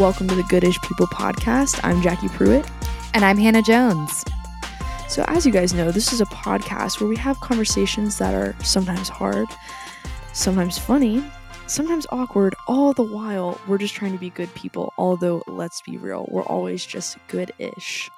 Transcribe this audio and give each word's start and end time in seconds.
Welcome 0.00 0.28
to 0.28 0.34
the 0.34 0.44
Goodish 0.44 0.80
People 0.80 1.06
podcast. 1.08 1.78
I'm 1.82 2.00
Jackie 2.00 2.28
Pruitt. 2.28 2.66
And 3.12 3.22
I'm 3.22 3.36
Hannah 3.36 3.60
Jones. 3.60 4.24
So, 5.10 5.26
as 5.28 5.44
you 5.44 5.52
guys 5.52 5.74
know, 5.74 5.90
this 5.90 6.10
is 6.14 6.22
a 6.22 6.24
podcast 6.24 7.02
where 7.02 7.08
we 7.08 7.16
have 7.16 7.38
conversations 7.40 8.16
that 8.16 8.34
are 8.34 8.56
sometimes 8.64 9.10
hard, 9.10 9.46
sometimes 10.32 10.78
funny, 10.78 11.22
sometimes 11.66 12.06
awkward. 12.08 12.54
All 12.66 12.94
the 12.94 13.02
while, 13.02 13.60
we're 13.68 13.76
just 13.76 13.92
trying 13.92 14.12
to 14.12 14.18
be 14.18 14.30
good 14.30 14.52
people. 14.54 14.94
Although, 14.96 15.42
let's 15.46 15.82
be 15.82 15.98
real, 15.98 16.26
we're 16.30 16.44
always 16.44 16.86
just 16.86 17.18
good 17.28 17.52
ish. 17.58 18.10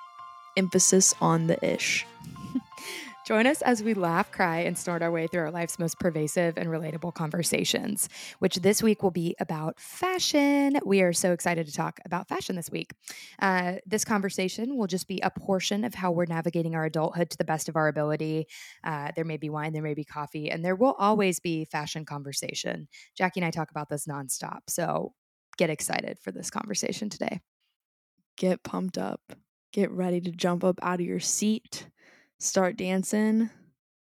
Emphasis 0.56 1.16
on 1.20 1.48
the 1.48 1.58
ish. 1.68 2.06
Join 3.24 3.46
us 3.46 3.62
as 3.62 3.84
we 3.84 3.94
laugh, 3.94 4.32
cry, 4.32 4.60
and 4.60 4.76
snort 4.76 5.00
our 5.00 5.10
way 5.10 5.28
through 5.28 5.42
our 5.42 5.50
life's 5.52 5.78
most 5.78 6.00
pervasive 6.00 6.58
and 6.58 6.68
relatable 6.68 7.14
conversations, 7.14 8.08
which 8.40 8.56
this 8.56 8.82
week 8.82 9.04
will 9.04 9.12
be 9.12 9.36
about 9.38 9.78
fashion. 9.78 10.76
We 10.84 11.02
are 11.02 11.12
so 11.12 11.30
excited 11.30 11.66
to 11.66 11.72
talk 11.72 12.00
about 12.04 12.26
fashion 12.26 12.56
this 12.56 12.68
week. 12.68 12.90
Uh, 13.40 13.74
this 13.86 14.04
conversation 14.04 14.76
will 14.76 14.88
just 14.88 15.06
be 15.06 15.20
a 15.22 15.30
portion 15.30 15.84
of 15.84 15.94
how 15.94 16.10
we're 16.10 16.26
navigating 16.26 16.74
our 16.74 16.84
adulthood 16.84 17.30
to 17.30 17.38
the 17.38 17.44
best 17.44 17.68
of 17.68 17.76
our 17.76 17.86
ability. 17.86 18.46
Uh, 18.82 19.12
there 19.14 19.24
may 19.24 19.36
be 19.36 19.48
wine, 19.48 19.72
there 19.72 19.82
may 19.82 19.94
be 19.94 20.04
coffee, 20.04 20.50
and 20.50 20.64
there 20.64 20.74
will 20.74 20.96
always 20.98 21.38
be 21.38 21.64
fashion 21.64 22.04
conversation. 22.04 22.88
Jackie 23.16 23.38
and 23.38 23.46
I 23.46 23.52
talk 23.52 23.70
about 23.70 23.88
this 23.88 24.06
nonstop. 24.06 24.62
So 24.68 25.12
get 25.56 25.70
excited 25.70 26.18
for 26.18 26.32
this 26.32 26.50
conversation 26.50 27.08
today. 27.08 27.40
Get 28.36 28.64
pumped 28.64 28.98
up. 28.98 29.20
Get 29.72 29.92
ready 29.92 30.20
to 30.22 30.32
jump 30.32 30.64
up 30.64 30.80
out 30.82 31.00
of 31.00 31.06
your 31.06 31.20
seat 31.20 31.86
start 32.42 32.76
dancing, 32.76 33.50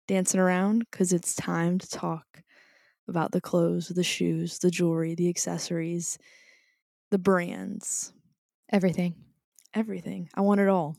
dancing 0.08 0.40
around, 0.40 0.86
because 0.90 1.12
it's 1.12 1.34
time 1.34 1.78
to 1.78 1.88
talk 1.88 2.42
about 3.08 3.32
the 3.32 3.40
clothes, 3.40 3.88
the 3.88 4.02
shoes, 4.02 4.58
the 4.58 4.70
jewelry, 4.70 5.14
the 5.14 5.28
accessories, 5.28 6.18
the 7.10 7.18
brands, 7.18 8.12
everything. 8.72 9.14
Everything. 9.74 10.28
I 10.34 10.40
want 10.40 10.60
it 10.60 10.68
all. 10.68 10.96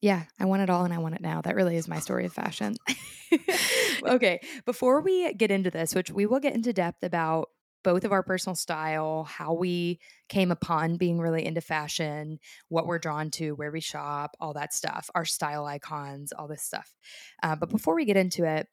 Yeah, 0.00 0.24
I 0.38 0.44
want 0.44 0.62
it 0.62 0.70
all 0.70 0.84
and 0.84 0.92
I 0.92 0.98
want 0.98 1.14
it 1.14 1.20
now. 1.20 1.40
That 1.40 1.56
really 1.56 1.76
is 1.76 1.88
my 1.88 1.98
story 1.98 2.26
of 2.26 2.32
fashion. 2.32 2.76
okay, 4.06 4.40
before 4.64 5.00
we 5.00 5.32
get 5.34 5.50
into 5.50 5.70
this, 5.70 5.94
which 5.94 6.10
we 6.10 6.26
will 6.26 6.40
get 6.40 6.54
into 6.54 6.72
depth 6.72 7.02
about 7.02 7.48
both 7.84 8.04
of 8.04 8.10
our 8.10 8.24
personal 8.24 8.56
style, 8.56 9.24
how 9.24 9.52
we 9.52 10.00
came 10.28 10.50
upon 10.50 10.96
being 10.96 11.20
really 11.20 11.44
into 11.44 11.60
fashion, 11.60 12.40
what 12.68 12.86
we're 12.86 12.98
drawn 12.98 13.30
to, 13.30 13.52
where 13.52 13.70
we 13.70 13.80
shop, 13.80 14.36
all 14.40 14.54
that 14.54 14.74
stuff, 14.74 15.08
our 15.14 15.24
style 15.24 15.66
icons, 15.66 16.32
all 16.32 16.48
this 16.48 16.62
stuff. 16.62 16.92
Uh, 17.42 17.54
but 17.54 17.68
before 17.68 17.94
we 17.94 18.04
get 18.04 18.16
into 18.16 18.44
it, 18.44 18.66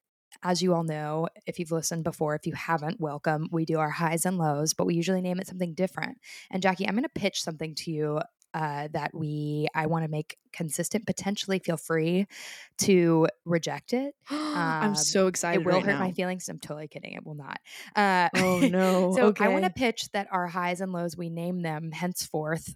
as 0.43 0.61
you 0.61 0.73
all 0.73 0.83
know, 0.83 1.27
if 1.45 1.59
you've 1.59 1.71
listened 1.71 2.03
before, 2.03 2.35
if 2.35 2.47
you 2.47 2.53
haven't, 2.53 3.01
welcome. 3.01 3.49
We 3.51 3.65
do 3.65 3.79
our 3.79 3.89
highs 3.89 4.25
and 4.25 4.37
lows, 4.37 4.73
but 4.73 4.85
we 4.85 4.95
usually 4.95 5.21
name 5.21 5.39
it 5.39 5.47
something 5.47 5.73
different. 5.73 6.17
And 6.49 6.63
Jackie, 6.63 6.87
I'm 6.87 6.95
going 6.95 7.03
to 7.03 7.09
pitch 7.09 7.43
something 7.43 7.75
to 7.75 7.91
you 7.91 8.21
uh, 8.53 8.88
that 8.91 9.13
we 9.13 9.67
I 9.73 9.85
want 9.88 10.05
to 10.05 10.11
make 10.11 10.38
consistent. 10.52 11.05
Potentially, 11.05 11.59
feel 11.59 11.77
free 11.77 12.27
to 12.80 13.27
reject 13.45 13.94
it. 13.94 14.16
Um, 14.52 14.57
I'm 14.57 14.95
so 14.95 15.27
excited. 15.27 15.61
It 15.61 15.66
will 15.66 15.75
right 15.75 15.85
hurt 15.85 15.94
now. 15.94 15.99
my 15.99 16.11
feelings. 16.11 16.49
I'm 16.49 16.59
totally 16.59 16.89
kidding. 16.89 17.13
It 17.13 17.25
will 17.25 17.35
not. 17.35 17.59
Uh, 17.95 18.27
Oh 18.35 18.59
no. 18.72 19.13
so 19.16 19.27
okay. 19.27 19.45
I 19.45 19.47
want 19.47 19.63
to 19.63 19.69
pitch 19.69 20.11
that 20.11 20.27
our 20.29 20.45
highs 20.45 20.81
and 20.81 20.91
lows 20.91 21.16
we 21.16 21.29
name 21.29 21.61
them 21.61 21.94
henceforth 21.94 22.75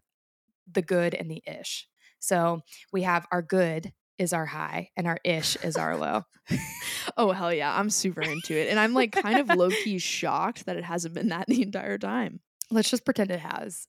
the 0.71 0.81
good 0.81 1.13
and 1.13 1.29
the 1.29 1.43
ish. 1.45 1.89
So 2.19 2.61
we 2.93 3.01
have 3.03 3.27
our 3.29 3.41
good 3.41 3.91
is 4.17 4.31
our 4.31 4.45
high 4.45 4.89
and 4.95 5.05
our 5.05 5.19
ish 5.25 5.57
is 5.57 5.75
our 5.75 5.97
low. 5.97 6.23
oh 7.17 7.31
hell 7.31 7.53
yeah. 7.53 7.77
I'm 7.77 7.89
super 7.89 8.21
into 8.21 8.53
it. 8.53 8.69
And 8.69 8.79
I'm 8.79 8.93
like 8.93 9.11
kind 9.11 9.39
of 9.39 9.55
low 9.55 9.69
key 9.69 9.97
shocked 9.97 10.65
that 10.65 10.77
it 10.77 10.85
hasn't 10.85 11.13
been 11.13 11.29
that 11.29 11.47
the 11.47 11.61
entire 11.61 11.97
time. 11.97 12.39
Let's 12.71 12.89
just 12.89 13.03
pretend 13.05 13.31
it 13.31 13.41
has. 13.41 13.87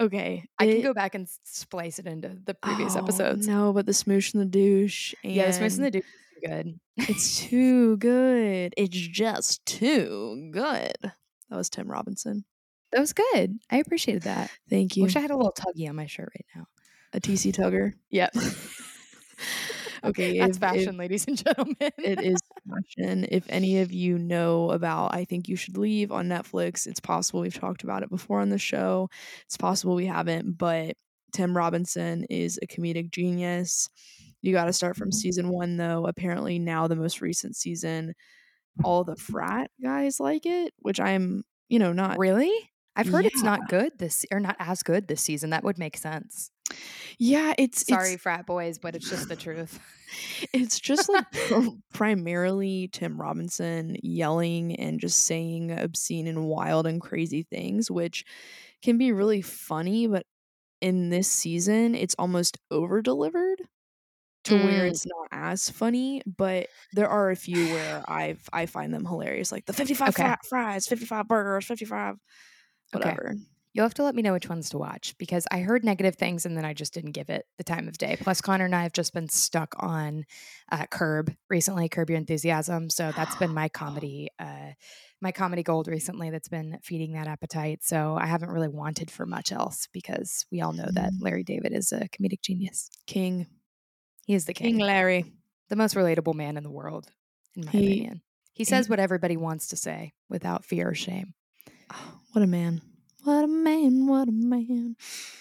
Okay. 0.00 0.44
I 0.58 0.66
can 0.66 0.82
go 0.82 0.92
back 0.92 1.14
and 1.14 1.28
splice 1.44 1.98
it 1.98 2.06
into 2.06 2.36
the 2.44 2.54
previous 2.54 2.96
Oh, 2.96 3.00
episodes. 3.00 3.46
No, 3.46 3.72
but 3.72 3.86
the 3.86 3.92
smoosh 3.92 4.34
and 4.34 4.40
the 4.42 4.46
douche. 4.46 5.14
And 5.22 5.32
Yeah, 5.32 5.46
the 5.46 5.52
smooth 5.52 5.74
and 5.76 5.84
the 5.84 5.90
douche 5.92 6.04
is 6.04 6.48
good. 6.50 6.80
It's 6.96 7.40
too 7.48 7.96
good. 7.98 8.74
It's 8.76 8.90
just 8.96 9.64
too 9.66 10.48
good. 10.52 10.96
That 11.02 11.56
was 11.56 11.70
Tim 11.70 11.88
Robinson. 11.90 12.44
That 12.92 13.00
was 13.00 13.12
good. 13.12 13.58
I 13.70 13.78
appreciated 13.78 14.22
that. 14.22 14.50
Thank 14.68 14.96
you. 14.96 15.04
Wish 15.04 15.16
I 15.16 15.20
had 15.20 15.30
a 15.30 15.36
little 15.36 15.52
tuggy 15.56 15.88
on 15.88 15.96
my 15.96 16.06
shirt 16.06 16.30
right 16.34 16.46
now. 16.56 16.66
a 17.12 17.20
TC 17.20 17.52
Tugger. 17.54 17.94
Yep. 18.10 18.34
okay. 20.04 20.38
That's 20.38 20.56
if- 20.56 20.60
fashion, 20.60 20.88
if 20.90 20.96
ladies 20.96 21.26
and 21.26 21.36
gentlemen. 21.36 21.76
it 21.80 22.22
is 22.22 22.38
fashion. 22.96 23.26
If 23.30 23.44
any 23.48 23.80
of 23.80 23.92
you 23.92 24.18
know 24.18 24.70
about 24.70 25.14
I 25.14 25.24
Think 25.24 25.48
You 25.48 25.56
Should 25.56 25.76
Leave 25.76 26.12
on 26.12 26.28
Netflix, 26.28 26.86
it's 26.86 27.00
possible 27.00 27.40
we've 27.40 27.58
talked 27.58 27.84
about 27.84 28.02
it 28.02 28.10
before 28.10 28.40
on 28.40 28.50
the 28.50 28.58
show. 28.58 29.08
It's 29.46 29.56
possible 29.56 29.94
we 29.94 30.06
haven't, 30.06 30.56
but 30.58 30.96
Tim 31.32 31.56
Robinson 31.56 32.24
is 32.30 32.58
a 32.62 32.66
comedic 32.66 33.10
genius. 33.10 33.88
You 34.42 34.52
got 34.52 34.66
to 34.66 34.72
start 34.72 34.96
from 34.96 35.08
mm-hmm. 35.08 35.18
season 35.18 35.48
one, 35.48 35.76
though. 35.76 36.06
Apparently, 36.06 36.58
now 36.58 36.86
the 36.86 36.96
most 36.96 37.20
recent 37.20 37.56
season, 37.56 38.14
all 38.82 39.04
the 39.04 39.16
frat 39.16 39.70
guys 39.82 40.20
like 40.20 40.46
it, 40.46 40.72
which 40.78 41.00
I'm, 41.00 41.44
you 41.68 41.78
know, 41.78 41.92
not 41.92 42.18
really? 42.18 42.52
I've 42.96 43.08
heard 43.08 43.26
it's 43.26 43.42
not 43.42 43.68
good 43.68 43.92
this 43.98 44.24
or 44.32 44.40
not 44.40 44.56
as 44.58 44.82
good 44.82 45.08
this 45.08 45.22
season. 45.22 45.50
That 45.50 45.64
would 45.64 45.78
make 45.78 45.96
sense. 45.96 46.50
Yeah, 47.18 47.54
it's 47.58 47.84
Sorry, 47.86 48.14
It's, 48.14 48.22
frat 48.22 48.46
boys, 48.46 48.78
but 48.78 48.94
it's 48.96 49.08
just 49.08 49.28
the 49.28 49.36
truth. 49.36 49.78
it's 50.52 50.80
just 50.80 51.08
like 51.08 51.26
primarily 51.92 52.88
Tim 52.92 53.20
Robinson 53.20 53.96
yelling 54.02 54.76
and 54.76 55.00
just 55.00 55.24
saying 55.24 55.70
obscene 55.72 56.26
and 56.26 56.46
wild 56.46 56.86
and 56.86 57.00
crazy 57.00 57.42
things, 57.42 57.90
which 57.90 58.24
can 58.82 58.98
be 58.98 59.12
really 59.12 59.42
funny. 59.42 60.06
But 60.06 60.26
in 60.80 61.10
this 61.10 61.28
season, 61.28 61.94
it's 61.94 62.16
almost 62.18 62.58
over 62.70 63.02
delivered 63.02 63.62
to 64.44 64.56
where 64.56 64.84
Mm. 64.84 64.90
it's 64.90 65.06
not 65.06 65.28
as 65.32 65.70
funny. 65.70 66.22
But 66.26 66.68
there 66.92 67.08
are 67.08 67.30
a 67.30 67.36
few 67.36 67.68
where 67.68 68.04
I've 68.08 68.48
I 68.52 68.66
find 68.66 68.92
them 68.94 69.04
hilarious, 69.06 69.52
like 69.52 69.66
the 69.66 69.72
fifty 69.72 69.94
five 69.94 70.14
Okay. 70.18 70.34
fries, 70.48 70.86
fifty 70.86 71.06
five 71.06 71.28
burgers, 71.28 71.64
fifty 71.66 71.84
five 71.86 72.16
Okay. 72.94 73.16
You'll 73.72 73.84
have 73.86 73.94
to 73.94 74.04
let 74.04 74.14
me 74.14 74.22
know 74.22 74.34
which 74.34 74.48
ones 74.48 74.70
to 74.70 74.78
watch 74.78 75.16
because 75.18 75.48
I 75.50 75.58
heard 75.58 75.84
negative 75.84 76.14
things 76.14 76.46
and 76.46 76.56
then 76.56 76.64
I 76.64 76.74
just 76.74 76.94
didn't 76.94 77.10
give 77.10 77.28
it 77.28 77.44
the 77.58 77.64
time 77.64 77.88
of 77.88 77.98
day. 77.98 78.16
Plus, 78.20 78.40
Connor 78.40 78.66
and 78.66 78.74
I 78.74 78.84
have 78.84 78.92
just 78.92 79.12
been 79.12 79.28
stuck 79.28 79.74
on 79.80 80.26
uh, 80.70 80.86
Curb 80.86 81.34
recently, 81.50 81.88
Curb 81.88 82.08
Your 82.10 82.18
Enthusiasm. 82.18 82.88
So 82.88 83.10
that's 83.16 83.34
been 83.34 83.52
my 83.52 83.68
comedy, 83.80 84.28
uh, 84.38 84.74
my 85.20 85.32
comedy 85.32 85.64
gold 85.64 85.88
recently. 85.88 86.30
That's 86.30 86.46
been 86.46 86.78
feeding 86.84 87.14
that 87.14 87.26
appetite. 87.26 87.82
So 87.82 88.16
I 88.16 88.26
haven't 88.26 88.50
really 88.50 88.68
wanted 88.68 89.10
for 89.10 89.26
much 89.26 89.50
else 89.50 89.88
because 89.92 90.46
we 90.52 90.60
all 90.60 90.72
know 90.72 90.86
that 90.92 91.10
Mm. 91.12 91.22
Larry 91.22 91.42
David 91.42 91.72
is 91.72 91.90
a 91.90 92.08
comedic 92.10 92.42
genius. 92.42 92.90
King, 93.08 93.48
He 94.24 94.34
is 94.34 94.44
the 94.44 94.54
King 94.54 94.76
king, 94.76 94.86
Larry. 94.86 95.24
the 95.68 95.74
most 95.76 95.96
relatable 95.96 96.34
man 96.34 96.56
in 96.56 96.62
the 96.62 96.70
world, 96.70 97.08
in 97.56 97.64
my 97.64 97.72
He- 97.72 97.86
opinion. 97.94 98.22
He 98.52 98.62
says 98.62 98.88
what 98.88 99.00
everybody 99.00 99.36
wants 99.36 99.66
to 99.68 99.76
say 99.76 100.12
without 100.28 100.64
fear 100.64 100.90
or 100.90 100.94
shame. 100.94 101.34
Oh, 101.92 102.20
what 102.32 102.42
a 102.42 102.46
man! 102.46 102.80
What 103.24 103.44
a 103.44 103.48
man! 103.48 104.06
What 104.06 104.28
a 104.28 104.32
man! 104.32 104.96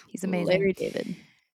He's 0.07 0.23
amazing. 0.23 0.47
Larry 0.47 0.73
David. 0.73 1.15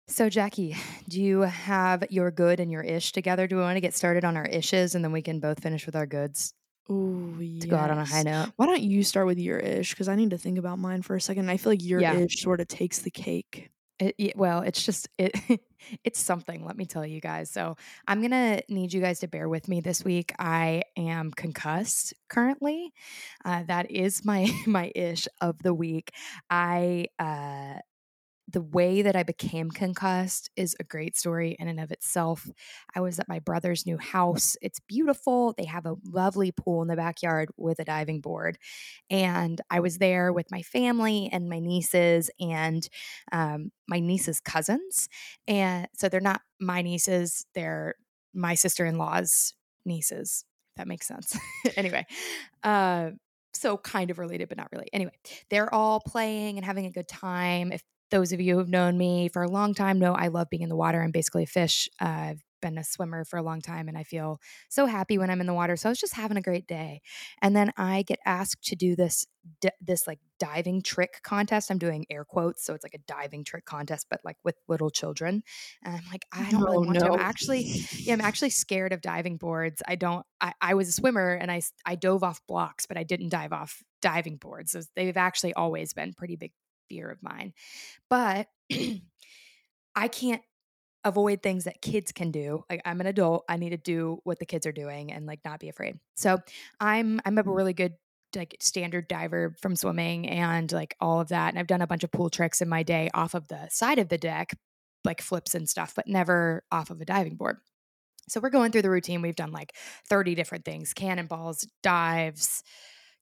So, 0.09 0.29
Jackie, 0.29 0.75
do 1.09 1.21
you 1.21 1.41
have 1.41 2.05
your 2.09 2.31
good 2.31 2.59
and 2.61 2.71
your 2.71 2.81
ish 2.81 3.11
together? 3.11 3.45
Do 3.45 3.57
we 3.57 3.61
want 3.61 3.75
to 3.75 3.81
get 3.81 3.93
started 3.93 4.23
on 4.23 4.37
our 4.37 4.47
ishes 4.47 4.95
and 4.95 5.03
then 5.03 5.11
we 5.11 5.21
can 5.21 5.39
both 5.41 5.61
finish 5.61 5.85
with 5.85 5.97
our 5.97 6.05
goods 6.05 6.53
Ooh, 6.89 7.35
to 7.59 7.67
go 7.67 7.75
out 7.75 7.91
on 7.91 7.97
a 7.97 8.05
high 8.05 8.23
note? 8.23 8.51
Why 8.55 8.67
don't 8.67 8.81
you 8.81 9.03
start 9.03 9.27
with 9.27 9.37
your 9.37 9.59
ish? 9.59 9.89
Because 9.91 10.07
I 10.07 10.15
need 10.15 10.29
to 10.29 10.37
think 10.37 10.57
about 10.57 10.79
mine 10.79 11.01
for 11.01 11.15
a 11.17 11.21
second. 11.21 11.49
I 11.49 11.57
feel 11.57 11.73
like 11.73 11.83
your 11.83 11.99
Yeah. 11.99 12.19
ish 12.19 12.41
sort 12.41 12.61
of 12.61 12.69
takes 12.69 12.99
the 12.99 13.11
cake. 13.11 13.69
It, 13.99 14.37
well, 14.37 14.61
it's 14.61 14.85
just 14.85 15.09
it. 15.17 15.33
it's 16.03 16.19
something. 16.19 16.63
Let 16.65 16.77
me 16.77 16.85
tell 16.85 17.05
you 17.05 17.19
guys. 17.19 17.49
So 17.49 17.77
I'm 18.07 18.21
gonna 18.21 18.61
need 18.69 18.94
you 18.94 19.01
guys 19.01 19.19
to 19.21 19.27
bear 19.27 19.49
with 19.49 19.67
me 19.67 19.81
this 19.81 20.05
week. 20.05 20.33
I 20.38 20.83
am 20.95 21.31
concussed 21.31 22.13
currently. 22.29 22.94
Uh, 23.44 23.63
that 23.63 23.89
is 23.89 24.23
my 24.23 24.49
my 24.67 24.91
ish 24.94 25.27
of 25.41 25.57
the 25.63 25.73
week. 25.73 26.11
I 26.49 27.07
uh, 27.17 27.79
the 28.49 28.61
way 28.61 29.01
that 29.01 29.15
I 29.15 29.23
became 29.23 29.69
concussed 29.69 30.49
is 30.55 30.75
a 30.79 30.83
great 30.83 31.17
story 31.17 31.57
in 31.59 31.67
and 31.67 31.79
of 31.79 31.91
itself. 31.91 32.49
I 32.95 33.01
was 33.01 33.19
at 33.19 33.27
my 33.27 33.39
brother's 33.39 33.85
new 33.85 33.97
house. 33.97 34.55
It's 34.61 34.79
beautiful. 34.79 35.53
They 35.57 35.65
have 35.65 35.85
a 35.85 35.95
lovely 36.05 36.53
pool 36.53 36.81
in 36.81 36.88
the 36.88 36.95
backyard 36.95 37.49
with 37.57 37.79
a 37.79 37.85
diving 37.85 38.21
board. 38.21 38.57
And 39.09 39.59
I 39.69 39.81
was 39.81 39.97
there 39.97 40.31
with 40.31 40.49
my 40.49 40.61
family 40.61 41.29
and 41.31 41.49
my 41.49 41.59
nieces 41.59 42.31
and 42.39 42.88
um, 43.33 43.71
my 43.88 43.99
niece's 43.99 44.39
cousins. 44.39 45.09
And 45.47 45.88
so 45.97 46.07
they're 46.07 46.21
not 46.21 46.41
my 46.59 46.81
nieces, 46.81 47.45
they're 47.53 47.95
my 48.33 48.55
sister 48.55 48.85
in 48.85 48.97
law's 48.97 49.53
nieces, 49.85 50.45
if 50.71 50.77
that 50.77 50.88
makes 50.88 51.07
sense. 51.07 51.38
anyway, 51.75 52.05
uh, 52.63 53.11
so 53.53 53.77
kind 53.77 54.09
of 54.09 54.19
related, 54.19 54.47
but 54.47 54.57
not 54.57 54.69
really. 54.71 54.88
Anyway, 54.93 55.11
they're 55.50 55.73
all 55.73 56.00
playing 56.00 56.57
and 56.57 56.65
having 56.65 56.85
a 56.85 56.91
good 56.91 57.07
time. 57.07 57.71
If 57.71 57.81
those 58.09 58.31
of 58.31 58.39
you 58.42 58.56
who've 58.56 58.69
known 58.69 58.98
me 58.98 59.30
for 59.30 59.44
a 59.44 59.50
long 59.50 59.74
time 59.74 60.00
know 60.00 60.13
I 60.13 60.27
love 60.27 60.50
being 60.50 60.63
in 60.63 60.69
the 60.69 60.75
water. 60.75 61.01
I'm 61.01 61.12
basically 61.12 61.44
a 61.44 61.48
fish. 61.48 61.89
Uh, 62.01 62.06
I've 62.06 62.44
been 62.62 62.77
a 62.80 62.83
swimmer 62.83 63.24
for 63.24 63.38
a 63.38 63.44
long 63.44 63.62
time 63.62 63.88
and 63.88 63.98
I 63.98 64.04
feel 64.04 64.39
so 64.69 64.88
happy 64.88 65.18
when 65.19 65.30
I'm 65.30 65.42
in 65.42 65.48
the 65.48 65.54
water. 65.54 65.75
So 65.75 65.89
I 65.89 65.92
was 65.92 66.00
just 66.00 66.15
having 66.15 66.38
a 66.38 66.42
great 66.42 66.65
day. 66.68 67.01
And 67.42 67.56
then 67.56 67.71
I 67.77 68.01
get 68.04 68.19
asked 68.25 68.63
to 68.65 68.75
do 68.75 68.95
this 68.95 69.25
d- 69.62 69.69
this 69.80 70.07
like 70.07 70.19
diving 70.39 70.81
trick 70.81 71.19
contest. 71.24 71.69
I'm 71.69 71.77
doing 71.77 72.06
air 72.09 72.25
quotes, 72.25 72.63
so 72.63 72.74
it's 72.74 72.83
like 72.83 72.95
a 72.95 73.00
diving 73.07 73.44
trick 73.44 73.65
contest 73.65 74.07
but 74.10 74.21
like 74.24 74.38
with 74.44 74.56
little 74.68 74.89
children. 74.89 75.44
And 75.83 75.95
I'm 75.95 76.03
like, 76.12 76.25
I 76.31 76.50
don't 76.51 76.63
really 76.63 76.80
Oh, 76.80 76.83
want 76.83 77.00
to. 77.00 77.06
I'm 77.06 77.15
actually 77.15 77.68
yeah, 78.03 78.13
I'm 78.13 78.21
actually 78.21 78.50
scared 78.51 78.94
of 78.94 79.01
diving 79.01 79.38
boards. 79.38 79.81
I 79.88 79.95
don't 79.95 80.25
I, 80.42 80.53
I 80.62 80.74
was 80.74 80.89
a 80.89 80.94
swimmer 80.94 81.33
and 81.33 81.51
I 81.51 81.62
I 81.86 81.95
dove 81.95 82.24
off 82.24 82.42
blocks, 82.48 82.86
but 82.86 82.98
I 82.98 83.03
didn't 83.03 83.30
dive 83.30 83.53
off 83.53 83.83
diving 84.01 84.38
boards. 84.38 84.71
So 84.71 84.81
they've 84.95 85.18
actually 85.18 85.53
always 85.53 85.94
been 85.94 86.13
pretty 86.13 86.36
big 86.36 86.53
fear 86.89 87.10
of 87.10 87.22
mine. 87.22 87.54
But 88.10 88.48
I 89.95 90.07
can't 90.07 90.42
avoid 91.04 91.42
things 91.42 91.63
that 91.63 91.81
kids 91.81 92.12
can 92.12 92.31
do. 92.31 92.63
Like 92.69 92.81
I'm 92.86 93.00
an 93.01 93.07
adult, 93.07 93.45
I 93.48 93.57
need 93.57 93.69
to 93.69 93.78
do 93.78 94.19
what 94.24 94.39
the 94.39 94.45
kids 94.45 94.66
are 94.66 94.72
doing 94.72 95.12
and 95.12 95.25
like 95.25 95.39
not 95.45 95.60
be 95.60 95.69
afraid. 95.69 96.00
So 96.16 96.39
I'm 96.80 97.22
I'm 97.25 97.38
a 97.38 97.44
mm-hmm. 97.44 97.51
really 97.51 97.74
good 97.74 97.94
like 98.36 98.57
standard 98.60 99.07
diver 99.07 99.56
from 99.62 99.75
swimming 99.75 100.28
and 100.28 100.72
like 100.72 100.95
all 101.00 101.22
of 101.22 101.30
that. 101.30 101.50
And 101.50 101.60
I've 101.60 101.68
done 101.68 101.81
a 101.81 101.88
bunch 101.88 102.04
of 102.04 102.12
pool 102.12 102.30
tricks 102.30 102.62
in 102.62 102.69
my 102.69 102.84
day 102.84 103.10
off 103.13 103.34
of 103.34 103.48
the 103.48 103.68
side 103.69 104.00
of 104.00 104.10
the 104.10 104.18
deck, 104.18 104.54
like 105.06 105.22
flips 105.22 105.56
and 105.56 105.68
stuff, 105.68 105.94
but 105.95 106.07
never 106.07 106.63
off 106.72 106.89
of 106.89 107.00
a 107.00 107.06
diving 107.06 107.36
board. 107.36 107.57
So 108.30 108.42
we're 108.42 108.50
going 108.50 108.72
through 108.72 108.81
the 108.81 108.89
routine. 108.89 109.22
We've 109.22 109.36
done 109.36 109.51
like 109.51 109.74
30 110.10 110.36
different 110.36 110.66
things, 110.66 110.94
cannonballs, 110.94 111.66
dives, 111.81 112.63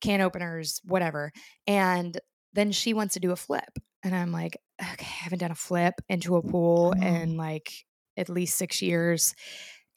can 0.02 0.22
openers, 0.22 0.82
whatever. 0.84 1.32
And 1.68 2.20
then 2.56 2.72
she 2.72 2.94
wants 2.94 3.13
to 3.16 3.19
do 3.19 3.31
a 3.31 3.36
flip. 3.36 3.78
And 4.04 4.16
I'm 4.16 4.31
like, 4.31 4.57
okay, 4.81 5.06
I 5.06 5.24
haven't 5.24 5.40
done 5.40 5.52
a 5.52 5.56
flip 5.56 5.96
into 6.10 6.36
a 6.36 6.42
pool 6.42 6.94
Oh. 6.96 7.02
in 7.02 7.34
mm. 7.34 7.38
like 7.38 7.72
at 8.18 8.30
least 8.30 8.57
six 8.57 8.81
years. 8.81 9.36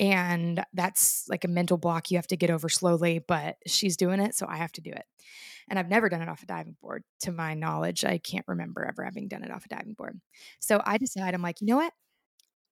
And 0.00 0.64
that's 0.72 1.26
like 1.28 1.44
a 1.44 1.49
mental 1.49 1.76
block 1.76 2.10
you 2.10 2.19
have 2.19 2.26
to 2.28 2.37
get 2.37 2.50
over 2.50 2.69
slowly, 2.69 3.19
but 3.26 3.56
she's 3.66 3.96
doing 3.96 4.20
it. 4.20 4.34
So 4.34 4.46
I 4.49 4.56
have 4.56 4.72
to 4.72 4.81
do 4.81 4.90
it. 4.90 5.05
And 5.69 5.78
I've 5.78 5.88
never 5.88 6.08
done 6.08 6.22
it 6.22 6.28
off 6.28 6.43
a 6.43 6.46
diving 6.46 6.76
board 6.81 7.02
to 7.20 7.32
my 7.32 7.55
knowledge. 7.55 8.05
I 8.05 8.19
can't 8.19 8.46
remember 8.49 8.87
ever 8.87 9.05
having 9.05 9.28
done 9.28 9.43
it 9.44 9.50
off 9.50 9.66
a 9.66 9.69
diving 9.69 9.94
board. 9.94 10.20
So 10.60 10.81
I 10.84 10.99
decide, 10.99 11.34
I'm 11.34 11.43
like, 11.43 11.60
you 11.60 11.66
know 11.66 11.76
what? 11.76 11.93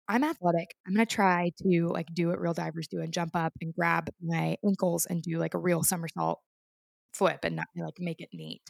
I'm 0.08 0.24
athletic. 0.24 0.74
I'm 0.86 0.94
going 0.94 1.04
to 1.06 1.14
try 1.14 1.50
to 1.62 1.88
like 1.88 2.06
do 2.14 2.28
what 2.28 2.40
real 2.40 2.54
divers 2.54 2.86
do 2.86 3.00
and 3.00 3.12
jump 3.12 3.34
up 3.34 3.52
and 3.60 3.74
grab 3.74 4.08
my 4.22 4.56
ankles 4.64 5.04
and 5.06 5.20
do 5.22 5.38
like 5.38 5.54
a 5.54 5.58
real 5.58 5.82
somersault 5.82 6.40
flip 7.12 7.40
and 7.42 7.56
not 7.56 7.66
like 7.76 7.98
make 7.98 8.20
it 8.20 8.28
neat. 8.32 8.62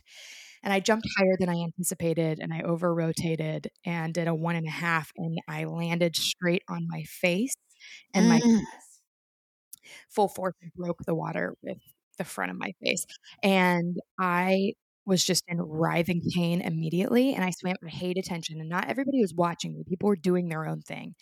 And 0.66 0.74
I 0.74 0.80
jumped 0.80 1.08
higher 1.18 1.36
than 1.38 1.48
I 1.48 1.62
anticipated 1.62 2.40
and 2.40 2.52
I 2.52 2.62
over 2.62 2.94
rotated 2.94 3.70
and 3.86 4.12
did 4.14 4.28
a 4.28 4.34
one 4.34 4.56
and 4.56 4.68
a 4.68 4.72
half 4.72 5.12
and 5.16 5.38
I 5.48 5.64
landed 5.64 6.16
straight 6.16 6.64
on 6.68 6.88
my 6.90 7.04
face 7.04 7.56
and 8.14 8.28
my 8.28 8.40
Mm. 8.40 8.60
chest 8.60 9.02
full 10.10 10.28
force 10.28 10.54
broke 10.76 11.04
the 11.06 11.14
water 11.14 11.54
with 11.62 11.78
the 12.18 12.24
front 12.24 12.50
of 12.50 12.58
my 12.58 12.72
face. 12.82 13.06
And 13.42 13.98
I 14.18 14.72
was 15.04 15.24
just 15.24 15.44
in 15.48 15.58
writhing 15.60 16.22
pain 16.34 16.60
immediately. 16.60 17.34
And 17.34 17.44
I 17.44 17.50
swam, 17.50 17.76
I 17.84 17.88
hate 17.90 18.18
attention. 18.18 18.60
And 18.60 18.68
not 18.68 18.88
everybody 18.88 19.20
was 19.20 19.34
watching 19.34 19.74
me. 19.74 19.84
People 19.88 20.08
were 20.08 20.16
doing 20.16 20.48
their 20.48 20.66
own 20.66 20.80
thing. 20.82 21.14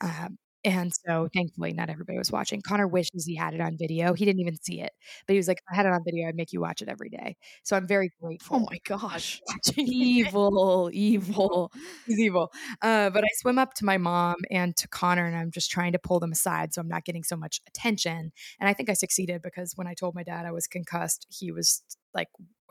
Um, 0.00 0.38
and 0.68 0.92
so 1.06 1.28
thankfully, 1.34 1.72
not 1.72 1.88
everybody 1.88 2.18
was 2.18 2.30
watching. 2.30 2.60
Connor 2.60 2.86
wishes 2.86 3.24
he 3.24 3.34
had 3.34 3.54
it 3.54 3.60
on 3.60 3.78
video. 3.78 4.12
He 4.12 4.26
didn't 4.26 4.40
even 4.40 4.56
see 4.62 4.82
it, 4.82 4.92
but 5.26 5.32
he 5.32 5.38
was 5.38 5.48
like, 5.48 5.58
if 5.58 5.72
I 5.72 5.76
had 5.76 5.86
it 5.86 5.92
on 5.92 6.02
video, 6.04 6.28
I'd 6.28 6.34
make 6.34 6.52
you 6.52 6.60
watch 6.60 6.82
it 6.82 6.88
every 6.88 7.08
day. 7.08 7.36
So 7.62 7.74
I'm 7.74 7.86
very 7.86 8.10
grateful. 8.20 8.56
Oh 8.56 8.66
my 8.70 8.78
gosh. 8.84 9.40
Evil, 9.76 10.90
evil. 10.92 11.72
He's 12.06 12.18
evil. 12.18 12.52
Uh, 12.82 13.08
but 13.08 13.24
I 13.24 13.28
swim 13.36 13.58
up 13.58 13.72
to 13.74 13.86
my 13.86 13.96
mom 13.96 14.36
and 14.50 14.76
to 14.76 14.88
Connor, 14.88 15.24
and 15.24 15.36
I'm 15.36 15.50
just 15.50 15.70
trying 15.70 15.92
to 15.92 15.98
pull 15.98 16.20
them 16.20 16.32
aside 16.32 16.74
so 16.74 16.82
I'm 16.82 16.88
not 16.88 17.04
getting 17.04 17.24
so 17.24 17.36
much 17.36 17.60
attention. 17.66 18.30
And 18.60 18.68
I 18.68 18.74
think 18.74 18.90
I 18.90 18.94
succeeded 18.94 19.40
because 19.40 19.72
when 19.74 19.86
I 19.86 19.94
told 19.94 20.14
my 20.14 20.22
dad 20.22 20.44
I 20.44 20.52
was 20.52 20.66
concussed, 20.66 21.26
he 21.30 21.50
was 21.50 21.82
like, 22.12 22.28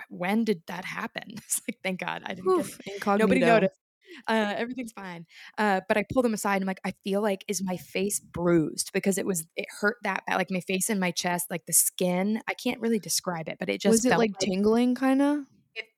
"When 0.09 0.43
did 0.43 0.61
that 0.67 0.85
happen?" 0.85 1.23
It's 1.37 1.61
like, 1.67 1.79
"Thank 1.83 2.01
God 2.01 2.21
I 2.25 2.35
didn't 2.35 2.51
Oof. 2.51 2.79
Nobody 3.07 3.39
noticed. 3.39 3.79
Uh, 4.27 4.53
everything's 4.57 4.91
fine. 4.91 5.25
Uh, 5.57 5.81
but 5.87 5.97
I 5.97 6.05
pulled 6.11 6.25
them 6.25 6.33
aside. 6.33 6.55
And 6.55 6.63
I'm 6.63 6.67
like, 6.67 6.81
I 6.85 6.93
feel 7.03 7.21
like 7.21 7.43
is 7.47 7.63
my 7.63 7.77
face 7.77 8.19
bruised 8.19 8.91
because 8.93 9.17
it 9.17 9.25
was 9.25 9.45
it 9.55 9.67
hurt 9.79 9.97
that 10.03 10.23
bad. 10.27 10.35
Like 10.35 10.51
my 10.51 10.61
face 10.61 10.89
and 10.89 10.99
my 10.99 11.11
chest, 11.11 11.47
like 11.49 11.65
the 11.65 11.73
skin. 11.73 12.41
I 12.47 12.53
can't 12.53 12.79
really 12.81 12.99
describe 12.99 13.49
it, 13.49 13.57
but 13.59 13.69
it 13.69 13.81
just 13.81 13.91
Was 13.91 14.05
it 14.05 14.09
felt 14.09 14.19
like 14.19 14.37
tingling 14.39 14.95
kind 14.95 15.21
of? 15.21 15.39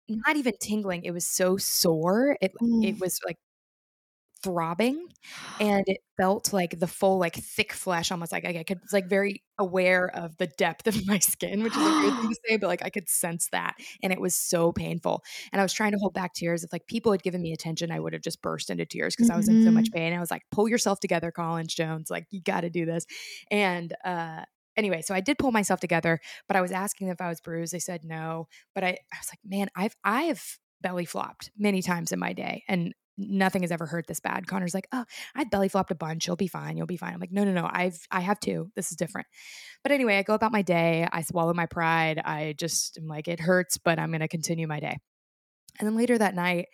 not 0.09 0.35
even 0.35 0.53
tingling. 0.59 1.03
It 1.03 1.11
was 1.11 1.27
so 1.27 1.57
sore. 1.57 2.37
It 2.41 2.51
it 2.81 2.99
was 2.99 3.19
like 3.25 3.37
throbbing 4.41 5.07
and 5.59 5.83
it 5.87 5.99
felt 6.17 6.53
like 6.53 6.79
the 6.79 6.87
full 6.87 7.17
like 7.17 7.35
thick 7.35 7.73
flesh 7.73 8.11
almost 8.11 8.31
like 8.31 8.45
I 8.45 8.63
could 8.63 8.79
like 8.91 9.07
very 9.07 9.43
aware 9.57 10.09
of 10.15 10.37
the 10.37 10.47
depth 10.47 10.87
of 10.87 10.95
my 11.07 11.19
skin 11.19 11.63
which 11.63 11.75
is 11.75 11.81
a 11.81 11.85
weird 11.85 12.13
thing 12.13 12.29
to 12.29 12.35
say 12.47 12.57
but 12.57 12.67
like 12.67 12.83
I 12.83 12.89
could 12.89 13.09
sense 13.09 13.49
that 13.51 13.75
and 14.01 14.13
it 14.13 14.21
was 14.21 14.35
so 14.35 14.71
painful 14.71 15.23
and 15.51 15.59
I 15.59 15.63
was 15.63 15.73
trying 15.73 15.91
to 15.91 15.97
hold 15.97 16.13
back 16.13 16.33
tears 16.33 16.63
if 16.63 16.71
like 16.71 16.87
people 16.87 17.11
had 17.11 17.23
given 17.23 17.41
me 17.41 17.53
attention 17.53 17.91
I 17.91 17.99
would 17.99 18.13
have 18.13 18.21
just 18.21 18.41
burst 18.41 18.69
into 18.69 18.85
tears 18.85 19.15
because 19.15 19.29
I 19.29 19.37
was 19.37 19.49
in 19.49 19.63
so 19.63 19.71
much 19.71 19.91
pain 19.91 20.13
I 20.13 20.19
was 20.19 20.31
like 20.31 20.43
pull 20.51 20.67
yourself 20.67 20.99
together 20.99 21.31
Collins 21.31 21.73
Jones 21.73 22.09
like 22.09 22.25
you 22.31 22.41
got 22.41 22.61
to 22.61 22.69
do 22.69 22.85
this 22.85 23.05
and 23.51 23.93
uh 24.03 24.43
anyway 24.77 25.01
so 25.01 25.13
I 25.13 25.19
did 25.19 25.37
pull 25.37 25.51
myself 25.51 25.79
together 25.79 26.19
but 26.47 26.55
I 26.55 26.61
was 26.61 26.71
asking 26.71 27.07
them 27.07 27.13
if 27.13 27.21
I 27.21 27.29
was 27.29 27.41
bruised 27.41 27.73
they 27.73 27.79
said 27.79 28.01
no 28.03 28.47
but 28.73 28.83
I 28.83 28.89
I 28.89 29.17
was 29.19 29.29
like 29.31 29.39
man 29.43 29.69
I've 29.75 29.95
I've 30.03 30.59
belly 30.81 31.05
flopped 31.05 31.51
many 31.57 31.81
times 31.81 32.11
in 32.11 32.19
my 32.19 32.33
day 32.33 32.63
and 32.67 32.93
nothing 33.19 33.61
has 33.61 33.71
ever 33.71 33.85
hurt 33.85 34.07
this 34.07 34.19
bad. 34.19 34.47
Connor's 34.47 34.73
like, 34.73 34.87
oh, 34.91 35.03
I 35.35 35.43
belly 35.43 35.67
flopped 35.67 35.91
a 35.91 35.95
bunch. 35.95 36.25
You'll 36.25 36.35
be 36.35 36.47
fine. 36.47 36.77
You'll 36.77 36.87
be 36.87 36.97
fine. 36.97 37.13
I'm 37.13 37.19
like, 37.19 37.31
no, 37.31 37.43
no, 37.43 37.51
no. 37.51 37.69
I've 37.69 37.99
I 38.09 38.21
have 38.21 38.39
two. 38.39 38.71
This 38.75 38.91
is 38.91 38.97
different. 38.97 39.27
But 39.83 39.91
anyway, 39.91 40.17
I 40.17 40.23
go 40.23 40.33
about 40.33 40.51
my 40.51 40.61
day. 40.61 41.07
I 41.11 41.21
swallow 41.21 41.53
my 41.53 41.65
pride. 41.65 42.19
I 42.23 42.55
just 42.57 42.97
am 42.97 43.07
like, 43.07 43.27
it 43.27 43.39
hurts, 43.39 43.77
but 43.77 43.99
I'm 43.99 44.11
gonna 44.11 44.27
continue 44.27 44.67
my 44.67 44.79
day. 44.79 44.97
And 45.79 45.87
then 45.87 45.95
later 45.95 46.17
that 46.17 46.35
night, 46.35 46.67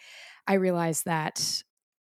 I 0.47 0.53
realized 0.53 1.05
that 1.05 1.63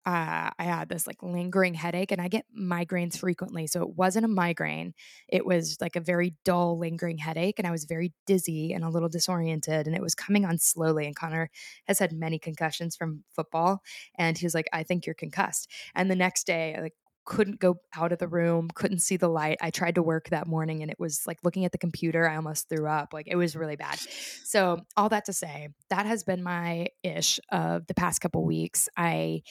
uh, 0.09 0.49
I 0.59 0.65
had 0.65 0.89
this 0.89 1.07
like 1.07 1.23
lingering 1.23 1.75
headache, 1.75 2.13
and 2.13 2.21
I 2.21 2.29
get 2.29 2.47
migraines 2.59 3.19
frequently. 3.19 3.67
So 3.67 3.83
it 3.83 3.91
wasn't 3.91 4.25
a 4.25 4.29
migraine; 4.29 4.95
it 5.29 5.45
was 5.45 5.77
like 5.83 5.97
a 5.97 6.01
very 6.01 6.35
dull, 6.47 6.79
lingering 6.79 7.19
headache, 7.19 7.59
and 7.59 7.69
I 7.69 7.71
was 7.71 7.85
very 7.85 8.15
dizzy 8.27 8.73
and 8.73 8.85
a 8.85 8.89
little 8.89 9.11
disoriented, 9.11 9.87
and 9.87 9.95
it 9.95 10.01
was 10.01 10.15
coming 10.15 10.47
on 10.47 10.57
slowly. 10.57 11.05
And 11.05 11.15
Connor 11.15 11.51
has 11.87 11.99
had 11.99 12.13
many 12.13 12.39
concussions 12.39 12.97
from 12.97 13.25
football, 13.37 13.83
and 14.17 14.39
he 14.39 14.47
was 14.47 14.55
like, 14.55 14.69
"I 14.73 14.83
think 14.83 15.05
you're 15.05 15.15
concussed." 15.15 15.71
And 15.95 16.11
the 16.11 16.17
next 16.17 16.47
day, 16.47 16.75
I 16.75 16.81
like 16.81 16.95
couldn't 17.27 17.61
go 17.61 17.77
out 17.95 18.11
of 18.11 18.19
the 18.19 18.27
room, 18.27 18.71
couldn't 18.75 19.01
see 19.01 19.19
the 19.19 19.29
light. 19.29 19.59
I 19.61 19.69
tried 19.69 19.97
to 19.97 20.03
work 20.03 20.31
that 20.31 20.47
morning, 20.47 20.81
and 20.81 20.91
it 20.91 20.99
was 20.99 21.27
like 21.27 21.37
looking 21.45 21.67
at 21.67 21.73
the 21.73 21.77
computer, 21.79 22.27
I 22.27 22.37
almost 22.37 22.71
threw 22.71 22.89
up. 22.89 23.13
Like 23.13 23.29
it 23.29 23.37
was 23.37 23.55
really 23.55 23.77
bad. 23.77 23.99
So 24.45 24.81
all 24.97 25.11
that 25.11 25.27
to 25.27 25.35
say, 25.35 25.69
that 25.91 26.07
has 26.07 26.25
been 26.25 26.43
my 26.43 26.87
ish 27.03 27.39
of 27.53 27.87
the 27.89 27.93
past 27.93 28.23
couple 28.23 28.43
weeks. 28.47 28.89
I 28.97 29.43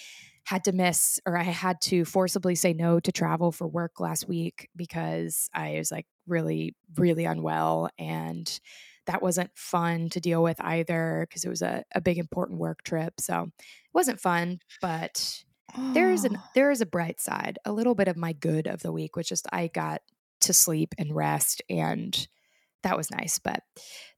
had 0.48 0.64
to 0.64 0.72
miss 0.72 1.20
or 1.26 1.38
I 1.38 1.44
had 1.44 1.82
to 1.82 2.06
forcibly 2.06 2.56
say 2.56 2.72
no 2.72 3.02
to 3.02 3.12
travel 3.12 3.52
for 3.52 3.68
work 3.68 4.00
last 4.00 4.30
week 4.30 4.70
because 4.78 5.50
I 5.54 5.76
was 5.78 5.92
like 5.92 6.06
really, 6.26 6.74
really 6.96 7.26
unwell. 7.26 7.90
And 8.00 8.58
that 9.08 9.22
wasn't 9.22 9.52
fun 9.56 10.08
to 10.12 10.22
deal 10.22 10.42
with 10.42 10.56
either 10.62 11.28
because 11.28 11.44
it 11.44 11.50
was 11.50 11.62
a, 11.62 11.84
a 11.94 12.00
big, 12.00 12.18
important 12.18 12.60
work 12.60 12.82
trip. 12.84 13.16
So 13.20 13.44
it 13.44 13.94
wasn't 13.94 14.22
fun, 14.22 14.60
but 14.82 15.44
there's 15.94 16.24
an 16.24 16.40
there 16.56 16.72
is 16.72 16.80
a 16.80 16.86
bright 16.86 17.20
side. 17.20 17.60
A 17.66 17.74
little 17.74 17.94
bit 17.94 18.08
of 18.08 18.16
my 18.16 18.32
good 18.32 18.68
of 18.68 18.82
the 18.82 18.94
week, 18.94 19.18
which 19.18 19.34
is 19.34 19.44
I 19.52 19.68
got 19.68 20.02
to 20.42 20.54
sleep 20.54 20.96
and 20.98 21.14
rest 21.14 21.62
and 21.70 22.26
that 22.84 22.96
was 22.96 23.12
nice. 23.12 23.38
But 23.38 23.64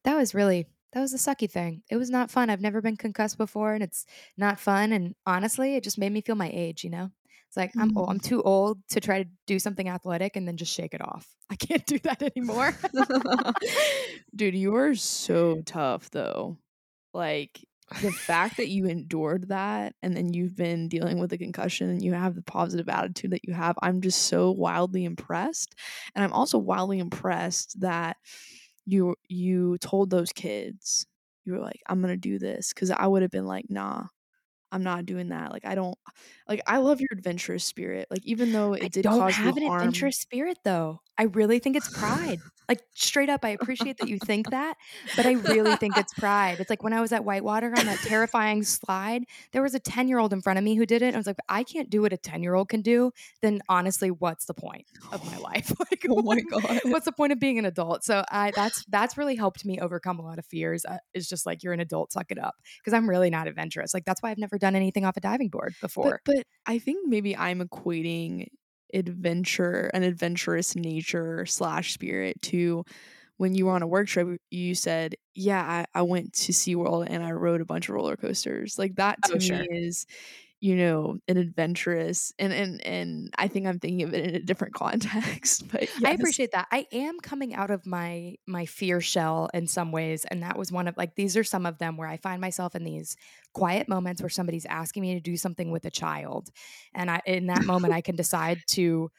that 0.04 0.16
was 0.16 0.36
really 0.36 0.68
that 0.94 1.02
was 1.02 1.14
a 1.14 1.18
sucky 1.18 1.50
thing. 1.50 1.84
It 1.90 1.98
was 1.98 2.10
not 2.10 2.32
fun. 2.32 2.50
I've 2.50 2.62
never 2.62 2.82
been 2.82 2.98
concussed 2.98 3.38
before 3.38 3.74
and 3.74 3.84
it's 3.84 4.06
not 4.38 4.60
fun. 4.60 4.92
And 4.92 5.16
honestly, 5.26 5.76
it 5.76 5.84
just 5.84 6.00
made 6.00 6.12
me 6.12 6.22
feel 6.22 6.36
my 6.36 6.50
age, 6.54 6.84
you 6.84 6.90
know? 6.90 7.12
It's 7.48 7.58
like 7.58 7.72
I'm 7.80 7.98
old, 7.98 8.10
I'm 8.10 8.20
mm. 8.20 8.24
too 8.24 8.44
old 8.44 8.78
to 8.90 9.00
try 9.00 9.24
to 9.24 9.30
do 9.48 9.58
something 9.58 9.90
athletic 9.90 10.36
and 10.36 10.48
then 10.48 10.56
just 10.56 10.72
shake 10.72 10.94
it 10.94 11.02
off. 11.02 11.28
I 11.50 11.56
can't 11.56 11.86
do 11.86 11.98
that 12.00 12.22
anymore. 12.22 12.76
Dude, 14.36 14.54
you 14.54 14.76
are 14.76 14.94
so 14.94 15.64
tough 15.66 16.12
though. 16.12 16.60
Like 17.12 17.66
the 18.04 18.12
fact 18.12 18.58
that 18.58 18.70
you 18.70 18.86
endured 18.86 19.50
that 19.50 19.96
and 20.04 20.16
then 20.16 20.32
you've 20.32 20.56
been 20.56 20.90
dealing 20.90 21.18
with 21.18 21.34
a 21.34 21.40
concussion 21.40 21.90
and 21.90 22.04
you 22.04 22.14
have 22.14 22.36
the 22.36 22.44
positive 22.44 22.88
attitude 22.88 23.32
that 23.32 23.44
you 23.44 23.54
have, 23.54 23.76
I'm 23.82 24.02
just 24.02 24.24
so 24.24 24.52
wildly 24.52 25.06
impressed. 25.06 25.74
And 26.14 26.24
I'm 26.24 26.34
also 26.34 26.60
wildly 26.60 27.00
impressed 27.00 27.80
that 27.82 28.18
you 28.92 29.16
you 29.30 29.78
told 29.80 30.10
those 30.10 30.32
kids 30.34 31.06
you 31.46 31.54
were 31.54 31.60
like, 31.60 31.82
I'm 31.88 32.02
gonna 32.02 32.18
do 32.18 32.40
this 32.40 32.74
because 32.74 32.92
I 32.92 33.08
would 33.08 33.22
have 33.24 33.32
been 33.32 33.46
like, 33.48 33.66
nah, 33.70 34.08
I'm 34.72 34.84
not 34.84 35.06
doing 35.08 35.30
that. 35.30 35.52
Like 35.52 35.66
I 35.66 35.76
don't 35.76 35.98
like 36.48 36.62
I 36.68 36.80
love 36.80 37.02
your 37.02 37.10
adventurous 37.14 37.66
spirit. 37.66 38.08
Like 38.12 38.26
even 38.26 38.52
though 38.54 38.74
it 38.74 38.82
I 38.82 38.90
did 38.92 39.10
don't 39.10 39.26
cause 39.26 39.38
have 39.46 39.56
you 39.56 39.58
an 39.58 39.64
harm, 39.66 40.14
adventurous 40.14 40.18
spirit 40.20 40.60
though. 40.64 41.02
I 41.20 41.24
really 41.24 41.60
think 41.60 41.76
it's 41.76 41.90
pride. 41.90 42.40
Like 42.70 42.84
straight 42.94 43.30
up, 43.30 43.44
I 43.44 43.50
appreciate 43.50 43.98
that 43.98 44.10
you 44.10 44.20
think 44.20 44.52
that, 44.52 44.78
but 45.16 45.26
I 45.26 45.32
really 45.32 45.76
think 45.78 45.98
it's 45.98 46.14
pride. 46.14 46.60
It's 46.60 46.70
like 46.70 46.84
when 46.84 46.94
I 46.94 47.02
was 47.02 47.12
at 47.12 47.26
Whitewater 47.26 47.74
on 47.76 47.84
that 47.88 47.98
terrifying 48.04 48.62
slide, 48.62 49.24
there 49.54 49.64
was 49.64 49.74
a 49.74 49.80
10 49.80 50.08
year 50.08 50.20
old 50.20 50.34
in 50.34 50.44
front 50.44 50.60
of 50.60 50.64
me 50.64 50.76
who 50.76 50.86
did 50.86 51.02
it. 51.02 51.08
And 51.08 51.16
I 51.16 51.18
was 51.18 51.26
like, 51.26 51.40
I 51.50 51.64
can't 51.64 51.90
do 51.90 52.04
what 52.04 52.14
a 52.14 52.18
10 52.18 52.44
year 52.44 52.54
old 52.54 52.70
can 52.70 52.84
do. 52.84 53.12
Then 53.42 53.62
honestly, 53.70 54.12
what's 54.12 54.46
the 54.46 54.54
point 54.54 54.86
of 55.12 55.26
my 55.26 55.38
life? 55.40 55.74
Like, 55.80 56.06
Oh 56.12 56.22
my 56.22 56.40
god. 56.52 56.82
what's 56.84 57.06
the 57.06 57.12
point 57.12 57.32
of 57.34 57.40
being 57.40 57.58
an 57.58 57.66
adult? 57.66 58.04
So 58.04 58.24
I 58.30 58.52
that's 58.52 58.86
that's 58.88 59.18
really 59.18 59.36
helped 59.36 59.66
me 59.66 59.80
overcome 59.80 60.20
a 60.20 60.22
lot 60.22 60.38
of 60.38 60.46
fears. 60.46 60.86
Uh, 60.86 61.00
it's 61.16 61.28
just 61.28 61.48
like 61.48 61.64
you're 61.64 61.74
an 61.74 61.80
adult, 61.80 62.12
suck 62.12 62.30
it 62.30 62.38
up. 62.38 62.54
Because 62.78 62.94
I'm 62.96 63.10
really 63.10 63.32
not 63.32 63.48
adventurous. 63.48 63.96
Like 63.96 64.06
that's 64.06 64.22
why 64.22 64.30
I've 64.30 64.38
never 64.38 64.60
done 64.60 64.76
anything 64.76 65.06
off 65.06 65.18
a 65.18 65.22
diving 65.22 65.50
board 65.50 65.74
before. 65.82 66.22
But 66.24 66.36
but 66.36 66.46
I 66.68 66.78
think 66.78 67.08
maybe 67.10 67.36
I'm 67.36 67.68
equating 67.68 68.46
adventure 68.94 69.90
an 69.94 70.04
adventurous 70.04 70.76
nature 70.76 71.46
slash 71.46 71.94
spirit 71.94 72.42
to 72.42 72.84
when 73.38 73.56
you 73.56 73.66
were 73.68 73.74
on 73.74 73.82
a 73.84 73.88
work 73.88 74.08
trip 74.08 74.40
you 74.52 74.76
said 74.76 75.16
yeah 75.36 75.62
I, 75.94 76.00
I 76.00 76.04
went 76.04 76.34
to 76.34 76.52
SeaWorld 76.52 77.08
and 77.10 77.24
I 77.24 77.32
rode 77.32 77.62
a 77.62 77.66
bunch 77.66 77.90
of 77.90 77.96
roller 77.96 78.18
coasters 78.18 78.78
like 78.80 78.96
that 78.96 79.20
oh, 79.26 79.30
to 79.30 79.36
Oh, 79.36 79.40
me 79.40 79.40
sure. 79.40 79.66
is 79.70 80.06
you 80.62 80.76
know 80.76 81.18
an 81.28 81.38
adventurous 81.38 82.34
and 82.38 82.52
and 82.52 82.86
and 82.86 83.34
I 83.38 83.48
think 83.48 83.66
I'm 83.66 83.80
thinking 83.80 84.04
of 84.04 84.14
it 84.14 84.26
in 84.26 84.36
a 84.36 84.40
different 84.40 84.74
context 84.76 85.70
but 85.72 85.88
I 86.06 86.12
appreciate 86.12 86.52
that. 86.52 86.68
I 86.72 86.86
am 86.92 87.20
coming 87.20 87.54
out 87.54 87.72
of 87.72 87.86
my 87.86 88.36
my 88.48 88.66
fear 88.66 89.02
shell 89.02 89.50
in 89.54 89.68
some 89.68 89.92
ways, 89.92 90.26
and 90.26 90.44
that 90.44 90.58
was 90.58 90.72
one 90.72 90.88
of 90.88 90.98
like 90.98 91.16
these 91.16 91.38
are 91.38 91.44
some 91.44 91.66
of 91.66 91.78
them 91.78 91.98
where 91.98 92.08
I 92.08 92.18
find 92.18 92.42
myself 92.42 92.76
in 92.76 92.84
these 92.84 93.16
quiet 93.54 93.88
moments 93.88 94.22
where 94.22 94.30
somebody's 94.30 94.66
asking 94.66 95.02
me 95.02 95.14
to 95.16 95.20
do 95.20 95.38
something 95.38 95.72
with 95.72 95.86
a 95.86 95.92
child, 95.92 96.50
and 96.94 97.10
I 97.10 97.22
in 97.26 97.48
that 97.48 97.64
moment 97.64 97.94
I 97.94 98.02
can 98.02 98.16
decide 98.16 98.62
to 98.70 99.12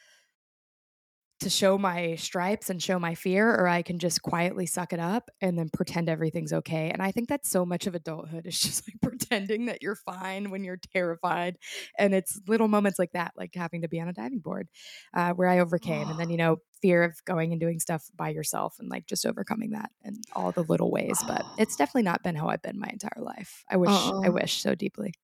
to 1.40 1.50
show 1.50 1.78
my 1.78 2.14
stripes 2.16 2.70
and 2.70 2.82
show 2.82 2.99
my 2.99 3.14
fear, 3.14 3.49
or 3.54 3.66
I 3.68 3.82
can 3.82 3.99
just 3.99 4.23
quietly 4.23 4.66
suck 4.66 4.92
it 4.92 5.00
up 5.00 5.30
and 5.40 5.59
then 5.59 5.68
pretend 5.70 6.09
everything's 6.09 6.52
okay. 6.52 6.90
And 6.90 7.02
I 7.02 7.11
think 7.12 7.28
that's 7.28 7.50
so 7.50 7.64
much 7.66 7.87
of 7.87 7.94
adulthood. 7.94 8.47
It's 8.47 8.61
just 8.61 8.88
like 8.88 9.00
pretending 9.00 9.66
that 9.66 9.82
you're 9.82 9.97
fine 9.97 10.50
when 10.50 10.64
you're 10.64 10.78
terrified. 10.92 11.59
And 11.99 12.14
it's 12.14 12.40
little 12.47 12.68
moments 12.68 12.99
like 12.99 13.12
that, 13.12 13.32
like 13.37 13.54
having 13.54 13.82
to 13.82 13.88
be 13.88 14.00
on 14.00 14.09
a 14.09 14.12
diving 14.12 14.40
board, 14.40 14.68
uh, 15.14 15.32
where 15.32 15.49
I 15.49 15.59
overcame. 15.61 16.11
And 16.11 16.18
then, 16.18 16.30
you 16.30 16.37
know, 16.37 16.59
fear 16.82 17.02
of 17.02 17.23
going 17.25 17.52
and 17.52 17.61
doing 17.61 17.78
stuff 17.80 18.06
by 18.14 18.30
yourself 18.30 18.76
and 18.78 18.88
like 18.88 19.06
just 19.06 19.26
overcoming 19.26 19.70
that 19.73 19.90
in 20.04 20.25
all 20.35 20.52
the 20.52 20.62
little 20.64 20.90
ways. 20.90 21.23
But 21.26 21.47
it's 21.56 21.76
definitely 21.76 22.02
not 22.04 22.23
been 22.23 22.37
how 22.37 22.49
I've 22.49 22.62
been 22.62 22.78
my 22.78 22.88
entire 22.90 23.23
life. 23.23 23.64
I 23.70 23.76
wish, 23.76 24.12
I 24.23 24.28
Uh-uh. 24.28 24.30
wish 24.30 24.61
so 24.62 24.75
deeply. 24.75 25.14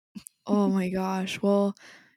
oh 0.46 0.68
my 0.68 0.88
gosh 0.90 1.40
well 1.42 1.74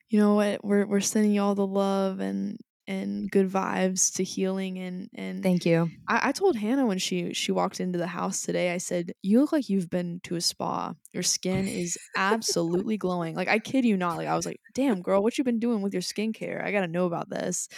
you 0.10 0.20
know 0.20 0.36
what 0.36 0.64
we're 0.64 0.86
we're 0.86 1.00
sending 1.00 1.32
you 1.32 1.42
all 1.42 1.56
the 1.56 1.66
love 1.68 2.20
and 2.20 2.58
and 2.90 3.32
good 3.32 3.50
vibes 3.50 4.14
to 4.16 4.24
healing 4.24 4.80
and 4.80 5.10
and 5.16 5.44
Thank 5.44 5.66
you. 5.66 5.90
I, 6.10 6.30
I 6.30 6.32
told 6.34 6.56
Hannah 6.58 6.86
when 6.88 6.98
she 6.98 7.34
she 7.34 7.52
walked 7.52 7.80
into 7.80 8.00
the 8.00 8.08
house 8.08 8.42
today, 8.42 8.74
I 8.74 8.80
said, 8.80 9.14
You 9.22 9.40
look 9.42 9.52
like 9.54 9.70
you've 9.70 9.90
been 9.90 10.20
to 10.24 10.36
a 10.36 10.42
spa. 10.42 10.96
Your 11.14 11.24
skin 11.24 11.68
is 11.68 11.98
absolutely 12.18 12.98
glowing. 12.98 13.36
Like 13.36 13.48
I 13.48 13.60
kid 13.60 13.86
you 13.86 13.96
not. 13.96 14.18
Like 14.18 14.28
I 14.28 14.36
was 14.36 14.46
like, 14.46 14.60
damn 14.74 15.02
girl, 15.02 15.24
what 15.24 15.38
you 15.38 15.44
been 15.44 15.60
doing 15.60 15.82
with 15.82 15.94
your 15.94 16.02
skincare? 16.02 16.64
I 16.64 16.72
gotta 16.72 16.88
know 16.88 17.06
about 17.06 17.30
this. 17.30 17.70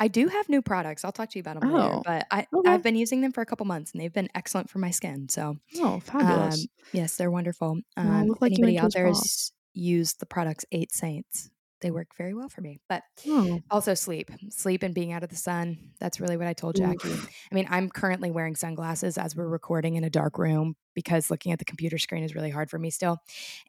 I 0.00 0.08
do 0.08 0.28
have 0.28 0.48
new 0.48 0.62
products. 0.62 1.04
I'll 1.04 1.12
talk 1.12 1.30
to 1.30 1.38
you 1.38 1.40
about 1.40 1.58
them 1.60 1.68
later, 1.70 1.98
Oh, 1.98 2.02
but 2.04 2.26
I, 2.30 2.46
okay. 2.54 2.70
I've 2.70 2.82
been 2.84 2.94
using 2.94 3.20
them 3.20 3.32
for 3.32 3.40
a 3.40 3.46
couple 3.46 3.66
months 3.66 3.90
and 3.92 4.00
they've 4.00 4.12
been 4.12 4.28
excellent 4.34 4.70
for 4.70 4.78
my 4.78 4.90
skin. 4.90 5.28
So, 5.28 5.56
Oh, 5.76 5.98
fabulous. 6.00 6.64
Um, 6.64 6.70
yes, 6.92 7.16
they're 7.16 7.30
wonderful. 7.32 7.80
Well, 8.02 8.20
Um, 8.20 8.26
look 8.28 8.40
like 8.40 8.52
anybody 8.52 8.76
to 8.76 8.84
out 8.84 8.92
there 8.92 9.06
has 9.06 9.52
used 9.74 10.20
the 10.20 10.26
products 10.26 10.64
Eight 10.70 10.92
Saints, 10.92 11.50
they 11.80 11.90
work 11.90 12.08
very 12.16 12.34
well 12.34 12.48
for 12.48 12.60
me. 12.60 12.80
But 12.88 13.02
oh. 13.26 13.60
also 13.70 13.94
sleep, 13.94 14.30
sleep 14.50 14.82
and 14.82 14.94
being 14.94 15.12
out 15.12 15.22
of 15.22 15.30
the 15.30 15.36
sun. 15.36 15.78
That's 16.00 16.20
really 16.20 16.36
what 16.36 16.46
I 16.46 16.52
told. 16.52 16.76
Jackie. 16.76 17.12
I 17.12 17.54
mean, 17.54 17.66
I'm 17.70 17.88
currently 17.88 18.30
wearing 18.30 18.56
sunglasses 18.56 19.18
as 19.18 19.36
we're 19.36 19.48
recording 19.48 19.96
in 19.96 20.04
a 20.04 20.10
dark 20.10 20.38
room 20.38 20.74
because 20.94 21.30
looking 21.30 21.52
at 21.52 21.58
the 21.58 21.64
computer 21.64 21.98
screen 21.98 22.24
is 22.24 22.34
really 22.34 22.50
hard 22.50 22.70
for 22.70 22.78
me 22.78 22.90
still. 22.90 23.18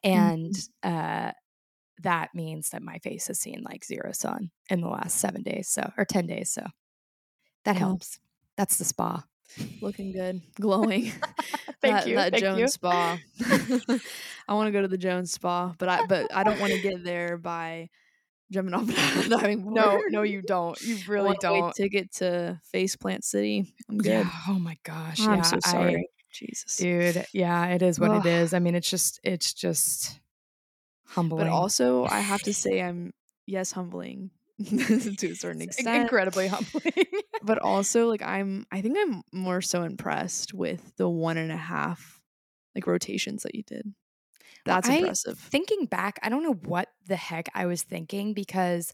And 0.02 0.54
uh, 0.82 1.32
that 2.02 2.30
means 2.34 2.70
that 2.70 2.82
my 2.82 2.98
face 2.98 3.28
has 3.28 3.38
seen 3.38 3.62
like 3.62 3.84
zero 3.84 4.12
sun 4.12 4.50
in 4.68 4.80
the 4.80 4.88
last 4.88 5.18
seven 5.18 5.42
days, 5.42 5.68
so 5.68 5.92
or 5.96 6.04
ten 6.04 6.26
days. 6.26 6.50
So 6.50 6.66
that 7.64 7.76
Well. 7.76 7.90
helps. 7.90 8.18
That's 8.56 8.78
the 8.78 8.84
spa. 8.84 9.24
Looking 9.80 10.12
good. 10.12 10.42
Glowing. 10.60 11.12
Thank 11.82 11.96
that, 11.96 12.06
you, 12.06 12.16
That 12.16 12.32
thank 12.32 12.42
Jones 12.42 12.60
you. 12.60 12.68
spa. 12.68 13.18
I 14.48 14.54
want 14.54 14.66
to 14.66 14.72
go 14.72 14.82
to 14.82 14.88
the 14.88 14.98
Jones 14.98 15.32
spa, 15.32 15.74
but 15.78 15.88
I 15.88 16.04
but 16.04 16.34
I 16.34 16.42
don't 16.42 16.60
want 16.60 16.72
to 16.72 16.80
get 16.80 17.02
there 17.02 17.38
by 17.38 17.88
jumping 18.52 18.74
off 18.74 18.88
a 19.24 19.28
diving 19.28 19.62
board. 19.62 19.76
No, 19.76 20.02
no, 20.10 20.22
you 20.22 20.42
don't. 20.42 20.78
You 20.82 20.98
really 21.08 21.36
don't. 21.40 21.74
ticket 21.74 22.12
to 22.16 22.60
Faceplant 22.74 23.24
City. 23.24 23.72
I'm 23.88 23.96
good. 23.96 24.10
Yeah. 24.10 24.30
Oh 24.48 24.58
my 24.58 24.76
gosh. 24.82 25.20
I'm 25.20 25.36
yeah. 25.36 25.42
so 25.42 25.58
I- 25.64 25.70
sorry. 25.70 26.08
Jesus. 26.32 26.76
dude. 26.76 27.26
Yeah, 27.32 27.66
it 27.68 27.82
is 27.82 27.98
what 27.98 28.10
Ugh. 28.10 28.24
it 28.24 28.28
is. 28.28 28.54
I 28.54 28.60
mean, 28.60 28.76
it's 28.76 28.88
just, 28.88 29.18
it's 29.24 29.52
just 29.52 30.20
humbling. 31.04 31.46
But 31.46 31.50
also, 31.52 32.04
I 32.04 32.20
have 32.20 32.42
to 32.42 32.54
say, 32.54 32.80
I'm 32.80 33.12
yes 33.46 33.72
humbling 33.72 34.30
to 35.18 35.30
a 35.30 35.34
certain 35.34 35.62
extent. 35.62 36.02
incredibly 36.02 36.48
humbling. 36.48 36.92
But 37.42 37.58
also, 37.58 38.06
like 38.06 38.20
I'm, 38.20 38.66
I 38.70 38.82
think 38.82 38.98
I'm 39.00 39.22
more 39.32 39.62
so 39.62 39.82
impressed 39.82 40.52
with 40.52 40.94
the 40.98 41.08
one 41.08 41.38
and 41.38 41.50
a 41.50 41.56
half 41.56 42.20
like 42.74 42.86
rotations 42.86 43.44
that 43.44 43.54
you 43.54 43.62
did. 43.62 43.94
That's 44.66 44.86
I 44.86 44.96
impressive. 44.96 45.38
Thinking 45.38 45.86
back, 45.86 46.18
I 46.22 46.28
don't 46.28 46.42
know 46.42 46.52
what 46.52 46.88
the 47.06 47.16
heck 47.16 47.48
I 47.54 47.64
was 47.64 47.82
thinking 47.82 48.34
because 48.34 48.92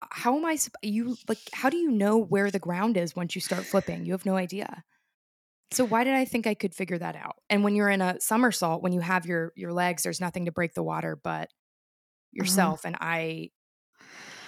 uh, 0.00 0.06
how 0.10 0.38
am 0.38 0.46
I 0.46 0.56
you 0.82 1.16
like 1.28 1.38
how 1.52 1.68
do 1.68 1.76
you 1.76 1.90
know 1.90 2.16
where 2.16 2.50
the 2.50 2.58
ground 2.58 2.96
is 2.96 3.14
once 3.14 3.34
you 3.34 3.42
start 3.42 3.64
flipping? 3.64 4.06
You 4.06 4.12
have 4.12 4.24
no 4.24 4.36
idea. 4.36 4.84
So 5.70 5.84
why 5.84 6.04
did 6.04 6.14
I 6.14 6.24
think 6.24 6.46
I 6.46 6.54
could 6.54 6.74
figure 6.74 6.98
that 6.98 7.14
out? 7.14 7.36
And 7.50 7.62
when 7.62 7.74
you're 7.74 7.90
in 7.90 8.00
a 8.00 8.18
somersault, 8.20 8.82
when 8.82 8.92
you 8.92 9.00
have 9.00 9.26
your 9.26 9.52
your 9.54 9.72
legs, 9.74 10.02
there's 10.02 10.20
nothing 10.20 10.46
to 10.46 10.52
break 10.52 10.72
the 10.72 10.82
water 10.82 11.20
but 11.22 11.44
uh-huh. 11.44 11.48
yourself. 12.32 12.86
And 12.86 12.96
I 12.98 13.50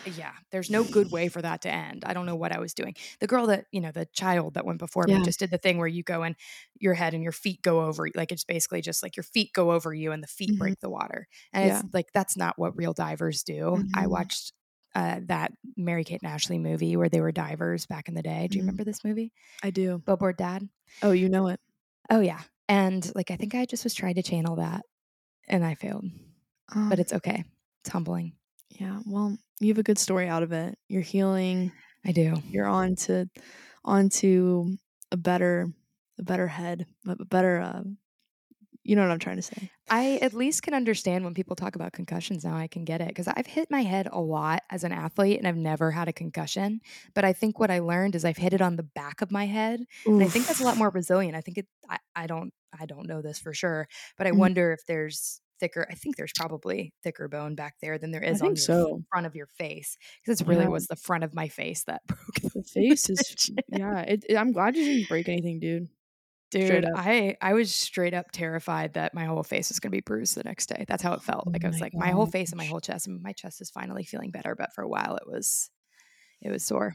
yeah, 0.06 0.32
there's 0.50 0.70
no 0.70 0.84
good 0.84 1.10
way 1.10 1.28
for 1.28 1.40
that 1.42 1.62
to 1.62 1.70
end. 1.70 2.04
I 2.04 2.12
don't 2.14 2.26
know 2.26 2.36
what 2.36 2.52
I 2.52 2.58
was 2.58 2.74
doing. 2.74 2.94
The 3.20 3.26
girl 3.26 3.46
that, 3.48 3.66
you 3.72 3.80
know, 3.80 3.90
the 3.92 4.06
child 4.06 4.54
that 4.54 4.64
went 4.66 4.78
before 4.78 5.06
Yeah. 5.06 5.18
me 5.18 5.22
just 5.22 5.38
did 5.38 5.50
the 5.50 5.58
thing 5.58 5.78
where 5.78 5.86
you 5.88 6.02
go 6.02 6.22
and 6.22 6.36
your 6.78 6.94
head 6.94 7.14
and 7.14 7.22
your 7.22 7.32
feet 7.32 7.62
go 7.62 7.82
over 7.82 8.08
like 8.14 8.32
it's 8.32 8.44
basically 8.44 8.80
just 8.80 9.02
like 9.02 9.16
your 9.16 9.24
feet 9.24 9.52
go 9.52 9.72
over 9.72 9.92
you 9.94 10.12
and 10.12 10.22
the 10.22 10.26
feet 10.28 10.50
Mhm. 10.50 10.58
break 10.58 10.80
the 10.80 10.90
water. 10.90 11.26
And 11.52 11.66
it's 11.68 11.82
like 11.92 12.12
that's 12.12 12.36
not 12.36 12.58
what 12.58 12.76
real 12.76 12.92
divers 12.92 13.42
do. 13.42 13.84
I 13.94 14.06
Mhm. 14.06 14.10
watched 14.10 14.52
uh, 14.94 15.20
that 15.24 15.52
Mary 15.76 16.04
Kate 16.04 16.22
and 16.22 16.30
Ashley 16.30 16.58
movie 16.58 16.96
where 16.96 17.08
they 17.08 17.20
were 17.20 17.32
divers 17.32 17.84
back 17.86 18.06
in 18.08 18.14
the 18.14 18.22
day. 18.22 18.46
Do 18.48 18.58
you 18.58 18.62
Mhm. 18.62 18.66
remember 18.66 18.84
this 18.84 19.02
movie? 19.04 19.32
I 19.62 19.70
do. 19.70 19.98
Billboard 19.98 20.36
Dad? 20.36 20.68
Oh, 21.02 21.12
you 21.12 21.28
know 21.28 21.48
it. 21.48 21.60
Oh 22.10 22.20
yeah. 22.20 22.42
And 22.68 23.10
like 23.14 23.30
I 23.30 23.36
think 23.36 23.54
I 23.54 23.66
just 23.66 23.84
was 23.84 23.94
trying 23.94 24.14
to 24.16 24.22
channel 24.22 24.56
that 24.56 24.82
and 25.48 25.64
I 25.64 25.74
failed. 25.74 26.04
Um, 26.74 26.88
But 26.88 26.98
it's 27.00 27.12
okay. 27.12 27.44
It's 27.82 27.90
humbling. 27.90 28.34
Yeah. 28.78 29.00
Well, 29.06 29.36
you 29.60 29.68
have 29.68 29.78
a 29.78 29.82
good 29.84 29.98
story 29.98 30.28
out 30.28 30.42
of 30.42 30.52
it. 30.52 30.78
You're 30.88 31.02
healing. 31.02 31.72
I 32.04 32.12
do. 32.12 32.34
You're 32.50 32.66
on 32.66 32.96
to, 32.96 33.28
on 33.84 34.08
to 34.10 34.76
a 35.10 35.16
better, 35.16 35.68
a 36.18 36.22
better 36.22 36.46
head, 36.48 36.86
a 37.06 37.24
better. 37.24 37.60
Uh, 37.60 37.82
you 38.82 38.96
know 38.96 39.02
what 39.02 39.10
I'm 39.12 39.18
trying 39.18 39.36
to 39.36 39.42
say. 39.42 39.70
I 39.88 40.18
at 40.20 40.34
least 40.34 40.62
can 40.62 40.74
understand 40.74 41.24
when 41.24 41.32
people 41.34 41.56
talk 41.56 41.74
about 41.74 41.92
concussions 41.92 42.44
now. 42.44 42.54
I 42.54 42.66
can 42.66 42.84
get 42.84 43.00
it 43.00 43.08
because 43.08 43.28
I've 43.28 43.46
hit 43.46 43.70
my 43.70 43.82
head 43.82 44.08
a 44.12 44.20
lot 44.20 44.62
as 44.70 44.84
an 44.84 44.92
athlete 44.92 45.38
and 45.38 45.48
I've 45.48 45.56
never 45.56 45.90
had 45.90 46.06
a 46.08 46.12
concussion. 46.12 46.80
But 47.14 47.24
I 47.24 47.32
think 47.32 47.58
what 47.58 47.70
I 47.70 47.78
learned 47.78 48.14
is 48.14 48.26
I've 48.26 48.36
hit 48.36 48.52
it 48.52 48.60
on 48.60 48.76
the 48.76 48.82
back 48.82 49.22
of 49.22 49.30
my 49.30 49.46
head. 49.46 49.80
And 49.80 50.22
I 50.22 50.28
think 50.28 50.46
that's 50.46 50.60
a 50.60 50.64
lot 50.64 50.76
more 50.76 50.90
resilient. 50.90 51.34
I 51.34 51.40
think 51.40 51.58
it, 51.58 51.66
I, 51.88 51.98
I 52.14 52.26
don't, 52.26 52.52
I 52.78 52.84
don't 52.84 53.06
know 53.06 53.22
this 53.22 53.38
for 53.38 53.54
sure, 53.54 53.88
but 54.18 54.26
I 54.26 54.32
Mhm. 54.32 54.38
wonder 54.38 54.72
if 54.72 54.84
there's 54.86 55.40
thicker, 55.60 55.86
I 55.90 55.94
think 55.94 56.16
there's 56.16 56.32
probably 56.36 56.92
thicker 57.02 57.28
bone 57.28 57.54
back 57.54 57.74
there 57.80 57.98
than 57.98 58.10
there 58.10 58.22
is 58.22 58.40
on 58.42 58.48
your 58.48 58.56
so. 58.56 59.02
front 59.10 59.26
of 59.26 59.34
your 59.34 59.46
face. 59.46 59.96
Because 60.24 60.40
it 60.40 60.46
really 60.46 60.62
Yeah. 60.64 60.68
was 60.68 60.86
the 60.86 60.96
front 60.96 61.24
of 61.24 61.34
my 61.34 61.48
face 61.48 61.84
that 61.84 62.02
broke 62.06 62.34
the, 62.42 62.50
The 62.54 62.62
face 62.62 63.08
is. 63.10 63.50
Yeah. 63.68 64.00
It, 64.00 64.24
it- 64.28 64.36
I'm 64.36 64.52
glad 64.52 64.76
you 64.76 64.84
didn't 64.84 65.08
break 65.08 65.28
anything, 65.28 65.60
dude. 65.60 65.88
Dude, 66.50 66.84
I 66.94 67.36
I 67.40 67.54
was 67.54 67.74
straight 67.74 68.14
up 68.14 68.30
terrified 68.30 68.94
that 68.94 69.12
my 69.12 69.24
whole 69.24 69.42
face 69.42 69.70
was 69.70 69.80
going 69.80 69.90
to 69.90 69.96
be 69.96 70.02
bruised 70.02 70.36
the 70.36 70.44
next 70.44 70.66
day. 70.66 70.84
That's 70.86 71.02
how 71.02 71.14
it 71.14 71.22
felt. 71.22 71.44
Oh 71.48 71.50
Like 71.50 71.64
I 71.64 71.68
was 71.68 71.80
like 71.80 71.94
my 71.94 72.10
whole 72.10 72.26
face 72.26 72.50
and 72.52 72.58
my 72.58 72.64
whole 72.64 72.78
chest. 72.78 73.08
And 73.08 73.20
my 73.22 73.32
chest 73.32 73.60
is 73.60 73.70
finally 73.70 74.04
feeling 74.04 74.30
better, 74.30 74.54
but 74.54 74.72
for 74.72 74.82
a 74.82 74.88
while 74.88 75.16
it 75.16 75.26
was 75.26 75.68
it 76.40 76.50
was 76.52 76.62
sore. 76.64 76.94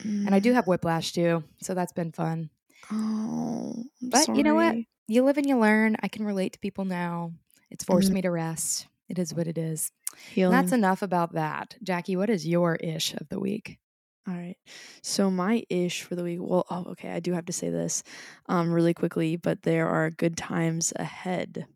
Mm. 0.00 0.26
And 0.26 0.34
I 0.34 0.38
do 0.38 0.54
have 0.54 0.66
whiplash 0.66 1.12
too, 1.12 1.44
so 1.60 1.74
that's 1.74 1.92
been 1.92 2.12
fun. 2.12 2.48
Oh, 2.90 3.84
I'm 4.02 4.08
But 4.10 4.28
you 4.34 4.42
know 4.42 4.54
what? 4.54 4.76
You 5.08 5.24
live 5.24 5.36
and 5.36 5.46
you 5.46 5.58
learn. 5.58 5.96
I 6.02 6.08
can 6.08 6.24
relate 6.24 6.54
to 6.54 6.58
people 6.58 6.84
now. 6.86 7.32
It's 7.70 7.84
forced 7.84 8.10
Mhm. 8.10 8.14
me 8.14 8.22
to 8.22 8.30
rest. 8.30 8.88
It 9.08 9.18
is 9.18 9.34
what 9.34 9.46
it 9.46 9.58
is. 9.58 9.90
That's 10.50 10.72
enough 10.72 11.02
about 11.02 11.32
that. 11.34 11.76
Jackie, 11.82 12.16
what 12.16 12.30
is 12.30 12.46
your 12.46 12.76
ish 12.76 13.14
of 13.14 13.28
the 13.28 13.38
week? 13.38 13.78
All 14.28 14.34
right. 14.34 14.56
So 15.02 15.30
my 15.30 15.62
ish 15.70 16.02
for 16.02 16.16
the 16.16 16.24
week. 16.24 16.40
Well, 16.42 16.66
oh, 16.70 16.84
okay. 16.90 17.10
I 17.10 17.20
do 17.20 17.32
have 17.32 17.46
to 17.46 17.52
say 17.52 17.70
this, 17.70 18.02
um, 18.48 18.72
really 18.72 18.94
quickly. 18.94 19.36
But 19.36 19.62
there 19.62 19.88
are 19.88 20.10
good 20.10 20.36
times 20.36 20.92
ahead. 20.96 21.66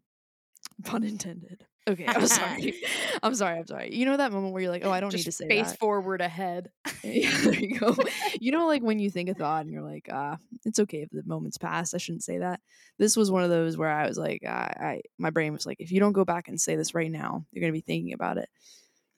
Pun 0.82 1.04
intended. 1.04 1.66
Okay, 1.88 2.04
I'm 2.08 2.26
sorry. 2.26 2.74
I'm 3.22 3.34
sorry. 3.34 3.58
I'm 3.58 3.66
sorry. 3.66 3.94
You 3.94 4.06
know 4.06 4.16
that 4.16 4.32
moment 4.32 4.52
where 4.52 4.62
you're 4.62 4.70
like, 4.70 4.84
"Oh, 4.84 4.90
I 4.90 5.00
don't 5.00 5.10
Just 5.10 5.22
need 5.22 5.30
to 5.30 5.32
say 5.32 5.48
face 5.48 5.70
that." 5.70 5.78
forward 5.78 6.20
ahead. 6.20 6.70
Yeah, 7.02 7.34
there 7.44 7.54
you 7.54 7.78
go. 7.78 7.96
You 8.40 8.52
know, 8.52 8.66
like 8.66 8.82
when 8.82 8.98
you 8.98 9.10
think 9.10 9.30
a 9.30 9.34
thought 9.34 9.62
and 9.64 9.72
you're 9.72 9.82
like, 9.82 10.08
"Ah, 10.12 10.36
it's 10.66 10.78
okay 10.80 10.98
if 11.00 11.08
the 11.10 11.22
moment's 11.24 11.56
passed. 11.56 11.94
I 11.94 11.98
shouldn't 11.98 12.22
say 12.24 12.38
that." 12.38 12.60
This 12.98 13.16
was 13.16 13.30
one 13.30 13.42
of 13.42 13.48
those 13.48 13.78
where 13.78 13.88
I 13.88 14.06
was 14.06 14.18
like, 14.18 14.44
I, 14.44 14.74
I 14.78 15.00
my 15.18 15.30
brain 15.30 15.52
was 15.54 15.64
like, 15.64 15.80
"If 15.80 15.90
you 15.92 16.00
don't 16.00 16.12
go 16.12 16.24
back 16.26 16.48
and 16.48 16.60
say 16.60 16.76
this 16.76 16.94
right 16.94 17.10
now, 17.10 17.46
you're 17.52 17.62
gonna 17.62 17.72
be 17.72 17.80
thinking 17.80 18.12
about 18.12 18.36
it." 18.36 18.48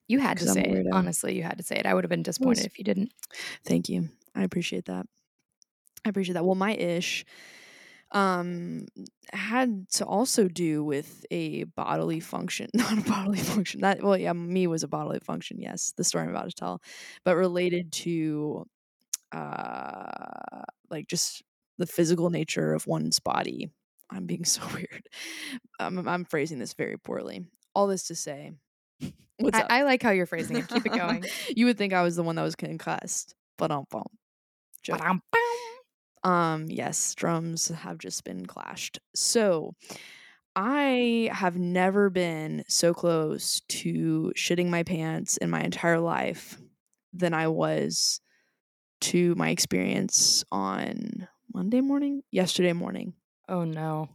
You 0.06 0.20
had 0.20 0.38
to 0.38 0.46
say 0.46 0.62
it. 0.62 0.86
Honestly, 0.92 1.34
you 1.34 1.42
had 1.42 1.58
to 1.58 1.64
say 1.64 1.76
it. 1.76 1.86
I 1.86 1.94
would 1.94 2.04
have 2.04 2.10
been 2.10 2.22
disappointed 2.22 2.66
if 2.66 2.78
you 2.78 2.84
didn't. 2.84 3.12
Thank 3.64 3.88
you. 3.88 4.08
I 4.34 4.44
appreciate 4.44 4.84
that. 4.86 5.06
I 6.04 6.08
appreciate 6.08 6.34
that. 6.34 6.44
Well, 6.44 6.54
my 6.54 6.74
ish 6.74 7.24
um 8.12 8.86
had 9.32 9.88
to 9.88 10.04
also 10.04 10.46
do 10.46 10.84
with 10.84 11.24
a 11.30 11.64
bodily 11.64 12.20
function 12.20 12.68
not 12.74 12.98
a 12.98 13.10
bodily 13.10 13.38
function 13.38 13.80
that 13.80 14.02
well 14.02 14.16
yeah 14.16 14.32
me 14.32 14.66
was 14.66 14.82
a 14.82 14.88
bodily 14.88 15.18
function 15.20 15.58
yes 15.60 15.94
the 15.96 16.04
story 16.04 16.24
i'm 16.24 16.30
about 16.30 16.48
to 16.48 16.54
tell 16.54 16.82
but 17.24 17.36
related 17.36 17.90
to 17.90 18.66
uh 19.32 20.62
like 20.90 21.08
just 21.08 21.42
the 21.78 21.86
physical 21.86 22.30
nature 22.30 22.72
of 22.72 22.86
one's 22.86 23.18
body. 23.18 23.68
I'm 24.10 24.26
being 24.26 24.44
so 24.46 24.62
weird. 24.72 25.08
I'm, 25.80 26.06
I'm 26.08 26.24
phrasing 26.24 26.58
this 26.58 26.74
very 26.74 26.96
poorly. 26.96 27.44
All 27.74 27.86
this 27.86 28.06
to 28.08 28.14
say 28.14 28.52
what's 29.38 29.58
I, 29.58 29.62
up? 29.62 29.66
I 29.70 29.82
like 29.82 30.02
how 30.02 30.10
you're 30.10 30.26
phrasing 30.26 30.56
it. 30.56 30.68
Keep 30.68 30.86
it 30.86 30.92
going. 30.92 31.24
you 31.56 31.66
would 31.66 31.78
think 31.78 31.92
i 31.92 32.02
was 32.02 32.16
the 32.16 32.22
one 32.22 32.36
that 32.36 32.42
was 32.42 32.54
concussed. 32.54 33.34
But 33.58 33.70
um 33.70 33.86
joke. 34.82 35.00
Um, 36.24 36.66
yes, 36.70 37.14
drums 37.14 37.68
have 37.68 37.98
just 37.98 38.24
been 38.24 38.46
clashed. 38.46 38.98
So 39.14 39.74
I 40.56 41.30
have 41.32 41.58
never 41.58 42.10
been 42.10 42.64
so 42.68 42.94
close 42.94 43.60
to 43.68 44.32
shitting 44.36 44.68
my 44.70 44.82
pants 44.82 45.36
in 45.38 45.50
my 45.50 45.62
entire 45.62 46.00
life 46.00 46.60
than 47.12 47.34
I 47.34 47.48
was 47.48 48.20
to 49.02 49.34
my 49.36 49.50
experience 49.50 50.44
on 50.52 51.28
Monday 51.54 51.80
morning, 51.82 52.22
yesterday 52.30 52.72
morning. 52.72 53.14
Oh 53.48 53.64
no. 53.64 54.08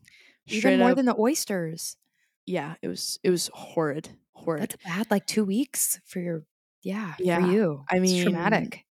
Straight 0.47 0.51
Even 0.51 0.79
more 0.79 0.93
up, 0.93 0.95
than 0.95 1.05
the 1.05 1.15
oysters. 1.17 1.97
yeah, 2.45 2.75
it 2.81 2.87
was 2.87 3.19
it 3.23 3.29
was 3.29 3.49
horrid, 3.53 4.17
horrid. 4.33 4.69
That's 4.69 4.75
bad. 4.83 5.11
Like 5.11 5.25
two 5.25 5.45
weeks 5.45 5.99
for 6.05 6.19
your 6.19 6.45
yeah, 6.81 7.15
Yeah, 7.17 7.37
for 7.37 7.39
you. 7.39 7.85
I 7.89 7.99
It's 8.01 8.13
mean, 8.13 8.15
traumatic. 8.15 8.85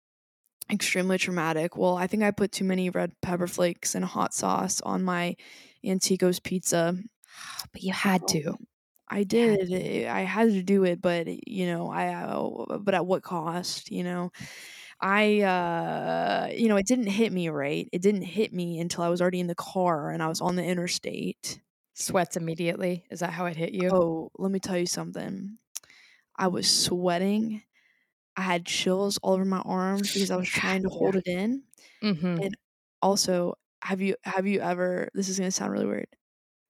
Extremely 0.71 1.17
traumatic. 1.17 1.77
Well, 1.77 1.95
I 1.95 2.07
think 2.07 2.23
I 2.23 2.31
put 2.31 2.51
too 2.51 2.65
many 2.65 2.89
red 2.89 3.13
pepper 3.21 3.47
flakes 3.47 3.95
and 3.95 4.03
hot 4.05 4.33
sauce 4.33 4.81
on 4.81 5.03
my 5.03 5.35
Antico's 5.83 6.39
pizza. 6.39 6.95
But 7.73 7.83
you 7.83 7.91
had 7.91 8.27
to. 8.29 8.57
I 9.09 9.23
did. 9.23 9.71
I 10.07 10.21
had 10.21 10.49
to 10.51 10.63
do 10.63 10.83
it, 10.83 11.01
but 11.01 11.27
you 11.47 11.67
know, 11.67 11.89
I 11.89 12.13
uh, 12.13 12.77
but 12.79 12.93
at 12.95 13.05
what 13.05 13.23
cost? 13.23 13.91
You 13.91 14.03
know, 14.03 14.31
I 15.01 15.41
uh, 15.41 16.49
you 16.55 16.69
know, 16.69 16.77
it 16.77 16.87
didn't 16.87 17.07
hit 17.07 17.31
me 17.31 17.49
right. 17.49 17.87
It 17.91 18.01
didn't 18.01 18.23
hit 18.23 18.53
me 18.53 18.79
until 18.79 19.03
I 19.03 19.09
was 19.09 19.21
already 19.21 19.39
in 19.39 19.47
the 19.47 19.55
car 19.55 20.09
and 20.09 20.23
I 20.23 20.27
was 20.27 20.41
on 20.41 20.55
the 20.55 20.63
interstate. 20.63 21.59
Sweats 21.93 22.37
immediately. 22.37 23.05
Is 23.11 23.19
that 23.19 23.31
how 23.31 23.45
it 23.45 23.55
hit 23.57 23.73
you? 23.73 23.89
Oh, 23.91 24.31
let 24.37 24.51
me 24.51 24.59
tell 24.59 24.77
you 24.77 24.85
something. 24.87 25.57
I 26.37 26.47
was 26.47 26.69
sweating. 26.69 27.63
I 28.37 28.41
had 28.41 28.65
chills 28.65 29.17
all 29.23 29.33
over 29.33 29.45
my 29.45 29.59
arms 29.61 30.11
because 30.13 30.31
I 30.31 30.37
was 30.37 30.49
trying 30.49 30.83
to 30.83 30.89
hold 30.89 31.15
it 31.15 31.27
in. 31.27 31.63
Mm-hmm. 32.03 32.37
And 32.41 32.55
also, 33.01 33.55
have 33.83 34.01
you 34.01 34.15
have 34.23 34.47
you 34.47 34.61
ever? 34.61 35.09
This 35.13 35.29
is 35.29 35.39
gonna 35.39 35.51
sound 35.51 35.73
really 35.73 35.85
weird. 35.87 36.07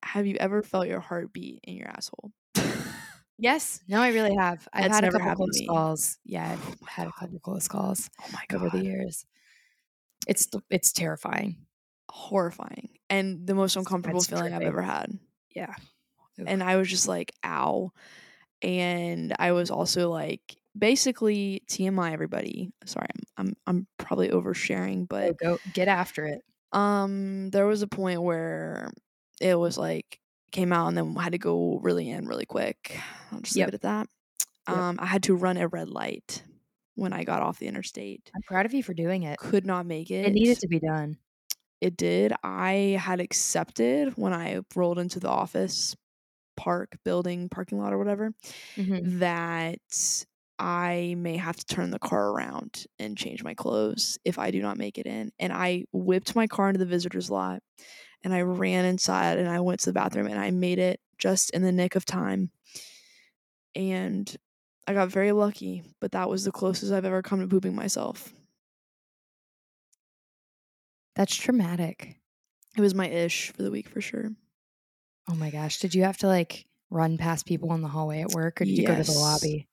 Have 0.03 0.27
you 0.27 0.35
ever 0.37 0.63
felt 0.63 0.87
your 0.87 1.01
heart 1.01 1.33
beat 1.33 1.61
in 1.63 1.75
your 1.75 1.89
asshole? 1.89 2.31
Yes. 3.37 3.81
No, 3.87 4.01
I 4.01 4.09
really 4.09 4.35
have. 4.35 4.67
I've 4.73 4.85
That's 4.85 4.95
had 4.95 5.03
a 5.03 5.09
couple 5.09 5.31
close 5.35 5.61
calls. 5.61 6.19
Yeah, 6.23 6.53
I've 6.53 6.75
Oh 6.81 6.85
had 6.85 7.07
a 7.07 7.11
couple 7.11 7.39
close 7.39 7.67
calls 7.67 8.09
Oh 8.19 8.27
my 8.31 8.45
God. 8.49 8.61
over 8.61 8.69
the 8.69 8.79
years. 8.79 9.25
It's 10.27 10.47
it's 10.69 10.91
terrifying. 10.91 11.65
horrifying 12.09 12.97
and 13.09 13.45
the 13.47 13.55
most 13.55 13.75
uncomfortable 13.75 14.23
Sweat's 14.23 14.27
feeling 14.29 14.53
I've 14.53 14.65
ever 14.65 14.81
had. 14.81 15.19
Yeah. 15.55 15.75
And 16.45 16.63
I 16.63 16.75
was 16.77 16.89
just 16.89 17.07
like, 17.07 17.33
"Ow!" 17.45 17.91
And 18.61 19.35
I 19.39 19.53
was 19.53 19.71
also 19.71 20.11
like, 20.11 20.57
basically 20.77 21.63
TMI. 21.67 22.11
Everybody, 22.13 22.71
sorry, 22.85 23.07
I'm 23.37 23.47
I'm, 23.47 23.55
I'm 23.67 23.87
probably 23.97 24.29
oversharing, 24.29 25.07
but 25.07 25.35
go 25.41 25.59
get 25.71 25.87
after 25.87 26.25
it. 26.25 26.41
um, 26.71 27.49
there 27.51 27.65
was 27.65 27.81
a 27.81 27.87
point 27.87 28.21
where 28.21 28.91
it 29.41 29.55
was 29.55 29.77
like 29.77 30.19
came 30.51 30.71
out 30.71 30.87
and 30.87 30.97
then 30.97 31.15
had 31.15 31.33
to 31.33 31.37
go 31.37 31.79
really 31.79 32.09
in 32.09 32.27
really 32.27 32.45
quick. 32.45 32.97
I'll 33.31 33.41
just 33.41 33.55
Yep. 33.55 33.65
leave 33.65 33.69
it 33.69 33.73
at 33.75 33.81
that. 33.81 34.07
Yep. 34.67 34.77
Um, 34.79 34.99
I 34.99 35.05
had 35.05 35.23
to 35.23 35.35
run 35.35 35.57
a 35.57 35.67
red 35.67 35.89
light 35.89 36.43
when 36.95 37.13
I 37.13 37.23
got 37.23 37.41
off 37.43 37.59
the 37.59 37.67
interstate. 37.67 38.31
I'm 38.35 38.41
proud 38.43 38.65
of 38.65 38.73
you 38.73 38.83
for 38.83 38.93
doing 38.93 39.23
it. 39.23 39.39
Could 39.39 39.65
not 39.65 39.85
make 39.85 40.11
it. 40.11 40.25
It 40.25 40.33
needed 40.33 40.59
to 40.59 40.67
be 40.67 40.79
done. 40.79 41.17
It 41.81 41.97
did. 41.97 42.33
I 42.43 42.97
had 42.99 43.19
accepted 43.19 44.13
when 44.17 44.33
I 44.33 44.61
rolled 44.75 44.97
into 44.99 45.19
the 45.19 45.29
office 45.29 45.95
park 46.57 46.97
building 47.05 47.49
parking 47.49 47.79
lot 47.79 47.93
or 47.93 47.97
whatever 47.97 48.33
Mhm. 48.77 49.05
that 49.05 49.79
I 50.57 51.15
may 51.17 51.37
have 51.37 51.57
to 51.57 51.65
turn 51.65 51.91
the 51.91 51.99
car 51.99 52.29
around 52.29 52.85
and 52.97 53.17
change 53.17 53.43
my 53.43 53.53
clothes 53.53 54.17
if 54.23 54.39
I 54.39 54.51
do 54.51 54.61
not 54.61 54.77
make 54.77 54.97
it 54.97 55.05
in. 55.05 55.31
And 55.39 55.51
I 55.51 55.85
whipped 55.91 56.35
my 56.35 56.47
car 56.47 56.69
into 56.69 56.79
the 56.79 56.85
visitors 56.85 57.29
lot 57.29 57.61
and 58.23 58.33
I 58.33 58.41
ran 58.41 58.85
inside 58.85 59.37
and 59.37 59.49
I 59.49 59.59
went 59.59 59.81
to 59.81 59.87
the 59.87 59.93
bathroom 59.93 60.27
and 60.27 60.39
I 60.39 60.51
made 60.51 60.79
it 60.79 60.99
just 61.17 61.51
in 61.51 61.61
the 61.61 61.71
nick 61.71 61.95
of 61.95 62.05
time. 62.05 62.51
And 63.75 64.33
I 64.87 64.93
got 64.93 65.09
very 65.09 65.31
lucky, 65.31 65.83
but 65.99 66.13
that 66.13 66.29
was 66.29 66.43
the 66.45 66.51
closest 66.51 66.91
I've 66.91 67.05
ever 67.05 67.21
come 67.21 67.41
to 67.41 67.47
pooping 67.47 67.75
myself. 67.75 68.33
That's 71.15 71.35
traumatic. 71.35 72.19
It 72.77 72.81
was 72.81 72.93
my 72.93 73.07
ish 73.07 73.51
for 73.51 73.63
the 73.63 73.71
week 73.71 73.89
for 73.89 74.01
sure. 74.01 74.31
Oh 75.29 75.35
my 75.35 75.49
gosh. 75.49 75.79
Did 75.79 75.95
you 75.95 76.03
have 76.03 76.17
to 76.17 76.27
like 76.27 76.65
run 76.89 77.17
past 77.17 77.45
people 77.45 77.73
in 77.73 77.81
the 77.81 77.87
hallway 77.87 78.21
at 78.21 78.31
work 78.31 78.61
or 78.61 78.65
did 78.65 78.77
you 78.77 78.85
go 78.85 78.95
to 78.95 79.03
the 79.03 79.11
lobby? 79.11 79.67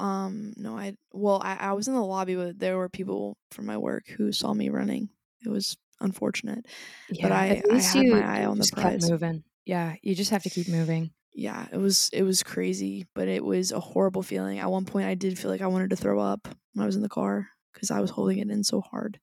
Um, 0.00 0.54
no, 0.56 0.76
I 0.76 0.94
well, 1.12 1.40
I, 1.44 1.56
I 1.56 1.72
was 1.74 1.86
in 1.88 1.94
the 1.94 2.02
lobby, 2.02 2.34
but 2.34 2.58
there 2.58 2.76
were 2.78 2.88
people 2.88 3.36
from 3.50 3.66
my 3.66 3.76
work 3.76 4.08
who 4.08 4.32
saw 4.32 4.52
me 4.54 4.70
running. 4.70 5.10
It 5.44 5.48
was 5.50 5.76
unfortunate. 6.00 6.66
Yeah. 7.10 7.28
I- 7.32 7.48
at 7.48 7.70
I 7.70 7.74
least 7.74 7.94
had 7.94 8.04
you, 8.04 8.12
my 8.12 8.40
eye 8.40 8.44
on 8.46 8.58
the 8.58 8.70
prize. 8.72 9.10
moving. 9.10 9.44
Yeah. 9.66 9.94
You 10.02 10.14
just 10.14 10.30
have 10.30 10.42
to 10.44 10.50
keep 10.50 10.68
moving. 10.68 11.10
Yeah, 11.32 11.66
it 11.72 11.76
was 11.76 12.10
it 12.12 12.22
was 12.22 12.42
crazy, 12.42 13.06
but 13.14 13.28
it 13.28 13.44
was 13.44 13.70
a 13.72 13.78
horrible 13.78 14.22
feeling. 14.22 14.58
At 14.58 14.70
one 14.70 14.84
point, 14.84 15.06
I 15.06 15.14
did 15.14 15.38
feel 15.38 15.50
like 15.50 15.60
I 15.60 15.68
wanted 15.68 15.90
to 15.90 15.96
throw 15.96 16.18
up 16.18 16.48
when 16.72 16.82
I 16.82 16.86
was 16.86 16.96
in 16.96 17.02
the 17.02 17.08
car 17.08 17.48
because 17.72 17.90
I 17.92 18.00
was 18.00 18.10
holding 18.10 18.38
it 18.38 18.50
in 18.50 18.64
so 18.64 18.80
hard. 18.80 19.20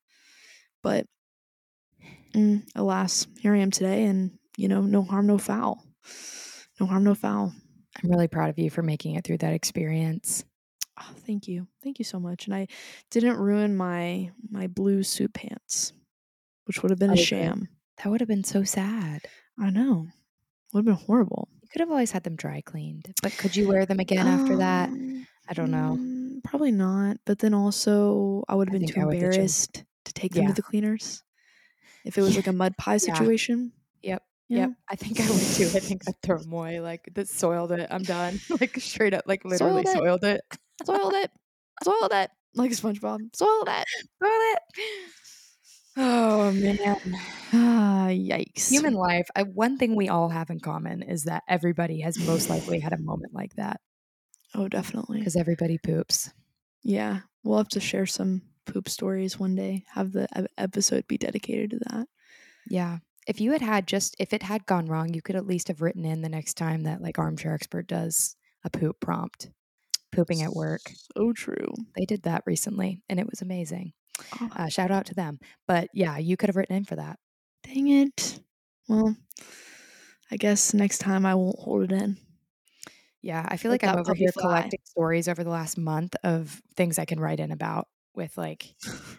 But 0.84 1.06
mm, 2.34 2.64
alas, 2.76 3.28
here 3.40 3.54
I 3.54 3.58
am 3.60 3.72
today, 3.72 4.06
and 4.06 4.32
you 4.58 4.68
know, 4.70 4.82
no 4.82 5.04
harm, 5.04 5.28
no 5.28 5.38
foul. 5.38 5.84
No 6.80 6.86
harm, 6.86 7.04
no 7.04 7.14
foul. 7.16 7.54
I'm 8.02 8.10
really 8.10 8.28
proud 8.28 8.50
of 8.50 8.60
you 8.60 8.70
for 8.70 8.84
making 8.84 9.16
it 9.16 9.24
through 9.26 9.40
that 9.40 9.54
experience. 9.54 10.46
Oh, 11.00 11.14
thank 11.26 11.48
you, 11.48 11.68
thank 11.84 12.00
you 12.00 12.06
so 12.06 12.20
much. 12.20 12.46
And 12.46 12.56
I 12.56 12.68
didn't 13.12 13.38
ruin 13.38 13.76
my 13.78 14.32
my 14.50 14.68
blue 14.68 15.04
suit 15.04 15.34
pants, 15.34 15.94
which 16.66 16.82
would 16.82 16.90
have 16.90 17.00
been 17.00 17.12
a 17.12 17.14
Oh, 17.14 17.16
sham. 17.16 17.68
That 17.98 18.10
would 18.10 18.22
have 18.22 18.28
been 18.28 18.44
so 18.44 18.64
sad. 18.64 19.22
I 19.60 19.70
know, 19.70 20.08
would 20.74 20.80
have 20.80 20.86
been 20.86 21.06
horrible. 21.06 21.50
You 21.62 21.68
could 21.72 21.82
have 21.82 21.90
always 21.92 22.12
had 22.12 22.24
them 22.24 22.36
dry 22.36 22.62
cleaned, 22.62 23.14
but 23.22 23.32
could 23.38 23.56
you 23.56 23.68
wear 23.68 23.86
them 23.86 24.00
again 24.00 24.26
after 24.28 24.58
that? 24.58 24.90
Um, 24.90 25.28
I 25.50 25.54
don't 25.54 25.72
know. 25.72 25.98
mm, 26.00 26.44
Probably 26.44 26.72
not. 26.72 27.18
But 27.26 27.40
then 27.40 27.54
also, 27.54 28.44
I 28.48 28.56
would 28.56 28.70
have 28.70 28.80
been 28.80 28.88
too 28.88 29.02
I 29.02 29.06
would 29.06 29.14
ditch 29.14 29.22
'em. 29.24 29.30
embarrassed 29.30 29.84
to 30.06 30.14
take 30.14 30.34
them 30.34 30.44
Yeah. 30.44 30.48
to 30.50 30.54
the 30.54 30.62
cleaners. 30.64 31.24
If 32.06 32.18
it 32.18 32.22
was 32.22 32.36
like 32.36 32.48
a 32.48 32.54
mud 32.54 32.76
pie 32.78 32.98
situation. 32.98 33.74
Yep. 34.04 34.24
you 34.50 34.58
Yep. 34.60 34.72
I 34.90 34.96
think 34.96 35.20
I 35.20 35.30
would 35.30 35.42
too. 35.42 35.66
I 35.76 35.80
think 35.80 36.04
I'd 36.08 36.22
throw 36.22 36.38
them 36.38 36.54
away. 36.54 36.80
Like 36.80 37.10
that 37.16 37.28
soiled 37.28 37.72
it. 37.74 37.88
I'm 37.92 38.04
done. 38.04 38.40
like 38.62 38.80
straight 38.80 39.14
up, 39.14 39.24
like 39.28 39.44
literally 39.44 39.84
Soiled 39.84 39.96
it. 39.96 39.98
soiled 39.98 40.24
it. 40.24 40.42
Soiled 40.86 41.14
it. 41.14 41.32
Soiled 41.84 42.12
it. 42.14 42.30
Like 42.56 42.72
a 42.72 42.76
SpongeBob. 42.76 43.20
Soiled 43.36 43.68
it. 43.70 43.86
Soiled 44.22 44.32
it. 44.32 44.60
Oh 46.00 46.52
man. 46.52 47.00
Ah, 47.54 48.08
yikes. 48.10 48.70
Human 48.70 48.94
life. 48.94 49.28
I, 49.36 49.44
one 49.44 49.78
thing 49.78 49.96
we 49.96 50.10
all 50.10 50.30
have 50.30 50.50
in 50.50 50.60
common 50.60 51.02
is 51.02 51.24
that 51.24 51.44
everybody 51.48 52.02
has 52.02 52.20
most 52.20 52.50
likely 52.50 52.80
had 52.80 52.94
a 52.94 52.98
moment 53.02 53.34
like 53.34 53.56
that 53.56 53.82
Oh, 54.54 54.68
definitely. 54.68 55.20
because 55.20 55.36
everybody 55.36 55.78
poops. 55.80 56.32
Yeah. 56.84 57.22
We'll 57.44 57.58
have 57.58 57.70
to 57.70 57.80
share 57.80 58.06
some 58.06 58.44
poop 58.66 58.90
stories 58.90 59.40
one 59.40 59.56
day. 59.56 59.86
Have 59.94 60.12
the 60.12 60.28
episode 60.58 61.08
be 61.08 61.18
dedicated 61.18 61.72
to 61.72 61.80
that. 61.90 62.08
Yeah. 62.70 63.00
If 63.28 63.42
you 63.42 63.52
had 63.54 63.62
had 63.62 63.88
just, 63.88 64.16
if 64.20 64.34
it 64.34 64.44
had 64.44 64.66
gone 64.68 64.86
wrong, 64.86 65.14
you 65.14 65.22
could 65.22 65.36
at 65.36 65.48
least 65.48 65.68
have 65.70 65.82
written 65.82 66.06
in 66.06 66.22
the 66.22 66.30
next 66.30 66.56
time 66.56 66.84
that 66.84 67.02
like 67.02 67.18
Armchair 67.18 67.54
Expert 67.54 67.88
does 67.88 68.36
a 68.64 68.70
poop 68.70 69.00
prompt, 69.00 69.50
pooping 70.12 70.42
at 70.42 70.54
work. 70.54 70.82
So 71.18 71.34
true. 71.34 71.74
They 71.96 72.06
did 72.06 72.24
that 72.24 72.44
recently 72.46 73.02
and 73.10 73.20
it 73.20 73.28
was 73.30 73.42
amazing. 73.42 73.94
Oh, 74.42 74.50
Uh, 74.56 74.68
shout 74.68 74.92
out 74.92 75.06
to 75.08 75.16
them. 75.16 75.40
But 75.68 75.90
yeah, 75.94 76.18
you 76.18 76.38
could 76.38 76.50
have 76.50 76.56
written 76.56 76.76
in 76.76 76.86
for 76.86 76.96
that. 76.96 77.20
dang 77.64 77.88
it. 77.90 78.40
Well, 78.88 79.16
I 80.32 80.38
guess 80.38 80.74
next 80.74 81.00
time 81.00 81.26
I 81.26 81.36
won't 81.36 81.60
hold 81.60 81.84
it 81.84 81.92
in. 81.92 82.18
Yeah, 83.22 83.46
I 83.48 83.58
feel 83.58 83.72
Let 83.72 83.82
like 83.82 83.84
I'm 83.84 83.98
over 83.98 84.14
here 84.14 84.32
fly. 84.32 84.42
collecting 84.42 84.80
stories 84.86 85.28
over 85.28 85.44
the 85.44 85.50
last 85.50 85.78
month 85.78 86.16
of 86.24 86.62
things 86.76 87.00
I 87.00 87.06
can 87.06 87.20
write 87.20 87.40
in 87.40 87.52
about 87.52 87.88
with 88.18 88.38
like 88.38 88.76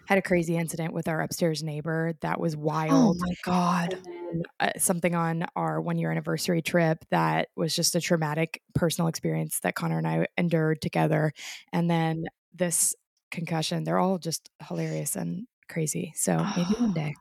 had 0.06 0.18
a 0.18 0.22
crazy 0.22 0.56
incident 0.56 0.92
with 0.92 1.08
our 1.08 1.20
upstairs 1.22 1.62
neighbor 1.62 2.12
that 2.22 2.40
was 2.40 2.56
wild. 2.56 3.16
Oh 3.16 3.18
my 3.18 3.34
god. 3.44 3.98
Then 4.04 4.42
uh, 4.60 4.70
something 4.78 5.14
on 5.14 5.46
our 5.56 5.80
one 5.80 5.98
year 5.98 6.10
anniversary 6.10 6.62
trip 6.62 7.04
that 7.10 7.48
was 7.56 7.74
just 7.74 7.94
a 7.94 8.00
traumatic 8.00 8.60
personal 8.74 9.08
experience 9.08 9.60
that 9.60 9.74
Connor 9.74 9.98
and 9.98 10.06
I 10.08 10.26
endured 10.36 10.82
together. 10.82 11.32
And 11.72 11.90
then 11.90 12.24
this 12.54 12.94
concussion, 13.30 13.84
they're 13.84 13.98
all 13.98 14.18
just 14.18 14.50
hilarious 14.68 15.16
and 15.16 15.46
crazy. 15.68 16.12
So 16.16 16.44
maybe 16.56 16.74
one 16.78 16.92
day. 16.92 17.14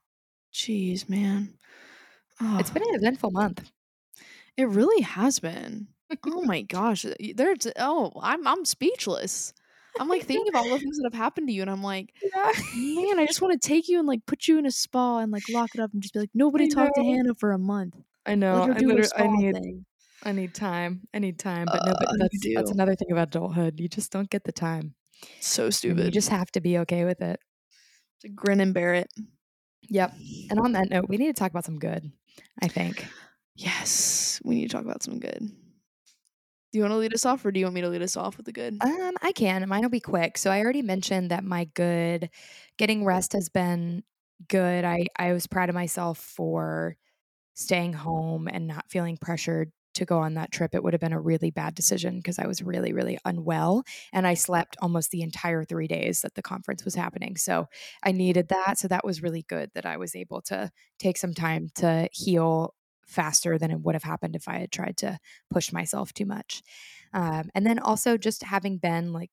Jeez, 0.53 1.07
man. 1.09 1.57
It's 2.57 2.69
been 2.71 2.83
Oh, 2.83 2.89
an 2.89 2.95
eventful 2.95 3.31
month. 3.31 3.71
it 4.57 4.67
really 4.67 5.01
has 5.03 5.39
been. 5.39 5.87
Oh 6.25 6.41
my 6.43 6.61
gosh. 6.63 7.05
There's 7.35 7.67
oh, 7.77 8.11
I'm 8.21 8.47
I'm 8.47 8.65
speechless. 8.65 9.53
I'm 9.99 10.07
like 10.07 10.23
thinking 10.23 10.47
of 10.49 10.55
all 10.55 10.69
the 10.69 10.79
things 10.79 10.97
that 10.97 11.05
have 11.05 11.13
happened 11.13 11.47
to 11.47 11.53
you 11.53 11.61
and 11.61 11.71
I'm 11.71 11.81
like, 11.83 12.13
Yeah. 12.21 12.51
man, 12.73 13.19
I 13.19 13.25
just 13.25 13.41
want 13.41 13.59
to 13.59 13.67
take 13.67 13.87
you 13.87 13.99
and 13.99 14.07
like 14.07 14.25
put 14.25 14.47
you 14.47 14.57
in 14.59 14.65
a 14.65 14.71
spa 14.71 15.19
and 15.19 15.31
like 15.31 15.49
lock 15.49 15.71
it 15.73 15.81
up 15.81 15.91
and 15.93 16.01
just 16.01 16.13
be 16.13 16.19
like, 16.19 16.29
nobody 16.33 16.65
I 16.65 16.67
talk 16.67 16.93
to. 16.93 17.03
Hannah 17.03 17.33
for 17.35 17.51
a 17.51 17.57
month. 17.59 17.95
I 18.25 18.35
know. 18.35 18.63
I 18.63 18.79
do 18.79 18.89
her 18.89 18.95
literally 18.95 19.09
I 19.15 19.27
need 19.27 19.55
thing. 19.55 19.85
I 20.23 20.31
need 20.31 20.53
time. 20.55 21.07
I 21.13 21.19
need 21.19 21.39
time. 21.39 21.65
But 21.65 21.83
no, 21.83 21.93
but 21.99 22.09
Uh, 22.09 22.17
that's 22.19 22.39
that's 22.55 22.71
another 22.71 22.95
thing 22.95 23.11
about 23.11 23.29
adulthood. 23.29 23.79
You 23.79 23.87
just 23.87 24.11
don't 24.11 24.29
get 24.29 24.43
the 24.43 24.51
time. 24.51 24.95
So 25.39 25.69
And 25.83 25.99
you 25.99 26.11
just 26.11 26.29
have 26.29 26.51
to 26.51 26.61
be 26.61 26.77
okay 26.79 27.05
with 27.05 27.21
it. 27.21 27.39
to 28.21 28.29
grin 28.29 28.59
and 28.59 28.73
bear 28.73 28.93
it. 28.93 29.07
Yep. 29.89 30.13
And 30.49 30.59
on 30.59 30.71
that 30.73 30.89
note, 30.89 31.05
we 31.09 31.17
need 31.17 31.27
to 31.27 31.33
talk 31.33 31.51
about 31.51 31.65
some 31.65 31.79
good, 31.79 32.11
I 32.61 32.67
think. 32.67 33.07
Yes, 33.55 34.41
we 34.43 34.55
need 34.55 34.69
to 34.69 34.75
talk 34.75 34.85
about 34.85 35.03
some 35.03 35.19
good. 35.19 35.51
Do 36.71 36.77
you 36.79 36.83
want 36.83 36.91
to 36.93 36.97
lead 36.97 37.13
us 37.13 37.25
off, 37.25 37.45
or 37.45 37.51
do 37.51 37.59
you 37.59 37.65
want 37.65 37.75
me 37.75 37.81
to 37.81 37.89
lead 37.89 38.01
us 38.01 38.17
off 38.17 38.37
with 38.37 38.45
the 38.45 38.51
good? 38.53 38.83
Um, 38.83 39.13
I 39.21 39.31
can. 39.31 39.67
Mine 39.67 39.81
will 39.81 39.89
be 39.89 39.99
quick. 39.99 40.37
So 40.37 40.51
I 40.51 40.61
already 40.61 40.81
mentioned 40.83 41.31
that 41.31 41.43
my 41.43 41.65
good 41.73 42.29
getting 42.77 43.03
rest 43.05 43.33
has 43.33 43.49
been 43.49 44.03
good. 44.47 44.85
I 44.85 45.07
I 45.17 45.33
was 45.33 45.47
proud 45.47 45.69
of 45.69 45.75
myself 45.75 46.19
for 46.19 46.95
staying 47.55 47.93
home 47.93 48.47
and 48.49 48.67
not 48.67 48.89
feeling 48.89 49.17
pressured 49.17 49.71
to 49.95 50.05
go 50.05 50.19
on 50.19 50.35
that 50.35 50.51
trip. 50.51 50.75
It 50.75 50.83
would 50.83 50.93
have 50.93 51.01
been 51.01 51.13
a 51.13 51.21
really 51.21 51.51
bad 51.51 51.75
decision 51.75 52.17
because 52.17 52.39
I 52.39 52.47
was 52.47 52.63
really 52.63 52.93
really 52.93 53.19
unwell 53.25 53.83
and 54.13 54.27
I 54.27 54.35
slept 54.35 54.77
almost 54.81 55.11
the 55.11 55.23
entire 55.23 55.65
3 55.65 55.87
days 55.87 56.21
that 56.21 56.35
the 56.35 56.43
conference 56.43 56.85
was 56.85 56.95
happening. 56.95 57.37
So 57.37 57.67
I 58.03 58.13
needed 58.13 58.49
that. 58.49 58.79
So 58.79 58.87
that 58.89 59.05
was 59.05 59.23
really 59.23 59.43
good 59.49 59.71
that 59.75 59.85
I 59.87 59.97
was 59.97 60.15
able 60.15 60.41
to 60.43 60.71
take 60.99 61.17
some 61.17 61.33
time 61.33 61.69
to 61.77 62.09
heal 62.13 62.75
faster 63.07 63.57
than 63.57 63.71
it 63.71 63.81
would 63.81 63.95
have 63.95 64.03
happened 64.03 64.35
if 64.35 64.47
I 64.47 64.59
had 64.59 64.71
tried 64.71 64.97
to 64.97 65.19
push 65.49 65.71
myself 65.71 66.13
too 66.13 66.25
much. 66.25 66.61
Um, 67.13 67.49
and 67.55 67.65
then 67.65 67.79
also 67.79 68.17
just 68.17 68.43
having 68.43 68.77
been 68.77 69.13
like 69.13 69.31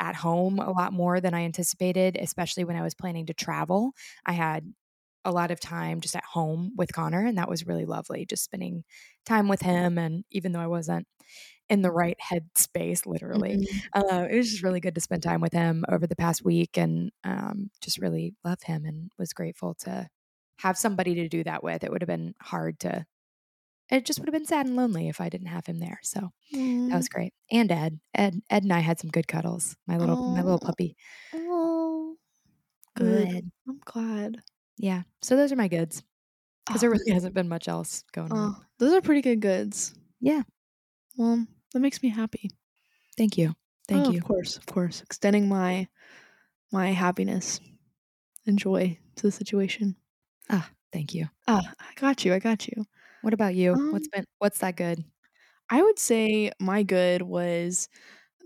at 0.00 0.16
home 0.16 0.58
a 0.58 0.70
lot 0.70 0.92
more 0.92 1.20
than 1.20 1.34
I 1.34 1.42
anticipated, 1.44 2.16
especially 2.20 2.64
when 2.64 2.76
I 2.76 2.82
was 2.82 2.94
planning 2.94 3.26
to 3.26 3.34
travel. 3.34 3.92
I 4.26 4.32
had 4.32 4.72
a 5.24 5.32
lot 5.32 5.50
of 5.50 5.58
time 5.60 6.00
just 6.00 6.16
at 6.16 6.24
home 6.24 6.72
with 6.76 6.92
Connor, 6.92 7.24
and 7.26 7.38
that 7.38 7.48
was 7.48 7.66
really 7.66 7.86
lovely. 7.86 8.26
Just 8.26 8.44
spending 8.44 8.84
time 9.24 9.48
with 9.48 9.62
him, 9.62 9.96
and 9.98 10.24
even 10.30 10.52
though 10.52 10.60
I 10.60 10.66
wasn't 10.66 11.06
in 11.70 11.82
the 11.82 11.90
right 11.92 12.16
headspace, 12.22 13.06
literally, 13.06 13.58
Mhm. 13.58 13.90
uh, 13.94 14.26
it 14.30 14.36
was 14.36 14.50
just 14.50 14.62
really 14.62 14.80
good 14.80 14.94
to 14.96 15.00
spend 15.00 15.22
time 15.22 15.40
with 15.40 15.52
him 15.54 15.84
over 15.88 16.06
the 16.06 16.16
past 16.16 16.44
week, 16.44 16.76
and 16.78 17.10
um, 17.24 17.70
just 17.82 17.98
really 17.98 18.34
love 18.44 18.62
him, 18.64 18.84
and 18.84 19.10
was 19.18 19.32
grateful 19.32 19.74
to 19.80 20.08
have 20.58 20.78
somebody 20.78 21.14
to 21.16 21.28
do 21.28 21.44
that 21.44 21.62
with. 21.62 21.84
It 21.84 21.90
would 21.90 22.02
have 22.02 22.08
been 22.08 22.34
hard 22.40 22.78
to. 22.80 23.06
It 23.90 24.04
just 24.06 24.18
would 24.18 24.28
have 24.28 24.32
been 24.32 24.46
sad 24.46 24.66
and 24.66 24.76
lonely 24.76 25.08
if 25.08 25.20
I 25.20 25.28
didn't 25.28 25.48
have 25.48 25.66
him 25.66 25.78
there. 25.78 26.00
So 26.02 26.32
that 26.52 26.58
mm-hmm. 26.58 26.94
was 26.94 27.08
great. 27.08 27.34
And 27.50 27.70
Ed, 27.70 28.00
Ed, 28.14 28.40
Ed 28.48 28.62
and 28.62 28.72
I 28.72 28.78
had 28.80 28.98
some 28.98 29.10
good 29.10 29.28
cuddles. 29.28 29.76
My 29.86 29.98
little, 29.98 30.30
my 30.30 30.40
little 30.40 30.58
puppy. 30.58 30.96
Oh, 31.34 32.16
good. 32.96 33.28
Good. 33.28 33.50
I'm 33.68 33.80
glad. 33.84 34.38
Yeah. 34.78 35.02
So 35.22 35.36
those 35.36 35.52
are 35.52 35.56
my 35.56 35.68
goods 35.68 36.02
because 36.66 36.80
there 36.80 36.90
Oh, 36.90 36.94
really 36.94 37.10
hasn't 37.12 37.34
been 37.34 37.48
much 37.48 37.68
else 37.68 38.04
going 38.12 38.32
on. 38.32 38.54
oh, 38.56 38.62
those 38.78 38.94
are 38.94 39.02
pretty 39.02 39.20
good 39.20 39.40
goods. 39.40 39.94
Yeah. 40.20 40.42
Well, 41.16 41.46
that 41.72 41.80
makes 41.80 42.02
me 42.02 42.08
happy. 42.08 42.50
Thank 43.16 43.36
you. 43.36 43.54
Thank 43.86 44.06
Oh, 44.06 44.10
you. 44.12 44.18
Of 44.18 44.24
course, 44.24 44.56
of 44.56 44.66
course. 44.66 45.02
Extending 45.02 45.48
my 45.48 45.88
my 46.72 46.90
happiness 46.92 47.60
and 48.46 48.58
joy 48.58 48.98
to 49.16 49.22
the 49.22 49.30
situation. 49.32 49.94
Ah, 50.50 50.70
thank 50.92 51.14
you. 51.14 51.28
Ah, 51.48 51.62
I 51.80 51.92
got 52.00 52.24
you. 52.24 52.34
I 52.34 52.38
got 52.38 52.66
you. 52.68 52.84
What 53.22 53.34
about 53.34 53.54
you? 53.54 53.76
What's 53.90 54.08
been 54.08 54.24
what's 54.38 54.58
that 54.58 54.76
good? 54.76 55.04
I 55.70 55.82
would 55.82 55.98
say 55.98 56.50
my 56.60 56.82
good 56.82 57.22
was 57.22 57.88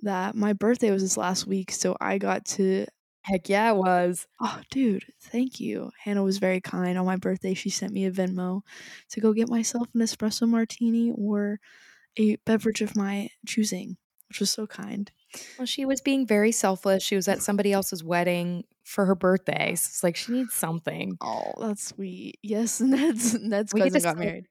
that 0.02 0.34
my 0.34 0.52
birthday 0.52 0.90
was 0.90 1.02
this 1.02 1.16
last 1.16 1.46
week, 1.46 1.72
so 1.72 1.96
I 2.00 2.18
got 2.18 2.44
to 2.56 2.86
Heck 3.22 3.48
yeah, 3.50 3.70
it 3.72 3.76
was. 3.76 4.26
Oh, 4.40 4.60
dude, 4.70 5.04
thank 5.20 5.60
you. 5.60 5.90
Hannah 6.02 6.22
was 6.22 6.38
very 6.38 6.60
kind. 6.62 6.96
On 6.98 7.04
my 7.04 7.16
birthday, 7.16 7.52
she 7.54 7.68
sent 7.70 7.92
me 7.92 8.06
a 8.06 8.10
Venmo 8.10 8.62
to 9.10 9.20
go 9.20 9.34
get 9.34 9.50
myself 9.50 9.88
an 9.94 10.00
espresso 10.00 10.48
martini 10.48 11.12
or 11.12 11.60
a 12.18 12.36
beverage 12.46 12.82
of 12.82 12.96
my 12.96 13.28
choosing, 13.46 13.96
which 14.28 14.40
was 14.40 14.50
so 14.50 14.66
kind. 14.66 15.12
Well, 15.58 15.66
she 15.66 15.84
was 15.84 16.00
being 16.00 16.26
very 16.26 16.52
selfless. 16.52 17.02
She 17.02 17.16
was 17.16 17.28
at 17.28 17.42
somebody 17.42 17.72
else's 17.72 18.02
wedding 18.02 18.64
for 18.84 19.04
her 19.04 19.14
birthday. 19.14 19.74
So 19.74 19.88
it's 19.90 20.02
like 20.02 20.16
she 20.16 20.32
needs 20.32 20.54
something. 20.54 21.18
Oh, 21.20 21.52
that's 21.60 21.88
sweet. 21.88 22.38
Yes, 22.42 22.80
Ned's 22.82 23.34
Ned's 23.34 23.74
We 23.74 23.82
cousin 23.82 24.02
got 24.02 24.18
married. 24.18 24.46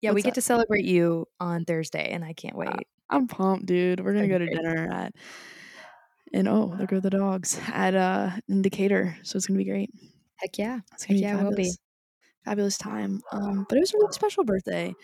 Yeah, 0.00 0.12
we 0.12 0.22
get 0.22 0.30
up? 0.30 0.34
to 0.34 0.42
celebrate 0.42 0.84
you 0.84 1.26
on 1.40 1.64
Thursday, 1.64 2.10
and 2.10 2.24
I 2.24 2.32
can't 2.32 2.56
wait. 2.56 2.70
I'm 3.10 3.26
pumped, 3.26 3.66
dude. 3.66 4.00
We're 4.00 4.14
gonna 4.14 4.28
go 4.28 4.38
to 4.38 4.46
dinner 4.46 4.88
at 4.90 5.14
and 6.32 6.48
oh, 6.48 6.74
there 6.76 6.86
go 6.86 7.00
the 7.00 7.10
dogs 7.10 7.60
at 7.72 7.94
uh 7.94 8.30
Indicator. 8.48 9.16
So 9.22 9.36
it's 9.36 9.46
gonna 9.46 9.58
be 9.58 9.64
great. 9.64 9.90
Heck 10.36 10.58
yeah. 10.58 10.80
It's 10.92 11.06
gonna 11.06 11.18
be 11.18 11.22
yeah, 11.22 11.40
it 11.40 11.44
will 11.44 11.50
be. 11.50 11.64
fabulous. 11.64 11.78
Fabulous 12.44 12.78
time. 12.78 13.20
Um, 13.32 13.66
but 13.68 13.76
it 13.76 13.80
was 13.80 13.92
a 13.92 13.98
really 13.98 14.12
special 14.12 14.44
birthday. 14.44 14.94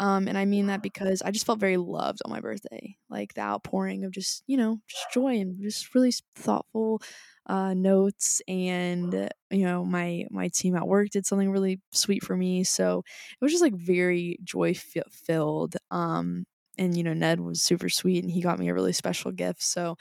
Um, 0.00 0.28
and 0.28 0.38
I 0.38 0.46
mean 0.46 0.66
that 0.68 0.82
because 0.82 1.22
I 1.22 1.30
just 1.30 1.46
felt 1.46 1.60
very 1.60 1.76
loved 1.76 2.20
on 2.24 2.32
my 2.32 2.40
birthday. 2.40 2.96
Like 3.10 3.34
the 3.34 3.42
outpouring 3.42 4.04
of 4.04 4.12
just, 4.12 4.42
you 4.48 4.56
know, 4.56 4.80
just 4.88 5.12
joy 5.12 5.38
and 5.40 5.62
just 5.62 5.94
really 5.94 6.12
thoughtful 6.36 7.02
uh, 7.46 7.74
notes. 7.74 8.42
And 8.48 9.14
uh, 9.14 9.28
you 9.50 9.64
know, 9.64 9.84
my 9.84 10.26
my 10.30 10.48
team 10.48 10.76
at 10.76 10.88
work 10.88 11.10
did 11.10 11.26
something 11.26 11.50
really 11.50 11.80
sweet 11.92 12.24
for 12.24 12.36
me. 12.36 12.64
So 12.64 13.00
it 13.40 13.44
was 13.44 13.52
just 13.52 13.62
like 13.62 13.74
very 13.76 14.38
joy 14.44 14.74
filled. 14.74 15.76
Um, 15.90 16.46
and 16.78 16.96
you 16.96 17.04
know, 17.04 17.14
Ned 17.14 17.40
was 17.40 17.62
super 17.62 17.88
sweet, 17.90 18.24
and 18.24 18.32
he 18.32 18.40
got 18.40 18.58
me 18.58 18.68
a 18.68 18.74
really 18.74 18.92
special 18.94 19.32
gift. 19.32 19.62
So 19.62 19.96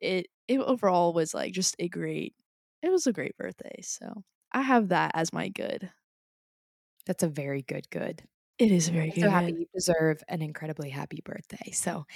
it 0.00 0.26
it 0.48 0.58
overall 0.60 1.12
was 1.12 1.34
like 1.34 1.52
just 1.52 1.76
a 1.78 1.88
great. 1.88 2.34
It 2.82 2.90
was 2.90 3.06
a 3.06 3.12
great 3.12 3.36
birthday. 3.36 3.80
So 3.82 4.24
I 4.52 4.62
have 4.62 4.88
that 4.88 5.12
as 5.14 5.32
my 5.32 5.48
good. 5.48 5.90
That's 7.06 7.22
a 7.22 7.28
very 7.28 7.62
good 7.62 7.88
good. 7.90 8.24
It 8.58 8.70
is 8.70 8.88
very 8.88 9.04
I'm 9.04 9.10
good. 9.10 9.20
so 9.22 9.30
happy 9.30 9.52
you 9.52 9.66
deserve 9.74 10.22
an 10.28 10.42
incredibly 10.42 10.90
happy 10.90 11.20
birthday. 11.24 11.70
So 11.72 12.06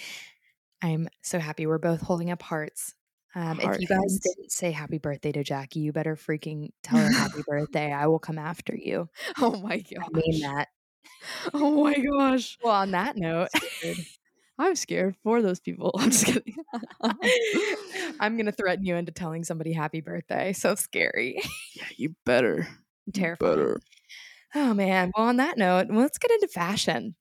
I'm 0.83 1.09
so 1.23 1.39
happy 1.39 1.67
we're 1.67 1.79
both 1.79 2.01
holding 2.01 2.31
up 2.31 2.43
hearts. 2.43 2.95
Um, 3.35 3.61
if 3.61 3.81
you 3.81 3.87
guys 3.87 4.19
didn't 4.23 4.51
say 4.51 4.71
happy 4.73 4.99
birthday 4.99 5.31
to 5.33 5.45
Jackie, 5.45 5.81
you 5.81 5.93
better 5.93 6.17
freaking 6.17 6.71
tell 6.83 6.99
her 6.99 7.13
happy 7.13 7.43
birthday. 7.47 7.93
I 7.93 8.07
will 8.07 8.19
come 8.19 8.39
after 8.39 8.75
you. 8.75 9.09
Oh 9.39 9.61
my 9.61 9.75
I 9.75 10.09
mean 10.13 10.41
that. 10.41 10.69
Oh 11.55 11.85
my 11.85 11.95
gosh. 11.95 12.59
Well, 12.63 12.75
on 12.75 12.91
that 12.91 13.17
note, 13.17 13.49
I'm 14.59 14.75
scared 14.75 15.17
for 15.23 15.41
those 15.41 15.61
people. 15.61 15.93
I'm 15.99 16.11
just 16.11 16.27
kidding. 16.27 16.57
I'm 18.21 18.37
going 18.37 18.47
to 18.47 18.53
threaten 18.53 18.85
you 18.85 18.97
into 18.97 19.13
telling 19.13 19.45
somebody 19.45 19.73
happy 19.73 20.01
birthday. 20.01 20.53
So 20.53 20.75
scary. 20.75 21.41
yeah, 21.75 21.85
you 21.97 22.15
better. 22.25 22.67
You 23.15 23.37
better. 23.39 23.81
Oh, 24.55 24.75
man. 24.75 25.13
Well, 25.17 25.27
on 25.27 25.37
that 25.37 25.59
note, 25.59 25.89
let's 25.91 26.19
get 26.19 26.31
into 26.31 26.49
fashion. 26.49 27.15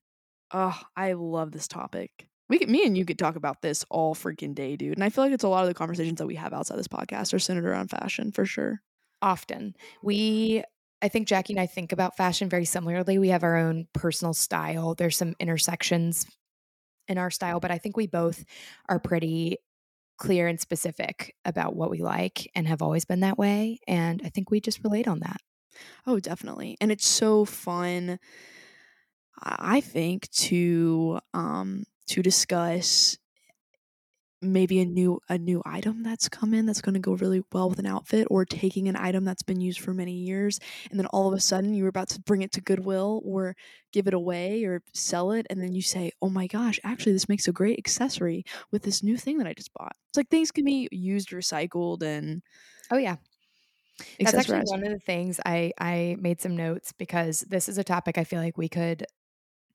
Oh, 0.52 0.80
I 0.96 1.14
love 1.14 1.52
this 1.52 1.68
topic. 1.68 2.12
We 2.50 2.60
could, 2.60 2.70
me 2.70 2.86
and 2.86 2.98
you 2.98 3.06
could 3.06 3.20
talk 3.20 3.36
about 3.36 3.62
this 3.62 3.86
all 3.90 4.16
freaking 4.16 4.54
day, 4.56 4.76
dude. 4.76 4.98
And 4.98 5.04
I 5.04 5.10
feel 5.10 5.24
like 5.24 5.34
it's 5.34 5.44
a 5.44 5.48
lot 5.50 5.64
of 5.64 5.68
the 5.68 5.74
conversations 5.74 6.20
that 6.20 6.28
we 6.28 6.36
have 6.36 6.54
outside 6.54 6.78
this 6.78 6.88
podcast 6.88 7.34
are 7.34 7.40
centered 7.40 7.66
around 7.66 7.90
fashion 7.90 8.32
for 8.32 8.46
sure. 8.46 8.82
Often. 9.22 9.76
We, 10.04 10.64
I 11.02 11.08
think 11.10 11.28
Jackie 11.28 11.54
and 11.54 11.60
I 11.60 11.66
think 11.66 11.92
about 11.92 12.18
fashion 12.18 12.50
very 12.50 12.66
similarly. 12.66 13.18
We 13.18 13.30
have 13.30 13.44
our 13.44 13.58
own 13.58 13.88
personal 13.94 14.34
style. 14.34 14.94
There's 14.94 15.18
some 15.18 15.36
intersections 15.40 16.28
in 17.08 17.18
our 17.18 17.32
style, 17.32 17.60
but 17.60 17.72
I 17.72 17.78
think 17.80 17.98
we 17.98 18.08
both 18.08 18.44
are 18.90 19.00
pretty 19.00 19.58
clear 20.18 20.48
and 20.48 20.60
specific 20.60 21.36
about 21.46 21.76
what 21.76 21.90
we 21.90 22.00
like 22.00 22.50
and 22.56 22.68
have 22.68 22.82
always 22.82 23.06
been 23.06 23.22
that 23.22 23.38
way. 23.38 23.80
And 23.88 24.22
I 24.24 24.30
think 24.30 24.52
we 24.52 24.62
just 24.62 24.84
relate 24.84 25.08
on 25.08 25.20
that. 25.22 25.38
Oh, 26.06 26.20
definitely. 26.20 26.78
And 26.82 26.92
it's 26.92 27.08
so 27.08 27.46
fun, 27.46 28.20
I 29.42 29.82
think, 29.82 30.30
to 30.32 31.20
um 31.34 31.84
to 32.08 32.22
discuss 32.22 33.18
maybe 34.42 34.80
a 34.80 34.86
new 34.86 35.20
a 35.30 35.38
new 35.38 35.62
item 35.66 36.04
that's 36.04 36.30
come 36.30 36.54
in 36.54 36.66
that's 36.66 36.82
going 36.82 36.94
to 36.94 37.00
go 37.00 37.14
really 37.14 37.42
well 37.54 37.70
with 37.70 37.80
an 37.80 37.86
outfit 37.86 38.28
or 38.30 38.46
taking 38.46 38.88
an 38.88 38.96
item 38.96 39.24
that's 39.24 39.42
been 39.42 39.62
used 39.62 39.80
for 39.80 39.94
many 39.94 40.12
years 40.12 40.60
and 40.92 41.00
then 41.00 41.06
all 41.08 41.28
of 41.28 41.34
a 41.34 41.40
sudden 41.40 41.74
you're 41.74 41.88
about 41.88 42.10
to 42.10 42.20
bring 42.22 42.42
it 42.42 42.52
to 42.52 42.62
goodwill 42.62 43.22
or 43.26 43.56
give 43.94 44.08
it 44.08 44.14
away 44.14 44.64
or 44.66 44.82
sell 44.94 45.32
it 45.32 45.48
and 45.50 45.60
then 45.62 45.74
you 45.74 45.82
say 45.82 46.12
oh 46.22 46.30
my 46.30 46.48
gosh 46.48 46.80
actually 46.84 47.14
this 47.14 47.30
makes 47.30 47.48
a 47.48 47.52
great 47.54 47.80
accessory 47.80 48.44
with 48.72 48.84
this 48.84 49.02
new 49.02 49.18
thing 49.18 49.38
that 49.38 49.48
i 49.48 49.54
just 49.54 49.74
bought 49.74 49.96
it's 50.10 50.18
like 50.18 50.30
things 50.30 50.52
can 50.52 50.66
be 50.66 50.88
used 50.92 51.30
recycled 51.30 52.04
and 52.04 52.44
oh 52.92 52.98
yeah 52.98 53.16
that's 54.20 54.38
actually 54.38 54.62
one 54.66 54.86
of 54.86 54.92
the 54.92 55.00
things 55.00 55.40
I 55.46 55.72
I 55.80 56.18
made 56.20 56.42
some 56.42 56.56
notes 56.56 56.94
because 56.98 57.42
this 57.42 57.70
is 57.70 57.78
a 57.78 57.84
topic 57.84 58.18
I 58.18 58.24
feel 58.24 58.42
like 58.42 58.58
we 58.58 58.70
could 58.70 59.06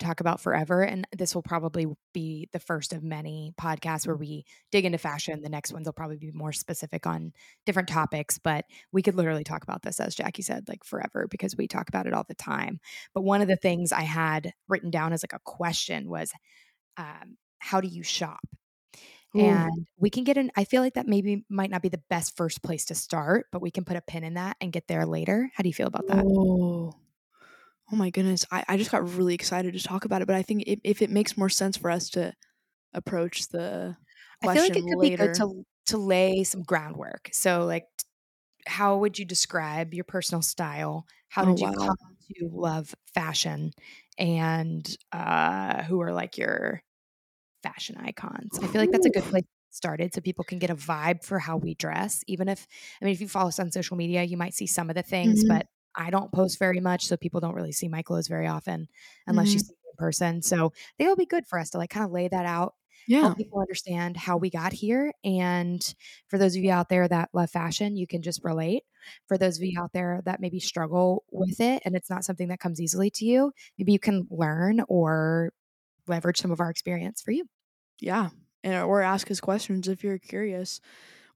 talk 0.00 0.20
about 0.20 0.40
forever. 0.40 0.82
And 0.82 1.06
this 1.16 1.34
will 1.34 1.42
probably 1.42 1.86
be 2.12 2.48
the 2.52 2.58
first 2.58 2.92
of 2.92 3.02
many 3.02 3.52
podcasts 3.60 4.06
where 4.06 4.16
we 4.16 4.44
dig 4.72 4.84
into 4.84 4.98
fashion. 4.98 5.42
The 5.42 5.48
next 5.48 5.72
ones 5.72 5.86
will 5.86 5.92
probably 5.92 6.16
be 6.16 6.32
more 6.32 6.52
specific 6.52 7.06
on 7.06 7.32
different 7.66 7.88
topics, 7.88 8.38
but 8.38 8.64
we 8.90 9.02
could 9.02 9.14
literally 9.14 9.44
talk 9.44 9.62
about 9.62 9.82
this, 9.82 10.00
as 10.00 10.14
Jackie 10.14 10.42
said, 10.42 10.68
like 10.68 10.84
forever 10.84 11.28
because 11.30 11.56
we 11.56 11.68
talk 11.68 11.88
about 11.88 12.06
it 12.06 12.14
all 12.14 12.24
the 12.26 12.34
time. 12.34 12.80
But 13.14 13.22
one 13.22 13.42
of 13.42 13.48
the 13.48 13.56
things 13.56 13.92
I 13.92 14.02
had 14.02 14.52
written 14.68 14.90
down 14.90 15.12
as 15.12 15.22
like 15.22 15.34
a 15.34 15.44
question 15.44 16.08
was, 16.08 16.32
um, 16.96 17.36
how 17.58 17.80
do 17.80 17.88
you 17.88 18.02
shop? 18.02 18.40
Ooh. 19.36 19.66
And 19.66 19.86
we 19.96 20.10
can 20.10 20.24
get 20.24 20.36
in. 20.36 20.50
I 20.56 20.64
feel 20.64 20.82
like 20.82 20.94
that 20.94 21.06
maybe 21.06 21.44
might 21.48 21.70
not 21.70 21.82
be 21.82 21.88
the 21.88 22.02
best 22.10 22.36
first 22.36 22.62
place 22.62 22.84
to 22.86 22.94
start, 22.94 23.46
but 23.52 23.62
we 23.62 23.70
can 23.70 23.84
put 23.84 23.96
a 23.96 24.02
pin 24.02 24.24
in 24.24 24.34
that 24.34 24.56
and 24.60 24.72
get 24.72 24.88
there 24.88 25.06
later. 25.06 25.50
How 25.54 25.62
do 25.62 25.68
you 25.68 25.74
feel 25.74 25.86
about 25.88 26.08
that? 26.08 26.26
Oh. 26.36 26.94
Oh 27.92 27.96
my 27.96 28.10
goodness. 28.10 28.46
I, 28.52 28.64
I 28.68 28.76
just 28.76 28.90
got 28.90 29.08
really 29.16 29.34
excited 29.34 29.74
to 29.74 29.82
talk 29.82 30.04
about 30.04 30.22
it, 30.22 30.26
but 30.26 30.36
I 30.36 30.42
think 30.42 30.64
if, 30.66 30.80
if 30.84 31.02
it 31.02 31.10
makes 31.10 31.36
more 31.36 31.48
sense 31.48 31.76
for 31.76 31.90
us 31.90 32.10
to 32.10 32.34
approach 32.94 33.48
the 33.48 33.96
I 34.42 34.48
feel 34.48 34.62
like 34.62 34.76
it 34.76 34.84
question 34.84 34.86
could 34.86 34.98
later. 34.98 35.00
be 35.00 35.10
good 35.10 35.32
to 35.34 35.64
to 35.86 35.98
lay 35.98 36.44
some 36.44 36.62
groundwork. 36.62 37.30
So, 37.32 37.64
like, 37.64 37.86
how 38.66 38.98
would 38.98 39.18
you 39.18 39.24
describe 39.26 39.94
your 39.94 40.04
personal 40.04 40.42
style? 40.42 41.06
How 41.30 41.44
Oh, 41.44 41.46
did 41.46 41.60
you 41.60 41.68
come 41.70 41.96
to 42.38 42.48
love 42.52 42.94
fashion? 43.14 43.72
And 44.18 44.86
uh, 45.12 45.82
who 45.84 46.00
are 46.02 46.12
like 46.14 46.38
your 46.38 46.82
fashion 47.62 47.96
icons? 47.98 48.58
I 48.62 48.66
feel 48.68 48.80
like 48.80 48.90
that's 48.90 49.06
a 49.06 49.10
good 49.10 49.26
place 49.28 49.42
to 49.42 49.46
get 49.48 49.74
started 49.76 50.14
so 50.14 50.20
people 50.20 50.44
can 50.44 50.58
get 50.58 50.70
a 50.70 50.74
vibe 50.74 51.24
for 51.24 51.38
how 51.38 51.56
we 51.56 51.74
dress. 51.74 52.22
Even 52.26 52.48
if, 52.48 52.66
I 53.00 53.04
mean, 53.04 53.14
if 53.14 53.20
you 53.20 53.28
follow 53.28 53.48
us 53.48 53.58
on 53.60 53.70
social 53.72 53.96
media, 53.96 54.22
you 54.24 54.36
might 54.36 54.54
see 54.54 54.66
some 54.66 54.90
of 54.90 54.96
the 54.96 55.02
things, 55.02 55.44
Mhm, 55.44 55.44
but 55.44 55.66
I 55.96 56.10
don't 56.10 56.32
post 56.32 56.58
very 56.58 56.80
much. 56.80 57.06
So 57.06 57.16
people 57.16 57.40
don't 57.40 57.54
really 57.54 57.72
see 57.72 57.88
my 57.88 58.02
clothes 58.02 58.28
very 58.28 58.46
often 58.46 58.88
unless 59.26 59.54
you 59.54 59.60
mhm. 59.60 59.60
see 59.60 59.72
me 59.72 59.90
in 59.92 59.96
person. 59.96 60.42
So 60.42 60.66
I 60.66 60.68
think 60.96 61.06
it'll 61.06 61.16
be 61.16 61.26
good 61.26 61.46
for 61.46 61.58
us 61.58 61.70
to 61.70 61.78
like 61.78 61.90
kind 61.90 62.06
of 62.06 62.12
lay 62.12 62.28
that 62.28 62.46
out 62.46 62.74
Yeah. 63.06 63.34
help 63.34 63.36
people 63.36 63.60
understand 63.60 64.16
how 64.16 64.36
we 64.36 64.50
got 64.50 64.72
here. 64.72 65.12
And 65.24 65.94
for 66.28 66.38
those 66.38 66.56
of 66.56 66.62
you 66.62 66.70
out 66.70 66.88
there 66.88 67.06
that 67.06 67.30
love 67.32 67.50
fashion, 67.50 67.96
you 67.96 68.06
can 68.06 68.22
just 68.22 68.42
relate. 68.44 68.84
For 69.26 69.36
those 69.38 69.58
of 69.58 69.64
you 69.64 69.80
out 69.80 69.92
there 69.92 70.22
that 70.24 70.40
maybe 70.40 70.60
struggle 70.60 71.24
with 71.30 71.60
it 71.60 71.82
and 71.84 71.94
it's 71.94 72.10
not 72.10 72.24
something 72.24 72.48
that 72.48 72.60
comes 72.60 72.80
easily 72.80 73.10
to 73.12 73.24
you, 73.24 73.52
maybe 73.78 73.92
you 73.92 73.98
can 73.98 74.26
learn 74.30 74.80
or 74.88 75.52
leverage 76.10 76.38
some 76.40 76.50
of 76.50 76.60
our 76.60 76.68
experience 76.70 77.22
for 77.22 77.30
you. 77.30 77.46
Yeah. 78.00 78.28
And 78.62 78.74
uh, 78.74 78.84
or 78.84 79.00
ask 79.00 79.30
us 79.30 79.40
questions 79.40 79.88
if 79.88 80.04
you're 80.04 80.18
curious. 80.18 80.80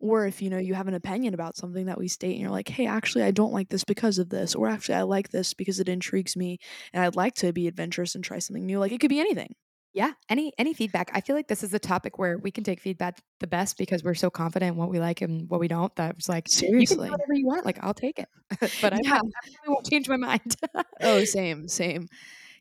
Or 0.00 0.26
if 0.26 0.42
you 0.42 0.50
know 0.50 0.58
you 0.58 0.74
have 0.74 0.88
an 0.88 0.92
opinion 0.94 1.32
about 1.32 1.56
something 1.56 1.86
that 1.86 1.96
we 1.98 2.08
state 2.08 2.32
and 2.32 2.40
you're 2.42 2.50
like, 2.50 2.68
hey, 2.68 2.84
actually 2.86 3.24
I 3.24 3.30
don't 3.30 3.54
like 3.54 3.70
this 3.70 3.84
because 3.84 4.18
of 4.18 4.28
this, 4.28 4.54
or 4.54 4.68
actually 4.68 4.96
I 4.96 5.02
like 5.02 5.30
this 5.30 5.54
because 5.54 5.80
it 5.80 5.88
intrigues 5.88 6.36
me 6.36 6.58
and 6.92 7.02
I'd 7.02 7.16
like 7.16 7.34
to 7.36 7.52
be 7.54 7.68
adventurous 7.68 8.14
and 8.14 8.22
try 8.22 8.38
something 8.40 8.66
new. 8.66 8.78
Like 8.78 8.92
it 8.92 9.00
could 9.00 9.08
be 9.08 9.20
anything. 9.20 9.54
Yeah, 9.94 10.10
any 10.28 10.52
any 10.58 10.74
feedback. 10.74 11.10
I 11.14 11.20
feel 11.20 11.36
like 11.36 11.46
this 11.46 11.62
is 11.62 11.72
a 11.72 11.78
topic 11.78 12.18
where 12.18 12.36
we 12.36 12.50
can 12.50 12.64
take 12.64 12.80
feedback 12.80 13.16
the 13.38 13.46
best 13.46 13.78
because 13.78 14.02
we're 14.02 14.14
so 14.14 14.28
confident 14.28 14.72
in 14.72 14.76
what 14.76 14.90
we 14.90 14.98
like 14.98 15.22
and 15.22 15.48
what 15.48 15.60
we 15.60 15.68
don't. 15.68 15.94
That 15.94 16.16
it's 16.18 16.28
like 16.28 16.48
you 16.48 16.58
Seriously. 16.58 17.08
whatever 17.08 17.32
you 17.32 17.46
want. 17.46 17.64
Like 17.64 17.78
I'll 17.82 17.94
take 17.94 18.18
it, 18.18 18.28
but 18.82 18.92
I, 18.92 18.96
I, 18.96 19.00
Yeah. 19.04 19.14
I 19.14 19.20
probably 19.20 19.68
won't 19.68 19.86
change 19.88 20.08
my 20.08 20.16
mind. 20.16 20.56
Oh, 21.00 21.24
same, 21.36 21.68
same. 21.68 22.08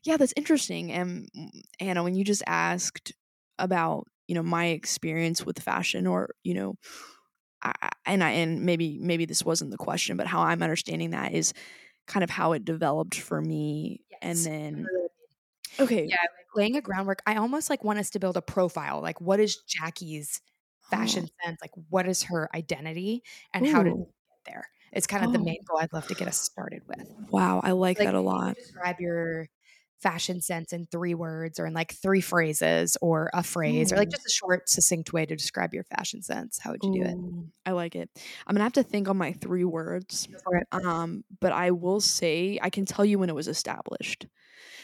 Yeah, 0.04 0.16
that's 0.16 0.34
interesting. 0.36 0.92
And 0.92 1.28
mm, 1.36 1.50
Hannah, 1.80 2.02
when 2.04 2.14
you 2.14 2.24
just 2.24 2.42
asked 2.46 3.12
about, 3.58 4.06
you 4.28 4.34
know, 4.34 4.42
my 4.42 4.66
experience 4.66 5.44
with 5.44 5.58
fashion 5.60 6.06
or, 6.06 6.34
you 6.44 6.54
know, 6.54 6.74
I, 7.62 7.90
and 8.06 8.22
I 8.22 8.30
and 8.32 8.62
maybe 8.62 8.98
maybe 9.00 9.24
this 9.24 9.44
wasn't 9.44 9.70
the 9.70 9.78
question, 9.78 10.16
but 10.16 10.26
how 10.26 10.42
I'm 10.42 10.62
understanding 10.62 11.10
that 11.10 11.32
is 11.32 11.52
kind 12.06 12.22
of 12.24 12.30
how 12.30 12.52
it 12.52 12.64
developed 12.64 13.16
for 13.18 13.40
me. 13.40 14.02
And 14.22 14.38
then 14.38 14.86
okay. 15.80 16.04
Yeah, 16.06 16.16
like 16.20 16.46
laying 16.54 16.76
a 16.76 16.82
groundwork. 16.82 17.22
I 17.26 17.36
almost 17.36 17.70
like 17.70 17.84
want 17.84 17.98
us 17.98 18.10
to 18.10 18.18
build 18.20 18.36
a 18.36 18.42
profile. 18.42 19.00
Like, 19.00 19.20
what 19.20 19.40
is 19.40 19.56
Jackie's 19.66 20.40
fashion 20.90 21.28
sense? 21.44 21.58
Like, 21.62 21.72
what 21.88 22.06
is 22.06 22.24
her 22.24 22.48
identity, 22.54 23.22
and 23.52 23.66
how 23.66 23.82
did 23.82 23.92
we 23.94 24.00
get 24.04 24.44
there? 24.46 24.68
It's 24.92 25.06
kind 25.06 25.24
of 25.24 25.32
the 25.32 25.38
Oh. 25.38 25.44
main 25.44 25.58
goal 25.66 25.78
I'd 25.80 25.92
love 25.92 26.06
to 26.08 26.14
get 26.14 26.28
us 26.28 26.38
started 26.40 26.82
with. 26.86 27.08
Wow, 27.30 27.60
I 27.64 27.72
like 27.72 27.98
Like, 27.98 28.06
that 28.06 28.14
a 28.14 28.20
lot. 28.20 28.56
describe 28.56 29.00
your 29.00 29.48
fashion 30.04 30.42
sense 30.42 30.74
in 30.74 30.84
three 30.84 31.14
words, 31.14 31.58
or 31.58 31.64
in 31.64 31.72
like 31.72 31.94
three 31.94 32.20
phrases, 32.20 32.96
or 33.00 33.30
a 33.32 33.42
phrase, 33.42 33.90
or 33.90 33.96
like 33.96 34.10
just 34.10 34.26
a 34.26 34.30
short, 34.30 34.68
succinct 34.68 35.12
way 35.14 35.24
to 35.24 35.34
describe 35.34 35.72
your 35.72 35.84
fashion 35.84 36.22
sense. 36.22 36.58
How 36.58 36.72
would 36.72 36.84
you 36.84 36.92
do 36.92 37.02
it? 37.02 37.16
I 37.66 37.72
like 37.72 37.96
it. 37.96 38.10
I'm 38.46 38.54
gonna 38.54 38.64
have 38.64 38.74
to 38.74 38.82
think 38.82 39.08
on 39.08 39.16
my 39.16 39.32
three 39.32 39.64
words. 39.64 40.28
Go 40.30 40.38
for 40.44 40.56
it. 40.56 40.66
Um, 40.70 41.24
but 41.40 41.52
I 41.52 41.70
will 41.70 42.00
say 42.00 42.58
I 42.62 42.68
can 42.68 42.84
tell 42.84 43.04
you 43.04 43.18
when 43.18 43.30
it 43.30 43.34
was 43.34 43.48
established 43.48 44.26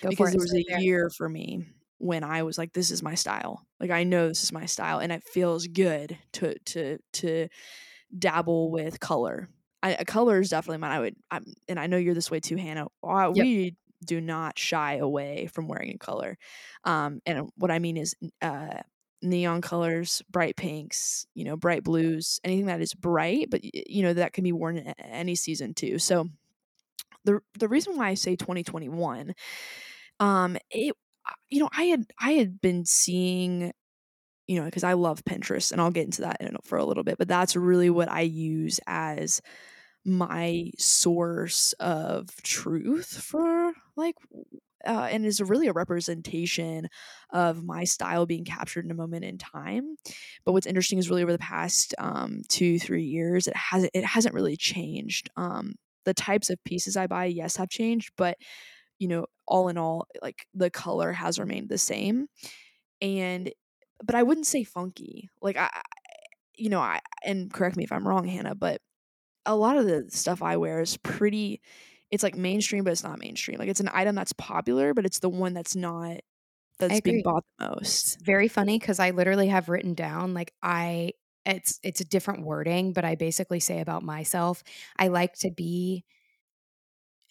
Go 0.01 0.09
because 0.09 0.31
it. 0.31 0.33
there 0.33 0.41
was 0.41 0.55
a 0.55 0.65
there. 0.67 0.81
year 0.81 1.11
for 1.11 1.29
me 1.29 1.67
when 1.99 2.25
I 2.25 2.43
was 2.43 2.57
like, 2.57 2.73
"This 2.73 2.91
is 2.91 3.03
my 3.03 3.15
style." 3.15 3.67
Like 3.79 3.91
I 3.91 4.05
know 4.05 4.27
this 4.29 4.43
is 4.43 4.53
my 4.53 4.65
style, 4.65 5.01
and 5.01 5.13
it 5.13 5.23
feels 5.23 5.67
good 5.67 6.17
to 6.33 6.59
to 6.59 6.99
to 7.13 7.49
dabble 8.19 8.71
with 8.71 8.99
color. 9.01 9.51
I 9.83 9.97
uh, 9.97 10.05
color 10.05 10.41
is 10.41 10.49
definitely 10.49 10.79
mine. 10.79 10.93
I 10.93 11.01
would, 11.01 11.17
I'm, 11.31 11.45
and 11.69 11.79
I 11.79 11.87
know 11.87 11.97
you're 11.97 12.15
this 12.15 12.31
way 12.31 12.41
too, 12.41 12.57
Hannah. 12.57 12.87
Yep. 13.05 13.35
We 13.37 13.77
do 14.05 14.21
not 14.21 14.59
shy 14.59 14.97
away 14.97 15.49
from 15.53 15.69
wearing 15.69 15.91
a 15.91 15.99
color. 15.99 16.37
Um, 16.85 17.21
and 17.27 17.51
what 17.57 17.71
I 17.71 17.79
mean 17.79 17.97
is, 17.97 18.15
uh, 18.43 18.81
neon 19.23 19.61
colors, 19.61 20.23
bright 20.31 20.57
pinks, 20.57 21.27
you 21.35 21.45
know, 21.45 21.57
bright 21.57 21.85
blues, 21.85 22.41
anything 22.45 22.67
that 22.67 22.81
is 22.81 22.95
bright, 22.95 23.49
but 23.51 23.61
you 23.63 24.03
know 24.03 24.15
that 24.15 24.33
can 24.33 24.45
be 24.45 24.53
worn 24.53 24.79
in 24.79 24.89
any 24.99 25.35
season 25.35 25.75
too. 25.75 25.99
So 25.99 26.29
the 27.25 27.41
the 27.59 27.69
reason 27.69 27.97
why 27.97 28.09
I 28.09 28.15
say 28.15 28.37
2021, 28.37 29.35
um, 30.21 30.57
it, 30.71 30.95
uh, 31.29 31.33
you 31.51 31.61
know, 31.61 31.69
I 31.77 31.85
had 31.85 32.07
I 32.19 32.33
had 32.33 32.61
been 32.61 32.85
seeing 32.85 33.73
you 34.47 34.59
know, 34.59 34.65
because 34.65 34.83
I 34.83 34.95
love 34.95 35.25
Pinterest, 35.25 35.71
and 35.71 35.81
I'll 35.81 35.93
get 35.93 36.07
into 36.07 36.23
that 36.23 36.39
in, 36.41 36.57
for 36.65 36.77
a 36.77 36.85
little 36.85 37.05
bit. 37.05 37.19
But 37.19 37.29
that's 37.29 37.55
really 37.55 37.89
what 37.89 38.11
I 38.11 38.23
use 38.23 38.81
as 38.89 39.41
my 40.05 40.71
source 40.79 41.73
of 41.75 42.29
truth 42.43 43.23
for 43.23 43.73
like, 43.97 44.17
uh, 44.87 45.09
and 45.11 45.27
is 45.27 45.41
really 45.43 45.67
a 45.67 45.73
representation 45.73 46.89
of 47.31 47.63
my 47.63 47.85
style 47.85 48.25
being 48.27 48.45
captured 48.45 48.85
in 48.85 48.91
a 48.91 48.95
moment 48.95 49.25
in 49.25 49.37
time. 49.37 49.97
But 50.45 50.53
what's 50.53 50.67
interesting 50.67 50.99
is 50.99 51.11
really 51.11 51.23
over 51.23 51.33
the 51.33 51.39
past 51.39 51.95
um, 51.99 52.43
two, 52.49 52.79
three 52.79 53.05
years, 53.05 53.47
it 53.47 53.57
hasn't 53.57 53.91
it 53.95 54.05
hasn't 54.05 54.35
really 54.35 54.57
changed. 54.57 55.29
Um, 55.37 55.75
the 56.07 56.15
types 56.15 56.49
of 56.49 56.63
pieces 56.65 56.97
I 56.97 57.07
buy, 57.07 57.27
yes, 57.27 57.57
have 57.57 57.69
changed, 57.69 58.13
but 58.17 58.39
you 58.99 59.09
know, 59.09 59.27
all 59.47 59.69
in 59.69 59.79
all, 59.79 60.07
like 60.23 60.47
the 60.55 60.71
color 60.71 61.13
has 61.13 61.39
remained 61.39 61.69
the 61.69 61.79
same. 61.79 62.29
And 63.01 63.53
but 64.05 64.15
I 64.15 64.23
wouldn't 64.23 64.47
say 64.47 64.65
funky. 64.65 65.31
Like 65.43 65.57
I, 65.57 65.71
I- 65.73 65.83
you 66.57 66.69
know, 66.69 66.81
I 66.81 67.01
and 67.25 67.53
correct 67.53 67.77
me 67.77 67.85
if 67.85 67.93
I'm 67.93 68.07
wrong, 68.07 68.27
Hannah, 68.27 68.55
but 68.55 68.81
a 69.51 69.57
lot 69.57 69.77
of 69.77 69.87
the 69.87 70.07
stuff 70.11 70.43
I 70.43 70.57
wear 70.57 70.81
is 70.81 70.97
pretty. 70.99 71.61
It's 72.11 72.23
like 72.23 72.37
mainstream, 72.37 72.85
but 72.85 72.93
it's 72.93 73.05
not 73.05 73.19
mainstream. 73.19 73.59
Like 73.59 73.69
it's 73.69 73.81
an 73.81 73.91
item 73.93 74.15
that's 74.15 74.33
popular, 74.33 74.95
but 74.95 75.05
it's 75.05 75.19
the 75.19 75.29
one 75.29 75.55
that's 75.55 75.77
not 75.77 76.21
that's 76.79 77.01
being 77.01 77.23
bought 77.23 77.45
the 77.59 77.69
most. 77.69 78.15
It's 78.15 78.25
very 78.25 78.49
funny 78.49 78.79
because 78.79 78.99
I 79.01 79.11
literally 79.11 79.49
have 79.49 79.69
written 79.69 79.95
down 79.95 80.35
like 80.35 80.53
I 80.63 81.13
it's 81.45 81.81
it's 81.83 82.01
a 82.01 82.05
different 82.05 82.45
wording, 82.45 82.93
but 82.93 83.05
I 83.05 83.17
basically 83.17 83.61
say 83.61 83.81
about 83.81 84.03
myself, 84.03 84.63
I 84.97 85.09
like 85.09 85.35
to 85.41 85.51
be 85.51 86.05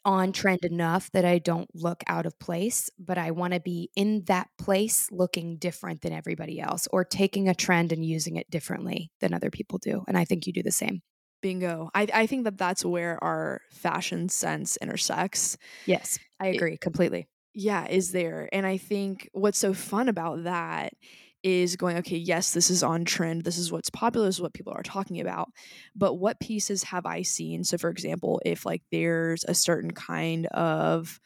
on 0.06 0.32
trend 0.32 0.64
enough 0.64 1.12
that 1.12 1.26
I 1.26 1.40
don't 1.40 1.70
look 1.74 2.04
out 2.08 2.26
of 2.26 2.40
place, 2.40 2.90
but 2.98 3.18
I 3.18 3.32
want 3.32 3.54
to 3.54 3.60
be 3.60 3.92
in 3.96 4.24
that 4.28 4.48
place 4.58 5.10
looking 5.12 5.58
different 5.58 6.02
than 6.02 6.14
everybody 6.14 6.60
else 6.60 6.88
or 6.92 7.04
taking 7.04 7.50
a 7.50 7.56
trend 7.56 7.92
and 7.92 8.06
using 8.06 8.38
it 8.38 8.50
differently 8.50 9.12
than 9.20 9.34
other 9.34 9.50
people 9.50 9.78
do. 9.78 10.04
And 10.08 10.18
I 10.18 10.26
think 10.26 10.48
you 10.48 10.54
do 10.54 10.64
the 10.64 10.72
same. 10.72 11.02
Bingo. 11.42 11.90
I 11.94 12.08
I 12.14 12.26
think 12.28 12.44
that 12.46 12.58
that's 12.58 12.84
where 12.86 13.22
our 13.24 13.62
fashion 13.72 14.30
sense 14.30 14.78
intersects. 14.78 15.58
Yes, 15.86 16.20
I 16.40 16.48
It- 16.48 16.58
agree 16.58 16.78
completely. 16.78 17.28
yeah 17.54 17.88
is 17.88 18.12
there 18.12 18.48
and 18.54 18.66
i 18.68 18.78
think 18.78 19.28
what's 19.34 19.58
so 19.58 19.74
fun 19.74 20.08
about 20.08 20.44
that 20.44 20.94
is 21.42 21.76
going 21.76 21.98
okay 21.98 22.16
yes 22.18 22.54
this 22.54 22.70
is 22.70 22.84
on 22.84 23.04
trend 23.06 23.44
this 23.44 23.58
is 23.58 23.72
what's 23.72 23.90
popular 23.90 24.28
this 24.28 24.36
is 24.36 24.42
what 24.42 24.54
people 24.54 24.72
are 24.72 24.84
talking 24.84 25.20
about 25.20 25.50
but 25.96 26.16
what 26.16 26.40
pieces 26.40 26.84
have 26.84 27.06
i 27.08 27.24
seen 27.24 27.64
so 27.64 27.76
for 27.78 27.90
example 27.90 28.40
if 28.46 28.66
like 28.68 28.84
there's 28.92 29.44
a 29.46 29.56
certain 29.56 29.90
kind 29.92 30.46
of 30.48 31.20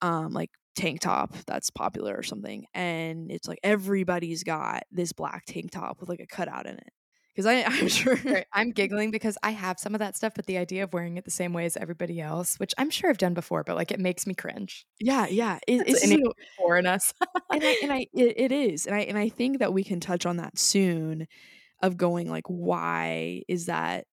um 0.00 0.32
like 0.32 0.50
tank 0.76 1.00
top 1.00 1.34
that's 1.46 1.70
popular 1.70 2.14
or 2.14 2.22
something 2.22 2.64
and 2.72 3.32
it's 3.32 3.48
like 3.48 3.58
everybody's 3.64 4.44
got 4.44 4.84
this 4.92 5.12
black 5.12 5.44
tank 5.46 5.72
top 5.72 5.98
with 6.00 6.08
like 6.08 6.20
a 6.20 6.26
cutout 6.26 6.66
in 6.66 6.76
it 6.76 6.92
because 7.38 7.46
i'm 7.80 7.88
sure 7.88 8.18
I'm 8.52 8.70
giggling 8.72 9.10
because 9.10 9.38
I 9.42 9.50
have 9.50 9.78
some 9.78 9.94
of 9.94 10.00
that 10.00 10.16
stuff, 10.16 10.32
but 10.34 10.46
the 10.46 10.58
idea 10.58 10.82
of 10.84 10.92
wearing 10.92 11.16
it 11.16 11.24
the 11.24 11.30
same 11.30 11.52
way 11.52 11.64
as 11.64 11.76
everybody 11.76 12.20
else, 12.20 12.58
which 12.58 12.74
I'm 12.78 12.90
sure 12.90 13.08
I've 13.10 13.18
done 13.18 13.34
before, 13.34 13.62
but 13.64 13.76
like 13.76 13.92
it 13.92 14.00
makes 14.00 14.26
me 14.26 14.34
cringe. 14.34 14.84
yeah 15.00 15.26
yeah 15.28 15.58
it, 15.68 15.82
It's 15.86 16.08
so- 16.08 16.32
foreign 16.56 16.86
us. 16.86 17.12
and 17.52 17.62
I 17.64 17.76
and 17.82 17.92
I 17.98 18.06
it, 18.12 18.34
it 18.40 18.52
is 18.52 18.86
and 18.86 18.94
I 18.96 19.00
and 19.00 19.16
I 19.16 19.28
think 19.28 19.60
that 19.60 19.72
we 19.72 19.84
can 19.84 20.00
touch 20.00 20.26
on 20.26 20.38
that 20.38 20.58
soon 20.58 21.26
of 21.82 21.96
going 21.96 22.28
like 22.28 22.44
why 22.48 23.42
is 23.48 23.66
that 23.66 24.04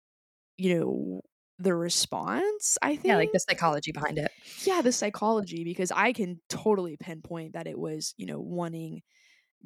you 0.57 0.77
know 0.79 1.21
the 1.57 1.73
response 1.73 2.77
I 2.81 2.89
think 2.95 3.05
yeah, 3.05 3.15
like 3.15 3.31
the 3.31 3.39
psychology 3.39 3.91
behind 3.91 4.17
it. 4.19 4.29
yeah 4.65 4.81
the 4.81 4.91
psychology 4.91 5.63
because 5.63 5.91
I 5.91 6.11
can 6.13 6.39
totally 6.49 6.97
pinpoint 6.97 7.53
that 7.53 7.65
it 7.65 7.77
was 7.79 8.13
you 8.17 8.25
know 8.27 8.39
wanting 8.39 9.01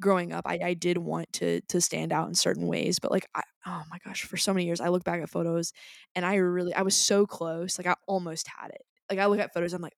growing 0.00 0.32
up 0.32 0.44
I, 0.46 0.58
I 0.62 0.74
did 0.74 0.98
want 0.98 1.32
to 1.34 1.60
to 1.62 1.80
stand 1.80 2.12
out 2.12 2.28
in 2.28 2.34
certain 2.34 2.66
ways 2.66 2.98
but 2.98 3.10
like 3.10 3.26
I, 3.34 3.42
oh 3.66 3.82
my 3.90 3.98
gosh 4.04 4.22
for 4.22 4.36
so 4.36 4.52
many 4.52 4.66
years 4.66 4.80
I 4.80 4.88
look 4.88 5.04
back 5.04 5.20
at 5.22 5.30
photos 5.30 5.72
and 6.14 6.24
I 6.24 6.36
really 6.36 6.74
I 6.74 6.82
was 6.82 6.96
so 6.96 7.26
close 7.26 7.78
like 7.78 7.86
I 7.86 7.94
almost 8.06 8.48
had 8.48 8.70
it. 8.70 8.82
Like 9.10 9.18
I 9.18 9.26
look 9.26 9.40
at 9.40 9.52
photos 9.52 9.72
I'm 9.72 9.82
like 9.82 9.96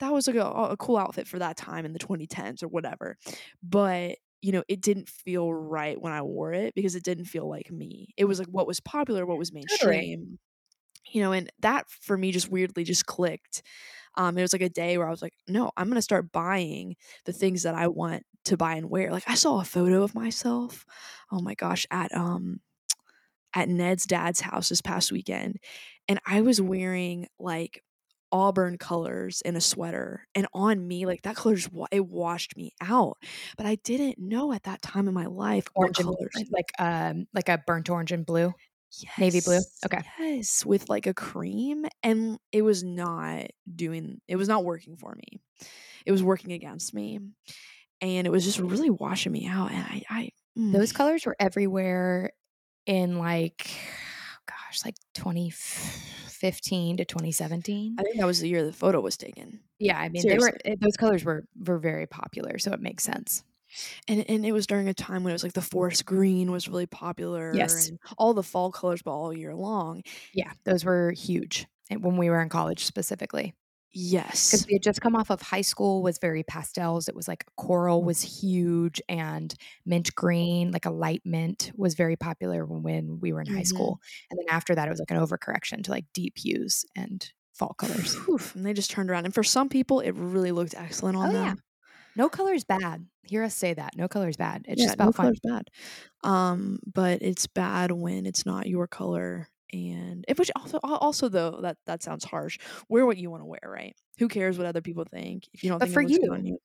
that 0.00 0.12
was 0.12 0.26
like 0.26 0.36
a, 0.36 0.44
a 0.44 0.76
cool 0.76 0.96
outfit 0.96 1.28
for 1.28 1.38
that 1.38 1.56
time 1.56 1.84
in 1.84 1.92
the 1.92 1.98
2010s 1.98 2.62
or 2.62 2.68
whatever. 2.68 3.16
But 3.62 4.18
you 4.40 4.52
know 4.52 4.64
it 4.68 4.80
didn't 4.80 5.08
feel 5.08 5.52
right 5.52 6.00
when 6.00 6.12
I 6.12 6.22
wore 6.22 6.52
it 6.52 6.74
because 6.74 6.96
it 6.96 7.04
didn't 7.04 7.26
feel 7.26 7.48
like 7.48 7.70
me. 7.70 8.08
It 8.16 8.24
was 8.24 8.38
like 8.38 8.48
what 8.48 8.66
was 8.66 8.80
popular 8.80 9.24
what 9.26 9.38
was 9.38 9.52
mainstream 9.52 10.38
you 11.10 11.20
know 11.20 11.32
and 11.32 11.50
that 11.60 11.88
for 11.90 12.16
me 12.16 12.32
just 12.32 12.50
weirdly 12.50 12.84
just 12.84 13.06
clicked. 13.06 13.62
Um 14.16 14.36
it 14.38 14.42
was 14.42 14.52
like 14.52 14.62
a 14.62 14.68
day 14.68 14.98
where 14.98 15.06
i 15.06 15.10
was 15.10 15.22
like 15.22 15.34
no 15.48 15.70
i'm 15.76 15.88
gonna 15.88 16.02
start 16.02 16.32
buying 16.32 16.96
the 17.24 17.32
things 17.32 17.62
that 17.62 17.74
i 17.74 17.88
want 17.88 18.24
to 18.44 18.56
buy 18.56 18.74
and 18.74 18.90
wear 18.90 19.10
like 19.10 19.24
i 19.26 19.34
saw 19.34 19.60
a 19.60 19.64
photo 19.64 20.02
of 20.02 20.14
myself 20.14 20.84
oh 21.30 21.40
my 21.40 21.54
gosh 21.54 21.86
at 21.90 22.14
um 22.14 22.60
at 23.54 23.68
ned's 23.68 24.06
dad's 24.06 24.40
house 24.40 24.68
this 24.68 24.80
past 24.80 25.12
weekend 25.12 25.58
and 26.08 26.20
i 26.26 26.40
was 26.40 26.60
wearing 26.60 27.26
like 27.38 27.82
auburn 28.32 28.78
colors 28.78 29.42
in 29.44 29.56
a 29.56 29.60
sweater 29.60 30.26
and 30.34 30.46
on 30.54 30.88
me 30.88 31.04
like 31.04 31.20
that 31.22 31.36
color 31.36 31.54
just 31.54 31.68
it 31.90 32.06
washed 32.06 32.56
me 32.56 32.72
out 32.80 33.18
but 33.58 33.66
i 33.66 33.74
didn't 33.84 34.18
know 34.18 34.52
at 34.52 34.62
that 34.62 34.80
time 34.80 35.06
in 35.06 35.12
my 35.12 35.26
life 35.26 35.66
Orange 35.74 35.98
and 35.98 36.06
colors 36.06 36.32
like 36.50 36.72
um 36.78 37.26
like 37.34 37.50
a 37.50 37.58
burnt 37.66 37.90
orange 37.90 38.10
and 38.12 38.24
blue. 38.24 38.54
Navy 39.18 39.40
blue? 39.40 39.58
Okay. 39.86 40.02
Yes, 40.18 40.66
with 40.66 40.88
like 40.88 41.06
a 41.06 41.14
cream 41.14 41.86
and 42.02 42.38
it 42.52 42.62
was 42.62 42.82
not 42.82 43.46
doing 43.74 44.20
it 44.28 44.36
was 44.36 44.48
not 44.48 44.64
working 44.64 44.96
for 44.96 45.14
me. 45.14 45.40
It 46.04 46.12
was 46.12 46.22
working 46.22 46.52
against 46.52 46.92
me. 46.92 47.20
And 48.02 48.26
it 48.26 48.30
was 48.30 48.44
just 48.44 48.58
really 48.58 48.90
washing 48.90 49.32
me 49.32 49.46
out 49.46 49.70
and 49.72 49.82
I 49.82 50.02
I 50.10 50.30
mm, 50.58 50.72
Those 50.72 50.92
colors 50.92 51.24
were 51.24 51.36
everywhere 51.40 52.32
in 52.86 53.18
like 53.18 53.70
gosh, 54.48 54.84
like 54.84 54.96
2015 55.14 56.96
to 56.98 57.04
2017. 57.04 57.96
I 57.98 58.02
think 58.02 58.18
that 58.18 58.26
was 58.26 58.40
the 58.40 58.48
year 58.48 58.64
the 58.64 58.72
photo 58.72 59.00
was 59.00 59.16
taken. 59.16 59.60
Yeah, 59.78 59.98
I 59.98 60.08
mean 60.08 60.22
Seriously. 60.22 60.50
they 60.64 60.70
were 60.72 60.76
those 60.80 60.96
colors 60.96 61.24
were 61.24 61.44
were 61.66 61.78
very 61.78 62.06
popular, 62.06 62.58
so 62.58 62.72
it 62.72 62.80
makes 62.80 63.04
sense. 63.04 63.44
And 64.08 64.24
and 64.28 64.44
it 64.44 64.52
was 64.52 64.66
during 64.66 64.88
a 64.88 64.94
time 64.94 65.24
when 65.24 65.30
it 65.30 65.34
was 65.34 65.44
like 65.44 65.54
the 65.54 65.62
forest 65.62 66.04
green 66.04 66.50
was 66.50 66.68
really 66.68 66.86
popular 66.86 67.52
Yes. 67.54 67.88
and 67.88 67.98
all 68.18 68.34
the 68.34 68.42
fall 68.42 68.70
colors 68.72 69.02
but 69.02 69.12
all 69.12 69.32
year 69.32 69.54
long. 69.54 70.02
Yeah, 70.34 70.52
those 70.64 70.84
were 70.84 71.12
huge 71.12 71.66
and 71.90 72.04
when 72.04 72.16
we 72.16 72.30
were 72.30 72.40
in 72.42 72.48
college 72.48 72.84
specifically. 72.84 73.54
Because 74.48 74.62
Yes. 74.62 74.66
we 74.68 74.74
had 74.74 74.82
just 74.82 75.00
come 75.00 75.16
off 75.16 75.30
of 75.30 75.40
high 75.40 75.60
school 75.62 76.02
was 76.02 76.18
very 76.18 76.42
pastels. 76.42 77.08
It 77.08 77.14
was 77.14 77.28
like 77.28 77.44
coral 77.56 78.04
was 78.04 78.20
huge 78.22 79.00
and 79.08 79.54
mint 79.86 80.14
green, 80.14 80.72
like 80.72 80.84
a 80.86 80.90
light 80.90 81.22
mint 81.24 81.70
was 81.76 81.94
very 81.94 82.16
popular 82.16 82.66
when, 82.66 83.20
we 83.20 83.32
were 83.32 83.40
in 83.40 83.46
high 83.46 83.62
Mhm. 83.62 83.62
school. 83.62 84.00
And 84.30 84.38
then 84.38 84.46
after 84.54 84.74
that 84.74 84.86
it 84.88 84.90
was 84.90 85.00
like 85.00 85.10
an 85.10 85.18
overcorrection 85.18 85.84
to 85.84 85.90
like 85.90 86.06
deep 86.12 86.36
hues 86.38 86.84
and 86.96 87.32
fall 87.54 87.74
colors. 87.78 88.16
Whew, 88.26 88.38
and 88.54 88.64
they 88.66 88.72
just 88.72 88.90
turned 88.90 89.10
around 89.10 89.24
and 89.24 89.34
for 89.34 89.42
some 89.44 89.68
people 89.68 90.00
it 90.00 90.12
really 90.12 90.52
looked 90.52 90.74
excellent 90.74 91.16
on 91.16 91.30
Oh, 91.30 91.32
them. 91.32 91.54
yeah. 91.54 91.54
No 92.16 92.28
is 92.54 92.64
bad. 92.64 93.06
Hear 93.24 93.44
us 93.44 93.54
say 93.54 93.74
that. 93.74 93.96
No 93.96 94.08
color 94.08 94.28
is 94.28 94.36
bad. 94.36 94.66
It's 94.68 94.80
yeah, 94.80 94.84
just 94.84 94.96
no 94.98 95.12
about 95.12 95.12
fun. 95.12 95.32
color's 95.32 95.40
bad. 95.42 95.68
Um, 96.24 96.80
but 96.86 97.22
it's 97.22 97.46
bad 97.48 97.92
when 97.92 98.26
it's 98.26 98.46
not 98.46 98.68
your 98.68 98.88
color. 98.88 99.48
And 99.72 100.24
it, 100.28 100.38
which 100.38 100.50
also 100.56 100.78
also 100.82 101.28
though 101.28 101.60
that 101.62 101.78
that 101.86 102.02
sounds 102.02 102.24
harsh. 102.24 102.58
Wear 102.88 103.06
what 103.06 103.16
you 103.18 103.30
want 103.30 103.42
to 103.42 103.46
wear, 103.46 103.60
right? 103.64 103.94
Who 104.18 104.28
cares 104.28 104.58
what 104.58 104.66
other 104.66 104.82
people 104.82 105.04
think 105.04 105.48
if 105.54 105.64
you 105.64 105.70
don't 105.70 105.80
But 105.80 105.84
think 105.84 105.94
for 105.94 106.00
it 106.00 106.02
looks 106.02 106.18
good 106.18 106.30
you, 106.32 106.44
you? 106.44 106.58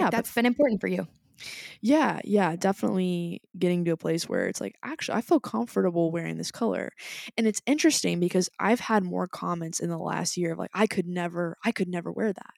Yeah, 0.00 0.10
but 0.10 0.26
that's 0.26 0.32
been 0.32 0.46
important 0.46 0.80
for 0.80 0.88
you. 0.88 1.08
yeah, 1.80 2.20
yeah, 2.24 2.56
definitely 2.56 3.42
getting 3.58 3.84
to 3.84 3.92
a 3.92 3.96
place 3.96 4.28
where 4.28 4.46
it's 4.46 4.60
like, 4.60 4.74
actually, 4.84 5.18
I 5.18 5.20
feel 5.20 5.40
comfortable 5.40 6.10
wearing 6.10 6.36
this 6.36 6.50
color. 6.50 6.90
And 7.36 7.46
it's 7.46 7.62
interesting 7.66 8.20
because 8.20 8.48
I've 8.58 8.80
had 8.80 9.04
more 9.04 9.28
comments 9.28 9.80
in 9.80 9.88
the 9.90 9.98
last 9.98 10.36
year 10.36 10.52
of 10.52 10.58
like, 10.58 10.70
I 10.74 10.86
could 10.86 11.06
never, 11.06 11.56
I 11.64 11.72
could 11.72 11.88
never 11.88 12.12
wear 12.12 12.32
that. 12.32 12.52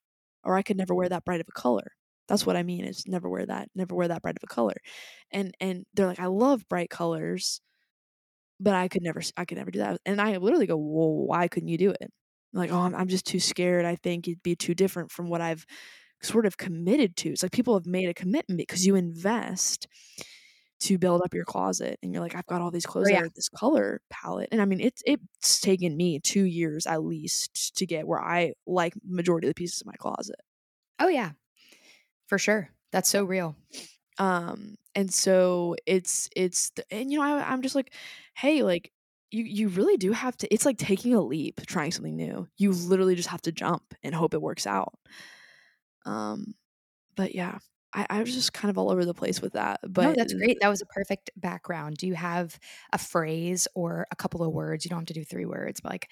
Or 0.44 0.56
I 0.56 0.62
could 0.62 0.76
never 0.78 0.94
wear 0.94 1.08
that 1.08 1.24
bright 1.24 1.40
of 1.40 1.46
a 1.48 1.52
color. 1.60 1.92
That's 2.28 2.46
what 2.46 2.56
I 2.56 2.62
mean 2.62 2.84
is 2.84 3.04
never 3.06 3.28
wear 3.28 3.44
that, 3.46 3.68
never 3.74 3.94
wear 3.94 4.08
that 4.08 4.22
bright 4.22 4.36
of 4.36 4.42
a 4.44 4.46
color. 4.46 4.76
And 5.32 5.52
and 5.60 5.84
they're 5.94 6.06
like, 6.06 6.20
I 6.20 6.26
love 6.26 6.66
bright 6.68 6.88
colors, 6.90 7.60
but 8.60 8.74
I 8.74 8.88
could 8.88 9.02
never, 9.02 9.20
I 9.36 9.44
could 9.44 9.58
never 9.58 9.70
do 9.72 9.80
that. 9.80 10.00
And 10.06 10.20
I 10.20 10.36
literally 10.36 10.66
go, 10.66 10.76
well, 10.76 11.26
why 11.26 11.48
couldn't 11.48 11.68
you 11.68 11.78
do 11.78 11.90
it? 11.90 12.12
Like, 12.52 12.70
oh, 12.72 12.78
I'm, 12.78 12.94
I'm 12.94 13.08
just 13.08 13.26
too 13.26 13.40
scared. 13.40 13.84
I 13.84 13.96
think 13.96 14.28
it'd 14.28 14.42
be 14.42 14.56
too 14.56 14.74
different 14.74 15.10
from 15.10 15.28
what 15.28 15.40
I've 15.40 15.64
sort 16.22 16.46
of 16.46 16.56
committed 16.58 17.16
to. 17.18 17.30
It's 17.30 17.42
like 17.42 17.52
people 17.52 17.74
have 17.74 17.86
made 17.86 18.08
a 18.08 18.14
commitment 18.14 18.58
because 18.58 18.86
you 18.86 18.94
invest 18.96 19.86
to 20.80 20.96
build 20.98 21.20
up 21.22 21.34
your 21.34 21.44
closet 21.44 21.98
and 22.02 22.12
you're 22.12 22.22
like, 22.22 22.34
I've 22.34 22.46
got 22.46 22.62
all 22.62 22.70
these 22.70 22.86
clothes 22.86 23.08
Oh, 23.08 23.12
yeah. 23.12 23.28
this 23.34 23.48
color 23.50 24.00
palette. 24.10 24.48
And 24.50 24.62
I 24.62 24.64
mean 24.64 24.80
it's 24.80 25.02
it's 25.06 25.60
taken 25.60 25.96
me 25.96 26.18
two 26.20 26.44
years 26.44 26.86
at 26.86 27.04
least 27.04 27.76
to 27.76 27.86
get 27.86 28.06
where 28.06 28.20
I 28.20 28.54
like 28.66 28.94
majority 29.06 29.46
of 29.46 29.50
the 29.50 29.54
pieces 29.54 29.80
of 29.82 29.86
my 29.86 29.94
closet. 29.98 30.36
Oh 30.98 31.08
yeah. 31.08 31.32
For 32.28 32.38
sure. 32.38 32.70
That's 32.92 33.08
so 33.10 33.24
real. 33.24 33.56
Um 34.18 34.76
and 34.94 35.12
so 35.12 35.76
it's 35.86 36.28
it's 36.36 36.72
and 36.90 37.10
you 37.12 37.18
know, 37.18 37.24
I, 37.24 37.50
I'm 37.52 37.62
just 37.62 37.74
like, 37.74 37.92
hey, 38.34 38.62
like 38.62 38.92
you 39.30 39.44
you 39.44 39.68
really 39.68 39.96
do 39.96 40.12
have 40.12 40.36
to 40.38 40.52
it's 40.52 40.66
like 40.66 40.78
taking 40.78 41.14
a 41.14 41.20
leap, 41.20 41.60
trying 41.66 41.92
something 41.92 42.16
new. 42.16 42.48
You 42.56 42.72
literally 42.72 43.14
just 43.14 43.28
have 43.28 43.42
to 43.42 43.52
jump 43.52 43.94
and 44.02 44.14
hope 44.14 44.34
it 44.34 44.42
works 44.42 44.66
out. 44.66 44.94
Um 46.06 46.54
but 47.16 47.34
yeah. 47.34 47.58
I, 47.92 48.06
I 48.08 48.20
was 48.20 48.32
just 48.32 48.52
kind 48.52 48.70
of 48.70 48.78
all 48.78 48.90
over 48.92 49.04
the 49.04 49.14
place 49.14 49.42
with 49.42 49.54
that. 49.54 49.80
But 49.82 50.02
no, 50.02 50.14
that's 50.16 50.32
great. 50.32 50.58
That 50.60 50.68
was 50.68 50.80
a 50.80 50.86
perfect 50.86 51.30
background. 51.36 51.96
Do 51.96 52.06
you 52.06 52.14
have 52.14 52.56
a 52.92 52.98
phrase 52.98 53.66
or 53.74 54.06
a 54.12 54.16
couple 54.16 54.44
of 54.44 54.52
words? 54.52 54.84
You 54.84 54.90
don't 54.90 55.00
have 55.00 55.06
to 55.06 55.14
do 55.14 55.24
three 55.24 55.44
words, 55.44 55.80
but 55.80 55.90
like 55.90 56.08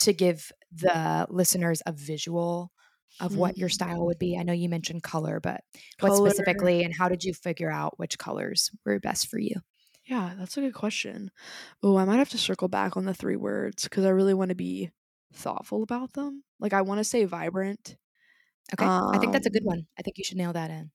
to 0.00 0.14
give 0.14 0.50
the 0.72 1.26
listeners 1.28 1.82
a 1.84 1.92
visual 1.92 2.72
of 3.18 3.36
what 3.36 3.58
your 3.58 3.68
style 3.68 4.06
would 4.06 4.18
be. 4.18 4.36
I 4.38 4.42
know 4.42 4.52
you 4.52 4.68
mentioned 4.68 5.02
color, 5.02 5.40
but 5.40 5.62
what 5.98 6.12
specifically 6.12 6.82
and 6.84 6.94
how 6.94 7.08
did 7.08 7.24
you 7.24 7.34
figure 7.34 7.70
out 7.70 7.98
which 7.98 8.18
colors 8.18 8.70
were 8.84 9.00
best 9.00 9.28
for 9.28 9.38
you? 9.38 9.56
Yeah, 10.06 10.34
that's 10.36 10.56
a 10.56 10.60
good 10.60 10.74
question. 10.74 11.30
Oh, 11.82 11.96
I 11.96 12.04
might 12.04 12.16
have 12.16 12.30
to 12.30 12.38
circle 12.38 12.68
back 12.68 12.96
on 12.96 13.04
the 13.04 13.14
three 13.14 13.36
words 13.36 13.84
because 13.84 14.04
I 14.04 14.10
really 14.10 14.34
want 14.34 14.48
to 14.50 14.54
be 14.54 14.90
thoughtful 15.32 15.82
about 15.82 16.14
them. 16.14 16.44
Like 16.58 16.72
I 16.72 16.82
want 16.82 16.98
to 16.98 17.04
say 17.04 17.24
vibrant, 17.24 17.96
Okay. 18.72 18.92
I 19.12 19.18
think 19.18 19.32
that's 19.32 19.46
a 19.46 19.50
good 19.50 19.64
Um, 19.64 19.66
one. 19.66 19.86
I 19.98 20.02
think 20.02 20.18
you 20.18 20.24
should 20.24 20.36
nail 20.38 20.52
that 20.52 20.70
in. 20.70 20.92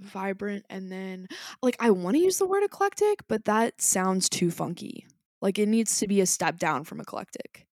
vibrant, 0.00 0.64
and 0.68 0.90
then 0.92 1.26
like 1.62 1.76
I 1.80 1.90
want 1.90 2.16
to 2.16 2.22
use 2.22 2.38
the 2.38 2.46
word 2.46 2.62
eclectic, 2.62 3.20
but 3.28 3.44
that 3.44 3.80
sounds 3.80 4.28
too 4.28 4.50
funky. 4.50 5.06
Like 5.40 5.58
it 5.58 5.68
needs 5.68 5.98
to 5.98 6.08
be 6.08 6.20
a 6.20 6.26
step 6.26 6.58
down 6.58 6.84
from 6.84 7.00
eclectic, 7.00 7.66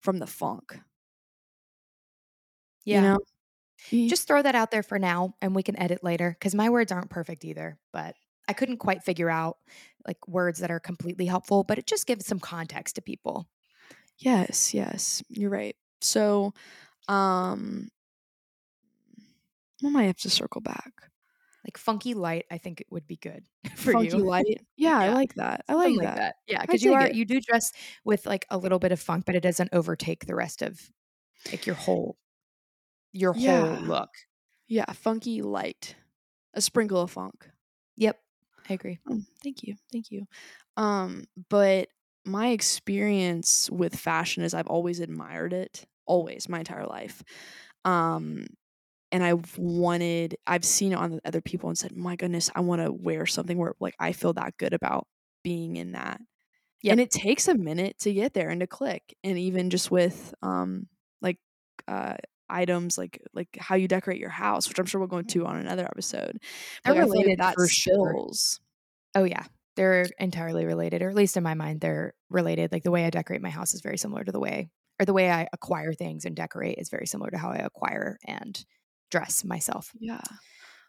from 0.00 0.18
the 0.18 0.26
funk. 0.26 0.78
Yeah. 2.84 2.96
You 3.90 4.00
know? 4.00 4.08
Just 4.08 4.26
throw 4.26 4.40
that 4.42 4.54
out 4.54 4.70
there 4.70 4.82
for 4.82 4.98
now 4.98 5.34
and 5.42 5.54
we 5.54 5.62
can 5.62 5.78
edit 5.78 6.02
later 6.02 6.30
because 6.38 6.54
my 6.54 6.70
words 6.70 6.90
aren't 6.92 7.10
perfect 7.10 7.44
either, 7.44 7.78
but 7.92 8.14
I 8.48 8.52
couldn't 8.54 8.78
quite 8.78 9.02
figure 9.02 9.28
out 9.30 9.58
like 10.06 10.26
words 10.28 10.60
that 10.60 10.70
are 10.70 10.80
completely 10.80 11.26
helpful, 11.26 11.64
but 11.64 11.78
it 11.78 11.86
just 11.86 12.06
gives 12.06 12.26
some 12.26 12.40
context 12.40 12.94
to 12.96 13.02
people. 13.02 13.46
yes, 14.18 14.72
yes, 14.74 15.22
you're 15.28 15.50
right. 15.50 15.76
So, 16.00 16.52
um, 17.08 17.88
I 19.84 19.88
might 19.90 20.04
have 20.04 20.16
to 20.18 20.30
circle 20.30 20.60
back. 20.60 20.92
Like 21.66 21.78
funky 21.78 22.14
light, 22.14 22.44
I 22.50 22.58
think 22.58 22.80
it 22.80 22.86
would 22.90 23.06
be 23.06 23.16
good 23.16 23.44
for 23.76 23.92
funky 23.92 24.18
you. 24.18 24.24
light. 24.24 24.60
Yeah, 24.76 24.98
I 24.98 25.10
like 25.10 25.34
that. 25.34 25.64
I 25.68 25.72
Something 25.72 25.96
like 25.96 26.14
that. 26.16 26.36
Yeah, 26.46 26.60
because 26.60 26.82
you 26.82 26.92
are 26.94 27.06
it. 27.06 27.14
you 27.14 27.24
do 27.24 27.40
dress 27.40 27.72
with 28.04 28.26
like 28.26 28.46
a 28.50 28.58
little 28.58 28.78
bit 28.78 28.92
of 28.92 29.00
funk, 29.00 29.24
but 29.26 29.34
it 29.34 29.40
doesn't 29.42 29.70
overtake 29.72 30.26
the 30.26 30.34
rest 30.34 30.62
of 30.62 30.90
like 31.50 31.66
your 31.66 31.76
whole 31.76 32.16
your 33.14 33.32
Yeah. 33.32 33.64
whole 33.64 33.84
look. 33.84 34.10
Yeah, 34.68 34.92
funky 34.92 35.42
light. 35.42 35.96
A 36.54 36.60
sprinkle 36.60 37.02
of 37.02 37.12
funk. 37.12 37.50
Yep, 37.96 38.20
I 38.68 38.74
agree. 38.74 38.98
Oh, 39.08 39.20
thank 39.42 39.62
you. 39.62 39.76
Thank 39.92 40.10
you. 40.10 40.26
Um, 40.76 41.24
but 41.50 41.88
my 42.24 42.48
experience 42.48 43.70
with 43.70 43.94
fashion 43.96 44.42
is 44.42 44.54
I've 44.54 44.66
always 44.66 45.00
admired 45.00 45.52
it, 45.52 45.86
always, 46.06 46.48
my 46.48 46.60
entire 46.60 46.86
life. 46.86 47.22
Um, 47.84 48.46
and 49.12 49.24
I've 49.24 49.58
wanted 49.58 50.36
I've 50.46 50.64
seen 50.64 50.92
it 50.92 50.96
on 50.96 51.20
other 51.24 51.40
people 51.42 51.68
and 51.70 51.78
said, 51.78 51.96
"My 51.96 52.16
goodness, 52.16 52.50
I 52.54 52.60
want 52.60 52.82
to 52.82 52.92
wear 52.92 53.26
something 53.26 53.58
where 53.58 53.74
like 53.80 53.96
I 54.00 54.12
feel 54.12 54.34
that 54.34 54.56
good 54.58 54.74
about 54.74 55.08
being 55.44 55.76
in 55.76 55.92
that." 55.92 56.20
Yep. 56.82 56.98
And 56.98 57.00
it 57.00 57.10
takes 57.10 57.48
a 57.48 57.54
minute 57.56 57.98
to 58.00 58.12
get 58.14 58.34
there 58.34 58.50
and 58.50 58.60
to 58.60 58.66
click. 58.66 59.16
And 59.24 59.38
even 59.38 59.70
just 59.70 59.90
with 59.90 60.34
um 60.42 60.88
like 61.22 61.38
uh 61.88 62.16
items 62.50 62.98
like 62.98 63.20
like 63.34 63.48
how 63.60 63.74
you 63.76 63.88
decorate 63.88 64.20
your 64.20 64.30
house, 64.30 64.68
which 64.68 64.78
I'm 64.78 64.86
sure 64.86 65.00
we'll 65.00 65.08
go 65.08 65.18
into 65.18 65.46
on 65.46 65.56
another 65.56 65.84
episode. 65.86 66.38
They're 66.84 66.94
But, 66.94 66.96
like, 66.96 67.04
I 67.04 67.06
feel 67.06 67.24
related 67.24 67.38
that 67.38 67.56
for 67.56 67.68
sure. 67.68 68.20
Oh 69.14 69.24
yeah, 69.24 69.44
they're 69.76 70.06
entirely 70.18 70.64
related, 70.66 71.02
or 71.02 71.08
at 71.08 71.14
least 71.14 71.36
in 71.36 71.42
my 71.44 71.54
mind, 71.54 71.80
they're 71.80 72.14
related. 72.30 72.72
Like 72.72 72.82
the 72.82 72.90
way 72.90 73.04
I 73.06 73.10
decorate 73.10 73.42
my 73.42 73.50
house 73.50 73.74
is 73.74 73.80
very 73.80 73.98
similar 73.98 74.24
to 74.24 74.32
the 74.32 74.40
way, 74.40 74.70
or 75.00 75.06
the 75.06 75.12
way 75.12 75.30
I 75.30 75.48
acquire 75.52 75.92
things 75.94 76.24
and 76.24 76.34
decorate 76.36 76.78
is 76.78 76.90
very 76.90 77.06
similar 77.06 77.30
to 77.30 77.38
how 77.38 77.50
I 77.50 77.56
acquire 77.58 78.18
and 78.26 78.64
dress 79.10 79.44
myself. 79.44 79.94
Yeah. 79.98 80.20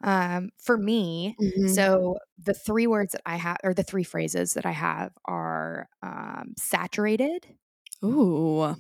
Um, 0.04 0.50
for 0.60 0.78
me, 0.78 1.40
Mhm. 1.40 1.68
so 1.68 2.18
the 2.38 2.54
three 2.54 2.88
words 2.88 3.14
that 3.14 3.22
I 3.26 3.38
have, 3.38 3.58
or 3.64 3.74
the 3.74 3.84
three 3.84 4.04
phrases 4.04 4.54
that 4.54 4.66
I 4.66 4.72
have, 4.72 5.14
are 5.26 5.90
um, 6.04 6.54
saturated, 6.58 7.48
Ooh. 8.04 8.76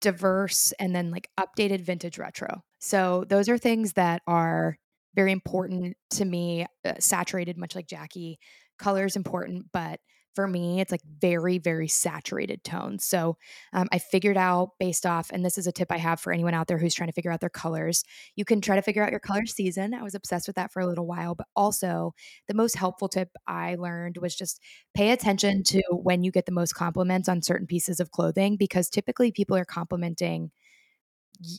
Diverse, 0.00 0.72
and 0.78 0.94
then 0.94 1.10
like 1.10 1.28
updated 1.38 1.82
vintage 1.82 2.18
retro. 2.18 2.62
So 2.80 3.24
those 3.28 3.48
are 3.48 3.58
things 3.58 3.94
that 3.94 4.22
are 4.26 4.76
very 5.14 5.32
important 5.32 5.96
to 6.10 6.24
me. 6.24 6.66
Uh, 6.84 6.94
saturated, 6.98 7.56
much 7.58 7.74
like 7.74 7.86
Jackie, 7.86 8.38
color 8.78 9.04
is 9.04 9.16
important, 9.16 9.66
but 9.72 10.00
for 10.34 10.46
me, 10.46 10.80
it's 10.80 10.92
like 10.92 11.02
very, 11.20 11.58
very 11.58 11.88
saturated 11.88 12.62
tones. 12.64 13.04
So 13.04 13.36
um, 13.72 13.88
I 13.92 13.98
figured 13.98 14.36
out 14.36 14.70
based 14.78 15.04
off, 15.04 15.30
and 15.32 15.44
this 15.44 15.58
is 15.58 15.66
a 15.66 15.72
tip 15.72 15.90
I 15.90 15.98
have 15.98 16.20
for 16.20 16.32
anyone 16.32 16.54
out 16.54 16.68
there 16.68 16.78
who's 16.78 16.94
trying 16.94 17.08
to 17.08 17.12
figure 17.14 17.32
out 17.32 17.40
their 17.40 17.48
colors. 17.48 18.04
You 18.36 18.44
can 18.44 18.60
try 18.60 18.76
to 18.76 18.82
figure 18.82 19.02
out 19.02 19.10
your 19.10 19.20
color 19.20 19.46
season. 19.46 19.94
I 19.94 20.02
was 20.02 20.14
obsessed 20.14 20.46
with 20.46 20.56
that 20.56 20.72
for 20.72 20.80
a 20.80 20.86
little 20.86 21.06
while, 21.06 21.34
but 21.34 21.46
also 21.56 22.14
the 22.46 22.54
most 22.54 22.76
helpful 22.76 23.08
tip 23.08 23.30
I 23.46 23.74
learned 23.74 24.18
was 24.18 24.34
just 24.34 24.60
pay 24.94 25.10
attention 25.10 25.62
to 25.64 25.82
when 25.90 26.22
you 26.22 26.30
get 26.30 26.46
the 26.46 26.52
most 26.52 26.74
compliments 26.74 27.28
on 27.28 27.42
certain 27.42 27.66
pieces 27.66 28.00
of 28.00 28.10
clothing 28.10 28.56
because 28.56 28.88
typically 28.88 29.32
people 29.32 29.56
are 29.56 29.64
complimenting 29.64 30.50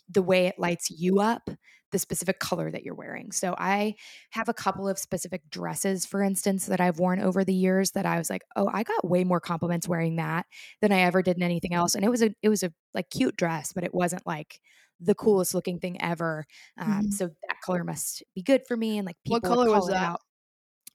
the 0.10 0.22
way 0.22 0.48
it 0.48 0.60
lights 0.60 0.90
you 0.90 1.20
up 1.20 1.50
the 1.92 1.98
specific 2.00 2.40
color 2.40 2.70
that 2.70 2.84
you're 2.84 2.94
wearing. 2.94 3.32
So 3.32 3.56
I 3.58 3.96
have 4.32 4.48
a 4.48 4.54
couple 4.54 4.88
of 4.88 5.00
specific 5.00 5.50
dresses 5.50 6.06
for 6.06 6.22
instance 6.22 6.68
that 6.68 6.80
I've 6.80 7.00
worn 7.00 7.20
over 7.20 7.44
the 7.44 7.54
years 7.54 7.92
that 7.92 8.06
I 8.06 8.18
was 8.20 8.30
like, 8.30 8.44
"Oh, 8.56 8.70
I 8.72 8.84
got 8.84 9.08
way 9.10 9.24
more 9.24 9.40
compliments 9.40 9.88
wearing 9.88 10.18
that 10.18 10.46
than 10.82 10.92
I 10.92 11.00
ever 11.02 11.24
did 11.24 11.38
in 11.38 11.44
anything 11.44 11.74
else." 11.74 11.96
And 11.96 12.06
it 12.06 12.10
was 12.10 12.22
a 12.22 12.36
it 12.44 12.50
was 12.50 12.62
a 12.64 12.72
like 12.94 13.10
cute 13.10 13.36
dress, 13.38 13.74
but 13.74 13.84
it 13.84 13.94
wasn't 13.94 14.26
like 14.28 14.62
the 15.00 15.16
coolest 15.16 15.54
looking 15.56 15.80
thing 15.80 16.00
ever. 16.02 16.46
Um, 16.78 17.10
Mhm. 17.10 17.12
so 17.12 17.28
that 17.28 17.62
color 17.64 17.84
must 17.84 18.24
be 18.36 18.44
good 18.44 18.68
for 18.68 18.78
me 18.78 18.98
and 18.98 19.06
like 19.06 19.18
people 19.26 19.40
What 19.48 19.62
color 19.62 19.70
was 19.72 19.88
that? 19.88 20.14
out. 20.14 20.22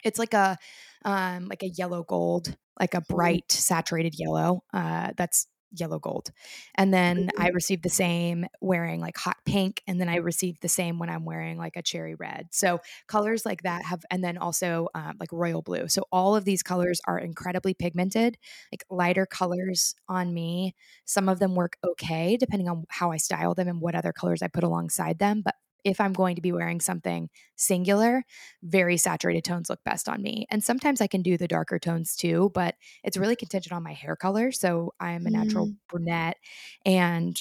It's 0.05 0.19
like 0.19 0.35
a 0.35 0.59
um 1.05 1.47
like 1.49 1.63
a 1.63 1.69
yellow 1.71 2.05
gold, 2.05 2.57
like 2.81 2.95
a 2.95 3.01
bright 3.03 3.51
saturated 3.53 4.15
yellow. 4.19 4.63
Uh 4.73 5.13
that's 5.17 5.47
yellow 5.75 5.99
gold. 5.99 6.31
And 6.75 6.93
then 6.93 7.31
I 7.39 7.49
received 7.49 7.83
the 7.83 7.89
same 7.89 8.47
wearing 8.61 9.01
like 9.01 9.17
hot 9.17 9.37
pink 9.45 9.83
and 9.87 10.01
then 10.01 10.09
I 10.09 10.17
received 10.17 10.63
the 10.63 10.69
same 10.69 10.99
when 10.99 11.11
I'm 11.11 11.25
wearing 11.25 11.59
like 11.59 11.77
a 11.77 11.83
cherry 11.83 12.15
red. 12.15 12.49
So 12.53 12.81
colors 13.07 13.45
like 13.45 13.63
that 13.63 13.85
have 13.85 14.05
and 14.11 14.23
then 14.23 14.39
also 14.39 14.89
um, 14.95 15.17
like 15.21 15.33
royal 15.33 15.63
blue. 15.63 15.89
So 15.89 16.05
all 16.13 16.37
of 16.37 16.45
these 16.45 16.63
colors 16.63 17.01
are 17.07 17.19
incredibly 17.19 17.75
pigmented. 17.75 18.37
Like 18.73 18.85
lighter 18.91 19.27
colors 19.27 19.95
on 20.09 20.33
me, 20.33 20.75
some 21.05 21.29
of 21.29 21.39
them 21.39 21.55
work 21.55 21.77
okay 21.85 22.37
depending 22.37 22.69
on 22.69 22.85
how 22.91 23.11
I 23.11 23.17
style 23.17 23.55
them 23.55 23.69
and 23.69 23.81
what 23.81 23.95
other 23.95 24.13
colors 24.13 24.43
I 24.43 24.49
put 24.49 24.65
alongside 24.65 25.19
them, 25.19 25.43
but 25.45 25.55
if 25.85 26.01
I'm 26.01 26.13
going 26.13 26.37
to 26.37 26.43
be 26.43 26.53
wearing 26.53 26.81
something 26.81 27.31
singular, 27.57 28.25
very 28.63 28.97
saturated 28.97 29.45
tones 29.45 29.69
look 29.71 29.85
best 29.85 30.09
on 30.09 30.23
me. 30.23 30.47
And 30.51 30.65
sometimes 30.65 31.01
I 31.01 31.07
can 31.07 31.23
do 31.23 31.37
the 31.37 31.49
darker 31.49 31.79
tones 31.79 32.17
too, 32.17 32.51
but 32.55 32.75
it's 33.03 33.17
really 33.17 33.37
contingent 33.37 33.73
on 33.73 33.83
my 33.83 33.93
hair 33.93 34.17
color. 34.17 34.51
So 34.53 34.95
I'm 35.01 35.27
a 35.27 35.31
natural 35.31 35.71
Mm. 35.71 35.77
brunette, 35.89 36.39
and 36.85 37.39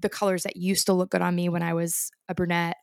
the 0.00 0.08
colors 0.08 0.44
that 0.44 0.56
used 0.56 0.86
to 0.86 0.92
look 0.92 1.10
good 1.10 1.22
on 1.22 1.34
me 1.34 1.48
when 1.48 1.62
I 1.62 1.74
was 1.74 2.10
a 2.28 2.34
brunette 2.34 2.76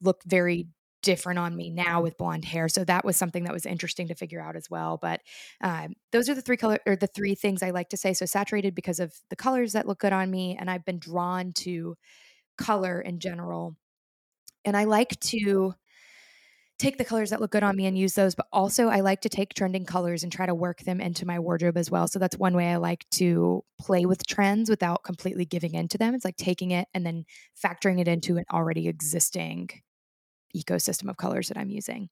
look 0.00 0.22
very 0.24 0.68
different 1.02 1.38
on 1.38 1.56
me 1.56 1.70
now 1.70 2.02
with 2.02 2.16
blonde 2.18 2.44
hair. 2.44 2.68
So 2.68 2.84
that 2.84 3.04
was 3.04 3.16
something 3.16 3.44
that 3.44 3.52
was 3.52 3.64
interesting 3.64 4.08
to 4.08 4.14
figure 4.14 4.40
out 4.40 4.56
as 4.56 4.68
well. 4.68 4.98
But 5.00 5.20
um, 5.60 5.94
those 6.10 6.28
are 6.28 6.34
the 6.34 6.42
three 6.42 6.56
color 6.56 6.78
or 6.86 6.96
the 6.96 7.06
three 7.06 7.34
things 7.34 7.62
I 7.62 7.70
like 7.70 7.88
to 7.90 7.96
say. 7.96 8.12
So 8.14 8.26
saturated 8.26 8.74
because 8.74 8.98
of 8.98 9.14
the 9.30 9.36
colors 9.36 9.72
that 9.72 9.86
look 9.86 10.00
good 10.00 10.12
on 10.12 10.30
me, 10.30 10.56
and 10.58 10.70
I've 10.70 10.84
been 10.84 10.98
drawn 10.98 11.52
to 11.58 11.96
color 12.58 13.00
in 13.00 13.20
general. 13.20 13.76
And 14.68 14.76
I 14.76 14.84
like 14.84 15.18
to 15.20 15.74
take 16.78 16.96
the 16.96 17.04
colors 17.04 17.30
that 17.30 17.40
look 17.40 17.50
good 17.50 17.64
on 17.64 17.74
me 17.74 17.86
and 17.86 17.98
use 17.98 18.14
those, 18.14 18.36
but 18.36 18.46
also 18.52 18.88
I 18.88 19.00
like 19.00 19.20
to 19.22 19.28
take 19.28 19.52
trending 19.52 19.84
colors 19.84 20.22
and 20.22 20.30
try 20.30 20.46
to 20.46 20.54
work 20.54 20.82
them 20.82 21.00
into 21.00 21.26
my 21.26 21.40
wardrobe 21.40 21.76
as 21.76 21.90
well. 21.90 22.06
So 22.06 22.20
that's 22.20 22.38
one 22.38 22.54
way 22.54 22.68
I 22.68 22.76
like 22.76 23.04
to 23.12 23.64
play 23.80 24.06
with 24.06 24.24
trends 24.26 24.70
without 24.70 25.02
completely 25.02 25.44
giving 25.44 25.74
into 25.74 25.98
them. 25.98 26.14
It's 26.14 26.24
like 26.24 26.36
taking 26.36 26.70
it 26.70 26.86
and 26.94 27.04
then 27.04 27.24
factoring 27.60 28.00
it 28.00 28.06
into 28.06 28.36
an 28.36 28.44
already 28.52 28.86
existing 28.86 29.70
ecosystem 30.56 31.10
of 31.10 31.16
colors 31.16 31.48
that 31.48 31.58
I'm 31.58 31.70
using. 31.70 32.10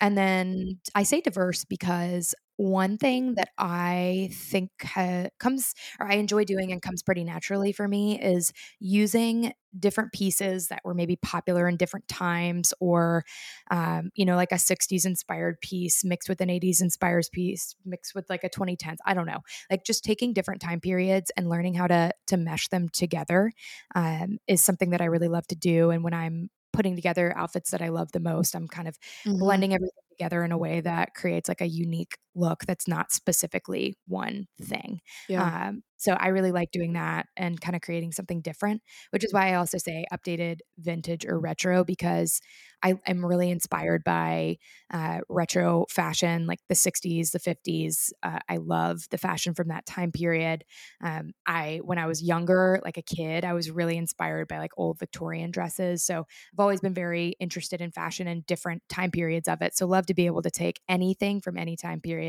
And 0.00 0.16
then 0.16 0.78
I 0.94 1.02
say 1.02 1.20
diverse 1.20 1.64
because 1.64 2.34
one 2.56 2.96
thing 2.96 3.34
that 3.34 3.50
I 3.58 4.30
think 4.32 4.70
ha- 4.82 5.28
comes 5.38 5.74
or 6.00 6.10
I 6.10 6.14
enjoy 6.14 6.44
doing 6.44 6.72
and 6.72 6.80
comes 6.80 7.02
pretty 7.02 7.22
naturally 7.22 7.72
for 7.72 7.86
me 7.86 8.20
is 8.20 8.52
using 8.80 9.52
different 9.78 10.12
pieces 10.12 10.68
that 10.68 10.80
were 10.84 10.94
maybe 10.94 11.16
popular 11.16 11.68
in 11.68 11.76
different 11.76 12.08
times 12.08 12.72
or 12.80 13.24
um, 13.70 14.10
you 14.14 14.24
know 14.24 14.36
like 14.36 14.52
a 14.52 14.58
60s 14.58 15.04
inspired 15.04 15.60
piece 15.60 16.02
mixed 16.02 16.30
with 16.30 16.40
an 16.40 16.48
80s 16.48 16.80
inspired 16.80 17.26
piece 17.30 17.76
mixed 17.84 18.14
with 18.14 18.24
like 18.30 18.42
a 18.42 18.48
2010s 18.48 18.96
i 19.04 19.12
don't 19.12 19.26
know 19.26 19.40
like 19.70 19.84
just 19.84 20.02
taking 20.02 20.32
different 20.32 20.62
time 20.62 20.80
periods 20.80 21.30
and 21.36 21.50
learning 21.50 21.74
how 21.74 21.86
to 21.86 22.10
to 22.26 22.38
mesh 22.38 22.68
them 22.68 22.88
together 22.88 23.52
um, 23.94 24.38
is 24.48 24.64
something 24.64 24.90
that 24.90 25.02
i 25.02 25.04
really 25.06 25.28
love 25.28 25.46
to 25.48 25.56
do. 25.56 25.90
And 25.90 26.02
when 26.02 26.14
i'm 26.14 26.48
putting 26.76 26.96
together 26.96 27.36
outfits 27.36 27.70
that 27.72 27.82
i 27.82 27.88
love 27.88 28.12
the 28.12 28.20
most 28.20 28.54
i'm 28.56 28.68
kind 28.68 28.88
of 28.88 28.98
Mhm. 29.24 29.36
blending 29.40 29.74
everything 29.74 30.04
together 30.10 30.44
in 30.44 30.52
a 30.52 30.58
way 30.58 30.80
that 30.80 31.14
creates 31.14 31.48
like 31.48 31.60
a 31.62 31.66
unique 31.68 32.18
look 32.36 32.64
that's 32.66 32.86
not 32.86 33.12
specifically 33.12 33.96
one 34.06 34.46
thing. 34.60 35.00
Yeah. 35.28 35.68
Um, 35.68 35.82
so 35.96 36.12
I 36.12 36.28
really 36.28 36.52
like 36.52 36.70
doing 36.70 36.92
that 36.92 37.26
and 37.36 37.60
kind 37.60 37.74
of 37.74 37.80
creating 37.82 38.12
something 38.12 38.42
different, 38.42 38.82
which 39.10 39.24
is 39.24 39.32
why 39.32 39.50
I 39.50 39.54
also 39.54 39.78
say 39.78 40.04
updated, 40.12 40.58
vintage, 40.78 41.24
or 41.24 41.40
retro 41.40 41.84
because 41.84 42.40
I 42.82 42.94
am 43.06 43.24
really 43.24 43.50
inspired 43.50 44.04
by 44.04 44.58
uh, 44.92 45.20
retro 45.28 45.86
fashion, 45.88 46.46
like 46.46 46.60
the 46.68 46.74
60s, 46.74 47.30
the 47.30 47.40
50s. 47.40 48.10
Uh, 48.22 48.38
I 48.48 48.58
love 48.58 49.06
the 49.10 49.18
fashion 49.18 49.54
from 49.54 49.68
that 49.68 49.86
time 49.86 50.12
period. 50.12 50.64
Um, 51.02 51.32
I, 51.46 51.80
when 51.82 51.98
I 51.98 52.06
was 52.06 52.22
younger, 52.22 52.78
like 52.84 52.98
a 52.98 53.02
kid, 53.02 53.44
I 53.44 53.54
was 53.54 53.70
really 53.70 53.96
inspired 53.96 54.48
by 54.48 54.58
like 54.58 54.72
old 54.76 54.98
Victorian 54.98 55.50
dresses. 55.50 56.04
So 56.04 56.18
I've 56.18 56.60
always 56.60 56.80
been 56.80 56.94
very 56.94 57.34
interested 57.40 57.80
in 57.80 57.90
fashion 57.90 58.28
and 58.28 58.44
different 58.46 58.82
time 58.90 59.10
periods 59.10 59.48
of 59.48 59.62
it. 59.62 59.76
So 59.76 59.86
love 59.86 60.06
to 60.06 60.14
be 60.14 60.26
able 60.26 60.42
to 60.42 60.50
take 60.50 60.80
anything 60.88 61.40
from 61.40 61.56
any 61.56 61.76
time 61.76 62.00
period 62.00 62.25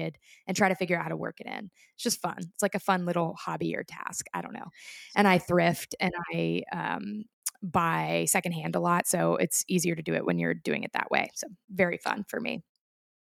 and 0.47 0.55
try 0.55 0.69
to 0.69 0.75
figure 0.75 0.97
out 0.97 1.03
how 1.03 1.09
to 1.09 1.17
work 1.17 1.39
it 1.39 1.47
in. 1.47 1.69
It's 1.95 2.03
just 2.03 2.21
fun. 2.21 2.37
It's 2.37 2.61
like 2.61 2.75
a 2.75 2.79
fun 2.79 3.05
little 3.05 3.35
hobby 3.35 3.75
or 3.75 3.83
task. 3.83 4.25
I 4.33 4.41
don't 4.41 4.53
know. 4.53 4.67
And 5.15 5.27
I 5.27 5.39
thrift 5.39 5.95
and 5.99 6.13
I 6.33 6.63
um, 6.71 7.23
buy 7.61 8.25
secondhand 8.27 8.75
a 8.75 8.79
lot. 8.79 9.07
So 9.07 9.35
it's 9.35 9.63
easier 9.67 9.95
to 9.95 10.01
do 10.01 10.13
it 10.13 10.25
when 10.25 10.39
you're 10.39 10.53
doing 10.53 10.83
it 10.83 10.91
that 10.93 11.11
way. 11.11 11.29
So 11.35 11.47
very 11.69 11.97
fun 11.97 12.25
for 12.27 12.39
me. 12.39 12.63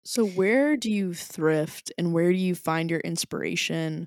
So 0.05 0.25
where 0.25 0.77
do 0.77 0.91
you 0.91 1.15
thrift 1.15 1.93
and 1.99 2.13
where 2.13 2.31
do 2.31 2.39
you 2.39 2.55
find 2.55 2.91
your 2.91 3.01
inspiration 3.01 4.07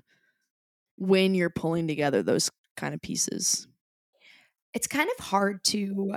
when 0.96 1.34
you're 1.34 1.50
pulling 1.50 1.88
together 1.88 2.22
those 2.22 2.50
kind 2.76 2.94
of 2.94 3.02
pieces? 3.02 3.66
It's 4.72 4.86
kind 4.86 5.10
of 5.18 5.24
hard 5.24 5.64
to 5.64 6.14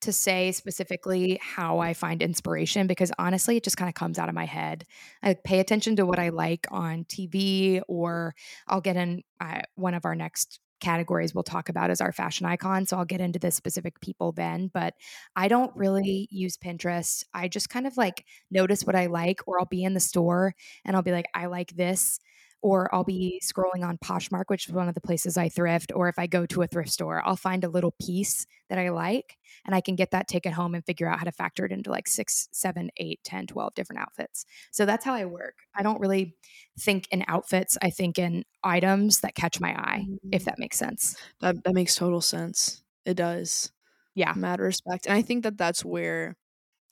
to 0.00 0.12
say 0.12 0.52
specifically 0.52 1.38
how 1.42 1.80
I 1.80 1.92
find 1.92 2.22
inspiration 2.22 2.86
because 2.86 3.12
honestly 3.18 3.56
it 3.56 3.64
just 3.64 3.76
kind 3.76 3.88
of 3.88 3.94
comes 3.94 4.18
out 4.18 4.28
of 4.28 4.34
my 4.34 4.46
head. 4.46 4.84
I 5.22 5.34
pay 5.34 5.60
attention 5.60 5.96
to 5.96 6.06
what 6.06 6.18
I 6.18 6.28
like 6.30 6.66
on 6.70 7.04
TV 7.04 7.82
or 7.88 8.34
I'll 8.66 8.80
get 8.80 8.96
in 8.96 9.22
uh, 9.40 9.62
one 9.74 9.94
of 9.94 10.04
our 10.04 10.14
next 10.14 10.60
categories 10.80 11.34
we'll 11.34 11.42
talk 11.42 11.68
about 11.68 11.90
as 11.90 12.00
our 12.00 12.12
fashion 12.12 12.46
icon 12.46 12.86
so 12.86 12.96
I'll 12.96 13.04
get 13.04 13.20
into 13.20 13.40
the 13.40 13.50
specific 13.50 14.00
people 14.00 14.30
then 14.30 14.70
but 14.72 14.94
I 15.34 15.48
don't 15.48 15.74
really 15.74 16.28
use 16.30 16.56
Pinterest. 16.56 17.24
I 17.34 17.48
just 17.48 17.68
kind 17.68 17.84
of 17.86 17.96
like 17.96 18.24
notice 18.48 18.84
what 18.84 18.94
I 18.94 19.06
like 19.06 19.40
or 19.48 19.58
I'll 19.58 19.66
be 19.66 19.82
in 19.82 19.94
the 19.94 20.00
store 20.00 20.54
and 20.84 20.94
I'll 20.94 21.02
be 21.02 21.12
like 21.12 21.26
I 21.34 21.46
like 21.46 21.74
this 21.74 22.20
or 22.62 22.92
I'll 22.94 23.04
be 23.04 23.40
scrolling 23.44 23.86
on 23.86 23.98
Poshmark, 23.98 24.44
which 24.48 24.68
is 24.68 24.74
one 24.74 24.88
of 24.88 24.94
the 24.94 25.00
places 25.00 25.36
I 25.36 25.48
thrift, 25.48 25.92
or 25.94 26.08
if 26.08 26.18
I 26.18 26.26
go 26.26 26.46
to 26.46 26.62
a 26.62 26.66
thrift 26.66 26.90
store, 26.90 27.22
I'll 27.24 27.36
find 27.36 27.64
a 27.64 27.68
little 27.68 27.94
piece 28.00 28.46
that 28.68 28.78
I 28.78 28.90
like 28.90 29.36
and 29.64 29.74
I 29.74 29.80
can 29.80 29.94
get 29.94 30.10
that, 30.10 30.28
take 30.28 30.46
it 30.46 30.52
home 30.52 30.74
and 30.74 30.84
figure 30.84 31.08
out 31.08 31.18
how 31.18 31.24
to 31.24 31.32
factor 31.32 31.64
it 31.64 31.72
into 31.72 31.90
like 31.90 32.08
six, 32.08 32.48
seven, 32.52 32.90
eight, 32.96 33.20
10, 33.24 33.46
12 33.46 33.74
different 33.74 34.02
outfits. 34.02 34.44
So 34.70 34.86
that's 34.86 35.04
how 35.04 35.14
I 35.14 35.24
work. 35.24 35.54
I 35.74 35.82
don't 35.82 36.00
really 36.00 36.34
think 36.78 37.06
in 37.10 37.24
outfits, 37.28 37.78
I 37.80 37.90
think 37.90 38.18
in 38.18 38.44
items 38.64 39.20
that 39.20 39.34
catch 39.34 39.60
my 39.60 39.70
eye, 39.70 40.06
if 40.32 40.42
mm. 40.42 40.44
that 40.46 40.58
makes 40.58 40.78
sense. 40.78 41.16
That 41.40 41.62
that 41.64 41.74
makes 41.74 41.94
total 41.94 42.20
sense. 42.20 42.82
It 43.04 43.14
does. 43.14 43.72
Yeah. 44.14 44.32
mad 44.34 44.58
respect. 44.58 45.06
And 45.06 45.14
I 45.14 45.22
think 45.22 45.44
that 45.44 45.56
that's 45.56 45.84
where, 45.84 46.36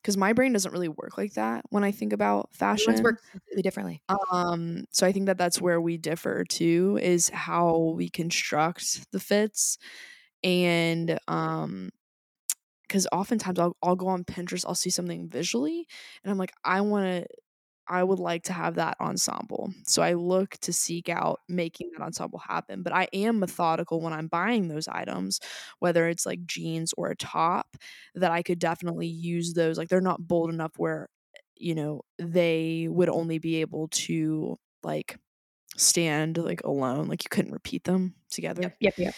because 0.07 0.17
my 0.17 0.33
brain 0.33 0.53
doesn't 0.53 0.71
really 0.71 0.87
work 0.89 1.19
like 1.19 1.33
that 1.33 1.65
when 1.71 1.83
I 1.83 1.91
think 1.91 2.13
about 2.13 2.55
fashion. 2.55 2.93
Everyone's 2.93 3.03
work 3.03 3.21
completely 3.33 3.63
differently. 3.63 4.03
Um, 4.31 4.85
so 4.93 5.05
I 5.05 5.11
think 5.11 5.27
that 5.27 5.37
that's 5.37 5.61
where 5.61 5.81
we 5.81 5.99
differ 5.99 6.45
too, 6.45 6.97
is 7.03 7.29
how 7.31 7.93
we 7.97 8.09
construct 8.09 9.11
the 9.11 9.19
fits, 9.19 9.79
and 10.45 11.19
um, 11.27 11.91
because 12.83 13.09
oftentimes 13.11 13.59
I'll 13.59 13.77
I'll 13.83 13.97
go 13.97 14.07
on 14.07 14.23
Pinterest, 14.23 14.65
I'll 14.65 14.77
see 14.77 14.91
something 14.91 15.29
visually, 15.29 15.89
and 16.23 16.31
I'm 16.31 16.39
like, 16.39 16.53
I 16.65 16.83
want 16.83 17.07
to. 17.07 17.27
I 17.89 18.03
would 18.03 18.19
like 18.19 18.45
to 18.45 18.53
have 18.53 18.75
that 18.77 18.97
ensemble. 19.01 19.73
So 19.85 20.03
I 20.03 20.15
look 20.15 20.57
to 20.59 20.73
seek 20.73 21.09
out 21.09 21.41
making 21.49 21.91
that 21.93 22.03
ensemble 22.03 22.39
happen. 22.39 22.83
But 22.83 22.93
I 22.93 23.09
am 23.13 23.39
methodical 23.39 24.01
when 24.01 24.13
I'm 24.13 24.27
buying 24.29 24.69
those 24.69 24.89
items, 24.89 25.41
whether 25.79 26.09
it's 26.09 26.27
like 26.27 26.45
jeans 26.47 26.93
or 26.97 27.09
a 27.11 27.17
top, 27.17 27.77
that 28.15 28.33
I 28.33 28.43
could 28.43 28.59
definitely 28.59 29.07
use 29.07 29.55
those. 29.55 29.79
Like 29.79 29.89
they're 29.89 30.01
not 30.01 30.27
bold 30.27 30.51
enough 30.51 30.73
where, 30.79 31.09
you 31.55 31.75
know, 31.75 32.03
they 32.19 32.89
would 32.91 33.09
only 33.09 33.39
be 33.39 33.61
able 33.61 33.89
to 33.89 34.57
like 34.83 35.19
stand 35.77 36.39
like 36.39 36.63
alone. 36.65 37.09
Like 37.09 37.25
you 37.25 37.29
couldn't 37.31 37.53
repeat 37.53 37.85
them 37.85 38.15
together. 38.31 38.63
Yep, 38.63 38.77
yep, 38.81 38.95
yep. 38.99 39.15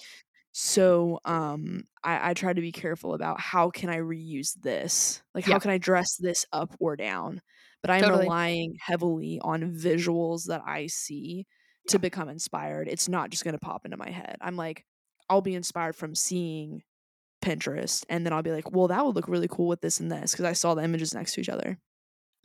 So 0.52 1.20
um 1.24 1.84
I, 2.02 2.30
I 2.30 2.34
try 2.34 2.52
to 2.52 2.60
be 2.60 2.72
careful 2.72 3.14
about 3.14 3.40
how 3.40 3.70
can 3.70 3.90
I 3.90 3.98
reuse 3.98 4.54
this? 4.60 5.22
Like 5.34 5.44
how 5.44 5.58
can 5.58 5.70
I 5.70 5.78
dress 5.78 6.16
this 6.16 6.46
up 6.52 6.74
or 6.80 6.96
down? 6.96 7.42
But 7.82 7.90
I'm 7.90 8.06
Totally. 8.06 8.08
relying 8.10 8.76
heavily 8.80 9.40
on 9.42 9.72
visuals 9.74 10.46
that 10.48 10.62
I 10.66 10.86
see 10.88 11.46
Yeah. 11.84 11.92
to 11.92 11.98
become 11.98 12.28
inspired. 12.28 12.88
It's 12.88 13.08
not 13.08 13.30
just 13.30 13.44
gonna 13.44 13.58
pop 13.58 13.84
into 13.84 13.96
my 13.96 14.10
head. 14.10 14.36
I'm 14.40 14.56
like, 14.56 14.84
I'll 15.30 15.42
be 15.42 15.54
inspired 15.54 15.96
from 15.96 16.14
seeing 16.14 16.82
Pinterest 17.42 18.04
and 18.08 18.26
then 18.26 18.32
I'll 18.32 18.42
be 18.42 18.52
like, 18.52 18.72
well, 18.72 18.88
that 18.88 19.04
would 19.06 19.16
look 19.16 19.28
really 19.28 19.48
cool 19.48 19.68
with 19.68 19.80
this 19.82 20.00
and 20.00 20.10
this 20.12 20.32
because 20.32 20.44
I 20.46 20.54
saw 20.54 20.74
the 20.74 20.82
images 20.84 21.14
next 21.14 21.34
to 21.34 21.40
each 21.40 21.48
other. 21.48 21.78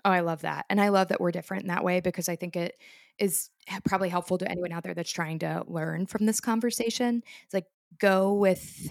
Oh, 0.06 0.12
I 0.12 0.20
love 0.20 0.42
that. 0.42 0.66
And 0.70 0.82
I 0.82 0.90
love 0.90 1.08
that 1.10 1.22
we're 1.22 1.32
different 1.32 1.64
in 1.64 1.70
that 1.70 1.84
way 1.84 2.02
because 2.02 2.28
I 2.28 2.36
think 2.36 2.56
it 2.58 2.76
is 3.20 3.50
probably 3.86 4.10
helpful 4.10 4.38
to 4.38 4.50
anyone 4.50 4.74
out 4.74 4.84
there 4.84 4.94
that's 4.94 5.12
trying 5.12 5.40
to 5.40 5.64
learn 5.68 6.08
from 6.08 6.26
this 6.26 6.42
conversation. 6.42 7.24
It's 7.46 7.54
like 7.54 7.68
go 8.00 8.34
with 8.34 8.90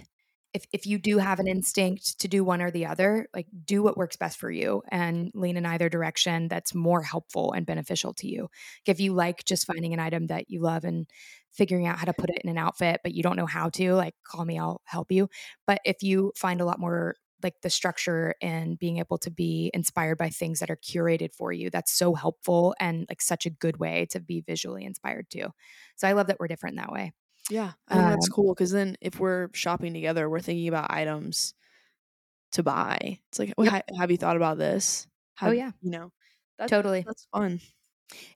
if 0.55 0.67
if 0.73 0.87
you 0.87 0.99
do 0.99 1.19
have 1.19 1.41
an 1.41 1.47
instinct 1.49 2.21
to 2.21 2.29
do 2.29 2.45
one 2.45 2.61
or 2.61 2.71
the 2.71 2.87
other, 2.87 3.27
like 3.35 3.47
do 3.65 3.83
what 3.83 3.97
works 3.97 4.17
best 4.17 4.39
for 4.39 4.51
you 4.51 4.83
and 4.91 5.31
lean 5.35 5.57
in 5.57 5.65
either 5.67 5.89
direction 5.89 6.49
that's 6.49 6.75
more 6.75 7.03
helpful 7.03 7.53
and 7.53 7.67
beneficial 7.67 8.13
to 8.15 8.29
you. 8.29 8.49
If 8.87 9.01
you 9.01 9.15
like 9.15 9.45
just 9.45 9.67
finding 9.67 9.93
an 9.95 10.01
item 10.01 10.27
that 10.29 10.51
you 10.51 10.61
love 10.61 10.85
and 10.85 11.07
figuring 11.53 11.87
out 11.87 11.99
how 11.99 12.05
to 12.07 12.13
put 12.15 12.31
it 12.31 12.39
in 12.45 12.51
an 12.51 12.59
outfit 12.59 13.01
but 13.03 13.15
you 13.15 13.23
don't 13.23 13.37
know 13.37 13.47
how 13.47 13.69
to, 13.71 13.95
like 13.95 14.15
call 14.25 14.45
me, 14.45 14.59
I'll 14.59 14.83
help 14.85 15.11
you. 15.13 15.29
But 15.67 15.81
if 15.85 16.03
you 16.03 16.33
find 16.37 16.61
a 16.61 16.65
lot 16.65 16.81
more 16.81 17.17
like 17.43 17.61
the 17.63 17.71
structure 17.71 18.35
and 18.41 18.79
being 18.79 18.99
able 18.99 19.19
to 19.19 19.31
be 19.31 19.71
inspired 19.75 20.17
by 20.19 20.29
things 20.29 20.61
that 20.61 20.71
are 20.71 20.77
curated 20.77 21.35
for 21.35 21.53
you. 21.53 21.71
That's 21.71 21.93
so 21.93 22.15
helpful 22.15 22.75
and 22.79 23.07
like 23.09 23.21
such 23.21 23.47
a 23.47 23.51
good 23.51 23.79
way 23.79 24.07
to 24.11 24.21
be 24.21 24.43
visually 24.43 24.85
inspired 24.85 25.27
too. 25.31 25.49
So 25.97 26.07
I 26.09 26.13
love 26.13 26.29
that 26.29 26.39
we're 26.39 26.49
different 26.49 26.77
that 26.77 26.93
way. 26.93 27.13
Yeah. 27.51 27.72
I 27.90 27.97
think 27.97 28.09
that's 28.09 28.28
Um, 28.28 28.28
cool 28.28 28.55
because 28.55 28.70
then 28.70 28.97
if 29.01 29.18
we're 29.20 29.49
shopping 29.53 29.93
together, 29.95 30.28
we're 30.30 30.40
thinking 30.40 30.68
about 30.68 30.90
items 30.90 31.55
to 32.53 32.62
buy. 32.62 33.20
It's 33.28 33.38
like, 33.38 33.55
well, 33.57 33.66
Yep. 33.66 33.74
ha- 33.74 33.82
have 33.99 34.11
you 34.11 34.16
thought 34.16 34.36
about 34.36 34.59
this? 34.59 35.07
Oh 35.40 35.51
yeah, 35.51 35.72
you 35.80 35.90
know, 35.90 36.12
that, 36.59 36.72
totally. 36.72 37.07
that's 37.07 37.26
fun. 37.32 37.61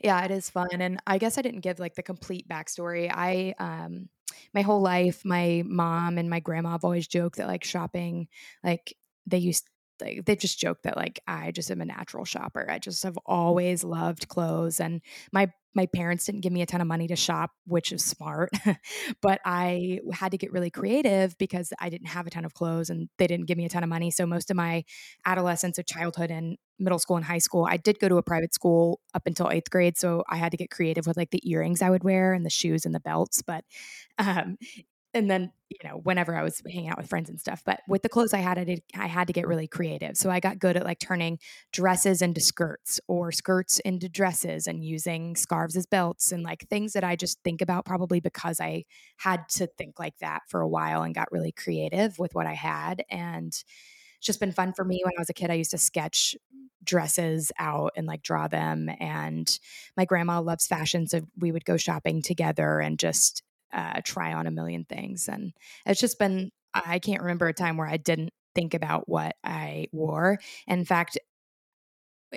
Yeah, 0.02 0.24
it 0.24 0.30
is 0.30 0.50
fun. 0.50 0.68
And 0.72 1.00
I 1.06 1.18
guess 1.18 1.38
I 1.38 1.42
didn't 1.42 1.60
give 1.60 1.78
like 1.78 1.94
the 1.94 2.02
complete 2.02 2.48
backstory. 2.48 3.10
I, 3.12 3.54
um, 3.58 4.08
my 4.54 4.62
whole 4.62 4.80
life, 4.80 5.24
my 5.24 5.62
mom 5.66 6.18
and 6.18 6.28
my 6.30 6.40
grandma 6.40 6.70
have 6.72 6.84
always 6.84 7.06
joked 7.08 7.36
that 7.36 7.48
like 7.48 7.64
shopping, 7.64 8.28
like 8.64 8.96
they 9.26 9.38
used, 9.38 9.68
like 10.00 10.24
they 10.24 10.36
just 10.36 10.58
joke 10.58 10.78
that 10.82 10.96
like 10.96 11.20
I 11.26 11.50
just 11.50 11.70
am 11.70 11.80
a 11.80 11.84
natural 11.84 12.24
shopper. 12.24 12.66
I 12.70 12.78
just 12.78 13.02
have 13.02 13.18
always 13.26 13.84
loved 13.84 14.28
clothes, 14.28 14.80
and 14.80 15.00
my 15.32 15.50
my 15.74 15.86
parents 15.86 16.24
didn't 16.24 16.40
give 16.40 16.52
me 16.52 16.62
a 16.62 16.66
ton 16.66 16.80
of 16.80 16.86
money 16.86 17.06
to 17.06 17.16
shop, 17.16 17.50
which 17.66 17.92
is 17.92 18.02
smart. 18.02 18.50
but 19.20 19.40
I 19.44 20.00
had 20.12 20.32
to 20.32 20.38
get 20.38 20.50
really 20.50 20.70
creative 20.70 21.36
because 21.36 21.70
I 21.78 21.90
didn't 21.90 22.08
have 22.08 22.26
a 22.26 22.30
ton 22.30 22.44
of 22.44 22.54
clothes, 22.54 22.90
and 22.90 23.08
they 23.18 23.26
didn't 23.26 23.46
give 23.46 23.58
me 23.58 23.66
a 23.66 23.68
ton 23.68 23.82
of 23.82 23.88
money. 23.88 24.10
So 24.10 24.26
most 24.26 24.50
of 24.50 24.56
my 24.56 24.84
adolescence, 25.24 25.78
or 25.78 25.82
childhood, 25.82 26.30
and 26.30 26.56
middle 26.78 26.98
school 26.98 27.16
and 27.16 27.24
high 27.24 27.38
school, 27.38 27.66
I 27.68 27.76
did 27.76 27.98
go 27.98 28.08
to 28.08 28.16
a 28.16 28.22
private 28.22 28.54
school 28.54 29.00
up 29.14 29.22
until 29.26 29.50
eighth 29.50 29.70
grade. 29.70 29.98
So 29.98 30.24
I 30.28 30.36
had 30.36 30.50
to 30.52 30.56
get 30.56 30.70
creative 30.70 31.06
with 31.06 31.16
like 31.16 31.30
the 31.30 31.48
earrings 31.48 31.82
I 31.82 31.90
would 31.90 32.04
wear 32.04 32.32
and 32.32 32.44
the 32.44 32.50
shoes 32.50 32.84
and 32.84 32.94
the 32.94 33.00
belts. 33.00 33.42
But, 33.42 33.64
um, 34.18 34.56
and 35.16 35.30
then, 35.30 35.50
you 35.70 35.78
know, 35.82 35.96
whenever 35.96 36.36
I 36.36 36.42
was 36.42 36.62
hanging 36.70 36.90
out 36.90 36.98
with 36.98 37.08
friends 37.08 37.30
and 37.30 37.40
stuff, 37.40 37.62
but 37.64 37.80
with 37.88 38.02
the 38.02 38.08
clothes 38.10 38.34
I 38.34 38.38
had, 38.38 38.58
I 38.58 38.64
did, 38.64 38.82
I 38.94 39.06
had 39.06 39.26
to 39.28 39.32
get 39.32 39.48
really 39.48 39.66
creative. 39.66 40.16
So 40.16 40.30
I 40.30 40.40
got 40.40 40.58
good 40.58 40.76
at 40.76 40.84
like 40.84 40.98
turning 40.98 41.38
dresses 41.72 42.20
into 42.20 42.40
skirts 42.42 43.00
or 43.08 43.32
skirts 43.32 43.78
into 43.78 44.10
dresses 44.10 44.66
and 44.66 44.84
using 44.84 45.34
scarves 45.34 45.74
as 45.74 45.86
belts 45.86 46.32
and 46.32 46.42
like 46.42 46.68
things 46.68 46.92
that 46.92 47.02
I 47.02 47.16
just 47.16 47.42
think 47.42 47.62
about 47.62 47.86
probably 47.86 48.20
because 48.20 48.60
I 48.60 48.84
had 49.16 49.48
to 49.50 49.66
think 49.66 49.98
like 49.98 50.18
that 50.18 50.42
for 50.48 50.60
a 50.60 50.68
while 50.68 51.02
and 51.02 51.14
got 51.14 51.32
really 51.32 51.52
creative 51.52 52.18
with 52.18 52.34
what 52.34 52.46
I 52.46 52.54
had. 52.54 53.02
And 53.10 53.48
it's 53.48 53.64
just 54.26 54.38
been 54.38 54.52
fun 54.52 54.74
for 54.74 54.84
me 54.84 55.00
when 55.02 55.14
I 55.16 55.20
was 55.20 55.30
a 55.30 55.34
kid. 55.34 55.50
I 55.50 55.54
used 55.54 55.70
to 55.70 55.78
sketch 55.78 56.36
dresses 56.84 57.50
out 57.58 57.92
and 57.96 58.06
like 58.06 58.22
draw 58.22 58.48
them. 58.48 58.90
And 59.00 59.58
my 59.96 60.04
grandma 60.04 60.40
loves 60.40 60.66
fashion. 60.66 61.06
So 61.06 61.22
we 61.38 61.52
would 61.52 61.64
go 61.64 61.78
shopping 61.78 62.20
together 62.20 62.80
and 62.80 62.98
just 62.98 63.42
uh, 63.76 64.00
try 64.02 64.32
on 64.32 64.46
a 64.46 64.50
million 64.50 64.84
things. 64.84 65.28
And 65.28 65.52
it's 65.84 66.00
just 66.00 66.18
been, 66.18 66.50
I 66.74 66.98
can't 66.98 67.20
remember 67.20 67.46
a 67.46 67.54
time 67.54 67.76
where 67.76 67.86
I 67.86 67.98
didn't 67.98 68.32
think 68.54 68.74
about 68.74 69.08
what 69.08 69.36
I 69.44 69.86
wore. 69.92 70.38
In 70.66 70.84
fact, 70.84 71.18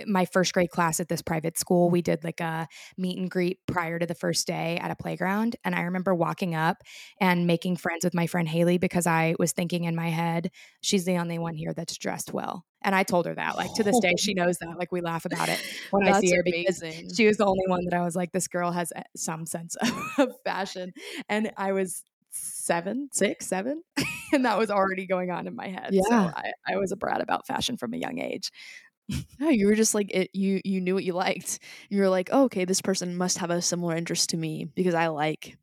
my 0.06 0.26
first 0.26 0.54
grade 0.54 0.70
class 0.70 1.00
at 1.00 1.08
this 1.08 1.22
private 1.22 1.58
school, 1.58 1.90
we 1.90 2.02
did 2.02 2.24
like 2.24 2.40
a 2.40 2.68
meet 2.98 3.18
and 3.18 3.30
greet 3.30 3.60
prior 3.68 4.00
to 4.00 4.06
the 4.06 4.16
first 4.16 4.48
day 4.48 4.78
at 4.82 4.92
a 4.92 4.96
playground. 4.96 5.56
And 5.64 5.76
I 5.76 5.82
remember 5.82 6.14
walking 6.14 6.56
up 6.56 6.78
and 7.20 7.48
making 7.48 7.78
friends 7.78 8.04
with 8.04 8.14
my 8.14 8.28
friend 8.28 8.48
Haley 8.48 8.78
because 8.78 9.08
I 9.08 9.36
was 9.40 9.52
thinking 9.52 9.86
in 9.86 9.96
my 9.96 10.10
head, 10.10 10.52
she's 10.82 11.06
the 11.06 11.18
only 11.18 11.40
one 11.40 11.56
here 11.56 11.74
that's 11.74 11.98
dressed 11.98 12.34
well. 12.34 12.66
And 12.82 12.96
I 12.96 13.04
told 13.04 13.26
her 13.26 13.36
that. 13.36 13.58
Like 13.58 13.74
to 13.76 13.84
this 13.84 14.00
day, 14.00 14.14
she 14.18 14.34
knows 14.34 14.58
that. 14.60 14.78
Like 14.78 14.92
we 14.92 15.02
laugh 15.02 15.26
about 15.26 15.50
it 15.50 15.62
when 15.92 16.08
I 16.08 16.20
see 16.20 16.34
her 16.34 16.44
because 16.44 16.82
she 17.16 17.26
was 17.26 17.38
the 17.38 17.46
only 17.46 17.66
one 17.68 17.84
that 17.86 17.94
I 17.94 18.04
was 18.04 18.16
like, 18.16 18.32
this 18.32 18.48
girl 18.48 18.72
has 18.72 18.94
uh, 18.96 19.02
some 19.16 19.46
sense 19.46 19.76
of, 20.18 20.30
fashion. 20.46 20.94
And 21.28 21.52
I 21.58 21.74
was 21.74 22.04
seven, 22.32 23.10
six, 23.12 23.48
seven. 23.48 23.82
and 24.34 24.46
that 24.46 24.58
was 24.58 24.70
already 24.70 25.06
going 25.06 25.32
on 25.32 25.48
in 25.48 25.56
my 25.56 25.68
head. 25.68 25.90
So 25.92 26.02
Yeah. 26.10 26.32
I, 26.36 26.52
I 26.68 26.78
was 26.78 26.92
a 26.92 26.96
brat 26.96 27.22
about 27.22 27.48
fashion 27.48 27.78
from 27.78 27.94
a 27.94 27.98
young 27.98 28.20
age. 28.20 28.52
No, 29.40 29.50
you 29.50 29.68
were 29.68 29.76
just 29.76 29.96
like 29.96 30.12
it. 30.12 30.30
You 30.34 30.62
you 30.64 30.82
knew 30.82 30.94
what 30.94 31.04
you 31.04 31.14
liked. 31.14 31.60
You 31.90 32.02
were 32.02 32.10
like, 32.10 32.30
oh, 32.32 32.44
okay, 32.46 32.66
this 32.66 32.82
person 32.82 33.18
must 33.18 33.38
have 33.40 33.50
a 33.50 33.62
similar 33.62 33.96
interest 33.96 34.30
to 34.32 34.38
me 34.38 34.66
because 34.76 34.94
I 34.94 35.08
like, 35.08 35.58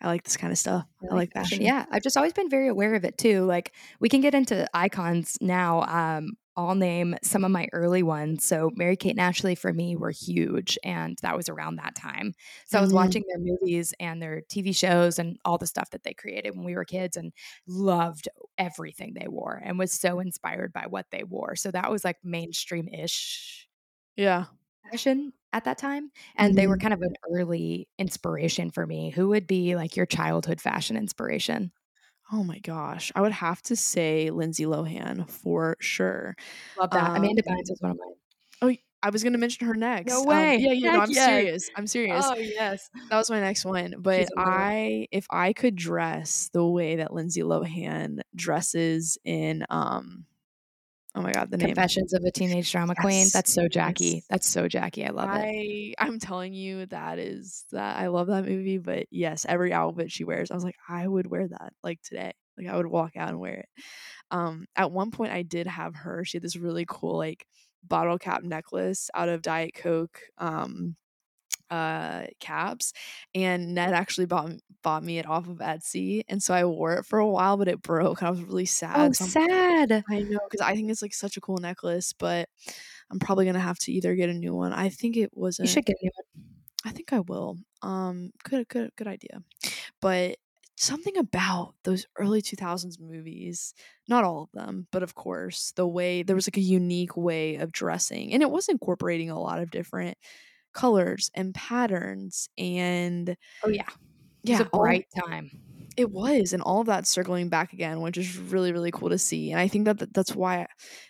I 0.00 0.06
like 0.08 0.24
this 0.24 0.36
kind 0.36 0.52
of 0.52 0.58
stuff. 0.58 0.84
I 1.10 1.14
like 1.14 1.32
fashion. 1.32 1.62
Yeah, 1.62 1.86
I've 1.90 2.02
just 2.02 2.16
always 2.16 2.32
been 2.32 2.50
very 2.50 2.68
aware 2.68 2.94
of 2.94 3.04
it 3.04 3.18
too. 3.18 3.44
Like 3.44 3.72
we 4.00 4.08
can 4.08 4.20
get 4.20 4.34
into 4.34 4.66
icons 4.74 5.38
now. 5.40 5.82
Um, 5.82 6.36
I'll 6.58 6.74
name 6.74 7.16
some 7.22 7.44
of 7.44 7.52
my 7.52 7.68
early 7.72 8.02
ones. 8.02 8.44
So 8.44 8.70
Mary 8.74 8.96
Kate 8.96 9.12
and 9.12 9.20
Ashley 9.20 9.54
for 9.54 9.72
me 9.72 9.96
were 9.96 10.10
huge, 10.10 10.78
and 10.84 11.18
that 11.22 11.36
was 11.36 11.48
around 11.48 11.76
that 11.76 11.94
time. 11.96 12.34
So 12.66 12.78
I 12.78 12.82
was 12.82 12.92
Mhm. 12.92 12.94
watching 12.94 13.24
their 13.28 13.38
movies 13.38 13.94
and 14.00 14.20
their 14.22 14.42
TV 14.50 14.72
shows 14.74 15.18
and 15.20 15.38
all 15.44 15.58
the 15.58 15.66
stuff 15.68 15.90
that 15.90 16.02
they 16.04 16.14
created 16.14 16.56
when 16.56 16.64
we 16.64 16.74
were 16.76 16.84
kids, 16.84 17.16
and 17.16 17.32
loved 17.68 18.28
everything 18.58 19.14
they 19.14 19.28
wore, 19.28 19.62
and 19.64 19.78
was 19.78 19.92
so 19.92 20.20
inspired 20.20 20.72
by 20.72 20.86
what 20.88 21.06
they 21.12 21.24
wore. 21.24 21.56
So 21.56 21.70
that 21.70 21.90
was 21.90 22.04
like 22.04 22.18
mainstream 22.24 22.88
ish 22.88 23.68
Yeah. 24.16 24.46
fashion 24.90 25.32
at 25.52 25.64
that 25.64 25.78
time. 25.78 26.10
And 26.36 26.56
they 26.56 26.66
were 26.66 26.76
Mhm. 26.76 26.78
kind 26.78 26.94
of 26.94 27.00
an 27.02 27.14
early 27.32 27.88
inspiration 27.98 28.70
for 28.70 28.86
me. 28.86 29.10
Who 29.10 29.28
would 29.28 29.46
be 29.46 29.76
like 29.76 29.96
your 29.96 30.06
childhood 30.06 30.60
fashion 30.60 30.96
inspiration? 30.96 31.72
Oh 32.30 32.44
my 32.44 32.58
gosh, 32.58 33.10
I 33.14 33.20
would 33.22 33.32
have 33.32 33.62
to 33.62 33.76
say 33.76 34.30
Lindsay 34.30 34.64
Lohan 34.64 35.28
for 35.30 35.76
sure. 35.80 36.36
Love 36.78 36.90
that. 36.90 37.16
Amanda 37.16 37.42
Um, 37.48 37.54
Bynes 37.56 37.70
was 37.70 37.78
one 37.80 37.90
of 37.92 37.96
mine. 37.98 38.14
Oh, 38.60 38.74
I 39.02 39.10
was 39.10 39.22
gonna 39.24 39.38
mention 39.38 39.66
her 39.66 39.74
next. 39.74 40.10
No 40.10 40.20
Um, 40.22 40.26
way. 40.26 40.56
yeah, 40.58 40.72
yeah, 40.72 40.86
no, 40.86 40.92
Heck 40.92 41.00
I'm 41.02 41.10
yes. 41.10 41.24
serious. 41.26 41.70
I'm 41.76 41.86
serious. 41.86 42.24
Oh, 42.26 42.34
yes. 42.36 42.90
That 43.10 43.16
was 43.16 43.30
my 43.30 43.40
next 43.40 43.64
one. 43.64 43.94
But. 43.98 44.28
I 44.36 45.06
if 45.12 45.26
I 45.30 45.52
could 45.52 45.76
dress 45.76 46.50
the 46.52 46.66
way 46.66 46.96
that 46.96 47.14
Lindsay 47.14 47.42
Lohan 47.42 48.20
dresses 48.34 49.16
in 49.24 49.64
um 49.70 50.24
oh 51.14 51.22
my 51.22 51.32
god, 51.32 51.50
the 51.50 51.56
name. 51.56 51.68
Confessions 51.68 52.12
of 52.12 52.22
a 52.24 52.30
Teenage 52.30 52.70
Drama 52.70 52.94
Queen. 52.94 53.26
That's 53.32 53.52
so 53.52 53.68
Jackie. 53.68 54.04
yes. 54.06 54.26
That's 54.30 54.48
so 54.48 54.68
Jackie. 54.68 55.04
I 55.06 55.10
love 55.10 55.30
it. 55.30 55.38
I 55.38 55.94
I'm 55.98 56.18
telling 56.18 56.54
you 56.54 56.86
that 56.86 57.18
is 57.18 57.64
that 57.72 57.96
I 57.96 58.08
love 58.08 58.28
that 58.28 58.44
movie, 58.44 58.78
but 58.78 59.06
yes, 59.10 59.46
every 59.48 59.72
outfit 59.72 60.10
she 60.12 60.24
wears, 60.24 60.50
I 60.50 60.54
was 60.54 60.64
like, 60.64 60.76
I 60.88 61.06
would 61.06 61.26
wear 61.26 61.48
that 61.48 61.72
like 61.82 62.00
today. 62.02 62.32
Like 62.56 62.66
I 62.68 62.76
would 62.76 62.86
walk 62.86 63.16
out 63.16 63.28
and 63.28 63.40
wear 63.40 63.54
it. 63.54 63.68
Um 64.30 64.66
at 64.76 64.90
one 64.90 65.10
point 65.10 65.32
I 65.32 65.42
did 65.42 65.66
have 65.66 65.94
her. 65.94 66.24
She 66.24 66.38
had 66.38 66.42
this 66.42 66.56
really 66.56 66.84
cool 66.88 67.16
like 67.16 67.46
bottle 67.86 68.18
cap 68.18 68.42
necklace 68.42 69.08
out 69.14 69.28
of 69.28 69.42
Diet 69.42 69.74
Coke 69.74 70.20
um 70.38 70.96
uh 71.70 72.26
caps 72.40 72.92
and 73.34 73.74
Ned 73.74 73.92
actually 73.94 74.26
bought 74.26 74.52
bought 74.82 75.02
me 75.04 75.18
it 75.18 75.26
off 75.26 75.48
of 75.48 75.58
Etsy 75.58 76.22
and 76.28 76.42
so 76.42 76.54
I 76.54 76.64
wore 76.64 76.94
it 76.98 77.06
for 77.06 77.18
a 77.18 77.28
while 77.28 77.56
but 77.56 77.68
it 77.68 77.82
broke 77.82 78.20
and 78.20 78.28
I 78.28 78.30
was 78.30 78.42
really 78.42 78.66
sad. 78.66 78.96
Oh, 78.96 79.12
so 79.12 79.24
sad. 79.26 80.04
I 80.08 80.20
know 80.20 80.38
cuz 80.50 80.60
I 80.60 80.74
think 80.74 80.90
it's 80.90 81.02
like 81.02 81.14
such 81.14 81.36
a 81.36 81.40
cool 81.40 81.58
necklace 81.58 82.12
but 82.12 82.48
I'm 83.10 83.18
probably 83.18 83.46
to 83.52 83.60
have 83.60 83.78
to 83.80 83.92
either 83.92 84.14
get 84.16 84.30
a 84.30 84.34
new 84.34 84.54
one. 84.54 84.72
I 84.72 84.88
think 84.90 85.16
it 85.16 85.30
was 85.36 85.58
You 85.60 85.66
should 85.68 85.84
get 85.84 85.96
a 86.00 86.04
new 86.04 86.10
one. 86.14 86.44
I 86.84 86.90
think 86.90 87.12
I 87.12 87.20
will. 87.20 87.58
Um 87.82 88.32
good 88.44 88.68
good 88.68 88.90
good 88.96 89.08
idea. 89.08 89.42
But 90.00 90.38
something 90.76 91.16
about 91.18 91.74
those 91.84 92.06
early 92.18 92.42
2000s 92.42 92.98
movies, 93.00 93.74
not 94.08 94.24
all 94.24 94.44
of 94.44 94.52
them, 94.52 94.86
but 94.92 95.02
of 95.02 95.14
course, 95.14 95.72
the 95.76 95.86
way 95.88 96.22
there 96.22 96.36
was 96.36 96.46
like 96.48 96.56
a 96.56 96.60
unique 96.60 97.16
way 97.16 97.56
of 97.56 97.72
dressing 97.72 98.32
and 98.32 98.42
it 98.42 98.50
was 98.50 98.68
incorporating 98.68 99.30
a 99.30 99.40
lot 99.40 99.60
of 99.60 99.70
different 99.70 100.18
colors 100.78 101.30
and 101.34 101.54
patterns 101.54 102.48
and 102.58 103.36
Oh 103.64 103.68
yeah. 103.68 103.82
It 104.44 104.50
yeah, 104.50 104.58
was 104.58 104.66
a 104.66 104.70
all- 104.70 105.02
time. 105.26 105.50
it 105.96 106.10
was 106.10 106.52
and 106.52 106.62
all 106.62 106.80
of 106.80 106.86
that 106.86 107.06
circling 107.06 107.48
back 107.48 107.72
again 107.72 108.00
which 108.00 108.16
is 108.16 108.38
really 108.38 108.70
really 108.72 108.92
cool 108.92 109.10
to 109.10 109.18
see 109.18 109.50
and 109.50 109.60
i 109.60 109.66
think 109.68 109.84
that 109.86 109.98
that- 109.98 110.14
that's 110.14 110.34
why 110.34 110.66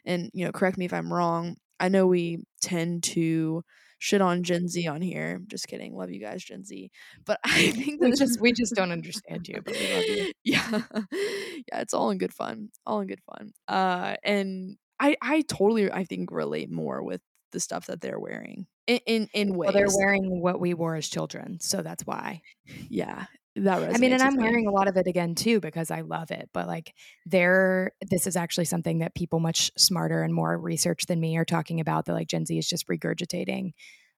and 0.07 0.31
you 0.33 0.45
know 0.47 0.53
correct 0.53 0.79
me 0.79 0.87
if 0.87 0.95
i'm 0.95 1.13
wrong 1.13 1.55
i 1.79 1.89
know 1.89 2.07
we 2.07 2.39
tend 2.63 3.03
to 3.03 3.63
shit 3.99 4.23
on 4.23 4.43
gen 4.43 4.67
z 4.67 4.87
on 4.89 5.03
here 5.03 5.41
just 5.47 5.69
kidding 5.69 5.95
love 5.95 6.11
you 6.11 6.21
guys 6.21 6.43
gen 6.43 6.65
z 6.65 6.91
but 7.27 7.39
i 7.45 7.71
think 7.79 8.01
We 8.01 8.11
that 8.11 8.19
just 8.19 8.41
we 8.41 8.53
just 8.53 8.75
don't 8.75 8.91
understand 8.99 9.47
you, 9.47 9.61
but 9.63 9.75
we 9.79 9.95
love 9.95 10.05
you. 10.09 10.33
yeah 10.45 10.81
yeah 11.69 11.81
it's 11.85 11.93
all 11.95 12.11
in 12.11 12.17
good 12.19 12.33
fun 12.33 12.71
all 12.87 13.01
in 13.01 13.09
good 13.09 13.23
fun 13.29 13.53
uh 13.69 14.17
and 14.25 14.77
i 14.99 15.17
i 15.21 15.43
totally 15.43 15.93
i 15.93 16.05
think 16.05 16.31
relate 16.33 16.71
more 16.71 17.03
with 17.03 17.21
the 17.53 17.61
stuff 17.61 17.87
that 17.87 18.01
they're 18.01 18.21
wearing 18.21 18.67
in 18.87 19.01
in, 19.07 19.29
in 19.33 19.57
ways 19.57 19.69
Well, 19.69 19.73
they're 19.75 19.97
wearing 19.97 20.41
what 20.41 20.61
we 20.61 20.75
wore 20.75 20.97
as 20.97 21.09
children, 21.09 21.59
so 21.61 21.83
that's 21.83 22.07
why. 22.07 22.43
yeah 22.91 23.27
that 23.65 23.95
I 23.95 23.99
mean, 23.99 24.13
and 24.13 24.23
I'm 24.23 24.37
me. 24.37 24.45
wearing 24.45 24.67
a 24.67 24.71
lot 24.71 24.89
of 24.89 24.97
it 24.97 25.07
again 25.07 25.35
too 25.35 25.61
because 25.61 25.91
I 25.91 26.03
love 26.03 26.31
it. 26.31 26.49
But 26.53 26.67
like, 26.67 26.95
there, 27.27 27.93
this 28.11 28.27
is 28.27 28.37
actually 28.37 28.67
something 28.67 28.99
that 28.99 29.15
people 29.15 29.41
much 29.41 29.71
smarter 29.77 30.23
and 30.23 30.35
more 30.35 30.57
research 30.57 31.07
than 31.07 31.21
me 31.21 31.37
are 31.37 31.45
talking 31.45 31.81
about. 31.81 32.07
That 32.07 32.15
like 32.15 32.29
Gen 32.29 32.47
Z 32.47 32.57
is 32.57 32.69
just 32.69 32.89
regurgitating 32.89 33.73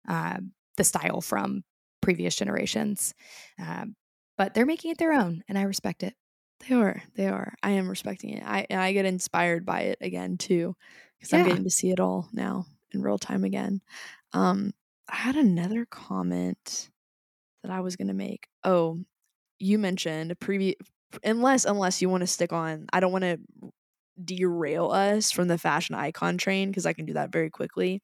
um, 0.09 0.53
the 0.77 0.85
style 0.85 1.21
from 1.21 1.63
previous 2.01 2.37
generations, 2.37 3.15
um, 3.59 3.95
but 4.37 4.55
they're 4.55 4.67
making 4.67 4.91
it 4.91 4.99
their 4.99 5.13
own, 5.13 5.43
and 5.49 5.59
I 5.59 5.63
respect 5.63 6.03
it. 6.03 6.15
They 6.69 6.75
are. 6.75 7.03
They 7.15 7.29
are. 7.29 7.55
I 7.63 7.71
am 7.71 7.89
respecting 7.89 8.31
it. 8.31 8.43
I 8.45 8.67
I 8.71 8.93
get 8.93 9.07
inspired 9.07 9.65
by 9.65 9.83
it 9.83 9.99
again 10.01 10.37
too, 10.37 10.75
because 11.19 11.33
I'm 11.33 11.47
getting 11.47 11.65
to 11.65 11.71
see 11.71 11.91
it 11.91 12.01
all 12.01 12.29
now 12.33 12.67
in 12.93 13.03
real 13.03 13.19
time 13.19 13.45
again. 13.45 13.81
Um, 14.33 14.73
I 15.09 15.17
had 15.17 15.37
another 15.37 15.87
comment 15.87 16.91
that 17.63 17.73
I 17.73 17.81
was 17.81 17.97
gonna 17.97 18.15
make. 18.15 18.49
Oh, 18.65 19.01
you 19.59 19.79
mentioned 19.79 20.39
previous. 20.41 20.77
Unless 21.25 21.65
unless 21.67 22.03
you 22.03 22.09
want 22.11 22.23
to 22.23 22.27
stick 22.29 22.53
on, 22.53 22.87
I 22.93 23.01
don't 23.01 23.13
want 23.13 23.25
to 23.25 23.39
derail 24.23 24.91
us 24.91 25.31
from 25.31 25.49
the 25.49 25.59
fashion 25.59 25.95
icon 25.95 26.39
train 26.39 26.71
because 26.71 26.87
I 26.87 26.93
can 26.93 27.07
do 27.07 27.15
that 27.15 27.33
very 27.33 27.51
quickly. 27.51 28.03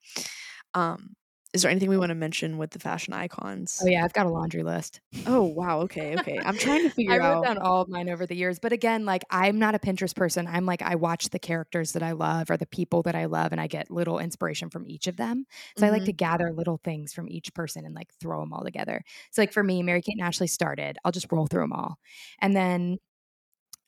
Um, 0.74 1.16
is 1.57 1.62
there 1.62 1.70
anything 1.70 1.90
we 1.90 1.98
want 1.98 2.11
to 2.11 2.14
mention 2.14 2.59
with 2.59 2.70
the 2.70 2.78
fashion 2.78 3.12
icons? 3.14 3.82
Oh 3.82 3.86
yeah, 3.86 4.04
I've 4.04 4.12
got 4.12 4.26
a 4.26 4.30
laundry 4.30 4.62
list. 4.62 5.00
Oh 5.28 5.42
wow. 5.42 5.80
Okay. 5.80 6.14
Okay. 6.14 6.40
I'm 6.44 6.57
trying 6.57 6.84
to 6.84 6.90
figure 6.90 7.14
I 7.14 7.18
figure 7.18 7.22
wrote 7.24 7.40
out. 7.42 7.42
down 7.42 7.59
all 7.59 7.82
of 7.82 7.88
mine 7.88 8.09
over 8.09 8.26
the 8.26 8.36
years, 8.36 8.61
but 8.61 8.72
again, 8.72 9.04
like 9.04 9.24
I'm 9.30 9.59
not 9.59 9.74
a 9.74 9.78
Pinterest 9.80 10.14
person. 10.14 10.46
I'm 10.46 10.66
like 10.66 10.82
I 10.82 10.94
watch 10.94 11.30
the 11.30 11.38
characters 11.40 11.92
that 11.92 12.02
I 12.02 12.12
love 12.12 12.48
or 12.50 12.57
the 12.57 12.66
people 12.66 13.02
that 13.02 13.16
I 13.16 13.24
love, 13.24 13.50
and 13.52 13.61
I 13.61 13.66
get 13.66 13.90
little 13.90 14.18
inspiration 14.20 14.70
from 14.70 14.86
each 14.86 15.09
of 15.09 15.16
them. 15.16 15.46
So 15.76 15.86
I 15.86 15.90
like 15.90 16.04
Mhm. 16.04 16.07
to 16.07 16.12
gather 16.12 16.52
little 16.52 16.78
things 16.84 17.12
from 17.12 17.28
each 17.28 17.52
person 17.54 17.84
and 17.84 17.94
like 17.94 18.12
throw 18.20 18.40
them 18.40 18.52
all 18.52 18.62
together. 18.64 19.02
So 19.32 19.42
like 19.42 19.52
for 19.52 19.64
me, 19.64 19.82
Mary 19.82 20.00
Kate 20.02 20.16
and 20.16 20.26
Ashley 20.26 20.46
started. 20.46 20.96
I'll 21.04 21.12
just 21.12 21.30
roll 21.32 21.46
through 21.48 21.62
them 21.62 21.72
all, 21.72 21.98
and 22.40 22.54
then 22.54 22.98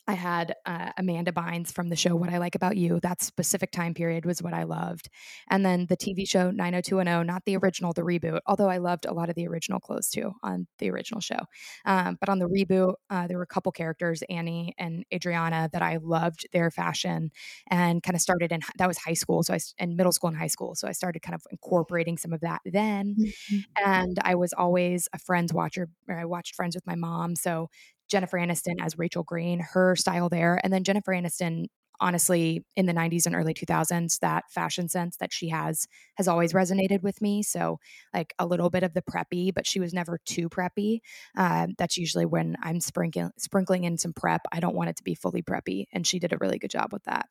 I 0.09 0.15
had 0.15 0.55
uh, 0.65 0.91
Amanda 0.97 1.33
Bynes 1.33 1.71
from 1.71 1.91
the 1.91 1.97
show 1.97 2.17
What 2.17 2.31
I 2.31 2.39
Like 2.39 2.55
About 2.55 2.79
You. 2.79 2.99
That 3.01 3.21
specific 3.23 3.71
time 3.71 3.93
period 3.93 4.25
was 4.25 4.43
what 4.43 4.55
I 4.55 4.63
loved. 4.63 5.11
And 5.51 5.67
then 5.67 5.85
the 5.87 5.99
TV 5.99 6.25
show 6.25 6.51
90210, 6.51 7.27
not 7.27 7.45
the 7.45 7.59
original, 7.59 7.93
the 7.93 8.01
reboot, 8.03 8.41
although 8.47 8.71
I 8.71 8.79
loved 8.79 9.05
a 9.05 9.13
lot 9.13 9.29
of 9.29 9.35
the 9.35 9.47
original 9.47 9.79
clothes 9.81 10.09
too 10.09 10.33
on 10.43 10.67
the 10.79 10.91
original 10.91 11.21
show. 11.21 11.41
Um, 11.85 12.17
but 12.19 12.31
on 12.31 12.39
the 12.39 12.47
reboot, 12.49 12.95
uh, 13.11 13.27
there 13.27 13.37
were 13.37 13.43
a 13.43 13.47
couple 13.47 13.71
characters, 13.71 14.23
Annie 14.31 14.75
and 14.79 15.05
Adriana, 15.13 15.69
that 15.75 15.83
I 15.83 15.99
loved 15.99 16.47
their 16.55 16.71
fashion 16.71 17.31
and 17.71 18.03
kind 18.03 18.15
of 18.15 18.23
started 18.23 18.51
in 18.51 18.61
that 18.79 18.89
was 18.89 18.97
high 18.99 19.13
school. 19.13 19.43
So 19.43 19.53
I, 19.53 19.59
in 19.79 19.95
middle 19.97 20.13
school 20.13 20.29
and 20.29 20.39
high 20.39 20.47
school. 20.47 20.75
So 20.75 20.89
I 20.89 20.93
started 20.93 21.21
kind 21.21 21.35
of 21.35 21.43
incorporating 21.51 22.17
some 22.17 22.33
of 22.33 22.41
that 22.41 22.63
then 22.65 23.17
Mhm. 23.19 23.65
and 23.85 24.19
I 24.25 24.35
was 24.37 24.53
always 24.55 25.09
a 25.13 25.19
Friends 25.19 25.53
watcher. 25.53 25.89
Or 26.09 26.19
I 26.19 26.25
watched 26.25 26.55
Friends 26.55 26.75
with 26.75 26.87
my 26.87 26.95
mom, 26.95 27.37
so 27.37 27.69
Jennifer 28.09 28.39
Aniston 28.39 28.77
as 28.81 28.99
Rachel 28.99 29.23
Green, 29.23 29.61
her 29.61 29.97
style 29.97 30.29
there, 30.29 30.61
and 30.63 30.73
then 30.73 30.85
Jennifer 30.85 31.13
Aniston. 31.13 31.67
Honestly, 32.01 32.65
in 32.77 32.87
the 32.87 32.93
90s 32.93 33.27
and 33.27 33.35
early 33.35 33.53
2000s, 33.53 34.21
that 34.21 34.45
fashion 34.53 34.89
sense 34.89 35.17
that 35.17 35.33
she 35.33 35.49
has 35.49 35.89
has 36.15 36.29
always 36.29 36.53
resonated 36.53 37.03
with 37.03 37.21
me. 37.21 37.43
So, 37.43 37.81
like 38.15 38.33
a 38.39 38.47
little 38.47 38.71
bit 38.71 38.85
of 38.85 38.95
the 38.95 39.03
preppy, 39.03 39.53
but 39.53 39.67
she 39.67 39.81
was 39.81 39.93
never 39.93 40.21
too 40.25 40.49
preppy. 40.49 41.01
Uh, 41.37 41.67
that's 41.77 41.97
usually 41.97 42.25
when 42.25 42.57
I'm 42.63 42.79
sprinkling 42.79 43.33
sprinkling 43.37 43.83
in 43.83 43.99
some 43.99 44.13
prep. 44.13 44.43
I 44.53 44.61
don't 44.61 44.77
want 44.77 44.91
it 44.91 44.97
to 44.99 45.03
be 45.03 45.17
fully 45.17 45.43
preppy, 45.43 45.87
and 45.93 46.07
she 46.07 46.21
did 46.21 46.33
a 46.33 46.39
really 46.41 46.61
good 46.61 46.71
job 46.71 46.93
with 46.93 47.03
that. 47.05 47.27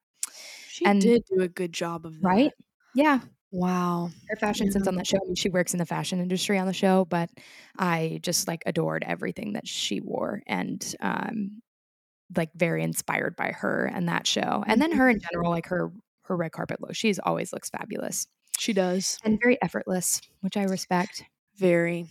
She 0.68 0.84
and- 0.86 1.00
did 1.02 1.24
do 1.34 1.42
a 1.42 1.48
good 1.48 1.72
job 1.72 2.06
of 2.06 2.20
that. 2.20 2.28
Right? 2.28 2.52
Yeah, 2.94 3.20
Wow. 3.52 4.10
her 4.30 4.36
fashion 4.36 4.72
sense 4.72 4.88
on 4.88 4.96
that 4.96 5.08
show. 5.08 5.18
I 5.18 5.26
mean, 5.26 5.36
she 5.36 5.50
works 5.50 5.74
in 5.74 5.78
the 5.80 5.86
fashion 5.86 6.20
industry 6.20 6.58
on 6.58 6.68
the 6.68 6.74
show, 6.74 7.06
but 7.06 7.30
I 7.78 8.20
just 8.22 8.48
like 8.48 8.64
adored 8.66 9.04
everything 9.08 9.54
that 9.54 9.68
she 9.68 10.02
wore 10.02 10.42
and 10.48 10.96
um 11.00 11.62
like 12.36 12.50
very 12.56 12.84
inspired 12.84 13.36
by 13.38 13.52
her 13.52 13.86
and 13.86 14.10
that 14.10 14.28
show. 14.28 14.64
And 14.68 14.82
then 14.82 14.92
her 14.92 15.10
in 15.10 15.20
general, 15.20 15.50
like 15.50 15.68
her 15.68 15.92
her 16.24 16.36
red 16.36 16.52
carpet 16.52 16.82
look. 16.82 16.94
She's 16.94 17.20
always 17.20 17.54
looks 17.54 17.70
fabulous 17.70 18.28
She 18.60 18.74
does. 18.74 19.18
and 19.24 19.40
very 19.42 19.58
effortless, 19.62 20.20
which 20.42 20.58
I 20.58 20.64
respect. 20.64 21.24
Very. 21.56 22.08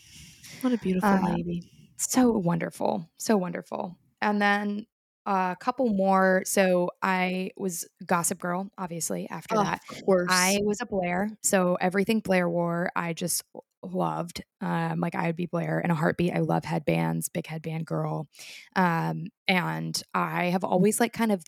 What 0.63 0.73
a 0.73 0.79
beautiful 0.79 1.09
Uh, 1.11 1.35
lady. 1.37 1.71
So 1.99 2.31
wonderful. 2.33 3.11
So 3.19 3.37
wonderful. 3.37 3.97
And 4.23 4.41
then 4.41 4.87
a 5.27 5.57
couple 5.61 5.89
more. 5.89 6.43
So 6.47 6.91
I 7.03 7.51
was 7.57 7.85
Gossip 8.07 8.39
Girl, 8.39 8.71
obviously, 8.79 9.29
after 9.29 9.57
Oh, 9.57 9.63
that. 9.65 9.81
of 9.91 10.05
course. 10.05 10.29
I 10.31 10.61
was 10.63 10.81
a 10.81 10.87
Blair, 10.87 11.29
so 11.43 11.77
everything 11.81 12.21
Blair 12.21 12.49
wore, 12.49 12.91
I 12.97 13.13
just 13.13 13.43
loved. 13.83 14.43
Um, 14.61 15.01
like 15.01 15.15
I 15.15 15.27
would 15.27 15.37
be 15.37 15.47
Blair 15.47 15.81
in 15.81 15.91
a 15.91 15.95
heartbeat. 15.95 16.33
I 16.33 16.39
love 16.41 16.65
headbands, 16.65 17.29
big 17.29 17.47
headband 17.47 17.87
girl, 17.87 18.29
um, 18.77 19.27
and 19.49 20.01
I 20.15 20.47
have 20.47 20.65
always 20.65 21.01
like 21.01 21.13
kind 21.13 21.33
of 21.33 21.45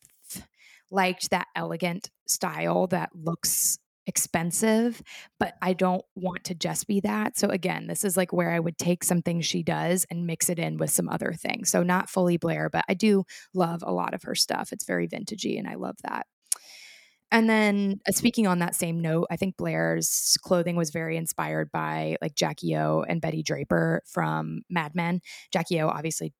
liked 0.91 1.31
that 1.31 1.47
elegant 1.55 2.11
style 2.27 2.87
that 2.89 3.11
looks 3.15 3.79
expensive, 4.09 5.03
but 5.39 5.55
I 5.63 5.75
don't 5.75 6.05
want 6.17 6.43
to 6.45 6.55
just 6.55 6.89
be 6.89 6.99
that. 7.01 7.39
So 7.39 7.49
again, 7.49 7.87
this 7.87 8.03
is 8.03 8.17
like 8.17 8.33
where 8.33 8.51
I 8.51 8.59
would 8.59 8.79
take 8.79 9.05
something 9.05 9.41
she 9.41 9.63
does 9.63 10.07
and 10.11 10.27
mix 10.27 10.49
it 10.49 10.59
in 10.59 10.79
with 10.79 10.91
some 10.91 11.09
other 11.09 11.33
things. 11.35 11.71
So 11.71 11.83
not 11.83 12.11
fully 12.11 12.39
Blair, 12.39 12.71
but 12.71 12.85
I 12.89 12.95
do 12.95 13.25
love 13.55 13.85
a 13.87 13.93
lot 13.93 14.15
of 14.15 14.23
her 14.25 14.35
stuff. 14.35 14.73
It's 14.73 14.87
very 14.87 15.07
vintagey, 15.07 15.59
and 15.59 15.69
I 15.69 15.75
love 15.75 15.97
that. 16.03 16.27
And 17.31 17.49
then 17.49 18.01
uh, 18.09 18.13
speaking 18.13 18.47
on 18.47 18.61
that 18.61 18.75
same 18.75 19.01
note, 19.01 19.27
I 19.31 19.37
think 19.37 19.59
Blair's 19.59 20.39
clothing 20.43 20.77
was 20.77 20.89
very 20.89 21.19
inspired 21.19 21.71
by 21.71 22.17
like 22.23 22.35
Jackie 22.35 22.75
O 22.77 23.05
and 23.07 23.21
Betty 23.21 23.43
Draper 23.43 24.03
from 24.07 24.63
Mad 24.71 24.95
Men. 24.95 25.21
Jackie 25.53 25.81
O, 25.83 25.89
obviously, 25.89 26.33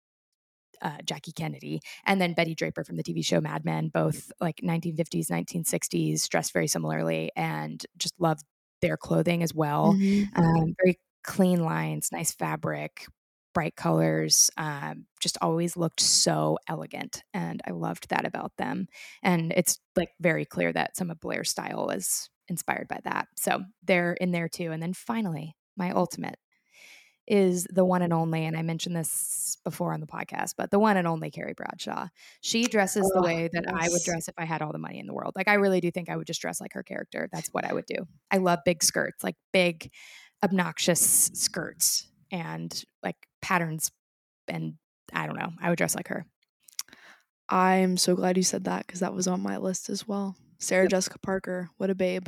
uh, 0.83 0.99
Jackie 1.05 1.33
Kennedy, 1.33 1.81
and 2.07 2.21
then 2.21 2.35
Betty 2.35 2.55
Draper 2.55 2.85
from 2.85 2.97
the 2.97 3.03
TV 3.03 3.23
show 3.23 3.41
Mad 3.41 3.65
Men, 3.65 3.89
both 3.89 4.31
like 4.41 4.61
1950s, 4.63 5.31
1960s, 5.31 6.29
dressed 6.29 6.53
very 6.53 6.69
similarly, 6.69 7.31
and 7.37 7.85
just 7.97 8.15
loved 8.21 8.45
their 8.83 8.97
clothing 8.97 9.43
as 9.43 9.55
well. 9.55 9.95
Mhm. 9.95 10.29
Um, 10.37 10.75
very 10.83 10.99
clean 11.25 11.63
lines, 11.63 12.11
nice 12.13 12.33
fabric, 12.33 13.07
bright 13.55 13.77
colors. 13.77 14.51
Um, 14.57 15.07
just 15.21 15.37
always 15.43 15.77
looked 15.77 16.01
so 16.01 16.59
elegant, 16.69 17.23
and 17.35 17.61
I 17.67 17.73
loved 17.73 18.09
that 18.11 18.25
about 18.25 18.53
them. 18.59 18.87
And 19.23 19.53
it's 19.57 19.79
like 19.97 20.11
very 20.21 20.45
clear 20.45 20.73
that 20.73 20.97
some 20.97 21.11
of 21.11 21.21
Blair's 21.21 21.51
style 21.51 21.91
is 21.91 22.31
inspired 22.49 22.89
by 22.89 23.01
that. 23.05 23.29
So 23.37 23.63
they're 23.83 24.15
in 24.15 24.31
there 24.33 24.49
too. 24.49 24.73
And 24.73 24.83
then 24.83 24.95
finally, 24.95 25.55
my 25.77 25.91
ultimate 25.91 26.39
is 27.29 27.67
the 27.71 27.85
one 27.85 28.01
and 28.03 28.13
only, 28.13 28.47
and 28.47 28.57
I 28.57 28.63
mentioned 28.63 28.97
this 28.97 29.59
before 29.63 29.93
on 29.93 30.01
the 30.01 30.07
podcast, 30.07 30.55
but 30.57 30.71
the 30.71 30.79
one 30.79 30.97
and 30.97 31.07
only 31.07 31.31
Carrie 31.31 31.53
Bradshaw. 31.55 32.09
She 32.41 32.65
dresses 32.65 33.03
the 33.15 33.21
Oh, 33.21 33.23
way 33.23 33.49
that 33.53 33.65
I 33.69 33.89
would 33.91 34.03
dress 34.03 34.29
if 34.29 34.35
I 34.39 34.47
had 34.47 34.63
all 34.63 34.73
the 34.73 34.79
money 34.79 34.99
in 34.99 35.07
the 35.07 35.13
world. 35.13 35.35
Like 35.37 35.47
I 35.49 35.55
really 35.55 35.81
do 35.81 35.91
think 35.91 36.09
I 36.09 36.17
would 36.17 36.27
just 36.27 36.41
dress 36.41 36.61
like 36.61 36.73
her 36.73 36.83
character. 36.83 37.29
That's 37.31 37.49
what 37.53 37.65
I 37.65 37.75
would 37.75 37.87
do. 37.87 38.07
I 38.31 38.39
love 38.39 38.61
big 38.65 38.83
skirts, 38.83 39.23
like 39.23 39.37
big, 39.53 39.91
obnoxious 40.43 41.31
skirts 41.35 42.09
and 42.33 42.83
like 43.03 43.17
patterns. 43.43 43.91
And 44.49 44.75
I 45.13 45.27
don't 45.27 45.39
know, 45.39 45.51
I 45.61 45.69
would 45.69 45.79
dress 45.79 45.95
like 45.95 46.09
her. 46.09 46.25
I'm 47.49 47.97
so 47.97 48.15
glad 48.15 48.37
you 48.37 48.43
said 48.43 48.65
that 48.65 48.87
because 48.87 49.01
that 49.01 49.15
was 49.15 49.27
on 49.27 49.43
my 49.43 49.57
list 49.59 49.89
as 49.91 50.07
well. 50.09 50.37
Sarah 50.59 50.85
Yep. 50.85 50.91
Jessica 50.91 51.19
Parker, 51.19 51.71
what 51.77 51.91
a 51.91 51.95
babe. 51.95 52.27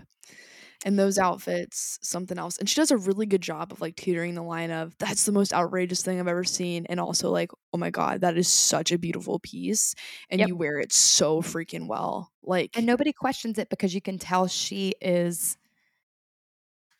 And 0.84 0.98
those 0.98 1.18
outfits, 1.18 1.98
something 2.02 2.38
else. 2.38 2.56
And 2.56 2.68
she 2.68 2.76
does 2.80 2.90
a 2.90 2.96
really 2.96 3.26
good 3.26 3.42
job 3.42 3.70
of 3.70 3.82
like 3.82 3.96
teetering 3.96 4.34
the 4.34 4.42
line 4.42 4.70
of 4.70 4.96
that's 4.98 5.26
the 5.26 5.32
most 5.32 5.52
outrageous 5.52 6.02
thing 6.02 6.18
I've 6.18 6.26
ever 6.28 6.44
seen. 6.44 6.86
And 6.88 6.98
also 6.98 7.30
like, 7.30 7.50
oh 7.74 7.78
my 7.78 7.90
God, 7.90 8.22
that 8.22 8.38
is 8.38 8.48
such 8.48 8.90
a 8.90 8.98
beautiful 8.98 9.38
piece. 9.40 9.94
And 10.30 10.38
Yep. 10.38 10.48
you 10.48 10.56
wear 10.56 10.78
it 10.78 10.92
so 10.92 11.42
freaking 11.42 11.86
well. 11.86 12.32
Like 12.42 12.70
and 12.74 12.86
nobody 12.86 13.12
questions 13.12 13.58
it 13.58 13.68
because 13.68 13.94
you 13.94 14.00
can 14.00 14.18
tell 14.18 14.46
she 14.46 14.94
is 15.02 15.58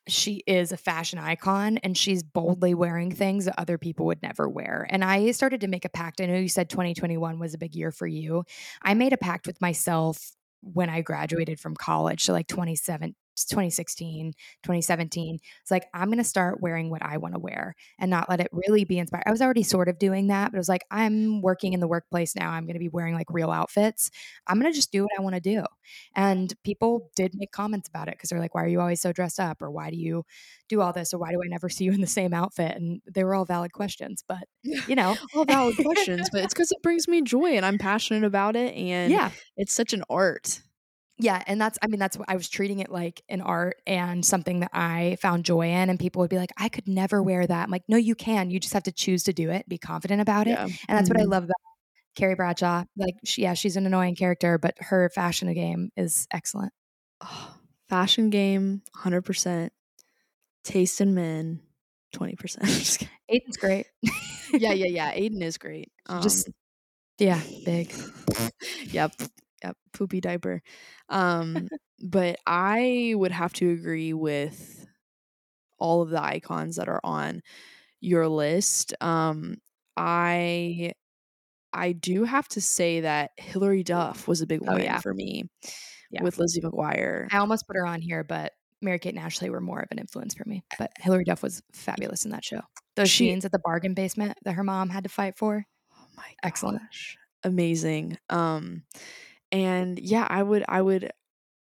she 0.08 0.42
is 0.46 0.72
a 0.72 0.76
fashion 0.76 1.18
icon 1.18 1.78
and 1.78 1.96
she's 1.96 2.22
boldly 2.22 2.74
wearing 2.74 3.10
things 3.12 3.44
that 3.44 3.54
other 3.58 3.78
people 3.78 4.06
would 4.06 4.22
never 4.22 4.48
wear. 4.48 4.86
And 4.90 5.04
I 5.04 5.30
started 5.30 5.60
to 5.60 5.68
make 5.68 5.84
a 5.84 5.88
pact. 5.88 6.20
I 6.20 6.26
know 6.26 6.36
you 6.36 6.48
said 6.48 6.68
2021 6.68 7.38
was 7.38 7.54
a 7.54 7.58
big 7.58 7.74
year 7.74 7.92
for 7.92 8.06
you. 8.06 8.44
I 8.82 8.94
made 8.94 9.12
a 9.12 9.18
pact 9.18 9.46
with 9.46 9.60
myself 9.60 10.32
when 10.62 10.90
I 10.90 11.00
graduated 11.00 11.58
from 11.60 11.74
college, 11.74 12.24
so 12.24 12.32
like 12.34 12.46
27 12.46 13.14
2016, 13.44 14.32
2017. 14.62 15.38
It's 15.62 15.70
like 15.70 15.86
I'm 15.94 16.08
going 16.08 16.18
to 16.18 16.24
start 16.24 16.60
wearing 16.60 16.90
what 16.90 17.02
I 17.02 17.16
want 17.16 17.34
to 17.34 17.40
wear 17.40 17.74
and 17.98 18.10
not 18.10 18.28
let 18.28 18.40
it 18.40 18.48
really 18.52 18.84
be 18.84 18.98
inspired. 18.98 19.24
I 19.26 19.30
was 19.30 19.42
already 19.42 19.62
sort 19.62 19.88
of 19.88 19.98
doing 19.98 20.28
that, 20.28 20.50
but 20.50 20.56
it 20.56 20.60
was 20.60 20.68
like 20.68 20.84
I'm 20.90 21.42
working 21.42 21.72
in 21.72 21.80
the 21.80 21.88
workplace 21.88 22.34
now. 22.34 22.50
I'm 22.50 22.64
going 22.64 22.74
to 22.74 22.80
be 22.80 22.88
wearing 22.88 23.14
like 23.14 23.30
real 23.30 23.50
outfits. 23.50 24.10
I'm 24.46 24.60
going 24.60 24.72
to 24.72 24.76
just 24.76 24.92
do 24.92 25.02
what 25.02 25.12
I 25.18 25.22
want 25.22 25.34
to 25.34 25.40
do. 25.40 25.64
And 26.14 26.52
people 26.64 27.10
did 27.16 27.34
make 27.34 27.52
comments 27.52 27.88
about 27.88 28.08
it 28.08 28.14
because 28.14 28.30
they're 28.30 28.40
like, 28.40 28.54
why 28.54 28.64
are 28.64 28.68
you 28.68 28.80
always 28.80 29.00
so 29.00 29.12
dressed 29.12 29.40
up? 29.40 29.62
Or 29.62 29.70
why 29.70 29.90
do 29.90 29.96
you 29.96 30.24
do 30.68 30.80
all 30.80 30.92
this? 30.92 31.12
Or 31.12 31.18
why 31.18 31.30
do 31.30 31.40
I 31.44 31.48
never 31.48 31.68
see 31.68 31.84
you 31.84 31.92
in 31.92 32.00
the 32.00 32.06
same 32.06 32.34
outfit? 32.34 32.76
And 32.76 33.00
they 33.12 33.24
were 33.24 33.34
all 33.34 33.44
valid 33.44 33.72
questions. 33.72 34.24
But, 34.26 34.44
you 34.62 34.94
know, 34.94 35.16
all 35.34 35.44
valid 35.44 35.76
questions, 35.82 36.28
but 36.30 36.44
it's 36.44 36.54
because 36.54 36.72
it 36.72 36.82
brings 36.82 37.08
me 37.08 37.22
joy 37.22 37.56
and 37.56 37.66
I'm 37.66 37.78
passionate 37.78 38.24
about 38.24 38.56
it. 38.56 38.74
And 38.74 39.12
yeah. 39.12 39.30
it's 39.56 39.74
such 39.74 39.92
an 39.92 40.04
art. 40.08 40.60
Yeah, 41.20 41.42
and 41.46 41.60
that's 41.60 41.78
I 41.82 41.86
mean 41.86 41.98
that's 42.00 42.16
what 42.16 42.28
I 42.28 42.34
was 42.36 42.48
treating 42.48 42.78
it 42.80 42.90
like 42.90 43.22
an 43.28 43.40
art 43.40 43.76
and 43.86 44.24
something 44.24 44.60
that 44.60 44.70
I 44.72 45.16
found 45.20 45.44
joy 45.44 45.68
in 45.68 45.90
and 45.90 45.98
people 46.00 46.20
would 46.20 46.30
be 46.30 46.38
like 46.38 46.50
I 46.56 46.68
could 46.68 46.88
never 46.88 47.22
wear 47.22 47.46
that. 47.46 47.64
I'm 47.64 47.70
like 47.70 47.84
no 47.88 47.96
you 47.96 48.14
can. 48.14 48.50
You 48.50 48.58
just 48.58 48.72
have 48.74 48.84
to 48.84 48.92
choose 48.92 49.22
to 49.24 49.32
do 49.32 49.50
it, 49.50 49.68
be 49.68 49.78
confident 49.78 50.20
about 50.20 50.46
it. 50.46 50.52
Yeah. 50.52 50.64
And 50.88 50.98
that's 50.98 51.08
what 51.10 51.20
I 51.20 51.24
Mhm. 51.24 51.30
love 51.30 51.44
about 51.44 51.56
Carrie 52.16 52.34
Bradshaw. 52.34 52.84
Like 52.96 53.14
she, 53.24 53.42
yeah, 53.42 53.54
she's 53.54 53.76
an 53.76 53.86
annoying 53.86 54.16
character, 54.16 54.58
but 54.58 54.74
her 54.80 55.10
fashion 55.14 55.52
game 55.54 55.90
is 55.96 56.26
excellent. 56.32 56.72
Oh, 57.20 57.54
fashion 57.88 58.30
game, 58.30 58.82
100%. 58.96 59.70
Taste 60.64 61.00
in 61.00 61.14
men, 61.14 61.60
20%. 62.14 62.64
Just. 62.64 63.04
Aidan's 63.28 63.56
great. 63.56 63.86
yeah, 64.52 64.72
yeah, 64.72 64.86
yeah. 64.86 65.12
Aidan 65.14 65.42
is 65.42 65.56
great. 65.58 65.90
Um, 66.06 66.22
Just- 66.22 66.48
yeah, 67.18 67.40
big. 67.64 67.92
yep, 68.86 69.12
yep. 69.62 69.76
Poopy 69.92 70.20
diaper. 70.20 70.62
Um, 71.08 71.68
but 72.02 72.38
I 72.46 73.12
would 73.16 73.32
have 73.32 73.52
to 73.54 73.70
agree 73.70 74.12
with 74.12 74.86
all 75.78 76.02
of 76.02 76.10
the 76.10 76.22
icons 76.22 76.76
that 76.76 76.88
are 76.88 77.00
on 77.04 77.42
your 78.00 78.28
list. 78.28 78.94
Um, 79.00 79.56
I 79.96 80.92
I 81.72 81.92
do 81.92 82.24
have 82.24 82.48
to 82.48 82.60
say 82.60 83.00
that 83.02 83.30
Hilary 83.36 83.82
Duff 83.84 84.26
was 84.26 84.40
a 84.40 84.46
big 84.46 84.60
Oh, 84.66 84.74
win 84.74 84.82
yeah. 84.82 84.98
for 85.00 85.14
me 85.14 85.44
Yeah. 86.10 86.22
with 86.22 86.38
Lizzie 86.38 86.60
McGuire. 86.60 87.28
I 87.30 87.38
almost 87.38 87.66
put 87.68 87.76
her 87.76 87.86
on 87.86 88.00
here, 88.00 88.24
but 88.24 88.52
Mary 88.82 88.98
Kate 88.98 89.14
and 89.14 89.22
Ashley 89.22 89.50
were 89.50 89.60
more 89.60 89.78
of 89.80 89.88
an 89.92 89.98
influence 89.98 90.34
for 90.34 90.44
me. 90.48 90.64
But 90.78 90.90
Hilary 90.98 91.24
Duff 91.24 91.42
was 91.42 91.62
fabulous 91.72 92.24
in 92.24 92.30
that 92.32 92.44
show. 92.44 92.60
Those 92.96 93.10
She- 93.10 93.26
jeans 93.28 93.44
at 93.44 93.52
the 93.52 93.58
bargain 93.60 93.94
basement 93.94 94.36
that 94.44 94.54
her 94.54 94.64
mom 94.64 94.88
had 94.88 95.04
to 95.04 95.10
fight 95.10 95.36
for. 95.36 95.64
Oh 95.96 96.06
my 96.16 96.24
Excellent. 96.42 96.80
Amazing. 97.44 98.18
Um 98.30 98.82
and 99.52 99.98
yeah, 99.98 100.26
I 100.28 100.42
would 100.42 100.64
I 100.68 100.82
would 100.82 101.10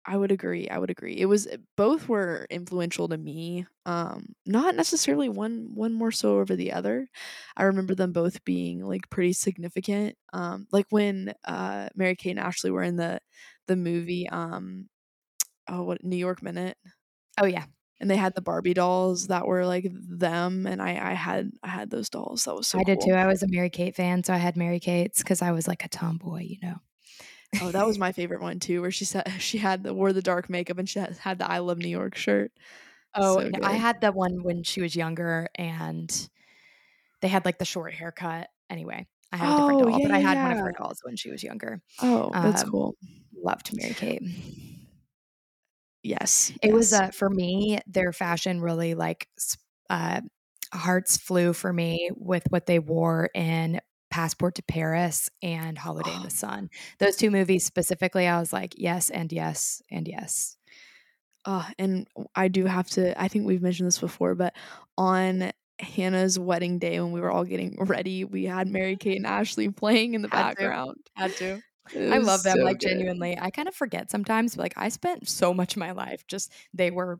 I 0.06 0.16
would 0.18 0.32
agree. 0.32 0.68
I 0.68 0.78
would 0.78 0.90
agree. 0.90 1.16
It 1.18 1.26
was 1.26 1.48
both 1.76 2.08
were 2.08 2.46
influential 2.50 3.08
to 3.08 3.18
me. 3.18 3.66
Um 3.86 4.34
not 4.46 4.74
necessarily 4.76 5.28
one 5.30 5.70
one 5.74 5.94
more 5.94 6.12
so 6.12 6.38
over 6.40 6.56
the 6.56 6.72
other. 6.72 7.08
I 7.56 7.64
remember 7.64 7.94
them 7.94 8.12
both 8.12 8.44
being 8.44 8.84
like 8.86 9.10
pretty 9.10 9.34
significant. 9.34 10.16
Um 10.32 10.68
like 10.72 10.86
when 10.90 11.34
uh 11.44 11.88
Mary 11.96 12.16
Kate 12.16 12.32
and 12.32 12.40
Ashley 12.40 12.70
were 12.72 12.82
in 12.84 12.96
the 12.96 13.20
the 13.68 13.76
movie 13.76 14.28
um 14.30 14.88
oh 15.68 15.84
what 15.84 16.04
New 16.04 16.16
York 16.16 16.42
Minute 16.42 16.78
Oh 17.38 17.46
yeah. 17.46 17.66
and 18.00 18.10
they 18.10 18.16
had 18.16 18.34
the 18.34 18.42
Barbie 18.42 18.74
dolls 18.74 19.28
that 19.28 19.46
were 19.46 19.66
like 19.66 19.86
them 19.92 20.66
and 20.66 20.82
I 20.82 21.10
I 21.12 21.14
had 21.14 21.52
I 21.62 21.68
had 21.68 21.90
those 21.90 22.10
dolls. 22.10 22.44
That 22.44 22.54
was 22.54 22.68
so 22.68 22.78
I 22.78 22.82
did 22.84 23.00
too. 23.00 23.12
I 23.12 23.26
was 23.26 23.42
a 23.42 23.48
Mary 23.48 23.70
Kate 23.70 23.94
fan, 23.94 24.22
so 24.24 24.32
I 24.34 24.38
had 24.38 24.56
Mary 24.56 24.80
Kate's 24.80 25.18
because 25.22 25.42
I 25.42 25.52
was 25.52 25.68
like 25.68 25.84
a 25.84 25.88
tomboy, 25.88 26.40
you 26.42 26.58
know. 26.62 26.80
Oh, 27.60 27.70
that 27.72 27.86
was 27.86 27.98
my 27.98 28.12
favorite 28.12 28.40
one 28.42 28.58
too, 28.58 28.80
where 28.80 28.90
she 28.90 29.04
said 29.04 29.26
she 29.40 29.58
had 29.58 29.82
the 29.82 29.94
wore 29.94 30.12
the 30.12 30.22
dark 30.22 30.50
makeup 30.50 30.78
and 30.78 30.88
she 30.88 30.98
had, 30.98 31.38
the 31.38 31.50
I 31.50 31.58
love 31.58 31.78
New 31.78 31.88
York 31.88 32.16
shirt. 32.16 32.52
Oh, 33.14 33.40
So 33.40 33.50
I 33.62 33.74
had 33.74 34.00
the 34.00 34.12
one 34.12 34.42
when 34.42 34.62
she 34.64 34.80
was 34.82 34.96
younger 34.96 35.48
and 35.54 36.30
they 37.22 37.28
had 37.28 37.44
like 37.44 37.58
the 37.58 37.64
short 37.64 37.94
haircut. 37.94 38.50
Anyway, 38.70 39.06
I 39.32 39.36
had 39.36 39.50
a 39.50 39.54
different 39.54 39.78
Oh, 39.78 39.86
doll, 39.86 39.98
yeah, 39.98 40.00
but 40.00 40.12
I 40.12 40.18
yeah, 40.18 40.20
had 40.20 40.40
one 40.42 40.52
of 40.52 40.58
her 40.60 40.72
dolls 40.72 41.00
when 41.04 41.16
she 41.16 41.30
was 41.30 41.42
younger. 41.42 41.82
Oh, 41.98 42.36
that's 42.40 42.62
Um, 42.62 42.64
cool. 42.64 42.96
Loved 43.34 43.74
Mary 43.74 43.94
Kate. 43.94 44.22
Yes, 46.02 46.52
It 46.62 46.72
was 46.72 46.92
uh, 46.92 47.10
for 47.10 47.28
me, 47.30 47.80
their 47.86 48.12
fashion 48.12 48.60
really 48.60 48.94
like 48.94 49.28
uh, 49.90 50.20
hearts 50.72 51.16
flew 51.16 51.52
for 51.52 51.72
me 51.72 52.10
with 52.16 52.44
what 52.50 52.66
they 52.66 52.78
wore 52.78 53.30
in 53.34 53.80
Passport 54.14 54.54
to 54.54 54.62
Paris 54.62 55.28
and 55.42 55.76
Holiday 55.76 56.14
in 56.14 56.22
the 56.22 56.30
Sun. 56.44 56.70
Those 57.00 57.16
two 57.16 57.32
movies 57.32 57.64
specifically, 57.64 58.28
I 58.28 58.38
was 58.38 58.52
like, 58.52 58.72
yes, 58.78 59.10
and 59.10 59.32
yes, 59.32 59.82
and 59.90 60.06
yes. 60.06 60.56
Uh, 61.44 61.64
and 61.80 62.06
I 62.32 62.46
do 62.46 62.64
have 62.66 62.88
to. 62.90 63.20
I 63.20 63.26
think 63.26 63.44
we've 63.44 63.60
mentioned 63.60 63.88
this 63.88 63.98
before, 63.98 64.36
but 64.36 64.54
on 64.96 65.50
Hannah's 65.80 66.38
wedding 66.38 66.78
day 66.78 67.00
when 67.00 67.10
we 67.10 67.20
were 67.20 67.32
all 67.32 67.44
getting 67.44 67.76
ready, 67.80 68.22
we 68.22 68.44
had 68.44 68.68
Mary 68.68 68.94
Kate 68.94 69.16
and 69.16 69.26
Ashley 69.26 69.68
playing 69.68 70.14
in 70.14 70.22
the 70.22 70.28
Had 70.28 70.50
to. 70.50 70.56
background. 70.56 70.96
Had 71.16 71.32
to. 71.38 71.60
I 71.92 72.18
love 72.18 72.44
them, 72.44 72.58
so 72.58 72.62
like 72.62 72.78
good. 72.78 72.90
genuinely. 72.90 73.36
I 73.36 73.50
kind 73.50 73.66
of 73.66 73.74
forget 73.74 74.12
sometimes, 74.12 74.54
but 74.54 74.62
like 74.62 74.74
I 74.76 74.90
spent 74.90 75.28
so 75.28 75.52
much 75.52 75.74
of 75.74 75.80
my 75.80 75.90
life 75.90 76.24
just 76.28 76.52
they 76.72 76.92
were. 76.92 77.18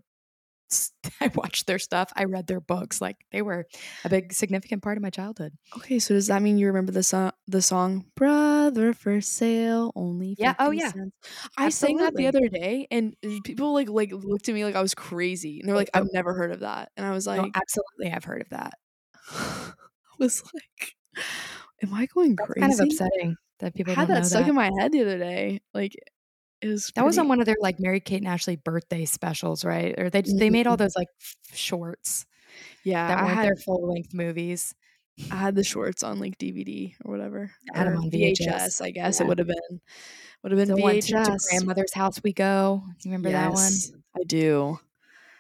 I 1.21 1.31
watched 1.35 1.67
their 1.67 1.79
stuff. 1.79 2.13
I 2.17 2.25
read 2.25 2.47
their 2.47 2.61
books. 2.61 3.01
Like 3.01 3.17
they 3.31 3.43
were 3.43 3.67
a 4.05 4.09
big 4.09 4.33
significant 4.33 4.83
part 4.83 4.97
of 4.97 5.03
my 5.03 5.11
childhood. 5.11 5.53
Okay, 5.77 5.99
so 5.99 6.15
does 6.15 6.27
that 6.29 6.43
mean 6.43 6.59
you 6.59 6.67
remember 6.67 6.93
the 6.93 7.03
song? 7.03 7.33
The 7.47 7.63
song 7.63 8.07
"Brother 8.17 8.93
for 8.93 9.21
Sale" 9.21 9.93
only. 9.95 10.35
Yeah, 10.39 10.55
oh, 10.59 10.71
yeah. 10.71 10.91
cents? 10.91 11.13
I 11.57 11.69
sang 11.69 11.99
that 11.99 12.15
the 12.15 12.27
other 12.27 12.49
day, 12.49 12.87
and 12.91 13.15
people 13.45 13.73
like 13.73 13.89
like 13.89 14.13
looked 14.13 14.49
at 14.49 14.55
me 14.55 14.65
like 14.65 14.77
I 14.77 14.83
was 14.83 14.95
crazy, 14.95 15.61
and 15.61 15.69
they're 15.69 15.77
like, 15.77 15.91
Oh, 15.95 16.01
"I've 16.01 16.13
never 16.13 16.35
heard 16.35 16.51
of 16.53 16.61
that," 16.61 16.91
and 16.97 17.07
I 17.07 17.11
was 17.13 17.27
No, 17.27 17.43
like, 17.43 17.53
absolutely, 17.55 18.13
I've 18.13 18.25
heard 18.25 18.43
of 18.43 18.49
that. 18.51 18.75
I 19.31 19.73
was 20.19 20.43
like, 20.55 20.95
"Am 21.83 21.95
I 21.95 22.07
going 22.07 22.37
That's 22.37 22.51
crazy?" 22.51 22.61
kind 22.61 22.73
of 22.73 22.81
upsetting 22.81 23.37
that 23.61 23.75
I 23.77 23.77
people 23.77 23.95
had 23.95 24.09
don't 24.09 24.15
that 24.15 24.25
stuck 24.25 24.43
that. 24.45 24.49
in 24.49 24.55
my 24.55 24.71
head 24.79 24.93
the 24.93 25.03
other 25.03 25.19
day. 25.19 25.61
Like, 25.73 25.95
was 26.67 26.93
That 26.95 27.05
was 27.05 27.19
on 27.19 27.29
one 27.29 27.41
of 27.41 27.47
their 27.47 27.57
like 27.61 27.81
Mary 27.81 28.01
Kate 28.01 28.19
and 28.19 28.29
Ashley 28.29 28.57
birthday 28.57 29.05
specials, 29.05 29.65
right? 29.65 29.99
Or 29.99 30.11
they 30.11 30.23
they 30.23 30.51
made 30.51 30.67
all 30.67 30.75
mm-hmm. 30.75 30.85
those 30.85 30.97
like 30.97 31.09
shorts 31.53 32.27
yeah. 32.85 33.09
that 33.09 33.19
I 33.19 33.25
weren't 33.25 33.35
had 33.35 33.47
their 33.47 33.57
full 33.57 33.89
length 33.89 34.15
movies. 34.15 34.75
I 35.31 35.37
had 35.37 35.55
the 35.55 35.65
shorts 35.65 36.03
on 36.03 36.19
like 36.19 36.39
DVD 36.39 36.95
or 37.05 37.13
whatever, 37.13 37.51
I 37.73 37.79
had 37.79 37.87
or 37.87 37.95
on 37.95 38.11
VHS. 38.11 38.81
I 38.83 38.91
guess 38.91 39.21
Yeah. 39.21 39.27
it 39.27 39.29
would 39.29 39.39
have 39.39 39.49
been 39.49 39.81
would 40.43 40.53
have 40.53 40.59
been 40.59 40.77
The 40.77 40.83
one 40.83 41.01
to, 41.01 41.39
grandmother's 41.51 41.95
house 41.95 42.23
we 42.23 42.33
go. 42.33 42.83
You 43.03 43.11
remember 43.11 43.31
that 43.31 43.53
one? 43.53 43.63
Yes, 43.63 43.93
I 44.17 44.25
do. 44.27 44.79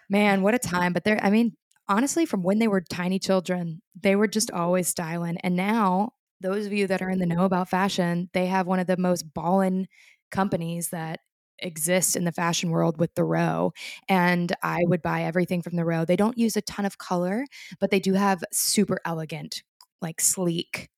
Man, 0.08 0.42
what 0.42 0.54
a 0.54 0.58
time! 0.58 0.92
But 0.92 1.04
they're 1.04 1.22
I 1.22 1.30
mean, 1.30 1.56
honestly, 1.88 2.26
from 2.26 2.42
when 2.42 2.58
they 2.58 2.68
were 2.68 2.80
tiny 2.80 3.18
children, 3.18 3.82
they 4.00 4.16
were 4.16 4.28
just 4.28 4.50
always 4.50 4.88
styling. 4.88 5.38
And 5.38 5.56
now, 5.56 6.12
those 6.40 6.66
of 6.66 6.72
you 6.72 6.86
that 6.86 7.02
are 7.02 7.10
in 7.10 7.18
the 7.18 7.26
know 7.26 7.44
about 7.44 7.68
fashion, 7.68 8.30
they 8.32 8.46
have 8.46 8.66
one 8.66 8.78
of 8.78 8.86
the 8.86 8.96
most 8.96 9.34
ballin 9.34 9.88
companies 10.34 10.90
that 10.90 11.20
exist 11.60 12.16
in 12.16 12.24
the 12.24 12.32
fashion 12.32 12.70
world 12.70 12.98
with 12.98 13.14
the 13.14 13.24
row 13.24 13.72
and 14.08 14.54
i 14.62 14.80
would 14.88 15.00
buy 15.02 15.22
everything 15.22 15.62
from 15.62 15.76
the 15.76 15.84
row 15.84 16.04
they 16.04 16.16
don't 16.16 16.36
use 16.38 16.56
a 16.56 16.62
ton 16.62 16.84
of 16.84 16.98
color 16.98 17.46
but 17.80 17.90
they 17.92 18.00
do 18.00 18.14
have 18.14 18.42
super 18.52 18.98
elegant 19.04 19.62
like 20.02 20.20
sleek 20.20 20.90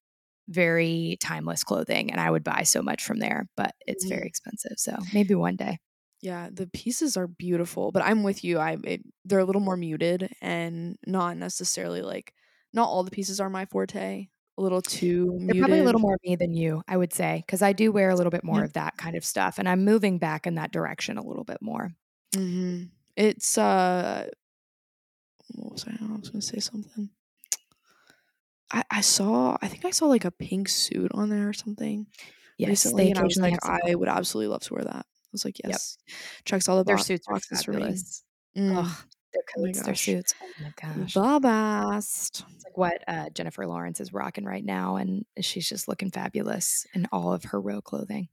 very 0.49 1.17
timeless 1.21 1.65
clothing 1.65 2.11
and 2.11 2.21
i 2.21 2.31
would 2.31 2.45
buy 2.45 2.63
so 2.63 2.83
much 2.83 3.05
from 3.05 3.19
there 3.19 3.49
but 3.57 3.75
it's 3.87 4.07
very 4.07 4.27
Mhm. 4.27 4.29
expensive 4.29 4.79
so 4.79 4.97
maybe 5.13 5.35
one 5.35 5.57
day 5.57 5.79
Yeah, 6.23 6.49
the 6.53 6.67
pieces 6.67 7.17
are 7.17 7.27
beautiful, 7.27 7.93
but 7.93 8.03
I'm 8.03 8.23
with 8.23 8.43
you. 8.43 8.59
I 8.59 8.79
it, 8.85 9.03
they're 9.25 9.39
a 9.39 9.45
little 9.45 9.61
more 9.61 9.77
muted 9.77 10.33
and 10.41 10.97
not 11.07 11.37
necessarily 11.37 12.01
like 12.03 12.33
not 12.73 12.89
all 12.89 13.05
the 13.05 13.11
pieces 13.11 13.39
are 13.41 13.51
my 13.51 13.67
forte. 13.67 14.29
A 14.59 14.63
little 14.63 14.81
too 14.81 15.27
They're 15.27 15.39
muted. 15.39 15.61
probably 15.61 15.79
a 15.81 15.85
little 15.85 16.01
more 16.01 16.17
me 16.25 16.35
than 16.37 16.55
you, 16.55 16.83
I 16.89 16.97
would 16.97 17.13
say, 17.13 17.43
because 17.47 17.61
I 17.63 17.73
do 17.73 17.93
wear 17.93 18.09
a 18.11 18.15
little 18.17 18.31
bit 18.31 18.43
more 18.45 18.61
Yeah. 18.61 18.65
of 18.65 18.73
that 18.75 18.97
kind 18.97 19.15
of 19.17 19.25
stuff, 19.25 19.59
and 19.59 19.69
I'm 19.69 19.85
moving 19.85 20.19
back 20.19 20.47
in 20.47 20.55
that 20.55 20.73
direction 20.73 21.19
a 21.19 21.23
little 21.23 21.45
bit 21.45 21.61
more. 21.61 21.93
hmm 22.35 22.85
It's 23.17 23.59
uh, 23.59 24.29
what 25.55 25.73
was 25.73 25.85
I? 25.87 25.93
I 26.03 26.17
was 26.17 26.31
gonna 26.31 26.43
say 26.43 26.59
something. 26.59 27.11
I 28.73 28.83
I 28.91 29.01
saw. 29.01 29.57
I 29.63 29.69
think 29.69 29.85
I 29.85 29.91
saw 29.91 30.07
like 30.07 30.25
a 30.25 30.31
pink 30.31 30.69
suit 30.69 31.11
on 31.15 31.29
there 31.31 31.49
or 31.49 31.53
something 31.53 32.07
Yes, 32.59 32.71
recently, 32.71 33.11
and 33.11 33.19
I 33.19 33.23
was 33.25 33.37
like, 33.37 33.59
I 33.63 33.95
would 33.95 34.09
absolutely 34.09 34.49
love 34.49 34.63
to 34.63 34.75
wear 34.75 34.85
that. 34.85 35.07
I 35.07 35.29
was 35.33 35.45
like, 35.45 35.59
Yep. 35.63 35.71
yes, 35.73 35.99
checks 36.45 36.69
all 36.69 36.79
the 36.79 36.85
their 36.85 36.97
bo- 36.97 37.03
suits 37.03 37.27
boxes 37.27 37.63
for 37.63 37.73
me. 37.73 37.95
Mm. 38.57 39.07
Their 39.57 39.69
Oh 39.69 39.83
their 39.83 39.95
suits. 39.95 40.35
Oh 40.43 40.47
my 40.63 40.73
gosh. 40.81 41.15
The 41.15 41.41
best. 41.41 42.45
It's 42.55 42.65
like 42.65 42.77
what 42.77 43.03
uh, 43.07 43.31
Jennifer 43.31 43.67
Lawrence 43.67 44.01
is 44.01 44.13
rocking 44.13 44.45
right 44.45 44.65
now, 44.65 44.97
and 44.97 45.25
she's 45.41 45.69
just 45.69 45.89
looking 45.89 46.11
fabulous 46.11 46.87
in 46.95 47.07
all 47.13 47.33
of 47.33 47.45
her 47.45 47.61
real 47.61 47.81
clothing. 47.83 48.29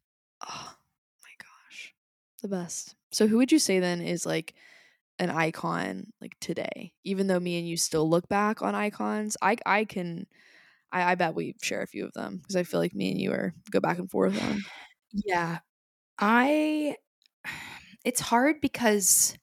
Oh 0.47 0.75
my 1.23 1.31
gosh. 1.39 1.93
The 2.41 2.47
best. 2.47 2.95
So 3.11 3.27
who 3.27 3.37
would 3.37 3.51
you 3.51 3.59
say 3.59 3.79
then 3.79 4.01
is 4.01 4.25
like 4.25 4.53
an 5.19 5.29
icon 5.29 6.07
like 6.21 6.35
today? 6.39 6.93
Even 7.03 7.27
though 7.27 7.39
me 7.39 7.57
and 7.57 7.67
you 7.67 7.77
still 7.77 8.09
look 8.09 8.27
back 8.29 8.61
on 8.61 8.75
icons, 8.75 9.35
I 9.41 9.57
I 9.65 9.85
can 9.85 10.27
I, 10.91 11.11
I 11.11 11.15
bet 11.15 11.35
we 11.35 11.55
share 11.61 11.81
a 11.81 11.87
few 11.87 12.05
of 12.05 12.13
them 12.13 12.37
because 12.37 12.55
I 12.55 12.63
feel 12.63 12.79
like 12.79 12.93
me 12.93 13.11
and 13.11 13.19
you 13.19 13.31
are 13.31 13.53
go 13.71 13.79
back 13.79 13.99
and 13.99 14.09
forth 14.09 14.41
on. 14.41 14.61
Yeah. 15.15 15.59
I 16.17 16.95
it's 18.03 18.19
hard 18.19 18.61
because 18.61 19.37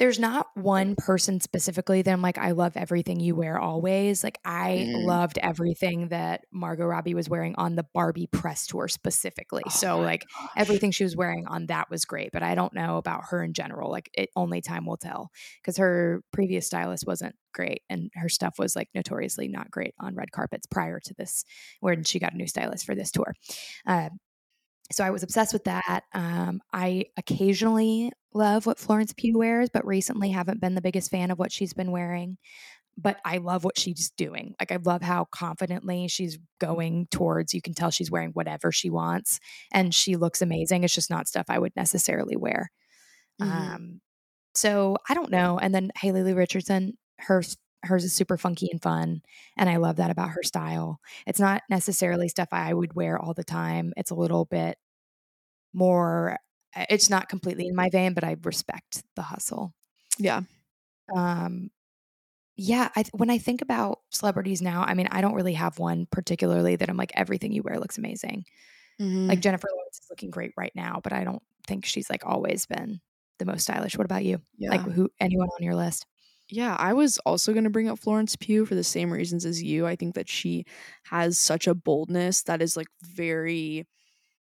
there's 0.00 0.18
not 0.18 0.46
one 0.54 0.96
person 0.96 1.40
specifically 1.40 2.00
that 2.00 2.10
I'm 2.10 2.22
like, 2.22 2.38
I 2.38 2.52
love 2.52 2.74
everything 2.74 3.20
you 3.20 3.34
wear 3.34 3.58
always. 3.58 4.24
Like 4.24 4.38
I 4.46 4.88
Mm. 4.88 5.04
loved 5.04 5.38
everything 5.42 6.08
that 6.08 6.46
Margot 6.50 6.86
Robbie 6.86 7.12
was 7.12 7.28
wearing 7.28 7.54
on 7.56 7.74
the 7.76 7.84
Barbie 7.92 8.26
press 8.26 8.66
tour 8.66 8.88
specifically. 8.88 9.62
Oh 9.66 9.68
so 9.68 10.00
like 10.00 10.24
gosh. 10.34 10.48
everything 10.56 10.90
she 10.90 11.04
was 11.04 11.14
wearing 11.14 11.46
on 11.46 11.66
that 11.66 11.90
was 11.90 12.06
great, 12.06 12.30
but 12.32 12.42
I 12.42 12.54
don't 12.54 12.72
know 12.72 12.96
about 12.96 13.24
her 13.28 13.44
in 13.44 13.52
general. 13.52 13.90
Like 13.90 14.08
it 14.14 14.30
only 14.36 14.62
time 14.62 14.86
will 14.86 14.96
tell 14.96 15.30
because 15.60 15.76
her 15.76 16.22
previous 16.32 16.66
stylist 16.66 17.04
wasn't 17.06 17.34
great 17.52 17.82
and 17.90 18.10
her 18.14 18.30
stuff 18.30 18.54
was 18.58 18.74
like 18.74 18.88
notoriously 18.94 19.48
not 19.48 19.70
great 19.70 19.92
on 20.00 20.14
red 20.14 20.32
carpets 20.32 20.66
prior 20.66 20.98
to 21.00 21.12
this 21.18 21.44
when 21.80 22.04
she 22.04 22.18
got 22.18 22.32
a 22.32 22.36
new 22.38 22.46
stylist 22.46 22.86
for 22.86 22.94
this 22.94 23.10
tour. 23.10 23.34
Uh, 23.86 24.08
so 24.92 25.04
I 25.04 25.10
was 25.10 25.22
obsessed 25.22 25.52
with 25.52 25.64
that. 25.64 26.04
Um, 26.14 26.60
I 26.72 27.06
occasionally 27.16 28.12
love 28.34 28.66
what 28.66 28.78
Florence 28.78 29.12
Pugh 29.16 29.38
wears, 29.38 29.68
but 29.72 29.86
recently 29.86 30.30
haven't 30.30 30.60
been 30.60 30.74
the 30.74 30.80
biggest 30.82 31.10
fan 31.10 31.30
of 31.30 31.38
what 31.38 31.52
she's 31.52 31.72
been 31.72 31.90
wearing. 31.92 32.38
But 32.98 33.18
I 33.24 33.38
love 33.38 33.64
what 33.64 33.78
she's 33.78 34.10
doing. 34.10 34.54
Like 34.60 34.72
I 34.72 34.78
love 34.84 35.00
how 35.02 35.26
confidently 35.32 36.08
she's 36.08 36.38
going 36.60 37.06
towards. 37.10 37.54
You 37.54 37.62
can 37.62 37.72
tell 37.74 37.90
she's 37.90 38.10
wearing 38.10 38.30
whatever 38.32 38.72
she 38.72 38.90
wants, 38.90 39.40
and 39.72 39.94
she 39.94 40.16
looks 40.16 40.42
amazing. 40.42 40.84
It's 40.84 40.94
just 40.94 41.10
not 41.10 41.28
stuff 41.28 41.46
I 41.48 41.58
would 41.58 41.74
necessarily 41.76 42.36
wear. 42.36 42.70
Mhm. 43.40 43.46
Um, 43.46 44.00
so 44.54 44.96
I 45.08 45.14
don't 45.14 45.30
know. 45.30 45.58
And 45.58 45.74
then 45.74 45.90
Haley 45.96 46.22
Lu 46.24 46.34
Richardson, 46.34 46.98
hers 47.18 47.56
hers 47.82 48.04
is 48.04 48.12
super 48.12 48.36
funky 48.36 48.68
and 48.70 48.80
fun, 48.82 49.22
and 49.56 49.68
I 49.70 49.76
love 49.76 49.96
that 49.96 50.10
about 50.10 50.30
her 50.30 50.42
style. 50.42 51.00
It's 51.26 51.40
not 51.40 51.62
necessarily 51.70 52.28
stuff 52.28 52.48
I 52.52 52.72
would 52.74 52.94
wear 52.94 53.18
all 53.18 53.34
the 53.34 53.44
time. 53.44 53.92
It's 53.96 54.10
a 54.10 54.14
little 54.14 54.44
bit 54.44 54.78
more. 55.72 56.38
uh, 56.76 56.84
It's 56.90 57.10
not 57.10 57.28
completely 57.28 57.66
in 57.66 57.74
my 57.76 57.88
vein, 57.90 58.14
but 58.14 58.24
I 58.24 58.36
respect 58.42 59.02
the 59.16 59.22
hustle. 59.22 59.74
yeah. 60.18 60.42
Um, 61.16 61.70
yeah, 62.56 62.90
I, 62.94 63.04
when 63.12 63.30
I 63.30 63.38
think 63.38 63.62
about 63.62 64.00
celebrities 64.10 64.60
now, 64.62 64.82
I 64.86 64.94
mean, 64.94 65.08
I 65.10 65.22
don't 65.22 65.34
really 65.34 65.54
have 65.54 65.78
one 65.78 66.06
particularly 66.10 66.76
that 66.76 66.88
I'm 66.90 66.96
like 66.96 67.12
everything 67.14 67.52
you 67.52 67.62
wear 67.62 67.78
looks 67.80 67.98
amazing. 67.98 68.44
Mhm. 69.00 69.28
Like 69.28 69.40
Jennifer 69.40 69.68
Lawrence 69.74 69.98
is 70.00 70.06
looking 70.10 70.30
great 70.30 70.52
right 70.58 70.72
now, 70.74 71.00
but 71.02 71.12
I 71.14 71.24
don't 71.24 71.42
think 71.66 71.86
she's 71.86 72.10
like 72.10 72.24
always 72.26 72.66
been 72.66 73.00
the 73.38 73.46
most 73.46 73.62
stylish. 73.62 73.96
What 73.96 74.04
about 74.04 74.24
you? 74.24 74.40
yeah. 74.58 74.70
Like 74.70 74.82
who 74.82 75.08
anyone 75.20 75.48
on 75.58 75.62
your 75.64 75.74
list? 75.74 76.06
Yeah, 76.50 76.74
I 76.78 76.92
was 76.94 77.18
also 77.20 77.52
going 77.52 77.64
to 77.64 77.70
bring 77.70 77.88
up 77.88 77.98
Florence 77.98 78.34
Pugh 78.36 78.66
for 78.66 78.74
the 78.74 78.82
same 78.84 79.12
reasons 79.12 79.44
as 79.46 79.62
you. 79.62 79.86
I 79.86 79.94
think 79.94 80.14
that 80.16 80.28
she 80.28 80.64
has 81.04 81.38
such 81.38 81.66
a 81.68 81.74
boldness 81.74 82.42
that 82.44 82.60
is 82.60 82.76
like 82.76 82.88
very 83.02 83.86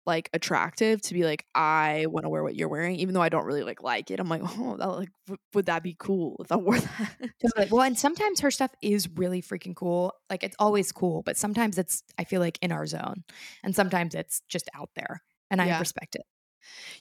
like 0.06 0.30
attractive 0.34 1.02
to 1.02 1.14
be 1.14 1.24
like 1.24 1.46
I 1.54 2.06
want 2.08 2.24
to 2.24 2.30
wear 2.30 2.42
what 2.42 2.56
you're 2.56 2.68
wearing 2.68 2.96
even 2.96 3.14
though 3.14 3.22
I 3.22 3.28
don't 3.30 3.46
really 3.46 3.64
like 3.64 3.82
like 3.82 4.10
it. 4.10 4.20
I'm 4.20 4.28
like, 4.28 4.42
"Oh, 4.44 4.76
that 4.78 4.86
like 4.88 5.10
w- 5.28 5.38
would 5.54 5.66
that 5.66 5.82
be 5.84 5.96
cool 5.98 6.38
if 6.44 6.52
I 6.52 6.56
wore 6.56 6.78
that?" 6.80 7.30
Totally. 7.40 7.66
Well, 7.70 7.82
and 7.82 7.98
sometimes 7.98 8.40
her 8.40 8.50
stuff 8.52 8.72
is 8.82 9.08
really 9.08 9.42
freaking 9.42 9.74
cool. 9.74 10.12
Like 10.30 10.44
it's 10.44 10.54
always 10.58 10.92
cool, 10.92 11.22
but 11.22 11.36
sometimes 11.36 11.76
it's 11.76 12.02
I 12.18 12.24
feel 12.24 12.40
like 12.40 12.58
in 12.62 12.70
our 12.72 12.86
zone, 12.86 13.24
and 13.64 13.74
sometimes 13.74 14.14
it's 14.14 14.42
just 14.48 14.68
out 14.74 14.90
there, 14.94 15.22
and 15.50 15.60
I 15.60 15.68
Yeah. 15.68 15.78
respect 15.78 16.14
it. 16.14 16.22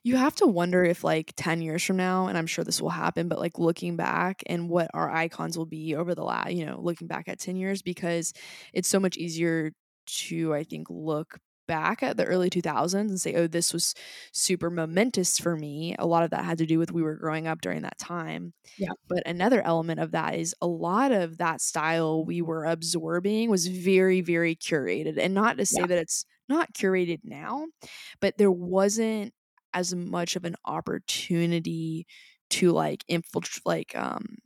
You 0.04 0.16
have 0.16 0.36
to 0.36 0.48
wonder 0.48 0.84
if 0.84 1.04
like 1.04 1.34
10 1.36 1.62
years 1.62 1.84
from 1.84 1.98
now 1.98 2.28
and 2.28 2.38
I'm 2.38 2.48
sure 2.48 2.64
this 2.64 2.82
will 2.82 2.90
happen 2.90 3.28
but 3.28 3.40
like 3.40 3.60
looking 3.60 3.96
back 3.96 4.44
and 4.48 4.70
what 4.70 4.90
our 4.94 5.10
icons 5.10 5.58
will 5.58 5.66
be 5.66 5.96
over 5.96 6.16
the 6.16 6.24
last, 6.24 6.54
you 6.54 6.66
know, 6.66 6.80
looking 6.82 7.08
back 7.08 7.28
at 7.28 7.40
10 7.40 7.56
years 7.56 7.82
because 7.82 8.34
it's 8.74 8.88
so 8.90 9.00
much 9.00 9.18
easier 9.18 9.72
to 10.08 10.54
I 10.54 10.64
think 10.64 10.88
look 10.90 11.40
back 11.68 12.04
at 12.04 12.18
the 12.18 12.26
early 12.26 12.50
2000s 12.50 13.10
and 13.10 13.22
say, 13.22 13.34
oh, 13.36 13.48
this 13.48 13.72
was 13.72 13.94
super 14.34 14.70
momentous 14.70 15.38
for 15.38 15.56
me. 15.56 15.96
A 16.00 16.06
lot 16.06 16.24
of 16.24 16.32
that 16.32 16.44
had 16.44 16.58
to 16.58 16.66
do 16.66 16.80
with 16.80 16.92
we 16.92 17.02
were 17.04 17.16
growing 17.16 17.48
up 17.48 17.62
during 17.62 17.84
that 17.84 17.98
time. 17.98 18.54
Yeah. 18.78 18.94
But 19.10 19.24
another 19.28 19.62
element 19.62 20.00
of 20.00 20.12
that 20.12 20.36
is 20.36 20.56
a 20.62 20.68
lot 20.68 21.12
of 21.12 21.38
that 21.38 21.62
style 21.62 22.26
we 22.26 22.42
were 22.42 22.66
absorbing 22.66 23.50
was 23.50 23.68
very, 23.68 24.22
very 24.22 24.56
curated. 24.56 25.18
And 25.18 25.34
not 25.34 25.58
to 25.58 25.66
say 25.66 25.82
Yeah. 25.82 25.88
that 25.88 25.98
it's 25.98 26.26
not 26.50 26.74
curated 26.74 27.20
now, 27.24 27.68
but 28.20 28.38
there 28.38 28.52
wasn't 28.52 29.34
as 29.74 29.94
much 29.96 30.36
of 30.36 30.46
an 30.46 30.56
opportunity 30.66 32.08
to 32.52 32.72
like 32.72 33.04
infiltrate, 33.08 33.66
like, 33.66 33.96
um, 33.96 34.38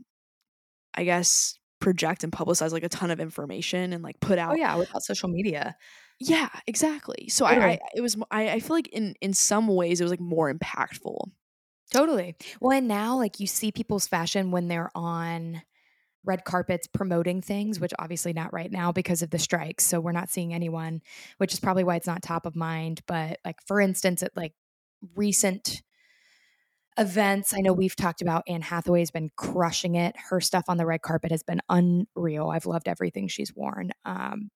I 0.93 1.03
guess, 1.03 1.57
project 1.79 2.23
and 2.23 2.31
publicize 2.33 2.71
like 2.71 2.83
a 2.83 2.89
ton 2.89 3.11
of 3.11 3.19
information 3.19 3.93
and 3.93 4.03
like 4.03 4.19
put 4.19 4.39
out 4.39 4.55
Oh 4.55 4.55
yeah, 4.55 4.75
without 4.75 5.03
social 5.03 5.29
media. 5.29 5.75
yeah, 6.19 6.49
exactly. 6.67 7.27
So 7.29 7.45
I, 7.45 7.53
I 7.73 7.79
it 7.93 8.01
was 8.01 8.15
I, 8.31 8.49
I 8.51 8.59
feel 8.59 8.75
like 8.75 8.87
in 8.89 9.15
in 9.21 9.33
some 9.33 9.67
ways 9.67 9.99
it 9.99 10.03
was 10.03 10.11
like 10.11 10.19
more 10.19 10.53
impactful. 10.53 11.29
Totally. 11.91 12.35
Well, 12.59 12.77
and 12.77 12.87
now 12.87 13.15
like 13.17 13.39
you 13.39 13.47
see 13.47 13.71
people's 13.71 14.07
fashion 14.07 14.51
when 14.51 14.67
they're 14.67 14.89
on 14.95 15.61
red 16.25 16.45
carpets 16.45 16.87
promoting 16.87 17.41
things, 17.41 17.79
which 17.79 17.93
obviously 17.99 18.33
not 18.33 18.53
right 18.53 18.71
now 18.71 18.91
because 18.91 19.21
of 19.21 19.31
the 19.31 19.39
strikes. 19.39 19.85
So 19.85 19.99
we're 19.99 20.11
not 20.13 20.29
seeing 20.29 20.53
anyone, 20.53 21.01
which 21.37 21.53
is 21.53 21.59
probably 21.59 21.83
why 21.83 21.95
it's 21.97 22.07
not 22.07 22.23
top 22.23 22.45
of 22.45 22.55
mind. 22.55 23.01
But 23.07 23.39
like 23.45 23.61
for 23.67 23.81
instance, 23.81 24.23
at 24.23 24.35
like 24.37 24.53
recent 25.15 25.81
events, 26.97 27.53
I 27.53 27.59
know 27.59 27.73
we've 27.73 27.95
talked 27.95 28.21
about 28.21 28.43
Anne 28.47 28.61
Hathaway's 28.61 29.11
been 29.11 29.29
crushing 29.35 29.95
it. 29.95 30.15
Her 30.17 30.39
stuff 30.39 30.65
on 30.67 30.77
the 30.77 30.85
red 30.85 31.01
carpet 31.01 31.31
has 31.31 31.43
been 31.43 31.61
unreal. 31.69 32.49
I've 32.49 32.65
loved 32.65 32.87
everything 32.87 33.27
she's 33.27 33.53
worn. 33.53 33.91
Um, 34.05 34.49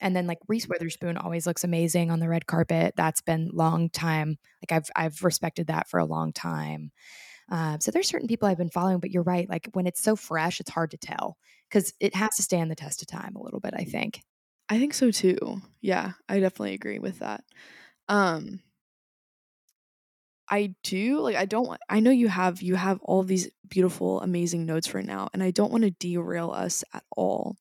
and 0.00 0.14
then 0.14 0.26
like 0.26 0.38
Reese 0.48 0.68
Witherspoon 0.68 1.16
always 1.16 1.46
looks 1.46 1.64
amazing 1.64 2.10
on 2.10 2.20
the 2.20 2.28
red 2.28 2.46
carpet. 2.46 2.94
That's 2.96 3.20
been 3.20 3.50
long 3.52 3.90
time. 3.90 4.38
Like 4.62 4.76
I've 4.76 4.90
I've 4.96 5.22
respected 5.22 5.68
that 5.68 5.88
for 5.88 5.98
a 5.98 6.04
long 6.04 6.32
time. 6.32 6.90
Um, 7.50 7.80
so 7.80 7.90
there's 7.90 8.08
certain 8.08 8.28
people 8.28 8.48
I've 8.48 8.58
been 8.58 8.70
following, 8.70 9.00
but 9.00 9.10
you're 9.10 9.22
right. 9.22 9.48
Like 9.48 9.68
when 9.72 9.86
it's 9.86 10.02
so 10.02 10.16
fresh, 10.16 10.60
it's 10.60 10.70
hard 10.70 10.90
to 10.92 10.96
tell 10.96 11.36
because 11.68 11.92
it 12.00 12.14
has 12.14 12.36
to 12.36 12.42
stand 12.42 12.70
the 12.70 12.74
test 12.74 13.02
of 13.02 13.08
time 13.08 13.36
a 13.36 13.42
little 13.42 13.60
bit. 13.60 13.74
I 13.76 13.84
think. 13.84 14.22
I 14.68 14.78
think 14.78 14.94
so 14.94 15.10
too. 15.10 15.60
Yeah, 15.82 16.12
I 16.28 16.40
definitely 16.40 16.74
agree 16.74 16.98
with 16.98 17.18
that. 17.20 17.44
Um 18.08 18.60
I 20.48 20.74
do 20.82 21.20
like 21.20 21.36
I 21.36 21.46
don't 21.46 21.66
want 21.66 21.80
I 21.88 22.00
know 22.00 22.10
you 22.10 22.28
have 22.28 22.62
you 22.62 22.74
have 22.74 23.00
all 23.02 23.22
these 23.22 23.50
beautiful 23.68 24.20
amazing 24.20 24.66
notes 24.66 24.94
right 24.94 25.04
now 25.04 25.28
and 25.32 25.42
I 25.42 25.50
don't 25.50 25.72
want 25.72 25.84
to 25.84 25.90
derail 25.90 26.50
us 26.50 26.84
at 26.92 27.04
all. 27.16 27.56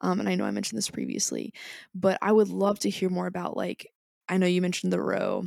Um 0.00 0.20
and 0.20 0.28
I 0.28 0.34
know 0.34 0.44
I 0.44 0.50
mentioned 0.52 0.78
this 0.78 0.90
previously, 0.90 1.52
but 1.94 2.18
I 2.22 2.32
would 2.32 2.48
love 2.48 2.78
to 2.80 2.90
hear 2.90 3.10
more 3.10 3.26
about 3.26 3.56
like 3.56 3.92
I 4.28 4.36
know 4.38 4.46
you 4.46 4.62
mentioned 4.62 4.92
the 4.92 5.02
row, 5.02 5.44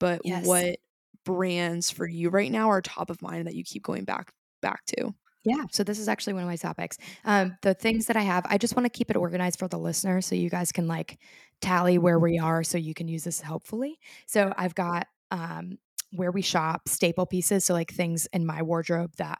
but 0.00 0.24
Yes. 0.24 0.44
what 0.44 0.76
brands 1.24 1.90
for 1.90 2.06
you 2.06 2.30
right 2.30 2.52
now 2.52 2.70
are 2.70 2.82
top 2.82 3.10
of 3.10 3.22
mind 3.22 3.46
that 3.46 3.54
you 3.54 3.64
keep 3.64 3.82
going 3.82 4.04
back 4.04 4.32
back 4.62 4.84
to? 4.86 5.14
Yeah. 5.44 5.64
So 5.72 5.82
this 5.82 5.98
is 5.98 6.08
actually 6.08 6.34
one 6.34 6.44
of 6.44 6.48
my 6.48 6.56
topics. 6.56 6.98
Um, 7.24 7.56
the 7.62 7.74
things 7.74 8.06
that 8.06 8.16
I 8.16 8.22
have, 8.22 8.46
I 8.48 8.58
just 8.58 8.76
want 8.76 8.86
to 8.86 8.90
keep 8.90 9.10
it 9.10 9.16
organized 9.16 9.58
for 9.58 9.66
the 9.66 9.78
listener 9.78 10.20
so 10.20 10.36
you 10.36 10.48
guys 10.48 10.70
can 10.70 10.86
like 10.86 11.18
tally 11.60 11.98
where 11.98 12.18
we 12.18 12.38
are 12.38 12.62
so 12.62 12.78
you 12.78 12.94
can 12.94 13.08
use 13.08 13.24
this 13.24 13.40
helpfully. 13.40 13.98
So 14.26 14.52
I've 14.56 14.76
got 14.76 15.08
um, 15.32 15.78
where 16.12 16.30
we 16.30 16.42
shop, 16.42 16.88
staple 16.88 17.26
pieces. 17.26 17.64
So 17.64 17.74
like 17.74 17.92
things 17.92 18.26
in 18.32 18.46
my 18.46 18.62
wardrobe 18.62 19.12
that 19.18 19.38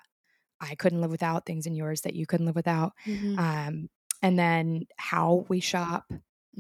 I 0.61 0.75
couldn't 0.75 1.01
live 1.01 1.11
without, 1.11 1.47
things 1.47 1.67
in 1.67 1.75
yours 1.75 2.03
that 2.03 2.15
you 2.15 2.27
couldn't 2.27 2.47
live 2.47 2.55
without. 2.55 2.93
Um, 3.39 3.89
and 4.23 4.39
then 4.39 4.87
how 4.97 5.45
we 5.49 5.61
shop 5.61 6.05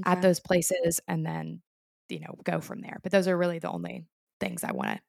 at 0.05 0.23
those 0.23 0.41
places 0.41 1.01
and 1.07 1.25
then, 1.25 1.63
you 2.09 2.21
know, 2.21 2.35
go 2.45 2.61
from 2.61 2.81
there. 2.81 2.99
But 3.03 3.13
those 3.13 3.29
are 3.29 3.37
really 3.37 3.59
the 3.59 3.71
only 3.71 4.05
things 4.41 4.65
I 4.65 4.73
want 4.73 4.91
to 4.91 5.01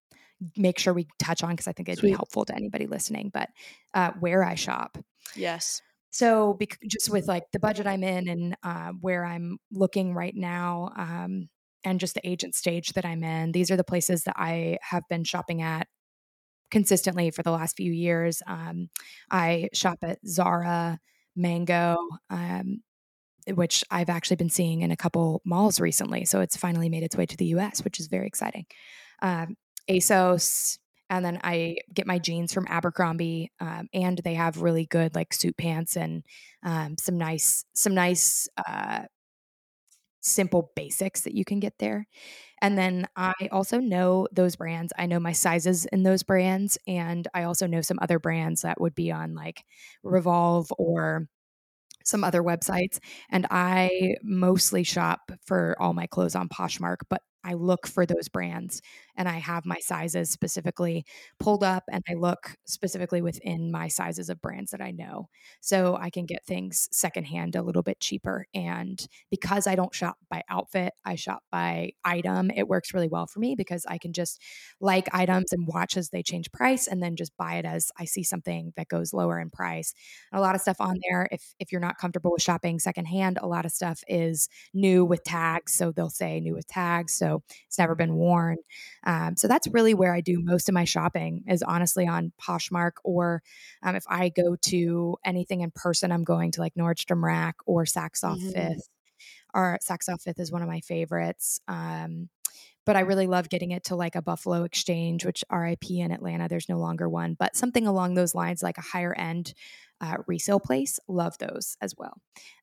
make 0.57 0.77
sure 0.77 0.93
we 0.93 1.07
touch 1.19 1.43
on 1.43 1.51
because 1.51 1.67
I 1.67 1.73
think 1.73 1.89
it'd 1.89 2.01
be 2.01 2.11
helpful 2.11 2.45
to 2.45 2.55
anybody 2.55 2.85
listening. 2.85 3.31
But 3.33 3.49
uh, 3.93 4.11
where 4.19 4.43
I 4.43 4.55
shop. 4.55 4.97
Yes. 5.35 5.81
So, 6.11 6.53
bec- 6.53 6.79
just 6.87 7.09
with 7.09 7.27
like 7.27 7.45
the 7.51 7.59
budget 7.59 7.87
I'm 7.87 8.03
in 8.03 8.27
and 8.27 8.57
uh, 8.61 8.91
where 9.01 9.25
I'm 9.25 9.57
looking 9.71 10.13
right 10.13 10.35
now, 10.35 10.91
um, 10.95 11.49
and 11.83 11.99
just 11.99 12.15
the 12.15 12.27
agent 12.27 12.55
stage 12.55 12.93
that 12.93 13.05
I'm 13.05 13.23
in, 13.23 13.51
these 13.51 13.71
are 13.71 13.77
the 13.77 13.83
places 13.83 14.23
that 14.23 14.35
I 14.37 14.77
have 14.81 15.03
been 15.09 15.23
shopping 15.23 15.61
at 15.61 15.87
consistently 16.71 17.29
for 17.29 17.43
the 17.43 17.51
last 17.51 17.77
few 17.77 17.91
years. 17.91 18.41
Um, 18.47 18.89
I 19.29 19.69
shop 19.73 19.99
at 20.01 20.19
Zara, 20.25 20.99
Mango, 21.35 21.97
um, 22.29 22.81
which 23.47 23.83
I've 23.91 24.09
actually 24.09 24.37
been 24.37 24.49
seeing 24.49 24.81
in 24.81 24.91
a 24.91 24.97
couple 24.97 25.41
malls 25.45 25.79
recently. 25.79 26.25
So 26.25 26.41
it's 26.41 26.57
finally 26.57 26.89
made 26.89 27.03
its 27.03 27.15
way 27.15 27.25
to 27.25 27.37
the 27.37 27.45
US, 27.57 27.83
which 27.83 27.99
is 27.99 28.07
very 28.07 28.27
exciting. 28.27 28.65
Um, 29.21 29.55
ASOS, 29.89 30.79
and 31.09 31.23
then 31.23 31.39
I 31.43 31.77
get 31.93 32.07
my 32.07 32.17
jeans 32.17 32.53
from 32.53 32.65
Abercrombie, 32.67 33.51
um, 33.59 33.87
and 33.93 34.17
they 34.23 34.33
have 34.33 34.61
really 34.61 34.85
good 34.85 35.13
like 35.13 35.33
suit 35.33 35.55
pants 35.57 35.95
and 35.95 36.23
um, 36.63 36.95
some 36.97 37.17
nice 37.17 37.65
some 37.73 37.93
nice 37.93 38.47
uh, 38.57 39.03
simple 40.23 40.71
basics 40.75 41.21
that 41.21 41.35
you 41.35 41.45
can 41.45 41.59
get 41.59 41.73
there. 41.79 42.07
And 42.61 42.77
then 42.77 43.07
I 43.15 43.33
also 43.51 43.79
know 43.79 44.27
those 44.31 44.55
brands. 44.55 44.93
I 44.97 45.05
know 45.07 45.19
my 45.19 45.33
sizes 45.33 45.85
in 45.87 46.03
those 46.03 46.23
brands, 46.23 46.77
and 46.87 47.27
I 47.33 47.43
also 47.43 47.67
know 47.67 47.81
some 47.81 47.99
other 48.01 48.19
brands 48.19 48.61
that 48.63 48.81
would 48.81 48.95
be 48.95 49.11
on 49.11 49.35
like 49.35 49.65
Revolve 50.03 50.71
or 50.77 51.27
some 52.03 52.23
other 52.23 52.43
websites. 52.43 52.99
And 53.29 53.47
I 53.51 54.15
mostly 54.23 54.83
shop 54.83 55.31
for 55.45 55.75
all 55.79 55.93
my 55.93 56.07
clothes 56.07 56.35
on 56.35 56.49
Poshmark, 56.49 56.97
but 57.09 57.21
I 57.43 57.53
look 57.53 57.87
for 57.87 58.05
those 58.05 58.27
brands 58.29 58.81
and 59.15 59.27
I 59.27 59.37
have 59.39 59.65
my 59.65 59.79
sizes 59.79 60.29
specifically 60.29 61.05
pulled 61.39 61.63
up 61.63 61.83
and 61.91 62.03
I 62.09 62.13
look 62.13 62.55
specifically 62.65 63.21
within 63.21 63.71
my 63.71 63.87
sizes 63.87 64.29
of 64.29 64.41
brands 64.41 64.71
that 64.71 64.81
I 64.81 64.91
know. 64.91 65.29
So 65.61 65.95
I 65.95 66.09
can 66.09 66.25
get 66.25 66.45
things 66.45 66.87
secondhand 66.91 67.55
a 67.55 67.61
little 67.61 67.83
bit 67.83 67.99
cheaper. 67.99 68.47
And 68.53 69.05
because 69.29 69.67
I 69.67 69.75
don't 69.75 69.93
shop 69.93 70.17
by 70.29 70.43
outfit, 70.49 70.93
I 71.05 71.15
shop 71.15 71.43
by 71.51 71.91
item, 72.03 72.49
it 72.51 72.67
works 72.67 72.93
really 72.93 73.07
well 73.07 73.27
for 73.27 73.39
me 73.39 73.55
because 73.55 73.85
I 73.87 73.97
can 73.97 74.13
just 74.13 74.39
like 74.79 75.07
items 75.13 75.51
and 75.53 75.67
watch 75.67 75.97
as 75.97 76.09
they 76.09 76.23
change 76.23 76.51
price 76.51 76.87
and 76.87 77.01
then 77.01 77.15
just 77.15 77.35
buy 77.37 77.55
it 77.55 77.65
as 77.65 77.91
I 77.97 78.05
see 78.05 78.23
something 78.23 78.73
that 78.77 78.87
goes 78.87 79.13
lower 79.13 79.39
in 79.39 79.49
price. 79.49 79.93
A 80.31 80.41
lot 80.41 80.55
of 80.55 80.61
stuff 80.61 80.77
on 80.79 80.97
there, 81.09 81.27
if 81.31 81.53
if 81.59 81.71
you're 81.71 81.81
not 81.81 81.97
comfortable 81.97 82.31
with 82.31 82.41
shopping 82.41 82.79
secondhand, 82.79 83.37
a 83.41 83.47
lot 83.47 83.65
of 83.65 83.71
stuff 83.71 84.03
is 84.07 84.49
new 84.73 85.05
with 85.05 85.23
tags. 85.23 85.73
So 85.73 85.91
they'll 85.91 86.09
say 86.09 86.39
new 86.39 86.53
with 86.55 86.67
tags. 86.67 87.13
So 87.13 87.32
it's 87.67 87.79
never 87.79 87.95
been 87.95 88.15
worn. 88.15 88.57
Um, 89.05 89.35
so 89.35 89.47
that's 89.47 89.67
really 89.67 89.93
where 89.93 90.13
I 90.13 90.21
do 90.21 90.41
most 90.41 90.69
of 90.69 90.73
my 90.73 90.85
shopping 90.85 91.43
is 91.47 91.63
honestly 91.63 92.07
on 92.07 92.31
Poshmark 92.41 92.93
or 93.03 93.41
um, 93.81 93.95
if 93.95 94.03
I 94.07 94.29
go 94.29 94.55
to 94.67 95.17
anything 95.25 95.61
in 95.61 95.71
person, 95.71 96.11
I'm 96.11 96.23
going 96.23 96.51
to 96.53 96.61
like 96.61 96.73
Nordstrom 96.75 97.23
Rack 97.23 97.55
or 97.65 97.85
Saks 97.85 98.23
Off 98.23 98.37
mm-hmm. 98.37 98.51
Fifth. 98.51 98.89
Or 99.53 99.77
Saks 99.87 100.11
Off 100.11 100.23
Fifth 100.23 100.39
is 100.39 100.51
one 100.51 100.63
of 100.63 100.67
my 100.67 100.81
favorites. 100.81 101.59
Um, 101.67 102.29
but 102.85 102.95
I 102.95 103.01
really 103.01 103.27
love 103.27 103.49
getting 103.49 103.71
it 103.71 103.85
to 103.85 103.95
like 103.95 104.15
a 104.15 104.21
Buffalo 104.21 104.63
Exchange, 104.63 105.25
which 105.25 105.43
RIP 105.51 105.89
in 105.89 106.11
Atlanta, 106.11 106.47
there's 106.49 106.67
no 106.67 106.77
longer 106.77 107.07
one, 107.07 107.35
but 107.37 107.55
something 107.55 107.87
along 107.87 108.13
those 108.13 108.35
lines, 108.35 108.61
like 108.61 108.77
a 108.77 108.81
higher 108.81 109.13
end 109.13 109.53
uh, 110.03 110.17
resale 110.27 110.59
place. 110.59 110.99
Love 111.07 111.37
those 111.37 111.77
as 111.81 111.95
well. 111.97 112.17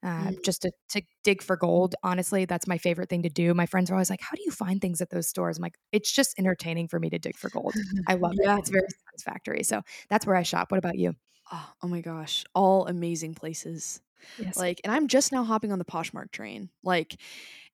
Uh, 0.04 0.26
mm. 0.26 0.44
Just 0.44 0.62
to, 0.62 0.72
to 0.90 1.00
dig 1.24 1.42
for 1.42 1.56
gold. 1.56 1.94
Honestly, 2.02 2.44
that's 2.44 2.66
my 2.66 2.76
favorite 2.76 3.08
thing 3.08 3.22
to 3.22 3.30
do. 3.30 3.54
My 3.54 3.64
friends 3.64 3.90
are 3.90 3.94
always 3.94 4.10
like, 4.10 4.20
How 4.20 4.36
do 4.36 4.42
you 4.44 4.50
find 4.50 4.80
things 4.80 5.00
at 5.00 5.08
those 5.08 5.26
stores? 5.26 5.56
I'm 5.56 5.62
like, 5.62 5.78
It's 5.90 6.12
just 6.12 6.38
entertaining 6.38 6.88
for 6.88 7.00
me 7.00 7.08
to 7.10 7.18
dig 7.18 7.36
for 7.36 7.48
gold. 7.48 7.74
I 8.06 8.14
love 8.14 8.34
yeah. 8.42 8.56
it. 8.56 8.58
It's 8.60 8.70
very 8.70 8.86
satisfactory. 9.08 9.62
So 9.62 9.80
that's 10.10 10.26
where 10.26 10.36
I 10.36 10.42
shop. 10.42 10.70
What 10.70 10.78
about 10.78 10.98
you? 10.98 11.14
Oh, 11.50 11.68
oh 11.82 11.88
my 11.88 12.02
gosh. 12.02 12.44
All 12.54 12.86
amazing 12.86 13.34
places. 13.34 14.02
Yes. 14.38 14.58
Like, 14.58 14.82
and 14.84 14.92
I'm 14.92 15.08
just 15.08 15.32
now 15.32 15.44
hopping 15.44 15.72
on 15.72 15.78
the 15.78 15.84
Poshmark 15.86 16.30
train. 16.32 16.68
Like, 16.84 17.18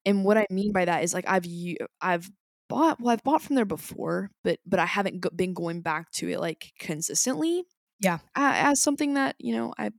and 0.05 0.23
what 0.23 0.37
I 0.37 0.45
mean 0.49 0.71
by 0.71 0.85
that 0.85 1.03
is 1.03 1.13
like 1.13 1.25
I've 1.27 1.45
I've 1.99 2.31
bought 2.69 3.01
well 3.01 3.11
I've 3.11 3.23
bought 3.23 3.41
from 3.41 3.57
there 3.57 3.65
before, 3.65 4.31
but 4.45 4.59
but 4.65 4.79
I 4.79 4.85
haven't 4.85 5.19
go- 5.19 5.29
been 5.35 5.53
going 5.53 5.81
back 5.81 6.09
to 6.13 6.29
it 6.29 6.39
like 6.39 6.71
consistently. 6.79 7.65
Yeah, 7.99 8.19
as 8.35 8.81
something 8.81 9.15
that 9.15 9.35
you 9.39 9.53
know 9.53 9.73
I 9.77 9.91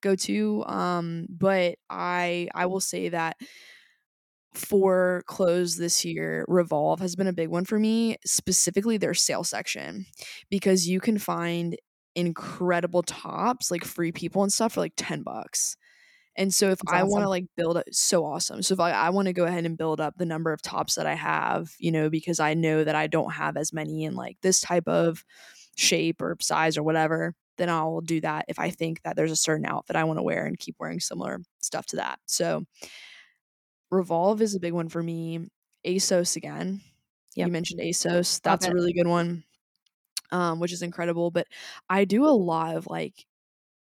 go 0.00 0.14
to. 0.16 0.64
Um, 0.66 1.26
but 1.28 1.78
I 1.88 2.48
I 2.54 2.66
will 2.66 2.80
say 2.80 3.08
that 3.10 3.36
for 4.54 5.22
clothes 5.26 5.76
this 5.76 6.04
year, 6.04 6.44
Revolve 6.48 7.00
has 7.00 7.14
been 7.14 7.28
a 7.28 7.32
big 7.32 7.48
one 7.48 7.64
for 7.64 7.78
me, 7.78 8.16
specifically 8.24 8.96
their 8.96 9.14
sale 9.14 9.44
section, 9.44 10.06
because 10.50 10.88
you 10.88 11.00
can 11.00 11.18
find 11.18 11.76
incredible 12.16 13.02
tops, 13.04 13.70
like 13.70 13.84
free 13.84 14.10
people 14.10 14.42
and 14.42 14.52
stuff 14.52 14.72
for 14.72 14.80
like 14.80 14.94
10 14.96 15.22
bucks. 15.22 15.76
And 16.36 16.54
so 16.54 16.70
if 16.70 16.80
That's 16.80 16.92
I 16.92 17.04
awesome. 17.04 17.04
want 17.04 17.24
to 17.24 17.28
like 17.28 17.46
build 17.56 17.78
it 17.78 17.94
so 17.94 18.24
awesome. 18.24 18.62
So 18.62 18.74
if 18.74 18.80
I, 18.80 18.92
I 18.92 19.10
want 19.10 19.26
to 19.26 19.34
go 19.34 19.44
ahead 19.46 19.66
and 19.66 19.78
build 19.78 20.00
up 20.00 20.16
the 20.18 20.26
number 20.26 20.52
of 20.52 20.62
tops 20.62 20.96
that 20.96 21.06
I 21.06 21.14
have, 21.14 21.74
you 21.78 21.92
know, 21.92 22.10
because 22.10 22.40
I 22.40 22.54
know 22.54 22.84
that 22.84 22.94
I 22.96 23.08
don't 23.08 23.32
have 23.32 23.56
as 23.56 23.72
many 23.72 24.04
in 24.04 24.14
like 24.14 24.38
this 24.42 24.60
type 24.60 24.88
of 24.88 25.24
shape 25.80 26.20
or 26.20 26.36
size 26.40 26.76
or 26.76 26.82
whatever, 26.82 27.34
then 27.56 27.68
I'll 27.68 28.00
do 28.00 28.20
that 28.20 28.44
if 28.48 28.58
I 28.58 28.70
think 28.70 29.02
that 29.02 29.16
there's 29.16 29.32
a 29.32 29.36
certain 29.36 29.66
outfit 29.66 29.96
I 29.96 30.04
want 30.04 30.18
to 30.18 30.22
wear 30.22 30.44
and 30.44 30.58
keep 30.58 30.76
wearing 30.78 31.00
similar 31.00 31.40
stuff 31.60 31.86
to 31.86 31.96
that. 31.96 32.18
So 32.26 32.64
Revolve 33.90 34.40
is 34.42 34.54
a 34.54 34.60
big 34.60 34.72
one 34.72 34.88
for 34.88 35.02
me. 35.02 35.48
ASOS 35.86 36.36
again. 36.36 36.80
Yep. 37.36 37.46
You 37.46 37.52
mentioned 37.52 37.80
ASOS. 37.80 38.40
That's 38.42 38.66
a 38.66 38.72
really 38.72 38.92
good 38.92 39.06
one. 39.06 39.44
Um, 40.32 40.60
which 40.60 40.72
is 40.72 40.82
incredible. 40.82 41.30
But 41.30 41.48
I 41.88 42.04
do 42.04 42.24
a 42.24 42.30
lot 42.30 42.76
of 42.76 42.86
like 42.86 43.26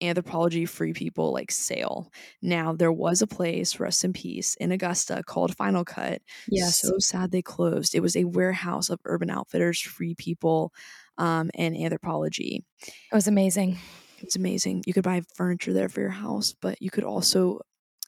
Anthropologie 0.00 0.68
free 0.68 0.92
people 0.92 1.32
like 1.32 1.50
sale. 1.50 2.12
Now 2.40 2.72
there 2.72 2.92
was 2.92 3.20
a 3.22 3.26
place, 3.26 3.80
rest 3.80 4.04
in 4.04 4.12
peace, 4.12 4.54
in 4.56 4.70
Augusta 4.70 5.22
called 5.26 5.56
Final 5.56 5.84
Cut. 5.84 6.22
Yes. 6.48 6.80
So 6.80 6.98
sad 6.98 7.32
they 7.32 7.42
closed. 7.42 7.94
It 7.94 8.00
was 8.00 8.14
a 8.14 8.24
warehouse 8.24 8.90
of 8.90 9.00
Urban 9.04 9.30
Outfitters, 9.30 9.80
free 9.80 10.14
people, 10.14 10.72
um, 11.18 11.50
and 11.54 11.76
Anthropologie. 11.76 12.62
It 12.80 13.14
was 13.14 13.28
amazing. 13.28 13.78
It's 14.20 14.36
amazing. 14.36 14.84
You 14.86 14.92
could 14.92 15.04
buy 15.04 15.22
furniture 15.34 15.72
there 15.72 15.88
for 15.88 16.00
your 16.00 16.10
house, 16.10 16.54
but 16.60 16.80
you 16.82 16.90
could 16.90 17.04
also 17.04 17.60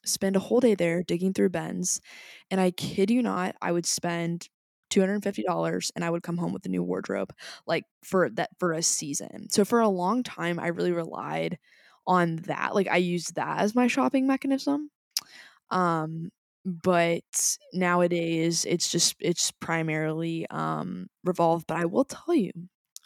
spend 0.05 0.37
a 0.37 0.41
whole 0.41 0.61
day 0.61 0.75
there 0.75 1.03
digging 1.03 1.33
through 1.35 1.51
bins. 1.51 2.01
And 2.51 2.61
I 2.61 2.71
kid 2.71 3.11
you 3.11 3.23
not, 3.23 3.55
I 3.63 3.73
would 3.73 3.87
spend 3.87 4.49
$250 4.91 5.93
and 5.95 6.05
I 6.05 6.11
would 6.11 6.23
come 6.23 6.37
home 6.39 6.53
with 6.53 6.67
a 6.67 6.69
new 6.69 6.83
wardrobe 6.83 7.33
like 7.67 7.85
for 8.03 8.29
that 8.31 8.51
for 8.59 8.73
a 8.73 8.83
season. 8.83 9.49
So 9.51 9.65
for 9.65 9.81
a 9.81 9.89
long 9.89 10.23
time 10.25 10.59
I 10.59 10.69
really 10.69 10.93
relied 10.93 11.59
on 12.07 12.37
that. 12.47 12.75
Like 12.75 12.89
I 12.89 12.97
used 12.97 13.37
that 13.37 13.61
as 13.61 13.75
my 13.75 13.87
shopping 13.87 14.27
mechanism. 14.27 14.91
Um 15.71 16.31
but 16.67 17.57
nowadays 17.73 18.65
it's 18.67 18.91
just 18.91 19.17
it's 19.21 19.51
primarily 19.51 20.47
um 20.51 21.09
revolve 21.25 21.65
but 21.67 21.79
I 21.79 21.87
will 21.87 22.05
tell 22.05 22.35
you 22.35 22.53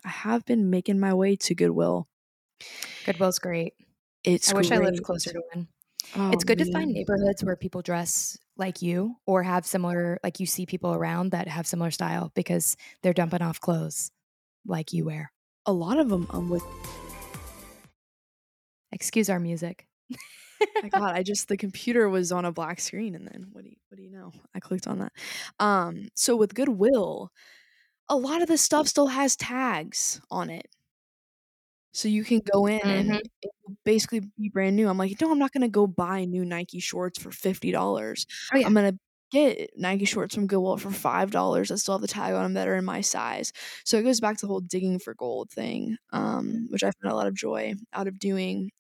I 0.05 0.11
have 0.11 0.45
been 0.45 0.71
making 0.71 1.01
my 1.01 1.15
way 1.15 1.37
to 1.37 1.55
Goodwill. 1.55 2.09
Goodwill's 3.07 3.39
great. 3.39 3.75
It's 4.23 4.53
I 4.53 4.57
wish 4.57 4.71
I 4.71 4.79
lived 4.79 5.03
closer 5.03 5.33
to 5.33 5.43
one. 5.55 5.69
Oh, 6.17 6.31
it's 6.31 6.45
good 6.45 6.59
man. 6.59 6.67
to 6.67 6.73
find 6.73 6.91
neighborhoods 6.93 7.43
where 7.43 7.57
people 7.57 7.83
dress 7.83 8.39
like 8.57 8.83
you 8.83 9.17
or 9.27 9.43
have 9.43 9.67
similar 9.67 10.19
like 10.23 10.39
you 10.39 10.47
see 10.47 10.67
people 10.67 10.95
around 10.95 11.31
that 11.31 11.49
have 11.49 11.67
similar 11.67 11.91
style 11.91 12.31
because 12.35 12.77
they're 13.03 13.15
dumping 13.15 13.43
off 13.43 13.61
clothes 13.61 14.11
like 14.67 14.93
you 14.93 15.07
wear. 15.07 15.33
A 15.67 15.73
lot 15.73 15.99
of 15.99 16.09
them 16.09 16.27
um 16.31 16.51
with 16.51 16.63
Excuse 18.93 19.29
our 19.29 19.41
music. 19.41 19.87
my 20.83 20.89
god, 20.89 21.17
I 21.17 21.23
just 21.25 21.49
the 21.49 21.57
computer 21.57 22.09
was 22.09 22.31
on 22.31 22.45
a 22.45 22.53
black 22.53 22.79
screen 22.81 23.17
and 23.17 23.27
then 23.27 23.49
what 23.53 23.65
do 23.65 23.71
you 23.71 23.77
what 23.89 23.97
do 23.97 24.05
you 24.05 24.11
know? 24.11 24.31
I 24.55 24.61
clicked 24.61 24.87
on 24.87 25.01
that. 25.01 25.13
Um 25.59 26.09
so 26.15 26.37
with 26.37 26.55
Goodwill, 26.55 27.33
a 28.09 28.17
lot 28.17 28.43
of 28.43 28.49
the 28.49 28.59
stuff 28.59 28.89
still 28.89 29.09
has 29.09 29.37
tags 29.37 30.21
on 30.31 30.51
it. 30.51 30.67
So 31.93 32.09
you 32.09 32.25
can 32.25 32.41
go 32.53 32.67
in 32.67 32.81
mm-hmm. 32.81 33.13
and 33.13 33.23
basically 33.85 34.21
be 34.37 34.49
brand 34.49 34.75
new. 34.75 34.89
I'm 34.89 34.99
like, 34.99 35.21
no, 35.21 35.31
I'm 35.31 35.39
not 35.39 35.53
gonna 35.53 35.69
go 35.69 35.87
buy 35.87 36.25
new 36.25 36.45
Nike 36.45 36.81
shorts 36.81 37.19
for 37.19 37.31
fifty 37.31 37.71
dollars. 37.71 38.27
Oh, 38.53 38.59
yeah. 38.59 38.67
I'm 38.67 38.75
gonna 38.75 38.99
get 39.31 39.71
Nike 39.77 40.05
shorts 40.05 40.35
from 40.35 40.49
Goodwill 40.49 40.77
for 40.77 40.91
five 40.91 41.31
dollars 41.31 41.69
that 41.69 41.79
still 41.79 41.95
have 41.95 42.03
the 42.03 42.09
tag 42.09 42.35
on 42.35 42.43
them 42.43 42.55
that 42.55 42.69
are 42.69 42.77
in 42.77 42.85
my 42.85 43.01
size. 43.01 43.53
So 43.85 43.97
it 43.97 44.03
goes 44.03 44.21
back 44.21 44.37
to 44.39 44.47
the 44.47 44.51
whole 44.51 44.61
digging 44.61 44.99
for 44.99 45.15
gold 45.15 45.51
thing, 45.51 45.97
um, 46.13 46.67
which 46.71 46.83
I 46.83 46.91
find 47.01 47.13
a 47.13 47.17
lot 47.17 47.29
of 47.29 47.35
joy 47.35 47.75
out 47.93 48.09
of 48.09 48.19
doing, 48.19 48.71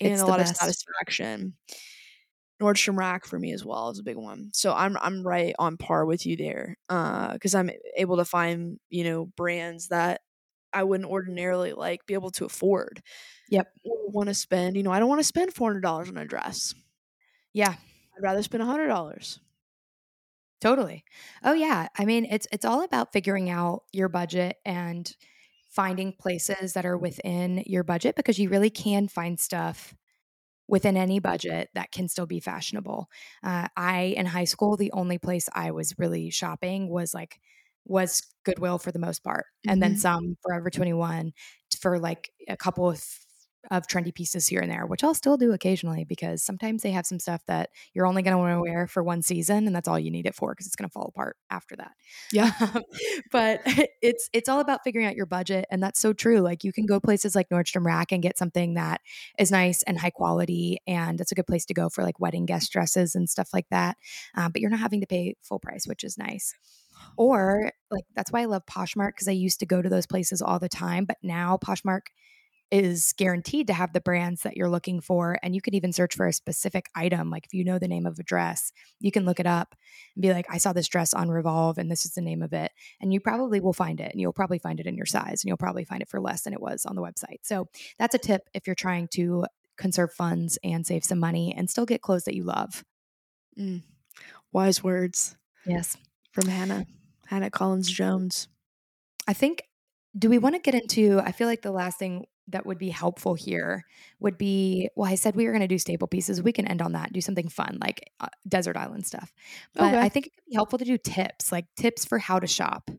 and 0.00 0.12
it's 0.12 0.22
a 0.22 0.26
lot 0.26 0.38
best. 0.38 0.52
of 0.52 0.56
satisfaction. 0.56 1.54
Nordstrom 2.60 2.96
Rack 2.96 3.26
for 3.26 3.38
me 3.38 3.52
as 3.52 3.64
well 3.64 3.90
is 3.90 3.98
a 3.98 4.04
big 4.04 4.16
one. 4.16 4.50
So 4.52 4.72
I'm 4.72 4.96
I'm 5.00 5.26
right 5.26 5.54
on 5.58 5.76
par 5.76 6.06
with 6.06 6.24
you 6.24 6.36
there, 6.36 6.76
because 6.88 7.54
uh, 7.54 7.58
I'm 7.58 7.70
able 7.96 8.16
to 8.16 8.24
find 8.24 8.78
you 8.88 9.04
know 9.04 9.26
brands 9.26 9.88
that 9.88 10.20
I 10.72 10.84
wouldn't 10.84 11.10
ordinarily 11.10 11.72
like 11.72 12.06
be 12.06 12.14
able 12.14 12.30
to 12.32 12.44
afford. 12.44 13.02
Yep. 13.50 13.72
Want 13.84 14.28
to 14.28 14.34
spend, 14.34 14.76
you 14.76 14.82
know, 14.82 14.92
I 14.92 14.98
don't 14.98 15.08
want 15.08 15.20
to 15.20 15.24
spend 15.24 15.52
four 15.52 15.70
hundred 15.70 15.80
dollars 15.80 16.08
on 16.08 16.16
a 16.16 16.24
dress. 16.24 16.74
Yeah. 17.52 17.74
I'd 18.16 18.22
rather 18.22 18.42
spend 18.42 18.62
a 18.62 18.66
hundred 18.66 18.88
dollars. 18.88 19.40
Totally. 20.60 21.04
Oh 21.44 21.52
yeah. 21.52 21.88
I 21.98 22.04
mean, 22.04 22.26
it's 22.26 22.46
it's 22.52 22.64
all 22.64 22.82
about 22.82 23.12
figuring 23.12 23.50
out 23.50 23.82
your 23.92 24.08
budget 24.08 24.56
and 24.64 25.10
finding 25.70 26.12
places 26.12 26.72
that 26.72 26.86
are 26.86 26.96
within 26.96 27.62
your 27.66 27.84
budget 27.84 28.16
because 28.16 28.38
you 28.38 28.48
really 28.48 28.70
can 28.70 29.08
find 29.08 29.38
stuff 29.38 29.94
within 30.68 30.96
any 30.96 31.18
budget 31.18 31.68
that 31.74 31.92
can 31.92 32.08
still 32.08 32.26
be 32.26 32.40
fashionable. 32.40 33.08
Uh, 33.42 33.68
I 33.76 34.14
in 34.16 34.26
high 34.26 34.44
school, 34.44 34.76
the 34.76 34.92
only 34.92 35.18
place 35.18 35.48
I 35.54 35.70
was 35.70 35.94
really 35.98 36.30
shopping 36.30 36.88
was 36.88 37.14
like 37.14 37.40
was 37.84 38.22
Goodwill 38.44 38.78
for 38.78 38.92
the 38.92 38.98
most 38.98 39.22
part, 39.22 39.46
mm-hmm. 39.46 39.72
and 39.72 39.82
then 39.82 39.92
mm-hmm. 39.92 40.00
some 40.00 40.36
Forever 40.42 40.70
Twenty 40.70 40.92
One 40.92 41.32
for 41.80 41.98
like 41.98 42.30
a 42.48 42.56
couple 42.56 42.88
of 42.88 43.04
of 43.70 43.86
trendy 43.86 44.14
pieces 44.14 44.46
here 44.46 44.60
and 44.60 44.70
there, 44.70 44.86
which 44.86 45.02
I'll 45.02 45.14
still 45.14 45.36
do 45.36 45.52
occasionally 45.52 46.04
because 46.04 46.42
sometimes 46.42 46.82
they 46.82 46.90
have 46.92 47.06
some 47.06 47.18
stuff 47.18 47.42
that 47.46 47.70
you're 47.94 48.06
only 48.06 48.22
going 48.22 48.32
to 48.32 48.38
want 48.38 48.54
to 48.54 48.60
wear 48.60 48.86
for 48.86 49.02
one 49.02 49.22
season 49.22 49.66
and 49.66 49.74
that's 49.74 49.88
all 49.88 49.98
you 49.98 50.10
need 50.10 50.26
it 50.26 50.34
for 50.34 50.52
because 50.52 50.66
it's 50.66 50.76
going 50.76 50.88
to 50.88 50.92
fall 50.92 51.06
apart 51.08 51.36
after 51.50 51.76
that. 51.76 51.92
Yeah. 52.32 52.52
but 53.32 53.60
it's 54.02 54.28
it's 54.32 54.48
all 54.48 54.60
about 54.60 54.80
figuring 54.84 55.06
out 55.06 55.16
your 55.16 55.26
budget 55.26 55.66
and 55.70 55.82
that's 55.82 56.00
so 56.00 56.12
true. 56.12 56.40
Like 56.40 56.64
you 56.64 56.72
can 56.72 56.86
go 56.86 57.00
places 57.00 57.34
like 57.34 57.48
Nordstrom 57.48 57.84
Rack 57.84 58.12
and 58.12 58.22
get 58.22 58.38
something 58.38 58.74
that 58.74 59.00
is 59.38 59.50
nice 59.50 59.82
and 59.82 59.98
high 59.98 60.10
quality 60.10 60.78
and 60.86 61.20
it's 61.20 61.32
a 61.32 61.34
good 61.34 61.46
place 61.46 61.64
to 61.66 61.74
go 61.74 61.88
for 61.88 62.02
like 62.02 62.20
wedding 62.20 62.46
guest 62.46 62.72
dresses 62.72 63.14
and 63.14 63.28
stuff 63.28 63.50
like 63.52 63.66
that. 63.70 63.96
Um, 64.34 64.52
but 64.52 64.60
you're 64.60 64.70
not 64.70 64.80
having 64.80 65.00
to 65.00 65.06
pay 65.06 65.36
full 65.42 65.58
price, 65.58 65.86
which 65.86 66.04
is 66.04 66.18
nice. 66.18 66.54
Or 67.18 67.70
like 67.90 68.04
that's 68.14 68.32
why 68.32 68.42
I 68.42 68.44
love 68.46 68.64
Poshmark 68.66 69.08
because 69.08 69.28
I 69.28 69.32
used 69.32 69.60
to 69.60 69.66
go 69.66 69.80
to 69.80 69.88
those 69.88 70.06
places 70.06 70.42
all 70.42 70.58
the 70.58 70.68
time, 70.68 71.04
but 71.04 71.16
now 71.22 71.56
Poshmark 71.56 72.06
is 72.70 73.14
guaranteed 73.16 73.68
to 73.68 73.72
have 73.72 73.92
the 73.92 74.00
brands 74.00 74.42
that 74.42 74.56
you're 74.56 74.68
looking 74.68 75.00
for. 75.00 75.38
And 75.42 75.54
you 75.54 75.60
could 75.60 75.74
even 75.74 75.92
search 75.92 76.16
for 76.16 76.26
a 76.26 76.32
specific 76.32 76.88
item. 76.94 77.30
Like 77.30 77.46
if 77.46 77.54
you 77.54 77.64
know 77.64 77.78
the 77.78 77.86
name 77.86 78.06
of 78.06 78.18
a 78.18 78.24
dress, 78.24 78.72
you 79.00 79.12
can 79.12 79.24
look 79.24 79.38
it 79.38 79.46
up 79.46 79.76
and 80.14 80.22
be 80.22 80.32
like, 80.32 80.46
I 80.50 80.58
saw 80.58 80.72
this 80.72 80.88
dress 80.88 81.14
on 81.14 81.28
Revolve 81.28 81.78
and 81.78 81.90
this 81.90 82.04
is 82.04 82.14
the 82.14 82.20
name 82.22 82.42
of 82.42 82.52
it. 82.52 82.72
And 83.00 83.12
you 83.12 83.20
probably 83.20 83.60
will 83.60 83.72
find 83.72 84.00
it 84.00 84.10
and 84.10 84.20
you'll 84.20 84.32
probably 84.32 84.58
find 84.58 84.80
it 84.80 84.86
in 84.86 84.96
your 84.96 85.06
size 85.06 85.42
and 85.42 85.48
you'll 85.48 85.56
probably 85.56 85.84
find 85.84 86.02
it 86.02 86.08
for 86.08 86.20
less 86.20 86.42
than 86.42 86.52
it 86.52 86.60
was 86.60 86.84
on 86.84 86.96
the 86.96 87.02
website. 87.02 87.38
So 87.42 87.68
that's 87.98 88.14
a 88.14 88.18
tip 88.18 88.42
if 88.52 88.66
you're 88.66 88.74
trying 88.74 89.08
to 89.12 89.46
conserve 89.76 90.12
funds 90.12 90.58
and 90.64 90.84
save 90.86 91.04
some 91.04 91.20
money 91.20 91.54
and 91.56 91.70
still 91.70 91.86
get 91.86 92.02
clothes 92.02 92.24
that 92.24 92.34
you 92.34 92.42
love. 92.42 92.84
Mm. 93.58 93.82
Wise 94.52 94.82
words. 94.82 95.36
Yes. 95.64 95.96
From 96.32 96.48
Hannah, 96.48 96.86
Hannah 97.26 97.50
Collins 97.50 97.90
Jones. 97.90 98.48
I 99.28 99.34
think 99.34 99.62
do 100.18 100.30
we 100.30 100.38
want 100.38 100.54
to 100.54 100.60
get 100.60 100.74
into 100.74 101.20
i 101.20 101.30
feel 101.30 101.46
like 101.46 101.62
the 101.62 101.70
last 101.70 101.98
thing 101.98 102.24
that 102.48 102.66
would 102.66 102.78
be 102.78 102.90
helpful 102.90 103.34
here 103.34 103.84
would 104.20 104.38
be 104.38 104.88
well 104.94 105.10
i 105.10 105.14
said 105.14 105.34
we 105.34 105.46
were 105.46 105.52
going 105.52 105.60
to 105.60 105.68
do 105.68 105.78
staple 105.78 106.08
pieces 106.08 106.42
we 106.42 106.52
can 106.52 106.66
end 106.66 106.82
on 106.82 106.92
that 106.92 107.12
do 107.12 107.20
something 107.20 107.48
fun 107.48 107.78
like 107.80 108.10
uh, 108.20 108.28
desert 108.48 108.76
island 108.76 109.06
stuff. 109.06 109.32
But 109.74 109.94
okay. 109.94 109.98
i 109.98 110.08
think 110.08 110.26
it 110.26 110.36
could 110.36 110.50
be 110.50 110.54
helpful 110.54 110.78
to 110.78 110.84
do 110.84 110.98
tips 110.98 111.52
like 111.52 111.66
tips 111.76 112.04
for 112.04 112.18
how 112.18 112.38
to 112.38 112.46
shop. 112.46 112.90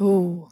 Oh 0.00 0.48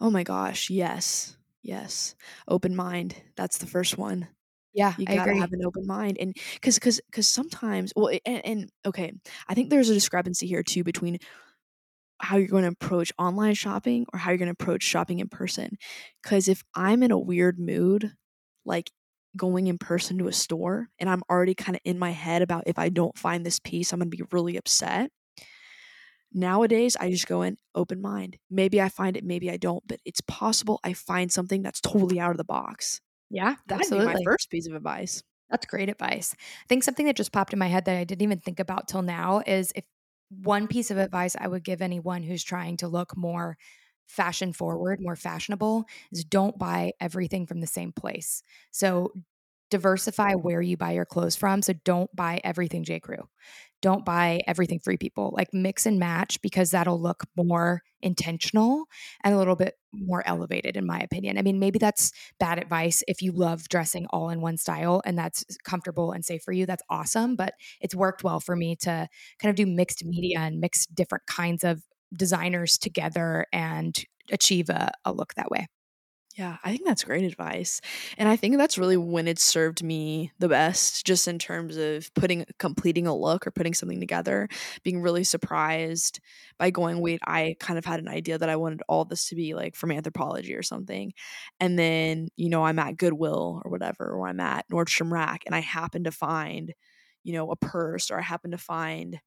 oh 0.00 0.10
my 0.10 0.22
gosh 0.22 0.70
yes 0.70 1.36
yes. 1.62 2.14
Open 2.46 2.76
mind 2.76 3.16
that's 3.36 3.58
the 3.58 3.66
first 3.66 3.98
one. 3.98 4.28
Yeah, 4.74 4.92
you 4.98 5.06
gotta 5.06 5.36
have 5.36 5.52
an 5.52 5.64
open 5.64 5.86
mind, 5.86 6.16
and 6.18 6.34
because 6.54 6.74
because 6.74 7.00
because 7.08 7.28
sometimes, 7.28 7.92
well, 7.94 8.10
and, 8.26 8.44
and 8.44 8.70
okay, 8.84 9.12
I 9.48 9.54
think 9.54 9.70
there's 9.70 9.88
a 9.88 9.94
discrepancy 9.94 10.48
here 10.48 10.64
too 10.64 10.82
between 10.82 11.20
how 12.20 12.36
you're 12.36 12.48
going 12.48 12.64
to 12.64 12.70
approach 12.70 13.12
online 13.18 13.54
shopping 13.54 14.06
or 14.12 14.18
how 14.18 14.30
you're 14.30 14.38
going 14.38 14.54
to 14.54 14.62
approach 14.62 14.82
shopping 14.82 15.20
in 15.20 15.28
person. 15.28 15.76
Because 16.22 16.48
if 16.48 16.62
I'm 16.74 17.02
in 17.02 17.10
a 17.10 17.18
weird 17.18 17.58
mood, 17.58 18.12
like 18.64 18.90
going 19.36 19.66
in 19.66 19.78
person 19.78 20.18
to 20.18 20.28
a 20.28 20.32
store, 20.32 20.88
and 20.98 21.10
I'm 21.10 21.22
already 21.30 21.54
kind 21.54 21.76
of 21.76 21.82
in 21.84 21.98
my 21.98 22.10
head 22.10 22.42
about 22.42 22.64
if 22.66 22.78
I 22.78 22.88
don't 22.88 23.18
find 23.18 23.44
this 23.44 23.58
piece, 23.58 23.92
I'm 23.92 23.98
going 23.98 24.10
to 24.10 24.16
be 24.16 24.22
really 24.30 24.56
upset. 24.56 25.10
Nowadays, 26.32 26.96
I 26.98 27.10
just 27.10 27.28
go 27.28 27.42
in 27.42 27.56
open 27.74 28.00
mind. 28.00 28.38
Maybe 28.50 28.80
I 28.80 28.88
find 28.88 29.16
it, 29.16 29.24
maybe 29.24 29.50
I 29.50 29.56
don't, 29.56 29.86
but 29.86 30.00
it's 30.04 30.20
possible 30.22 30.80
I 30.82 30.92
find 30.92 31.30
something 31.30 31.62
that's 31.62 31.80
totally 31.80 32.18
out 32.18 32.32
of 32.32 32.38
the 32.38 32.44
box. 32.44 33.00
Yeah, 33.30 33.54
That'd 33.66 33.90
my 33.90 34.16
first 34.24 34.50
piece 34.50 34.66
of 34.66 34.74
advice. 34.74 35.22
That's 35.50 35.66
great 35.66 35.88
advice. 35.88 36.34
I 36.36 36.66
think 36.68 36.82
something 36.82 37.06
that 37.06 37.16
just 37.16 37.32
popped 37.32 37.52
in 37.52 37.58
my 37.58 37.68
head 37.68 37.84
that 37.84 37.96
I 37.96 38.04
didn't 38.04 38.22
even 38.22 38.40
think 38.40 38.58
about 38.58 38.88
till 38.88 39.02
now 39.02 39.42
is 39.46 39.72
if 39.76 39.84
one 40.30 40.66
piece 40.68 40.90
of 40.90 40.98
advice 40.98 41.36
I 41.38 41.48
would 41.48 41.64
give 41.64 41.82
anyone 41.82 42.22
who's 42.22 42.44
trying 42.44 42.76
to 42.78 42.88
look 42.88 43.16
more 43.16 43.56
fashion 44.06 44.52
forward, 44.52 45.00
more 45.00 45.16
fashionable 45.16 45.84
is 46.12 46.24
don't 46.24 46.58
buy 46.58 46.92
everything 47.00 47.46
from 47.46 47.60
the 47.60 47.66
same 47.66 47.92
place. 47.92 48.42
So 48.70 49.12
diversify 49.70 50.34
where 50.34 50.60
you 50.60 50.76
buy 50.76 50.92
your 50.92 51.06
clothes 51.06 51.36
from. 51.36 51.62
So 51.62 51.72
don't 51.84 52.14
buy 52.14 52.40
everything 52.44 52.84
J. 52.84 53.00
Crew 53.00 53.28
don't 53.84 54.06
buy 54.06 54.40
everything 54.46 54.78
free 54.78 54.96
people. 54.96 55.34
Like 55.36 55.52
mix 55.52 55.84
and 55.84 55.98
match 55.98 56.40
because 56.40 56.70
that'll 56.70 56.98
look 56.98 57.24
more 57.36 57.82
intentional 58.00 58.86
and 59.22 59.34
a 59.34 59.36
little 59.36 59.56
bit 59.56 59.74
more 59.98 60.26
elevated, 60.26 60.76
in 60.76 60.86
my 60.86 60.98
opinion. 61.00 61.38
I 61.38 61.42
mean, 61.42 61.58
maybe 61.58 61.78
that's 61.78 62.12
bad 62.38 62.58
advice 62.58 63.02
if 63.08 63.22
you 63.22 63.32
love 63.32 63.68
dressing 63.68 64.06
all 64.10 64.30
in 64.30 64.40
one 64.40 64.56
style 64.56 65.02
and 65.04 65.18
that's 65.18 65.44
comfortable 65.64 66.12
and 66.12 66.24
safe 66.24 66.42
for 66.42 66.52
you. 66.52 66.66
That's 66.66 66.82
awesome. 66.90 67.36
But 67.36 67.54
it's 67.80 67.94
worked 67.94 68.24
well 68.24 68.40
for 68.40 68.56
me 68.56 68.76
to 68.76 69.08
kind 69.38 69.50
of 69.50 69.56
do 69.56 69.66
mixed 69.66 70.04
media 70.04 70.40
and 70.40 70.60
mix 70.60 70.86
different 70.86 71.26
kinds 71.26 71.64
of 71.64 71.82
designers 72.16 72.78
together 72.78 73.46
and 73.52 74.04
achieve 74.30 74.70
a, 74.70 74.90
a 75.04 75.12
look 75.12 75.34
that 75.34 75.50
way. 75.50 75.66
Yeah, 76.36 76.56
I 76.64 76.70
think 76.72 76.84
that's 76.84 77.04
great 77.04 77.22
advice. 77.24 77.80
And 78.18 78.28
I 78.28 78.34
think 78.34 78.56
that's 78.56 78.76
really 78.76 78.96
when 78.96 79.28
it 79.28 79.38
served 79.38 79.84
me 79.84 80.32
the 80.40 80.48
best, 80.48 81.06
just 81.06 81.28
in 81.28 81.38
terms 81.38 81.76
of 81.76 82.12
putting, 82.14 82.44
completing 82.58 83.06
a 83.06 83.14
look 83.16 83.46
or 83.46 83.52
putting 83.52 83.72
something 83.72 84.00
together, 84.00 84.48
being 84.82 85.00
really 85.00 85.22
surprised 85.22 86.18
by 86.58 86.70
going, 86.70 87.00
wait, 87.00 87.20
I 87.24 87.54
kind 87.60 87.78
of 87.78 87.84
had 87.84 88.00
an 88.00 88.08
idea 88.08 88.36
that 88.36 88.48
I 88.48 88.56
wanted 88.56 88.82
all 88.88 89.04
this 89.04 89.28
to 89.28 89.36
be 89.36 89.54
like 89.54 89.76
from 89.76 89.90
Anthropologie 89.90 90.58
or 90.58 90.62
something. 90.64 91.12
And 91.60 91.78
then, 91.78 92.28
you 92.36 92.48
know, 92.50 92.64
I'm 92.64 92.80
at 92.80 92.96
Goodwill 92.96 93.62
or 93.64 93.70
whatever, 93.70 94.04
or 94.10 94.26
I'm 94.26 94.40
at 94.40 94.68
Nordstrom 94.68 95.12
Rack 95.12 95.44
and 95.46 95.54
I 95.54 95.60
happen 95.60 96.02
to 96.02 96.10
find, 96.10 96.74
you 97.22 97.32
know, 97.34 97.52
a 97.52 97.56
purse 97.56 98.10
or 98.10 98.18
I 98.18 98.22
happen 98.22 98.50
to 98.50 98.58
find 98.58 99.20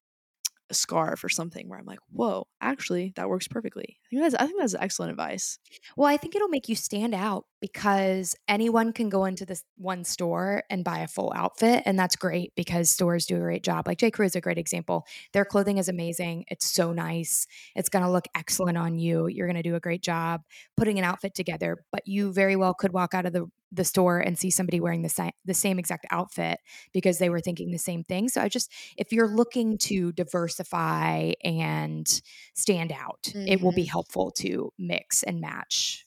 a 0.70 0.74
scarf 0.74 1.24
or 1.24 1.30
something 1.30 1.68
where 1.70 1.80
I'm 1.80 1.86
like, 1.86 2.00
whoa, 2.12 2.48
actually, 2.62 3.14
that 3.16 3.30
works 3.30 3.48
perfectly. 3.48 3.98
I 4.06 4.10
think 4.10 4.22
that's 4.22 4.36
I 4.36 4.46
think 4.48 4.60
that's 4.60 4.76
excellent 4.76 5.12
advice. 5.12 5.60
Well, 5.96 6.08
I 6.08 6.18
think 6.18 6.36
it'll 6.36 6.48
make 6.50 6.70
you 6.70 6.76
stand 6.76 7.14
out 7.14 7.46
because 7.60 8.36
anyone 8.48 8.94
can 8.94 9.10
go 9.10 9.26
into 9.26 9.46
this 9.46 9.64
one 9.78 10.04
store 10.04 10.64
and 10.70 10.84
buy 10.84 11.00
a 11.00 11.08
full 11.08 11.32
outfit, 11.36 11.84
and 11.86 11.98
that's 11.98 12.16
great 12.16 12.54
because 12.56 12.90
stores 12.90 13.26
do 13.26 13.38
a 13.38 13.40
great 13.40 13.64
job. 13.64 13.88
Like 13.88 13.98
J. 13.98 14.12
Crew 14.12 14.26
is 14.26 14.36
a 14.36 14.42
great 14.42 14.58
example. 14.58 15.06
Their 15.34 15.46
clothing 15.46 15.78
is 15.78 15.90
amazing. 15.90 16.46
It's 16.50 16.68
so 16.68 16.94
nice. 16.94 17.48
It's 17.76 17.90
going 17.90 18.04
to 18.04 18.12
look 18.12 18.28
excellent 18.36 18.78
on 18.78 19.00
you. 19.00 19.28
You're 19.28 19.48
going 19.48 19.62
to 19.62 19.64
do 19.64 19.76
a 19.76 19.80
great 19.80 20.04
job 20.04 20.42
putting 20.76 21.00
an 21.00 21.06
outfit 21.06 21.34
together, 21.34 21.78
but 21.92 22.08
you 22.08 22.32
very 22.32 22.56
well 22.56 22.74
could 22.74 22.94
walk 22.94 23.14
out 23.14 23.26
of 23.26 23.34
the 23.34 23.48
the 23.72 23.84
store 23.84 24.20
and 24.20 24.38
see 24.38 24.50
somebody 24.50 24.80
wearing 24.80 25.02
the 25.02 25.10
same 25.10 25.32
the 25.44 25.54
same 25.54 25.78
exact 25.78 26.06
outfit 26.10 26.60
because 26.94 27.18
they 27.18 27.30
were 27.30 27.42
thinking 27.42 27.72
the 27.72 27.78
same 27.78 28.04
thing. 28.04 28.30
So 28.30 28.42
I 28.42 28.48
just 28.48 28.72
if 28.96 29.12
you're 29.12 29.28
looking 29.28 29.78
to 29.80 30.14
diversify 30.14 31.34
and 31.44 32.08
stand 32.56 32.94
out, 32.94 33.24
mm-hmm. 33.24 33.48
it 33.48 33.62
will 33.62 33.74
be 33.74 33.82
mm-hmm. 33.82 33.92
helpful 33.92 34.32
to 34.38 34.72
mix 34.78 35.24
and 35.24 35.42
match 35.42 36.07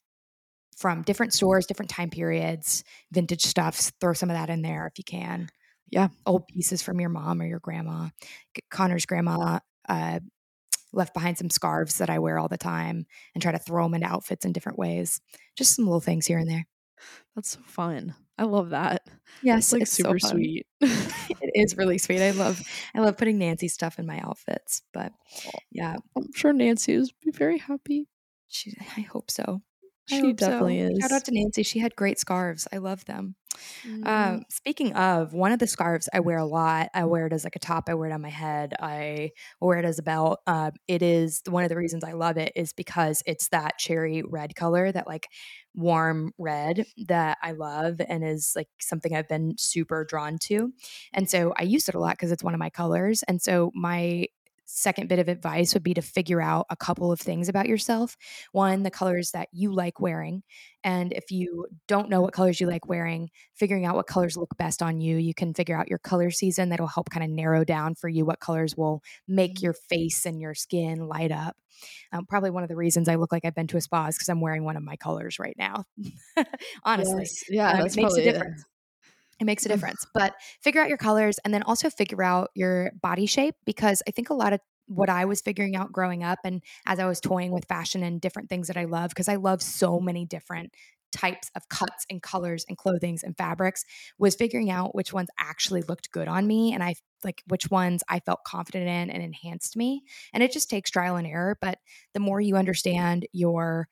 from 0.80 1.02
different 1.02 1.34
stores, 1.34 1.66
different 1.66 1.90
time 1.90 2.08
periods, 2.08 2.84
vintage 3.12 3.44
stuffs, 3.44 3.92
throw 4.00 4.14
some 4.14 4.30
of 4.30 4.36
that 4.36 4.48
in 4.48 4.62
there 4.62 4.86
if 4.86 4.96
you 4.96 5.04
can. 5.04 5.48
Yeah, 5.90 6.08
old 6.24 6.46
pieces 6.46 6.80
from 6.80 7.00
your 7.00 7.10
mom 7.10 7.42
or 7.42 7.46
your 7.46 7.58
grandma. 7.58 8.08
Connor's 8.70 9.04
grandma 9.04 9.58
uh, 9.88 10.20
left 10.94 11.12
behind 11.12 11.36
some 11.36 11.50
scarves 11.50 11.98
that 11.98 12.08
I 12.08 12.18
wear 12.18 12.38
all 12.38 12.48
the 12.48 12.56
time 12.56 13.04
and 13.34 13.42
try 13.42 13.52
to 13.52 13.58
throw 13.58 13.84
them 13.84 13.94
into 13.94 14.06
outfits 14.06 14.46
in 14.46 14.52
different 14.52 14.78
ways. 14.78 15.20
Just 15.54 15.76
some 15.76 15.84
little 15.84 16.00
things 16.00 16.26
here 16.26 16.38
and 16.38 16.48
there. 16.48 16.66
That's 17.34 17.50
so 17.50 17.60
fun. 17.66 18.14
I 18.38 18.44
love 18.44 18.70
that. 18.70 19.02
Yes, 19.42 19.64
it's 19.64 19.72
like 19.72 19.86
super 19.86 20.18
so 20.18 20.28
sweet. 20.30 20.66
it 20.80 21.50
is 21.54 21.76
really 21.76 21.98
sweet. 21.98 22.22
I 22.22 22.30
love 22.30 22.62
I 22.94 23.00
love 23.00 23.18
putting 23.18 23.36
Nancy 23.36 23.68
stuff 23.68 23.98
in 23.98 24.06
my 24.06 24.18
outfits. 24.20 24.80
But 24.94 25.12
yeah. 25.70 25.96
I'm 26.16 26.32
sure 26.34 26.54
Nancy 26.54 26.94
is 26.94 27.12
be 27.22 27.32
very 27.32 27.58
happy. 27.58 28.08
She 28.48 28.72
I 28.96 29.02
hope 29.02 29.30
so. 29.30 29.60
She 30.10 30.32
definitely 30.32 30.80
so. 30.80 30.92
is. 30.92 30.98
Shout 31.00 31.12
out 31.12 31.24
to 31.24 31.32
Nancy. 31.32 31.62
She 31.62 31.78
had 31.78 31.94
great 31.96 32.18
scarves. 32.18 32.66
I 32.72 32.78
love 32.78 33.04
them. 33.04 33.36
Mm-hmm. 33.86 34.06
Um, 34.06 34.44
speaking 34.48 34.92
of, 34.94 35.32
one 35.32 35.52
of 35.52 35.58
the 35.58 35.66
scarves 35.66 36.08
I 36.12 36.20
wear 36.20 36.38
a 36.38 36.44
lot. 36.44 36.88
I 36.94 37.04
wear 37.04 37.26
it 37.26 37.32
as 37.32 37.44
like 37.44 37.56
a 37.56 37.60
top. 37.60 37.88
I 37.88 37.94
wear 37.94 38.10
it 38.10 38.12
on 38.12 38.22
my 38.22 38.30
head. 38.30 38.74
I 38.80 39.30
wear 39.60 39.78
it 39.78 39.84
as 39.84 39.98
a 39.98 40.02
belt. 40.02 40.40
Uh, 40.46 40.70
it 40.88 41.02
is 41.02 41.42
one 41.48 41.64
of 41.64 41.68
the 41.68 41.76
reasons 41.76 42.04
I 42.04 42.12
love 42.12 42.36
it 42.36 42.52
is 42.56 42.72
because 42.72 43.22
it's 43.26 43.48
that 43.48 43.78
cherry 43.78 44.22
red 44.22 44.54
color, 44.54 44.90
that 44.92 45.06
like 45.06 45.28
warm 45.74 46.32
red 46.38 46.84
that 47.08 47.38
I 47.42 47.52
love 47.52 48.00
and 48.06 48.24
is 48.24 48.52
like 48.56 48.68
something 48.80 49.14
I've 49.14 49.28
been 49.28 49.54
super 49.58 50.04
drawn 50.04 50.38
to. 50.44 50.72
And 51.12 51.28
so 51.28 51.52
I 51.56 51.62
use 51.62 51.88
it 51.88 51.94
a 51.94 52.00
lot 52.00 52.12
because 52.12 52.32
it's 52.32 52.44
one 52.44 52.54
of 52.54 52.60
my 52.60 52.70
colors. 52.70 53.22
And 53.24 53.40
so 53.40 53.70
my 53.74 54.26
second 54.72 55.08
bit 55.08 55.18
of 55.18 55.28
advice 55.28 55.74
would 55.74 55.82
be 55.82 55.94
to 55.94 56.02
figure 56.02 56.40
out 56.40 56.66
a 56.70 56.76
couple 56.76 57.10
of 57.12 57.20
things 57.20 57.48
about 57.48 57.68
yourself. 57.68 58.16
One, 58.52 58.82
the 58.82 58.90
colors 58.90 59.32
that 59.32 59.48
you 59.52 59.72
like 59.72 60.00
wearing. 60.00 60.42
And 60.84 61.12
if 61.12 61.30
you 61.30 61.66
don't 61.88 62.08
know 62.08 62.20
what 62.20 62.32
colors 62.32 62.60
you 62.60 62.66
like 62.66 62.88
wearing, 62.88 63.30
figuring 63.54 63.84
out 63.84 63.96
what 63.96 64.06
colors 64.06 64.36
look 64.36 64.56
best 64.56 64.82
on 64.82 65.00
you, 65.00 65.16
you 65.16 65.34
can 65.34 65.52
figure 65.52 65.76
out 65.76 65.88
your 65.88 65.98
color 65.98 66.30
season. 66.30 66.68
That'll 66.68 66.86
help 66.86 67.10
kind 67.10 67.24
of 67.24 67.30
narrow 67.30 67.64
down 67.64 67.94
for 67.94 68.08
you 68.08 68.24
what 68.24 68.40
colors 68.40 68.76
will 68.76 69.02
make 69.28 69.56
mm-hmm. 69.56 69.64
your 69.64 69.74
face 69.74 70.24
and 70.24 70.40
your 70.40 70.54
skin 70.54 71.06
light 71.06 71.32
up. 71.32 71.56
Um, 72.12 72.26
probably 72.26 72.50
one 72.50 72.62
of 72.62 72.68
the 72.68 72.76
reasons 72.76 73.08
I 73.08 73.16
look 73.16 73.32
like 73.32 73.44
I've 73.44 73.54
been 73.54 73.66
to 73.68 73.76
a 73.76 73.80
spa 73.80 74.06
is 74.06 74.16
because 74.16 74.28
I'm 74.28 74.40
wearing 74.40 74.64
one 74.64 74.76
of 74.76 74.82
my 74.82 74.96
colors 74.96 75.38
right 75.38 75.56
now. 75.58 75.84
Honestly, 76.84 77.22
yes. 77.22 77.44
yeah, 77.48 77.72
um, 77.72 77.86
it 77.86 77.96
makes 77.96 78.14
a 78.14 78.22
difference. 78.22 78.60
It. 78.60 78.66
It 79.40 79.44
makes 79.44 79.64
a 79.64 79.68
mm. 79.68 79.72
difference. 79.72 80.06
But 80.14 80.34
figure 80.62 80.80
out 80.80 80.88
your 80.88 80.98
colors 80.98 81.38
and 81.44 81.52
then 81.52 81.62
also 81.62 81.90
figure 81.90 82.22
out 82.22 82.50
your 82.54 82.92
body 83.00 83.26
shape 83.26 83.54
because 83.64 84.02
I 84.06 84.10
think 84.10 84.30
a 84.30 84.34
lot 84.34 84.52
of 84.52 84.60
what 84.86 85.08
I 85.08 85.24
was 85.24 85.40
figuring 85.40 85.76
out 85.76 85.92
growing 85.92 86.24
up 86.24 86.40
and 86.44 86.62
as 86.84 86.98
I 86.98 87.06
was 87.06 87.20
toying 87.20 87.52
with 87.52 87.64
fashion 87.66 88.02
and 88.02 88.20
different 88.20 88.48
things 88.48 88.66
that 88.66 88.76
I 88.76 88.84
love, 88.84 89.10
because 89.10 89.28
I 89.28 89.36
love 89.36 89.62
so 89.62 90.00
many 90.00 90.24
different 90.24 90.74
types 91.12 91.50
of 91.56 91.68
cuts 91.68 92.06
and 92.08 92.22
colors 92.22 92.64
and 92.68 92.76
clothings 92.76 93.22
and 93.22 93.36
fabrics 93.36 93.84
was 94.18 94.34
figuring 94.34 94.70
out 94.70 94.94
which 94.94 95.12
ones 95.12 95.28
actually 95.38 95.82
looked 95.82 96.10
good 96.12 96.28
on 96.28 96.46
me 96.46 96.72
and 96.72 96.82
I 96.82 96.94
like 97.24 97.42
which 97.48 97.70
ones 97.70 98.02
I 98.08 98.20
felt 98.20 98.44
confident 98.46 98.88
in 98.88 99.10
and 99.10 99.22
enhanced 99.22 99.76
me. 99.76 100.02
And 100.32 100.42
it 100.42 100.52
just 100.52 100.70
takes 100.70 100.90
trial 100.90 101.16
and 101.16 101.26
error. 101.26 101.58
But 101.60 101.78
the 102.14 102.20
more 102.20 102.40
you 102.40 102.56
understand 102.56 103.26
your 103.32 103.88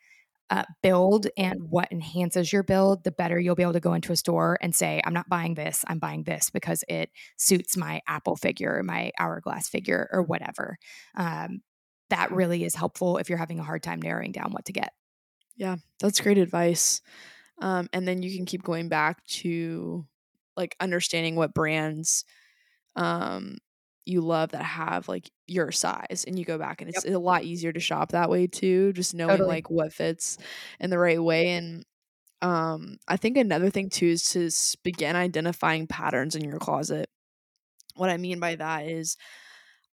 uh, 0.50 0.64
build 0.82 1.26
and 1.36 1.60
what 1.68 1.90
enhances 1.92 2.52
your 2.52 2.62
build, 2.62 3.04
the 3.04 3.10
better 3.10 3.38
you'll 3.38 3.54
be 3.54 3.62
able 3.62 3.74
to 3.74 3.80
go 3.80 3.92
into 3.94 4.12
a 4.12 4.16
store 4.16 4.58
and 4.62 4.74
say, 4.74 5.00
I'm 5.04 5.12
not 5.12 5.28
buying 5.28 5.54
this, 5.54 5.84
I'm 5.86 5.98
buying 5.98 6.24
this 6.24 6.50
because 6.50 6.84
it 6.88 7.10
suits 7.36 7.76
my 7.76 8.00
Apple 8.08 8.36
figure, 8.36 8.82
my 8.82 9.12
hourglass 9.18 9.68
figure, 9.68 10.08
or 10.12 10.22
whatever. 10.22 10.78
Um, 11.14 11.60
that 12.10 12.32
really 12.32 12.64
is 12.64 12.74
helpful 12.74 13.18
if 13.18 13.28
you're 13.28 13.38
having 13.38 13.58
a 13.58 13.64
hard 13.64 13.82
time 13.82 14.00
narrowing 14.00 14.32
down 14.32 14.52
what 14.52 14.64
to 14.66 14.72
get. 14.72 14.92
Yeah, 15.56 15.76
that's 16.00 16.20
great 16.20 16.38
advice. 16.38 17.02
Um, 17.60 17.88
and 17.92 18.06
then 18.06 18.22
you 18.22 18.34
can 18.34 18.46
keep 18.46 18.62
going 18.62 18.88
back 18.88 19.24
to 19.26 20.06
like 20.56 20.76
understanding 20.80 21.36
what 21.36 21.54
brands 21.54 22.24
um, 22.96 23.58
you 24.08 24.22
love 24.22 24.50
that 24.50 24.62
have 24.62 25.06
like 25.06 25.30
your 25.46 25.70
size 25.70 26.24
and 26.26 26.38
you 26.38 26.44
go 26.44 26.56
back 26.56 26.80
and 26.80 26.88
it's 26.88 27.04
yep. 27.04 27.14
a 27.14 27.18
lot 27.18 27.44
easier 27.44 27.72
to 27.72 27.80
shop 27.80 28.12
that 28.12 28.30
way 28.30 28.46
too 28.46 28.92
just 28.94 29.14
knowing 29.14 29.30
totally. 29.30 29.48
like 29.48 29.70
what 29.70 29.92
fits 29.92 30.38
in 30.80 30.88
the 30.88 30.98
right 30.98 31.22
way 31.22 31.50
and 31.50 31.84
um 32.40 32.96
i 33.06 33.16
think 33.16 33.36
another 33.36 33.68
thing 33.68 33.90
too 33.90 34.06
is 34.06 34.24
to 34.24 34.50
begin 34.82 35.14
identifying 35.14 35.86
patterns 35.86 36.34
in 36.34 36.42
your 36.42 36.58
closet 36.58 37.08
what 37.96 38.08
i 38.08 38.16
mean 38.16 38.40
by 38.40 38.54
that 38.54 38.86
is 38.86 39.16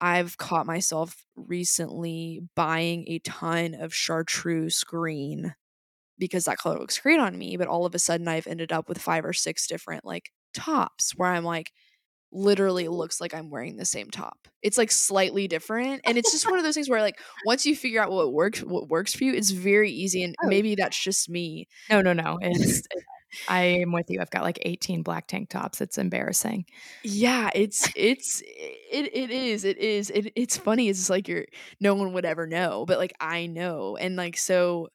i've 0.00 0.36
caught 0.38 0.66
myself 0.66 1.24
recently 1.34 2.40
buying 2.54 3.04
a 3.08 3.18
ton 3.20 3.74
of 3.74 3.94
chartreuse 3.94 4.84
green 4.84 5.54
because 6.18 6.44
that 6.44 6.58
color 6.58 6.78
looks 6.78 6.98
great 6.98 7.18
on 7.18 7.36
me 7.36 7.56
but 7.56 7.66
all 7.66 7.84
of 7.84 7.94
a 7.94 7.98
sudden 7.98 8.28
i've 8.28 8.46
ended 8.46 8.70
up 8.70 8.88
with 8.88 8.98
five 8.98 9.24
or 9.24 9.32
six 9.32 9.66
different 9.66 10.04
like 10.04 10.30
tops 10.52 11.12
where 11.16 11.30
i'm 11.30 11.44
like 11.44 11.72
literally 12.34 12.88
looks 12.88 13.20
like 13.20 13.34
I'm 13.34 13.50
wearing 13.50 13.76
the 13.76 13.84
same 13.84 14.10
top. 14.10 14.48
It's 14.62 14.76
like 14.76 14.90
slightly 14.90 15.48
different. 15.48 16.02
And 16.04 16.18
it's 16.18 16.32
just 16.32 16.46
one 16.50 16.58
of 16.58 16.64
those 16.64 16.74
things 16.74 16.88
where 16.88 17.00
like 17.00 17.18
once 17.46 17.64
you 17.64 17.76
figure 17.76 18.02
out 18.02 18.10
what 18.10 18.32
works 18.32 18.60
what 18.60 18.88
works 18.88 19.14
for 19.14 19.24
you, 19.24 19.32
it's 19.32 19.50
very 19.50 19.90
easy. 19.90 20.22
And 20.22 20.34
oh. 20.42 20.48
maybe 20.48 20.74
that's 20.74 21.02
just 21.02 21.28
me. 21.28 21.68
No, 21.90 22.02
no, 22.02 22.12
no. 22.12 22.38
It's 22.40 22.82
I 23.48 23.62
am 23.62 23.92
with 23.92 24.10
you. 24.10 24.20
I've 24.20 24.30
got 24.30 24.42
like 24.42 24.58
18 24.62 25.02
black 25.02 25.26
tank 25.26 25.48
tops. 25.48 25.80
It's 25.80 25.98
embarrassing. 25.98 26.66
Yeah, 27.02 27.50
it's 27.54 27.88
it's 27.96 28.42
it 28.42 29.10
it 29.12 29.30
is. 29.30 29.64
It 29.64 29.78
is. 29.78 30.10
It, 30.10 30.32
it's 30.36 30.56
funny. 30.56 30.88
It's 30.88 31.10
like 31.10 31.28
you're 31.28 31.46
no 31.80 31.94
one 31.94 32.12
would 32.12 32.24
ever 32.24 32.46
know, 32.46 32.84
but 32.86 32.98
like 32.98 33.14
I 33.20 33.46
know. 33.46 33.96
And 33.96 34.16
like 34.16 34.36
so 34.36 34.88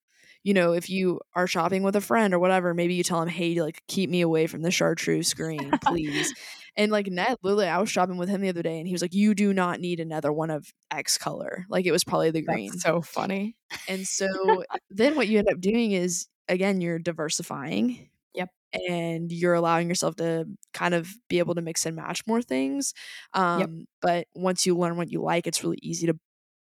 you 0.44 0.54
know, 0.54 0.72
if 0.72 0.90
you 0.90 1.20
are 1.36 1.48
shopping 1.48 1.84
with 1.84 1.96
a 1.96 2.02
friend 2.02 2.34
or 2.34 2.40
whatever, 2.40 2.74
maybe 2.74 2.94
you 2.94 3.04
tell 3.04 3.20
them, 3.20 3.30
"Hey, 3.30 3.62
like 3.62 3.84
keep 3.88 4.10
me 4.10 4.22
away 4.22 4.48
from 4.48 4.62
the 4.62 4.72
chartreuse 4.72 5.28
screen, 5.28 5.72
please." 5.84 6.34
And 6.80 6.94
like 6.94 7.08
Ned, 7.08 7.36
literally, 7.44 7.68
I 7.68 7.78
was 7.78 7.90
shopping 7.90 8.16
with 8.16 8.30
him 8.30 8.40
the 8.40 8.48
other 8.48 8.64
day, 8.64 8.80
and 8.80 8.88
he 8.88 8.94
was 8.94 9.02
like, 9.02 9.14
"You 9.14 9.36
do 9.36 9.54
not 9.54 9.82
need 9.82 10.00
another 10.00 10.32
one 10.32 10.50
of 10.50 10.72
X 10.90 11.18
color." 11.18 11.66
Like 11.70 11.86
it 11.86 11.92
was 11.92 12.06
probably 12.06 12.32
the 12.32 12.42
green. 12.42 12.72
That's 12.72 12.84
so 12.84 13.02
funny. 13.02 13.58
And 13.90 14.08
so 14.08 14.64
then 14.90 15.18
what 15.18 15.28
you 15.28 15.40
end 15.40 15.50
up 15.50 15.60
doing 15.60 15.92
is 15.92 16.28
again, 16.48 16.80
you're 16.80 16.98
diversifying. 16.98 18.10
Yep. 18.34 18.50
And 18.88 19.30
you're 19.30 19.56
allowing 19.56 19.90
yourself 19.90 20.16
to 20.18 20.46
kind 20.74 20.94
of 20.94 21.10
be 21.28 21.40
able 21.40 21.56
to 21.56 21.62
mix 21.62 21.86
and 21.86 21.98
match 21.98 22.26
more 22.26 22.42
things. 22.42 22.94
Um, 23.34 23.60
yep. 23.60 23.70
But 24.02 24.28
once 24.34 24.66
you 24.66 24.78
learn 24.78 24.96
what 24.96 25.12
you 25.12 25.22
like, 25.22 25.48
it's 25.48 25.64
really 25.66 25.80
easy 25.82 26.08
to 26.08 26.18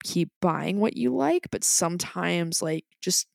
keep 0.03 0.29
buying 0.41 0.81
what 0.81 0.97
you 0.97 1.15
like. 1.15 1.47
But 1.51 1.63
sometimes, 1.63 2.61
like, 2.61 2.83
just 3.01 3.27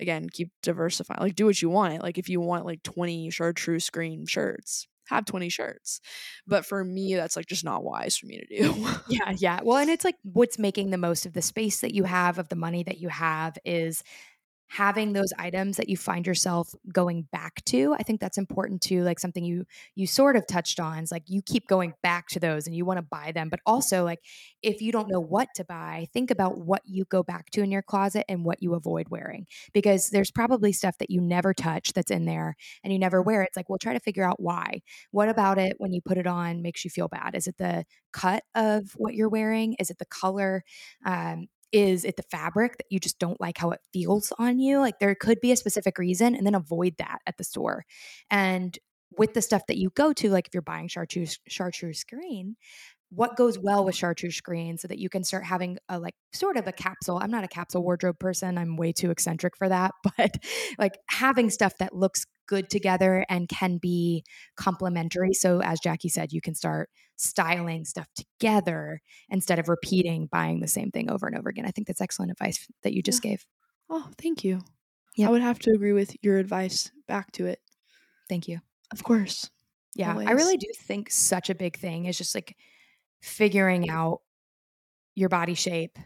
again 0.00 0.28
keep 0.32 0.50
diversifying 0.62 1.20
like 1.20 1.36
do 1.36 1.44
what 1.44 1.60
you 1.60 1.68
want 1.68 2.02
like 2.02 2.16
if 2.16 2.28
you 2.28 2.40
want 2.40 2.64
like 2.64 2.82
20 2.82 3.30
chartreuse 3.30 3.90
green 3.90 4.26
shirts 4.26 4.88
have 5.08 5.24
20 5.24 5.48
shirts 5.48 6.00
but 6.46 6.64
for 6.64 6.84
me 6.84 7.14
that's 7.14 7.36
like 7.36 7.46
just 7.46 7.64
not 7.64 7.84
wise 7.84 8.16
for 8.16 8.26
me 8.26 8.38
to 8.38 8.62
do. 8.62 8.86
Yeah 9.08 9.32
yeah. 9.36 9.60
Well 9.62 9.78
and 9.78 9.90
it's 9.90 10.04
like 10.04 10.16
what's 10.22 10.58
making 10.58 10.90
the 10.90 10.98
most 10.98 11.26
of 11.26 11.32
the 11.32 11.42
space 11.42 11.80
that 11.80 11.94
you 11.94 12.04
have 12.04 12.38
of 12.38 12.48
the 12.48 12.56
money 12.56 12.82
that 12.84 12.98
you 12.98 13.08
have 13.08 13.58
is 13.64 14.02
having 14.72 15.12
those 15.12 15.32
items 15.38 15.76
that 15.76 15.88
you 15.88 15.96
find 15.96 16.26
yourself 16.26 16.74
going 16.92 17.22
back 17.32 17.64
to 17.64 17.94
i 17.98 18.02
think 18.02 18.20
that's 18.20 18.38
important 18.38 18.80
too 18.80 19.02
like 19.02 19.18
something 19.18 19.44
you 19.44 19.64
you 19.94 20.06
sort 20.06 20.36
of 20.36 20.46
touched 20.46 20.80
on 20.80 20.98
is 21.02 21.12
like 21.12 21.24
you 21.26 21.42
keep 21.42 21.66
going 21.66 21.92
back 22.02 22.28
to 22.28 22.40
those 22.40 22.66
and 22.66 22.74
you 22.74 22.84
want 22.84 22.98
to 22.98 23.02
buy 23.02 23.32
them 23.32 23.48
but 23.48 23.60
also 23.66 24.04
like 24.04 24.20
if 24.62 24.80
you 24.80 24.92
don't 24.92 25.08
know 25.10 25.20
what 25.20 25.48
to 25.54 25.64
buy 25.64 26.06
think 26.12 26.30
about 26.30 26.58
what 26.58 26.82
you 26.84 27.04
go 27.06 27.22
back 27.22 27.50
to 27.50 27.62
in 27.62 27.70
your 27.70 27.82
closet 27.82 28.24
and 28.28 28.44
what 28.44 28.62
you 28.62 28.74
avoid 28.74 29.08
wearing 29.08 29.46
because 29.72 30.10
there's 30.10 30.30
probably 30.30 30.72
stuff 30.72 30.96
that 30.98 31.10
you 31.10 31.20
never 31.20 31.52
touch 31.54 31.92
that's 31.92 32.10
in 32.10 32.24
there 32.24 32.56
and 32.84 32.92
you 32.92 32.98
never 32.98 33.22
wear. 33.22 33.42
It's 33.42 33.56
like 33.56 33.68
well 33.68 33.78
try 33.78 33.92
to 33.92 34.00
figure 34.00 34.24
out 34.24 34.40
why. 34.40 34.82
What 35.10 35.28
about 35.28 35.58
it 35.58 35.74
when 35.78 35.92
you 35.92 36.00
put 36.00 36.18
it 36.18 36.26
on 36.26 36.62
makes 36.62 36.84
you 36.84 36.90
feel 36.90 37.08
bad? 37.08 37.34
Is 37.34 37.46
it 37.46 37.56
the 37.58 37.84
cut 38.12 38.44
of 38.54 38.92
what 38.96 39.14
you're 39.14 39.28
wearing? 39.28 39.74
Is 39.78 39.90
it 39.90 39.98
the 39.98 40.06
color? 40.06 40.64
Um, 41.04 41.48
is 41.72 42.04
it 42.04 42.16
the 42.16 42.22
fabric 42.24 42.76
that 42.78 42.86
you 42.90 43.00
just 43.00 43.18
don't 43.18 43.40
like 43.40 43.58
how 43.58 43.70
it 43.70 43.80
feels 43.92 44.32
on 44.38 44.58
you? 44.58 44.78
Like 44.78 44.98
there 44.98 45.14
could 45.14 45.40
be 45.40 45.52
a 45.52 45.56
specific 45.56 45.98
reason 45.98 46.34
and 46.34 46.46
then 46.46 46.54
avoid 46.54 46.96
that 46.98 47.18
at 47.26 47.38
the 47.38 47.44
store. 47.44 47.84
And 48.30 48.78
with 49.18 49.34
the 49.34 49.42
stuff 49.42 49.66
that 49.66 49.78
you 49.78 49.90
go 49.90 50.12
to, 50.14 50.30
like 50.30 50.46
if 50.46 50.54
you're 50.54 50.62
buying 50.62 50.88
chartreuse 50.88 51.38
chartreuse 51.48 51.98
screen, 51.98 52.56
what 53.14 53.36
goes 53.36 53.58
well 53.58 53.84
with 53.84 53.94
chartreuse 53.94 54.36
screen 54.36 54.78
so 54.78 54.88
that 54.88 54.98
you 54.98 55.10
can 55.10 55.22
start 55.22 55.44
having 55.44 55.76
a 55.88 55.98
like 55.98 56.14
sort 56.32 56.56
of 56.56 56.66
a 56.66 56.72
capsule. 56.72 57.18
I'm 57.20 57.30
not 57.30 57.44
a 57.44 57.48
capsule 57.48 57.82
wardrobe 57.82 58.18
person. 58.18 58.56
I'm 58.56 58.76
way 58.76 58.92
too 58.92 59.10
eccentric 59.10 59.56
for 59.56 59.68
that, 59.68 59.92
but 60.16 60.36
like 60.78 60.98
having 61.10 61.50
stuff 61.50 61.74
that 61.78 61.94
looks 61.94 62.24
good 62.48 62.70
together 62.70 63.24
and 63.28 63.48
can 63.48 63.78
be 63.78 64.24
complementary. 64.56 65.34
So 65.34 65.60
as 65.62 65.78
Jackie 65.80 66.08
said, 66.08 66.32
you 66.32 66.40
can 66.40 66.54
start 66.54 66.88
styling 67.16 67.84
stuff 67.84 68.08
together 68.16 69.00
instead 69.28 69.58
of 69.58 69.68
repeating 69.68 70.28
buying 70.32 70.60
the 70.60 70.68
same 70.68 70.90
thing 70.90 71.10
over 71.10 71.26
and 71.26 71.36
over 71.36 71.50
again. 71.50 71.66
I 71.66 71.70
think 71.70 71.86
that's 71.86 72.00
excellent 72.00 72.32
advice 72.32 72.66
that 72.82 72.94
you 72.94 73.02
just 73.02 73.22
yeah. 73.24 73.32
gave. 73.32 73.46
Oh, 73.90 74.08
thank 74.20 74.42
you. 74.42 74.60
Yeah. 75.16 75.28
I 75.28 75.30
would 75.30 75.42
have 75.42 75.58
to 75.60 75.72
agree 75.74 75.92
with 75.92 76.16
your 76.22 76.38
advice 76.38 76.90
back 77.06 77.30
to 77.32 77.46
it. 77.46 77.60
Thank 78.28 78.48
you. 78.48 78.60
Of 78.90 79.04
course. 79.04 79.50
Yeah. 79.94 80.12
Always. 80.12 80.28
I 80.28 80.32
really 80.32 80.56
do 80.56 80.68
think 80.74 81.10
such 81.10 81.50
a 81.50 81.54
big 81.54 81.76
thing 81.76 82.06
is 82.06 82.16
just 82.16 82.34
like 82.34 82.56
figuring 83.22 83.88
out 83.88 84.20
your 85.14 85.28
body 85.28 85.54
shape, 85.54 85.98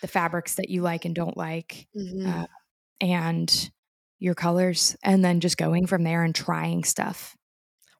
the 0.00 0.08
fabrics 0.08 0.56
that 0.56 0.70
you 0.70 0.82
like 0.82 1.04
and 1.04 1.14
don't 1.14 1.36
like, 1.36 1.86
mm-hmm. 1.96 2.28
uh, 2.28 2.46
and 3.00 3.70
your 4.18 4.34
colors, 4.34 4.96
and 5.02 5.24
then 5.24 5.40
just 5.40 5.56
going 5.56 5.86
from 5.86 6.02
there 6.02 6.24
and 6.24 6.34
trying 6.34 6.84
stuff. 6.84 7.36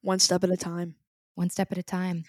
One 0.03 0.19
step 0.19 0.45
at 0.45 0.51
a 0.51 0.57
time. 0.57 0.95
One 1.35 1.51
step 1.51 1.73
at 1.73 1.79
a 1.79 1.83
time. 1.83 2.25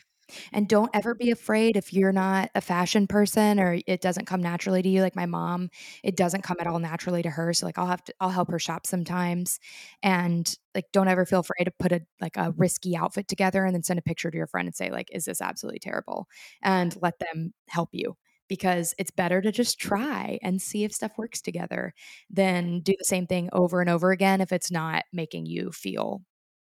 And 0.52 0.68
don't 0.68 0.90
ever 0.94 1.14
be 1.16 1.32
afraid 1.32 1.78
if 1.78 1.94
you're 1.94 2.12
not 2.12 2.50
a 2.56 2.62
fashion 2.62 3.08
person 3.08 3.60
or 3.60 3.80
it 3.86 4.02
doesn't 4.02 4.26
come 4.26 4.42
naturally 4.42 4.82
to 4.82 4.90
you. 4.90 5.02
Like 5.02 5.16
my 5.16 5.26
mom, 5.26 5.70
it 6.04 6.16
doesn't 6.16 6.44
come 6.44 6.58
at 6.60 6.68
all 6.68 6.80
naturally 6.80 7.22
to 7.24 7.30
her. 7.30 7.54
So 7.54 7.66
like 7.66 7.78
I'll 7.78 7.86
have 7.88 8.04
to 8.06 8.14
I'll 8.20 8.30
help 8.30 8.50
her 8.52 8.60
shop 8.60 8.88
sometimes. 8.88 9.60
And 10.04 10.54
like 10.74 10.86
don't 10.92 11.08
ever 11.08 11.26
feel 11.26 11.40
afraid 11.40 11.66
to 11.66 11.72
put 11.80 11.92
a 11.92 12.02
like 12.22 12.38
a 12.38 12.54
risky 12.58 12.96
outfit 12.96 13.28
together 13.28 13.66
and 13.66 13.76
then 13.76 13.84
send 13.84 14.00
a 14.00 14.04
picture 14.04 14.32
to 14.32 14.38
your 14.38 14.48
friend 14.48 14.68
and 14.68 14.76
say, 14.76 14.92
like, 14.92 15.10
is 15.12 15.26
this 15.26 15.42
absolutely 15.42 15.80
terrible? 15.80 16.28
And 16.62 16.96
let 17.02 17.20
them 17.20 17.54
help 17.70 17.90
you 17.94 18.18
because 18.48 18.94
it's 19.00 19.12
better 19.12 19.42
to 19.42 19.52
just 19.52 19.80
try 19.80 20.38
and 20.44 20.62
see 20.62 20.84
if 20.84 20.94
stuff 20.94 21.18
works 21.18 21.42
together 21.42 21.94
than 22.30 22.80
do 22.82 22.94
the 22.98 23.06
same 23.06 23.26
thing 23.28 23.50
over 23.54 23.82
and 23.82 23.90
over 23.90 24.12
again 24.12 24.42
if 24.42 24.52
it's 24.52 24.72
not 24.72 25.04
making 25.12 25.46
you 25.48 25.72
feel 25.72 26.22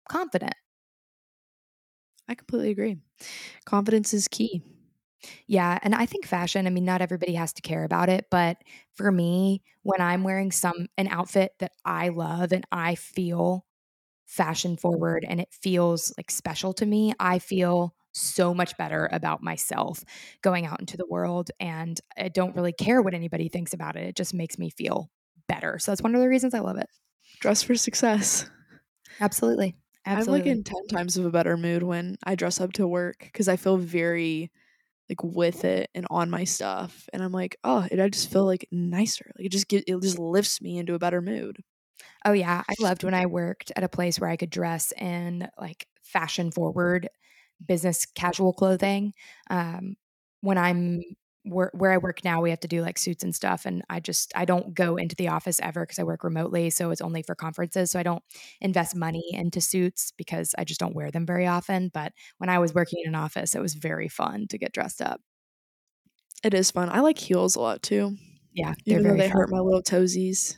confident. 0.10 0.54
I 2.32 2.36
completely 2.36 2.72
agree. 2.72 2.98
Confidence 3.66 4.14
is 4.14 4.30
key. 4.30 4.64
Yeah. 5.48 5.78
And 5.84 5.94
I 5.94 6.06
think 6.06 6.26
fashion, 6.26 6.66
I 6.66 6.70
mean, 6.70 6.86
not 6.86 7.02
everybody 7.02 7.34
has 7.34 7.52
to 7.54 7.62
care 7.62 7.84
about 7.84 8.08
it, 8.08 8.28
but 8.32 8.58
for 8.94 9.12
me, 9.12 9.62
when 9.84 10.00
I'm 10.00 10.24
wearing 10.24 10.52
some 10.52 10.88
an 10.98 11.10
outfit 11.10 11.52
that 11.60 11.74
I 11.84 12.08
love 12.08 12.54
and 12.54 12.66
I 12.72 12.96
feel 12.96 13.66
fashion 14.26 14.78
forward 14.78 15.26
and 15.28 15.42
it 15.42 15.50
feels 15.52 16.14
like 16.18 16.32
special 16.32 16.74
to 16.76 16.86
me, 16.86 17.14
I 17.20 17.40
feel 17.40 17.94
so 18.14 18.54
much 18.54 18.78
better 18.78 19.10
about 19.12 19.44
myself 19.44 20.06
going 20.42 20.66
out 20.66 20.80
into 20.80 20.96
the 20.96 21.08
world. 21.10 21.52
And 21.60 22.00
I 22.18 22.30
don't 22.30 22.56
really 22.56 22.74
care 22.74 23.02
what 23.02 23.14
anybody 23.14 23.50
thinks 23.50 23.74
about 23.74 23.98
it. 23.98 24.06
It 24.08 24.16
just 24.16 24.34
makes 24.34 24.58
me 24.58 24.70
feel 24.70 25.12
better. 25.50 25.80
So 25.80 25.92
that's 25.92 26.02
one 26.02 26.16
of 26.16 26.22
the 26.22 26.30
reasons 26.30 26.54
I 26.54 26.60
love 26.60 26.78
it. 26.78 26.88
Dress 27.42 27.62
for 27.62 27.76
success. 27.76 28.50
Absolutely. 29.20 29.76
Absolutely. 30.06 30.40
I'm 30.42 30.42
like 30.42 30.46
in 30.58 30.64
10 30.64 30.88
times 30.88 31.18
of 31.18 31.26
a 31.26 31.32
better 31.32 31.58
mood 31.58 31.84
when 31.84 32.18
I 32.24 32.36
dress 32.36 32.60
up 32.60 32.74
to 32.74 32.88
work 32.88 33.18
because 33.20 33.48
I 33.48 33.56
feel 33.56 33.78
very 33.78 34.52
like 35.10 35.24
with 35.24 35.66
it 35.66 35.90
and 35.96 36.08
on 36.12 36.30
my 36.30 36.46
stuff. 36.46 37.10
And 37.14 37.24
I'm 37.24 37.32
like, 37.34 37.58
oh, 37.64 37.88
it, 37.92 38.00
I 38.00 38.10
just 38.10 38.32
feel 38.32 38.46
like 38.46 38.68
nicer. 38.72 39.32
Like 39.38 39.48
it 39.48 39.52
just 39.52 39.68
get, 39.70 39.84
it 39.88 40.02
just 40.02 40.20
lifts 40.20 40.62
me 40.62 40.78
into 40.80 40.96
a 40.96 41.00
better 41.00 41.22
mood. 41.22 41.58
Oh 42.26 42.34
yeah. 42.34 42.64
I 42.70 42.74
loved 42.82 43.04
when 43.04 43.14
I 43.16 43.28
worked 43.28 43.72
at 43.76 43.84
a 43.84 43.90
place 43.90 44.20
where 44.20 44.30
I 44.30 44.38
could 44.38 44.52
dress 44.52 44.94
in 44.98 45.48
like 45.60 45.88
fashion 46.04 46.52
forward 46.52 47.10
business 47.68 48.06
casual 48.16 48.54
clothing. 48.54 49.14
Um, 49.50 49.96
when 50.42 50.58
I'm 50.58 51.02
where, 51.44 51.72
where 51.74 51.92
I 51.92 51.98
work 51.98 52.24
now, 52.24 52.42
we 52.42 52.52
have 52.52 52.60
to 52.62 52.68
do 52.68 52.82
like 52.82 52.98
suits 52.98 53.24
and 53.24 53.34
stuff. 53.34 53.66
And 53.66 53.84
I 53.90 54.00
just, 54.00 54.32
I 54.36 54.46
don't 54.46 54.74
go 54.74 54.96
into 54.96 55.16
the 55.16 55.30
office 55.30 55.60
ever 55.62 55.82
because 55.84 55.98
I 56.00 56.04
work 56.04 56.24
remotely. 56.24 56.70
So 56.70 56.92
it's 56.92 57.02
only 57.02 57.24
for 57.24 57.34
conferences. 57.36 57.92
So 57.92 58.00
I 58.00 58.04
don't 58.04 58.24
invest 58.62 58.96
money 58.96 59.24
into 59.34 59.60
suits 59.62 60.12
because 60.18 60.54
I 60.58 60.64
just 60.64 60.80
don't 60.80 60.96
wear 60.96 61.10
them 61.12 61.26
very 61.26 61.48
often. 61.48 61.90
But 61.94 62.14
when 62.38 62.50
I 62.50 62.60
was 62.60 62.74
working 62.74 63.00
in 63.04 63.10
an 63.10 63.16
office, 63.16 63.56
it 63.56 63.62
was 63.62 63.74
very 63.74 64.08
fun 64.08 64.48
to 64.50 64.58
get 64.58 64.72
dressed 64.74 65.02
up. 65.02 65.20
It 66.44 66.54
is 66.54 66.72
fun. 66.72 66.90
I 66.90 67.00
like 67.02 67.18
heels 67.18 67.56
a 67.56 67.62
lot 67.62 67.82
too. 67.84 68.18
Yeah. 68.54 68.74
They're 68.86 69.00
Even 69.00 69.04
though 69.04 69.10
very 69.10 69.20
they 69.22 69.30
fun. 69.30 69.38
hurt 69.38 69.52
my 69.52 69.60
little 69.60 69.84
toesies. 69.84 70.58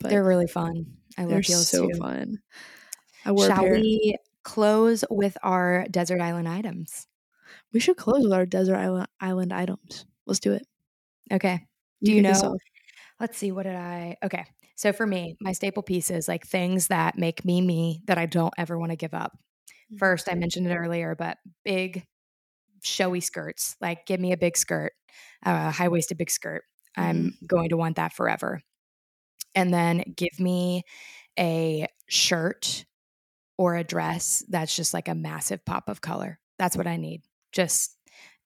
But 0.00 0.10
They're 0.10 0.24
really 0.24 0.46
fun. 0.48 0.86
I 1.16 1.24
they're 1.24 1.36
love 1.36 1.44
heels 1.44 1.68
so 1.68 1.88
too. 1.88 1.98
fun. 1.98 2.38
I 3.24 3.32
wore 3.32 3.46
Shall 3.46 3.64
we 3.70 4.16
close 4.42 5.04
with 5.08 5.38
our 5.42 5.86
desert 5.90 6.20
island 6.20 6.48
items? 6.48 7.06
We 7.74 7.80
should 7.80 7.96
close 7.98 8.22
with 8.24 8.32
our 8.32 8.46
desert 8.46 8.76
island 8.76 9.08
island 9.20 9.52
items. 9.52 10.06
Let's 10.26 10.40
do 10.40 10.52
it. 10.52 10.66
Okay. 11.32 11.60
Do 12.02 12.12
you 12.12 12.26
us 12.26 12.42
know- 12.42 12.56
Let's 13.20 13.36
see. 13.38 13.52
What 13.52 13.64
did 13.64 13.76
I? 13.76 14.16
Okay. 14.24 14.44
So 14.76 14.92
for 14.92 15.06
me, 15.06 15.36
my 15.40 15.52
staple 15.52 15.82
pieces, 15.82 16.26
like 16.26 16.46
things 16.46 16.88
that 16.88 17.16
make 17.18 17.44
me 17.44 17.60
me 17.60 18.00
that 18.06 18.18
I 18.18 18.26
don't 18.26 18.52
ever 18.58 18.78
want 18.78 18.90
to 18.90 18.96
give 18.96 19.14
up. 19.14 19.32
Mm-hmm. 19.32 19.98
First, 19.98 20.28
I 20.30 20.34
mentioned 20.34 20.66
it 20.66 20.74
earlier, 20.74 21.14
but 21.14 21.38
big, 21.64 22.04
showy 22.82 23.20
skirts. 23.20 23.76
Like, 23.80 24.04
give 24.06 24.18
me 24.20 24.32
a 24.32 24.36
big 24.36 24.56
skirt, 24.56 24.92
a 25.44 25.70
high 25.70 25.88
waisted 25.88 26.18
big 26.18 26.30
skirt. 26.30 26.64
I'm 26.96 27.16
Mm-hmm. 27.16 27.46
going 27.46 27.68
to 27.70 27.76
want 27.76 27.96
that 27.96 28.12
forever. 28.12 28.60
And 29.54 29.72
then 29.72 30.02
give 30.16 30.40
me 30.40 30.82
a 31.38 31.86
shirt 32.08 32.84
or 33.56 33.76
a 33.76 33.84
dress 33.84 34.44
that's 34.48 34.74
just 34.74 34.92
like 34.92 35.06
a 35.08 35.14
massive 35.14 35.64
pop 35.64 35.88
of 35.88 36.00
color. 36.00 36.40
That's 36.58 36.76
what 36.76 36.88
I 36.88 36.96
need. 36.96 37.22
Just 37.54 37.96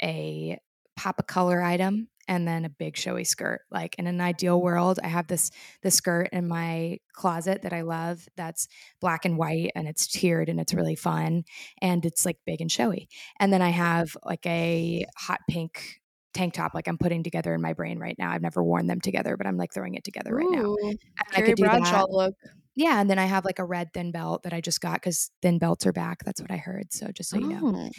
a 0.02 0.58
pop 0.96 1.18
of 1.18 1.26
color 1.26 1.62
item 1.62 2.08
and 2.28 2.46
then 2.46 2.64
a 2.64 2.68
big 2.68 2.96
showy 2.96 3.24
skirt. 3.24 3.62
Like 3.70 3.96
in 3.98 4.06
an 4.06 4.20
ideal 4.20 4.60
mm. 4.60 4.62
world, 4.62 5.00
I 5.02 5.08
have 5.08 5.26
this 5.26 5.50
this 5.82 5.96
skirt 5.96 6.28
in 6.32 6.46
my 6.46 6.98
closet 7.14 7.62
that 7.62 7.72
I 7.72 7.80
love 7.80 8.28
that's 8.36 8.68
black 9.00 9.24
and 9.24 9.38
white 9.38 9.72
and 9.74 9.88
it's 9.88 10.06
tiered 10.06 10.48
and 10.48 10.60
it's 10.60 10.74
really 10.74 10.94
fun 10.94 11.44
and 11.80 12.04
it's 12.04 12.26
like 12.26 12.36
big 12.46 12.60
and 12.60 12.70
showy. 12.70 13.08
And 13.40 13.52
then 13.52 13.62
I 13.62 13.70
have 13.70 14.16
like 14.24 14.46
a 14.46 15.06
hot 15.16 15.40
pink 15.48 16.00
tank 16.34 16.52
top 16.54 16.74
like 16.74 16.86
I'm 16.86 16.98
putting 16.98 17.22
together 17.22 17.54
in 17.54 17.62
my 17.62 17.72
brain 17.72 17.98
right 17.98 18.16
now. 18.18 18.30
I've 18.30 18.42
never 18.42 18.62
worn 18.62 18.86
them 18.86 19.00
together, 19.00 19.36
but 19.36 19.46
I'm 19.46 19.56
like 19.56 19.72
throwing 19.72 19.94
it 19.94 20.04
together 20.04 20.34
right 20.34 20.46
now. 20.50 20.66
Ooh, 20.66 20.88
And 20.90 20.98
I 21.34 21.40
could 21.40 21.56
do 21.56 21.64
Bradshaw 21.64 22.06
that. 22.06 22.10
look. 22.10 22.34
Yeah, 22.78 23.00
and 23.00 23.10
then 23.10 23.18
I 23.18 23.24
have 23.24 23.44
like 23.44 23.58
a 23.58 23.64
red 23.64 23.92
thin 23.92 24.12
belt 24.12 24.44
that 24.44 24.52
I 24.52 24.60
just 24.60 24.80
got 24.80 24.94
because 24.94 25.32
thin 25.42 25.58
belts 25.58 25.84
are 25.84 25.92
back. 25.92 26.22
That's 26.24 26.40
what 26.40 26.52
I 26.52 26.58
heard. 26.58 26.92
So 26.92 27.08
just 27.10 27.28
so 27.28 27.36
you 27.36 27.48
know, 27.48 27.90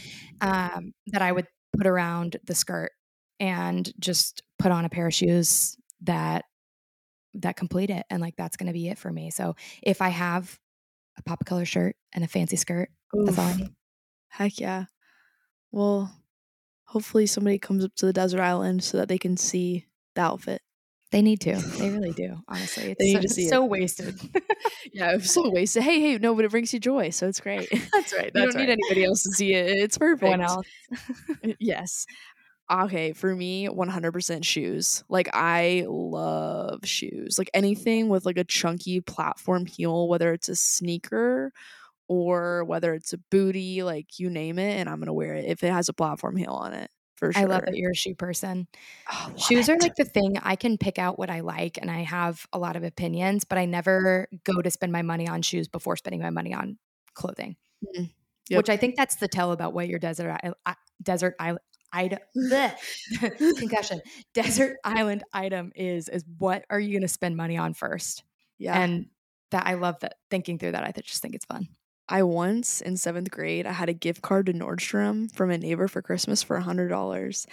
Oh. 0.42 0.48
um, 0.50 0.94
that 1.08 1.22
I 1.22 1.34
would 1.34 1.48
put 1.78 1.86
around 1.86 2.38
the 2.46 2.56
skirt 2.56 2.94
and 3.42 3.92
just 4.00 4.42
put 4.58 4.72
on 4.72 4.86
a 4.86 4.90
pair 4.90 5.08
of 5.08 5.14
shoes 5.14 5.76
that 6.04 6.46
that 7.34 7.58
complete 7.58 7.90
it, 7.90 8.06
and 8.10 8.22
like 8.22 8.36
that's 8.38 8.56
going 8.56 8.68
to 8.68 8.74
be 8.74 8.88
it 8.88 8.98
for 8.98 9.12
me. 9.12 9.32
So 9.32 9.56
if 9.84 10.02
I 10.02 10.10
have 10.10 10.58
a 11.18 11.24
pop 11.24 11.44
color 11.46 11.66
shirt 11.66 11.98
and 12.14 12.24
a 12.24 12.28
fancy 12.28 12.56
skirt, 12.56 12.90
that's 13.14 13.38
all 13.38 13.46
I 13.48 13.56
need. 13.58 13.76
Heck 14.30 14.60
yeah. 14.62 14.86
Well, 15.72 16.10
hopefully 16.86 17.26
somebody 17.28 17.60
comes 17.60 17.84
up 17.84 17.94
to 17.96 18.06
the 18.06 18.14
desert 18.14 18.40
island 18.42 18.82
so 18.84 18.98
that 18.98 19.10
they 19.10 19.18
can 19.18 19.36
see 19.36 19.88
the 20.16 20.22
outfit. 20.22 20.62
They 21.12 21.22
need 21.22 21.42
to. 21.42 21.56
They 21.80 21.90
really 21.90 22.12
do. 22.12 22.38
Honestly, 22.48 22.92
it's 22.92 23.00
They 23.00 23.06
need 23.06 23.16
so, 23.16 23.22
to 23.22 23.30
see 23.30 23.46
it. 23.46 23.50
so 23.50 23.66
wasted. 23.66 24.20
Yeah, 24.94 25.12
I'm 25.12 25.22
so 25.22 25.50
wasted. 25.50 25.84
Hey, 25.84 26.00
hey, 26.02 26.18
no, 26.18 26.36
but 26.36 26.46
it 26.46 26.52
brings 26.52 26.74
you 26.74 26.80
joy, 26.80 27.10
so 27.12 27.28
it's 27.28 27.40
great. 27.40 27.70
that's 27.94 28.14
right. 28.14 28.32
I 28.36 28.40
don't 28.40 28.56
need 28.56 28.70
anybody 28.70 29.06
else 29.06 29.24
to 29.24 29.32
see 29.32 29.54
it. 29.54 29.68
It's 29.78 29.98
perfect. 29.98 30.30
One 30.30 30.42
else. 30.42 30.66
yes. 31.60 32.06
Okay, 32.72 33.14
for 33.14 33.34
me, 33.36 33.68
100% 33.68 34.44
shoes. 34.44 35.04
Like 35.10 35.30
I 35.34 35.86
love 35.88 36.82
shoes. 36.86 37.38
Like 37.38 37.50
anything 37.54 38.10
with 38.10 38.26
like 38.26 38.38
a 38.38 38.44
chunky 38.44 39.00
platform 39.02 39.66
heel, 39.66 40.08
whether 40.08 40.34
it's 40.34 40.50
a 40.50 40.56
sneaker 40.56 41.52
or 42.08 42.64
whether 42.66 42.94
it's 42.94 43.14
a 43.14 43.18
booty, 43.32 43.84
like 43.84 44.20
you 44.20 44.30
name 44.30 44.60
it, 44.60 44.80
and 44.80 44.90
I'm 44.90 45.00
gonna 45.00 45.14
wear 45.14 45.36
it 45.36 45.46
if 45.46 45.64
it 45.64 45.72
has 45.72 45.90
a 45.90 45.94
platform 45.94 46.36
heel 46.36 46.52
on 46.54 46.74
it. 46.74 46.90
For 47.20 47.34
sure. 47.34 47.42
I 47.42 47.46
love 47.46 47.66
that 47.66 47.76
you're 47.76 47.92
a 47.92 47.96
shoe 47.96 48.16
person. 48.16 48.66
Oh, 49.12 49.34
Shoes 49.36 49.68
are 49.68 49.78
like 49.78 49.96
the 49.96 50.06
thing 50.06 50.38
I 50.42 50.56
can 50.56 50.78
pick 50.78 50.98
out 50.98 51.20
what 51.20 51.30
I 51.30 51.42
like 51.42 51.78
and 51.78 51.92
I 51.92 52.04
have 52.04 52.48
a 52.54 52.58
lot 52.58 52.78
of 52.78 52.84
opinions, 52.84 53.44
but 53.44 53.58
I 53.58 53.66
never 53.66 54.30
go 54.46 54.62
to 54.62 54.72
spend 54.72 54.94
my 54.94 55.02
money 55.02 55.28
on 55.28 55.42
shoes 55.42 55.68
before 55.68 55.98
spending 55.98 56.22
my 56.22 56.30
money 56.30 56.54
on 56.54 56.78
clothing. 57.16 57.58
Mm, 57.84 58.10
yep. 58.50 58.58
Which 58.58 58.70
I 58.70 58.78
think 58.78 58.96
that's 58.96 59.18
the 59.18 59.28
tell 59.28 59.52
about 59.52 59.74
what 59.74 59.90
your 59.90 60.00
desert 60.00 60.40
I, 60.66 60.76
desert 61.04 61.36
island 61.40 61.60
item 61.92 62.20
concussion 63.58 64.00
desert 64.34 64.78
island 64.84 65.24
item 65.34 65.72
is 65.76 66.08
is 66.08 66.24
what 66.38 66.64
are 66.70 66.80
you 66.80 66.92
going 66.92 67.02
to 67.02 67.08
spend 67.08 67.36
money 67.36 67.58
on 67.58 67.74
first? 67.74 68.24
yeah. 68.60 68.80
And 68.80 69.08
that 69.52 69.66
I 69.66 69.74
love 69.74 70.00
that 70.02 70.16
thinking 70.30 70.60
through 70.60 70.74
that. 70.74 70.84
I 70.84 70.92
just 71.02 71.22
think 71.22 71.36
it's 71.36 71.46
fun. 71.46 71.68
I 72.10 72.24
once 72.24 72.82
in 72.82 72.98
seventh 72.98 73.30
grade, 73.30 73.66
I 73.66 73.72
had 73.72 73.88
a 73.88 73.94
gift 73.94 74.22
card 74.22 74.48
to 74.48 74.54
Nordstrom 74.54 75.32
from 75.32 75.52
a 75.52 75.58
neighbor 75.58 75.88
for 75.88 76.02
Christmas 76.02 76.42
for 76.42 76.58
a 76.58 76.62
hundred 76.64 76.90
dollars, 76.90 77.46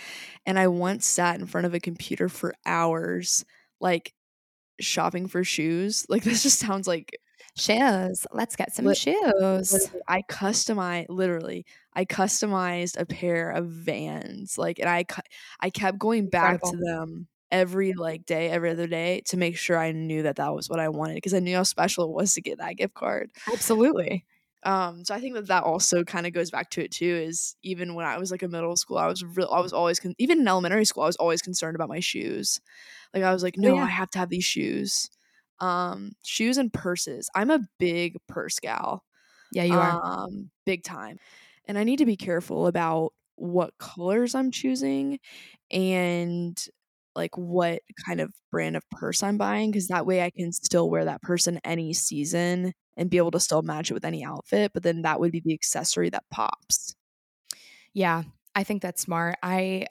and 0.46 0.58
I 0.58 0.68
once 0.68 1.06
sat 1.06 1.38
in 1.38 1.46
front 1.46 1.66
of 1.66 1.74
a 1.74 1.80
computer 1.80 2.28
for 2.28 2.54
hours, 2.64 3.44
like 3.80 4.14
shopping 4.80 5.28
for 5.28 5.44
shoes. 5.44 6.06
Like 6.08 6.22
this 6.24 6.42
just 6.42 6.58
sounds 6.58 6.88
like 6.88 7.16
Shoes. 7.58 8.26
Let's 8.32 8.54
get 8.54 8.74
some 8.74 8.92
shoes. 8.92 9.90
I 10.06 10.22
customized 10.22 11.06
literally. 11.08 11.64
I 11.94 12.04
customized 12.04 13.00
a 13.00 13.06
pair 13.06 13.50
of 13.50 13.66
Vans, 13.66 14.58
like, 14.58 14.78
and 14.78 14.88
I 14.88 15.06
I 15.60 15.70
kept 15.70 15.98
going 15.98 16.28
back 16.28 16.60
to 16.62 16.76
them 16.76 17.28
every 17.50 17.94
like 17.94 18.26
day, 18.26 18.50
every 18.50 18.70
other 18.70 18.86
day 18.86 19.22
to 19.26 19.38
make 19.38 19.56
sure 19.56 19.78
I 19.78 19.92
knew 19.92 20.24
that 20.24 20.36
that 20.36 20.54
was 20.54 20.68
what 20.68 20.80
I 20.80 20.90
wanted 20.90 21.14
because 21.14 21.32
I 21.32 21.38
knew 21.38 21.56
how 21.56 21.62
special 21.62 22.04
it 22.04 22.10
was 22.10 22.34
to 22.34 22.42
get 22.42 22.58
that 22.58 22.76
gift 22.76 22.92
card. 22.94 23.30
Absolutely. 23.50 24.26
Um, 24.66 25.05
so 25.05 25.14
I 25.14 25.20
think 25.20 25.34
that 25.34 25.47
that 25.47 25.62
also 25.62 26.05
kind 26.05 26.26
of 26.26 26.32
goes 26.32 26.51
back 26.51 26.70
to 26.70 26.82
it 26.84 26.90
too. 26.90 27.06
Is 27.06 27.56
even 27.62 27.94
when 27.94 28.05
I 28.05 28.18
was 28.18 28.30
like 28.30 28.43
in 28.43 28.51
middle 28.51 28.76
school, 28.76 28.98
I 28.98 29.06
was 29.06 29.24
real. 29.24 29.48
I 29.52 29.60
was 29.60 29.72
always 29.72 30.01
con- 30.01 30.14
even 30.18 30.40
in 30.40 30.48
elementary 30.48 30.84
school, 30.84 31.05
I 31.05 31.06
was 31.06 31.16
always 31.16 31.40
concerned 31.43 31.76
about 31.76 31.88
my 31.88 32.01
shoes. 32.01 32.60
Like 33.14 33.22
I 33.22 33.32
was 33.32 33.43
like, 33.43 33.56
Oh, 33.62 33.62
no, 33.62 33.76
yeah. 33.76 33.84
I 33.84 33.90
have 33.90 34.10
to 34.10 34.18
have 34.18 34.28
these 34.28 34.44
shoes. 34.44 35.09
Um, 35.60 36.12
shoes 36.24 36.59
and 36.59 36.72
purses. 36.72 37.30
I'm 37.34 37.51
a 37.51 37.60
big 37.78 38.16
purse 38.28 38.59
gal. 38.59 39.05
Yeah, 39.52 39.64
you 39.64 39.78
are. 39.78 40.02
Um, 40.02 40.51
big 40.64 40.82
time, 40.82 41.18
and 41.66 41.78
I 41.78 41.84
need 41.84 41.98
to 41.98 42.06
be 42.06 42.16
careful 42.16 42.66
about 42.66 43.12
what 43.36 43.76
colors 43.78 44.34
I'm 44.34 44.51
choosing 44.51 45.18
and 45.70 46.62
like 47.14 47.36
what 47.36 47.82
kind 48.06 48.20
of 48.20 48.32
brand 48.51 48.76
of 48.76 48.88
purse 48.90 49.22
I'm 49.22 49.38
buying 49.38 49.70
because 49.70 49.88
that 49.88 50.06
way 50.06 50.22
I 50.22 50.30
can 50.30 50.52
still 50.52 50.90
wear 50.90 51.05
that 51.06 51.22
purse 51.22 51.47
in 51.47 51.60
any 51.64 51.93
season 51.93 52.72
and 52.97 53.10
be 53.10 53.18
able 53.18 53.31
to 53.32 53.40
still 53.40 53.62
match 53.62 53.90
it 53.90 53.94
with 53.94 54.05
any 54.05 54.24
outfit. 54.24 54.73
But 54.74 54.82
then 54.82 55.02
that 55.02 55.20
would 55.20 55.32
be 55.32 55.40
the 55.40 55.55
accessory 55.55 56.10
that 56.10 56.24
pops. 56.31 56.94
Yeah, 57.93 58.24
I 58.55 58.64
think 58.64 58.82
that's 58.82 59.02
smart. 59.02 59.36
I 59.43 59.86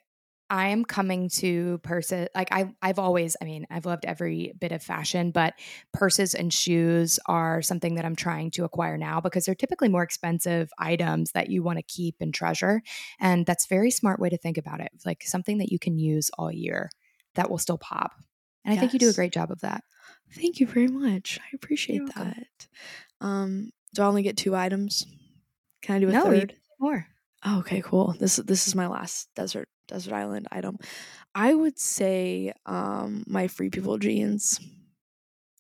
I 0.50 0.68
am 0.68 0.86
coming 0.86 1.28
to 1.38 1.80
purses 1.80 2.28
like 2.36 2.52
I 2.52 2.72
I've 2.82 3.00
always 3.00 3.36
I 3.42 3.46
mean, 3.46 3.66
I've 3.72 3.86
loved 3.88 4.06
every 4.06 4.54
bit 4.60 4.72
of 4.72 4.84
fashion, 4.84 5.32
but 5.32 5.56
purses 5.92 6.36
and 6.36 6.54
shoes 6.54 7.20
are 7.26 7.62
something 7.64 7.96
that 7.96 8.06
I'm 8.06 8.16
trying 8.16 8.52
to 8.52 8.64
acquire 8.64 8.98
now 8.98 9.20
because 9.22 9.46
they're 9.46 9.56
typically 9.56 9.90
more 9.90 10.04
expensive 10.04 10.70
items 10.78 11.32
that 11.32 11.50
you 11.50 11.64
want 11.64 11.80
to 11.80 11.84
keep 11.84 12.18
and 12.20 12.34
treasure. 12.34 12.82
And 13.20 13.46
that's 13.46 13.66
a 13.66 13.70
very 13.70 13.90
smart 13.90 14.20
way 14.20 14.30
to 14.30 14.38
think 14.38 14.58
about 14.60 14.82
it. 14.82 14.92
Like 15.04 15.24
something 15.24 15.58
that 15.58 15.72
you 15.72 15.80
can 15.80 15.98
use 15.98 16.30
all 16.38 16.52
year 16.52 16.92
that 17.34 17.50
will 17.50 17.58
still 17.58 17.80
pop. 17.80 18.12
And 18.64 18.74
I 18.74 18.78
think 18.78 18.94
you 18.94 19.00
do 19.00 19.10
a 19.10 19.14
great 19.14 19.34
job 19.34 19.52
of 19.52 19.62
that. 19.62 19.84
Thank 20.36 20.60
you 20.60 20.68
very 20.68 20.88
much. 20.88 21.40
I 21.42 21.56
appreciate 21.56 21.98
You're 21.98 22.06
welcome. 22.16 22.34
that. 22.38 22.68
Um, 23.22 23.72
do 23.94 24.02
I 24.02 24.06
only 24.06 24.24
get 24.24 24.38
two 24.38 24.56
items? 24.56 25.06
Can 25.82 25.96
I 25.96 26.00
do 26.00 26.10
a 26.10 26.12
No, 26.12 26.24
third? 26.24 26.56
more. 26.80 27.08
Oh, 27.46 27.60
okay, 27.60 27.82
cool. 27.82 28.16
This 28.20 28.38
this 28.38 28.68
is 28.68 28.76
my 28.76 28.88
last 28.88 29.30
desert 29.36 29.68
desert 29.88 30.14
island 30.14 30.48
item. 30.52 30.78
I 31.36 31.54
would 31.54 31.78
say 31.80 32.54
um 32.66 33.24
my 33.28 33.48
free 33.48 33.70
people 33.70 33.98
jeans. 33.98 34.60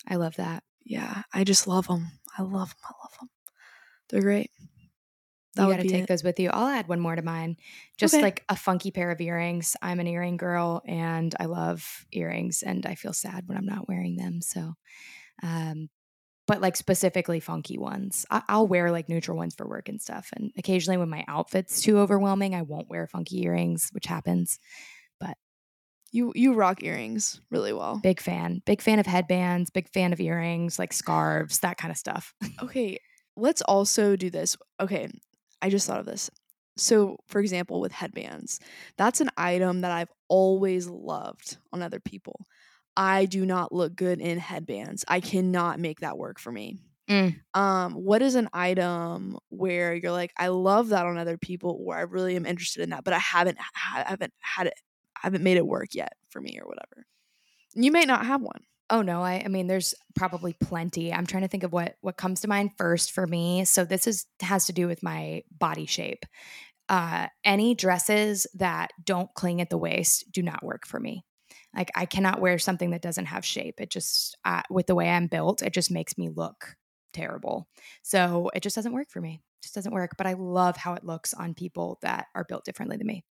I 0.07 0.15
love 0.15 0.35
that. 0.37 0.63
Yeah, 0.83 1.23
I 1.33 1.43
just 1.43 1.67
love 1.67 1.87
them. 1.87 2.07
I 2.37 2.41
love 2.41 2.69
them. 2.69 2.77
I 2.83 2.93
love 3.03 3.13
them. 3.19 3.29
They're 4.09 4.21
great. 4.21 4.51
That 5.55 5.67
you 5.67 5.73
got 5.73 5.81
to 5.81 5.87
take 5.89 6.03
it. 6.03 6.07
those 6.07 6.23
with 6.23 6.39
you. 6.39 6.49
I'll 6.51 6.67
add 6.67 6.87
one 6.87 6.99
more 6.99 7.15
to 7.15 7.21
mine. 7.21 7.57
Just 7.97 8.13
Okay. 8.13 8.21
like 8.23 8.43
a 8.49 8.55
funky 8.55 8.91
pair 8.91 9.11
of 9.11 9.19
earrings. 9.21 9.75
I'm 9.81 9.99
an 9.99 10.07
earring 10.07 10.37
girl 10.37 10.81
and 10.85 11.33
I 11.39 11.45
love 11.45 12.05
earrings 12.11 12.61
and 12.63 12.85
I 12.85 12.95
feel 12.95 13.13
sad 13.13 13.47
when 13.47 13.57
I'm 13.57 13.65
not 13.65 13.87
wearing 13.87 14.15
them. 14.17 14.41
So, 14.41 14.73
um, 15.43 15.89
but 16.47 16.61
like 16.61 16.75
specifically 16.75 17.39
funky 17.39 17.77
ones. 17.77 18.25
I- 18.29 18.43
I'll 18.47 18.67
wear 18.67 18.91
like 18.91 19.09
neutral 19.09 19.37
ones 19.37 19.55
for 19.55 19.67
work 19.67 19.89
and 19.89 20.01
stuff. 20.01 20.29
And 20.35 20.51
occasionally 20.57 20.97
when 20.97 21.09
my 21.09 21.23
outfit's 21.27 21.81
too 21.81 21.97
overwhelming, 21.99 22.53
I 22.53 22.61
won't 22.61 22.89
wear 22.89 23.07
funky 23.07 23.43
earrings, 23.43 23.89
which 23.93 24.05
happens. 24.05 24.59
But 25.19 25.37
you 26.11 26.31
you 26.35 26.53
rock 26.53 26.83
earrings 26.83 27.41
really 27.49 27.73
well. 27.73 27.99
Big 28.01 28.21
fan. 28.21 28.61
Big 28.65 28.81
fan 28.81 28.99
of 28.99 29.05
headbands, 29.07 29.69
big 29.71 29.89
fan 29.89 30.13
of 30.13 30.19
earrings, 30.21 30.77
like 30.77 30.93
scarves, 30.93 31.59
that 31.59 31.77
kind 31.77 31.91
of 31.91 31.97
stuff. 31.97 32.33
Okay, 32.61 32.99
let's 33.35 33.61
also 33.63 34.15
do 34.15 34.29
this. 34.29 34.55
Okay, 34.79 35.09
I 35.65 35.69
just 35.69 35.87
thought 35.87 35.99
of 35.99 36.05
this. 36.05 36.29
so 36.77 37.17
for 37.27 37.39
example 37.39 37.77
with 37.81 37.91
headbands 38.01 38.59
that's 38.97 39.21
an 39.21 39.29
item 39.37 39.81
that 39.81 39.91
i've 39.97 40.11
always 40.27 40.87
loved 40.87 41.57
on 41.73 41.81
other 41.81 41.99
people. 41.99 42.37
I 42.97 43.25
do 43.25 43.45
not 43.45 43.73
look 43.73 43.95
good 43.95 44.19
in 44.21 44.37
headbands. 44.39 45.03
I 45.07 45.19
cannot 45.19 45.79
make 45.79 45.99
that 45.99 46.17
work 46.17 46.39
for 46.39 46.51
me. 46.51 46.67
Mm. 47.09 47.35
um 47.53 47.93
what 47.93 48.21
is 48.27 48.33
an 48.35 48.49
item 48.51 49.37
where 49.49 49.93
you're 49.93 50.11
like 50.11 50.33
i 50.37 50.47
love 50.47 50.89
that 50.89 51.05
on 51.05 51.19
other 51.19 51.37
people 51.37 51.71
or 51.85 51.95
i 51.95 52.01
really 52.01 52.35
am 52.35 52.47
interested 52.47 52.81
in 52.81 52.89
that 52.89 53.03
but 53.03 53.13
i 53.13 53.19
haven't 53.19 53.59
I 53.59 54.03
haven't 54.09 54.33
had 54.55 54.65
it 54.67 54.73
I 55.17 55.19
haven't 55.27 55.43
made 55.43 55.57
it 55.57 55.67
work 55.67 55.89
yet 55.93 56.13
for 56.31 56.41
me 56.41 56.57
or 56.61 56.67
whatever. 56.67 57.05
You 57.75 57.91
may 57.91 58.05
not 58.05 58.25
have 58.25 58.41
one 58.41 58.61
Oh 58.89 59.01
no, 59.01 59.21
I, 59.23 59.41
I 59.43 59.47
mean 59.47 59.67
there's 59.67 59.95
probably 60.15 60.53
plenty. 60.53 61.11
I'm 61.11 61.25
trying 61.25 61.41
to 61.43 61.47
think 61.49 61.63
of 61.63 61.73
what 61.73 61.95
what 62.01 62.17
comes 62.17 62.41
to 62.41 62.47
mind 62.47 62.71
first 62.77 63.11
for 63.11 63.25
me. 63.25 63.65
So 63.65 63.83
this 63.83 64.05
is 64.07 64.27
has 64.41 64.65
to 64.67 64.73
do 64.73 64.87
with 64.87 65.01
my 65.01 65.43
body 65.51 65.85
shape. 65.87 66.25
Uh, 66.89 67.27
any 67.45 67.75
dresses 67.75 68.47
that 68.55 68.91
don't 69.03 69.33
cling 69.35 69.61
at 69.61 69.69
the 69.69 69.77
waist 69.77 70.31
do 70.31 70.43
not 70.43 70.63
work 70.63 70.87
for 70.87 70.99
me. 70.99 71.25
Like 71.75 71.91
I 71.95 72.05
cannot 72.05 72.41
wear 72.41 72.59
something 72.59 72.91
that 72.91 73.01
doesn't 73.01 73.25
have 73.27 73.45
shape. 73.45 73.81
It 73.81 73.91
just 73.91 74.37
uh, 74.45 74.63
with 74.69 74.87
the 74.87 74.95
way 74.95 75.09
I'm 75.09 75.27
built, 75.27 75.63
it 75.63 75.73
just 75.73 75.91
makes 75.91 76.17
me 76.17 76.29
look 76.29 76.75
terrible. 77.13 77.69
So 78.03 78.51
it 78.55 78.63
just 78.63 78.75
doesn't 78.75 78.93
work 78.93 79.09
for 79.09 79.21
me. 79.21 79.35
It 79.61 79.63
just 79.63 79.75
doesn't 79.75 79.93
work. 79.93 80.13
But 80.17 80.27
I 80.27 80.33
love 80.33 80.77
how 80.77 80.93
it 80.95 81.05
looks 81.05 81.33
on 81.33 81.55
people 81.55 81.99
that 82.03 82.27
are 82.35 82.45
built 82.45 82.65
differently 82.65 82.97
than 82.97 83.07
me. 83.07 83.25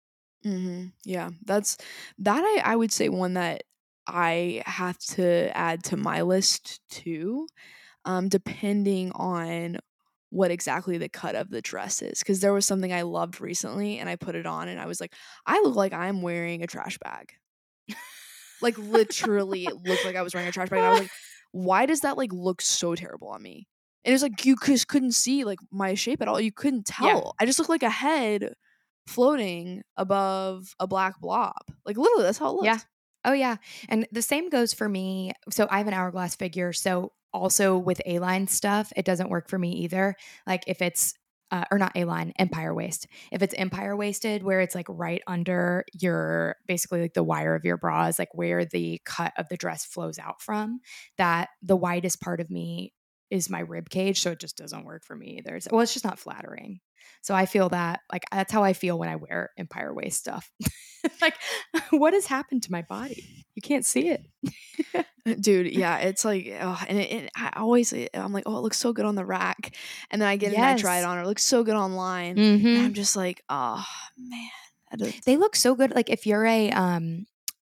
hmm 0.44 0.86
Yeah, 1.04 1.30
that's 1.44 1.78
that. 2.18 2.42
I 2.42 2.72
I 2.72 2.76
would 2.76 2.92
say 2.92 3.08
one 3.08 3.34
that 3.34 3.64
I 4.06 4.62
have 4.66 4.98
to 4.98 5.56
add 5.56 5.84
to 5.84 5.96
my 5.96 6.22
list 6.22 6.80
too, 6.90 7.46
um, 8.04 8.28
depending 8.28 9.12
on 9.12 9.78
what 10.30 10.50
exactly 10.50 10.98
the 10.98 11.08
cut 11.08 11.34
of 11.34 11.50
the 11.50 11.60
dress 11.62 12.02
is. 12.02 12.20
Because 12.20 12.40
there 12.40 12.52
was 12.52 12.66
something 12.66 12.92
I 12.92 13.02
loved 13.02 13.40
recently, 13.40 13.98
and 13.98 14.08
I 14.08 14.16
put 14.16 14.34
it 14.34 14.46
on, 14.46 14.68
and 14.68 14.80
I 14.80 14.86
was 14.86 15.00
like, 15.00 15.14
I 15.46 15.60
look 15.60 15.76
like 15.76 15.92
I'm 15.92 16.22
wearing 16.22 16.62
a 16.62 16.66
trash 16.66 16.98
bag. 16.98 17.32
like 18.62 18.78
literally, 18.78 19.64
it 19.64 19.74
looked 19.84 20.04
like 20.04 20.16
I 20.16 20.22
was 20.22 20.34
wearing 20.34 20.48
a 20.48 20.52
trash 20.52 20.68
bag. 20.70 20.78
And 20.78 20.86
I 20.86 20.90
was 20.90 21.00
like, 21.00 21.10
why 21.52 21.86
does 21.86 22.00
that 22.00 22.16
like 22.16 22.32
look 22.32 22.62
so 22.62 22.94
terrible 22.94 23.28
on 23.28 23.42
me? 23.42 23.68
And 24.04 24.10
it 24.10 24.14
was 24.14 24.22
like 24.22 24.44
you 24.44 24.56
just 24.64 24.88
couldn't 24.88 25.12
see 25.12 25.44
like 25.44 25.60
my 25.70 25.94
shape 25.94 26.22
at 26.22 26.28
all. 26.28 26.40
You 26.40 26.50
couldn't 26.50 26.86
tell. 26.86 27.06
Yeah. 27.06 27.30
I 27.38 27.46
just 27.46 27.58
looked 27.58 27.68
like 27.68 27.82
a 27.82 27.90
head 27.90 28.54
floating 29.06 29.82
above 29.96 30.74
a 30.80 30.86
black 30.86 31.20
blob. 31.20 31.62
Like 31.84 31.96
literally, 31.96 32.24
that's 32.24 32.38
how 32.38 32.48
it 32.48 32.52
looked. 32.52 32.64
Yeah. 32.64 32.78
Oh 33.24 33.32
yeah. 33.32 33.56
And 33.88 34.06
the 34.12 34.22
same 34.22 34.48
goes 34.48 34.72
for 34.72 34.88
me. 34.88 35.32
So 35.50 35.66
I 35.70 35.78
have 35.78 35.86
an 35.86 35.94
hourglass 35.94 36.34
figure. 36.34 36.72
So 36.72 37.12
also 37.32 37.78
with 37.78 38.00
A 38.06 38.18
line 38.18 38.46
stuff, 38.48 38.92
it 38.96 39.04
doesn't 39.04 39.30
work 39.30 39.48
for 39.48 39.58
me 39.58 39.72
either. 39.84 40.16
Like 40.46 40.64
if 40.66 40.82
it's 40.82 41.14
uh, 41.52 41.64
or 41.70 41.78
not 41.78 41.92
A 41.94 42.04
line, 42.04 42.32
empire 42.38 42.74
waist. 42.74 43.06
If 43.30 43.42
it's 43.42 43.54
empire 43.54 43.94
waisted, 43.94 44.42
where 44.42 44.60
it's 44.60 44.74
like 44.74 44.86
right 44.88 45.22
under 45.26 45.84
your 45.92 46.56
basically 46.66 47.02
like 47.02 47.12
the 47.12 47.22
wire 47.22 47.54
of 47.54 47.64
your 47.64 47.76
bra 47.76 48.06
is 48.06 48.18
like 48.18 48.30
where 48.32 48.64
the 48.64 49.00
cut 49.04 49.34
of 49.36 49.50
the 49.50 49.58
dress 49.58 49.84
flows 49.84 50.18
out 50.18 50.40
from, 50.40 50.80
that 51.18 51.50
the 51.62 51.76
widest 51.76 52.22
part 52.22 52.40
of 52.40 52.50
me 52.50 52.94
is 53.30 53.50
my 53.50 53.60
rib 53.60 53.90
cage. 53.90 54.22
So 54.22 54.30
it 54.30 54.40
just 54.40 54.56
doesn't 54.56 54.84
work 54.86 55.04
for 55.04 55.14
me 55.14 55.38
either. 55.38 55.56
It's, 55.56 55.68
well, 55.70 55.82
it's 55.82 55.92
just 55.92 56.06
not 56.06 56.18
flattering. 56.18 56.80
So 57.20 57.34
I 57.34 57.46
feel 57.46 57.68
that 57.70 58.00
like 58.12 58.24
that's 58.32 58.52
how 58.52 58.64
I 58.64 58.72
feel 58.72 58.98
when 58.98 59.08
I 59.08 59.16
wear 59.16 59.50
empire 59.56 59.94
waist 59.94 60.18
stuff. 60.18 60.50
like, 61.20 61.34
what 61.90 62.14
has 62.14 62.26
happened 62.26 62.62
to 62.64 62.72
my 62.72 62.82
body? 62.82 63.44
You 63.54 63.62
can't 63.62 63.84
see 63.86 64.08
it. 64.08 64.26
Dude, 65.40 65.72
yeah, 65.72 65.98
it's 65.98 66.24
like, 66.24 66.52
oh, 66.60 66.82
and 66.88 66.98
it, 66.98 67.12
it, 67.12 67.30
I 67.36 67.52
always, 67.56 67.92
I'm 68.14 68.32
like, 68.32 68.44
oh, 68.46 68.56
it 68.58 68.62
looks 68.62 68.78
so 68.78 68.92
good 68.92 69.04
on 69.04 69.14
the 69.14 69.24
rack, 69.24 69.76
and 70.10 70.20
then 70.20 70.28
I 70.28 70.36
get 70.36 70.52
it 70.52 70.56
and 70.56 70.64
I 70.64 70.76
try 70.76 70.96
it 70.96 71.00
Yes. 71.00 71.06
on, 71.06 71.18
it 71.18 71.26
looks 71.26 71.44
so 71.44 71.62
good 71.62 71.76
online, 71.76 72.36
Mm-hmm. 72.36 72.84
I'm 72.84 72.92
just 72.94 73.14
like, 73.14 73.42
oh 73.48 73.84
man, 74.18 74.50
They 75.24 75.36
look 75.36 75.54
so 75.54 75.74
good. 75.76 75.94
Like 75.94 76.10
if 76.10 76.26
you're 76.26 76.44
a 76.44 76.70
um, 76.72 77.26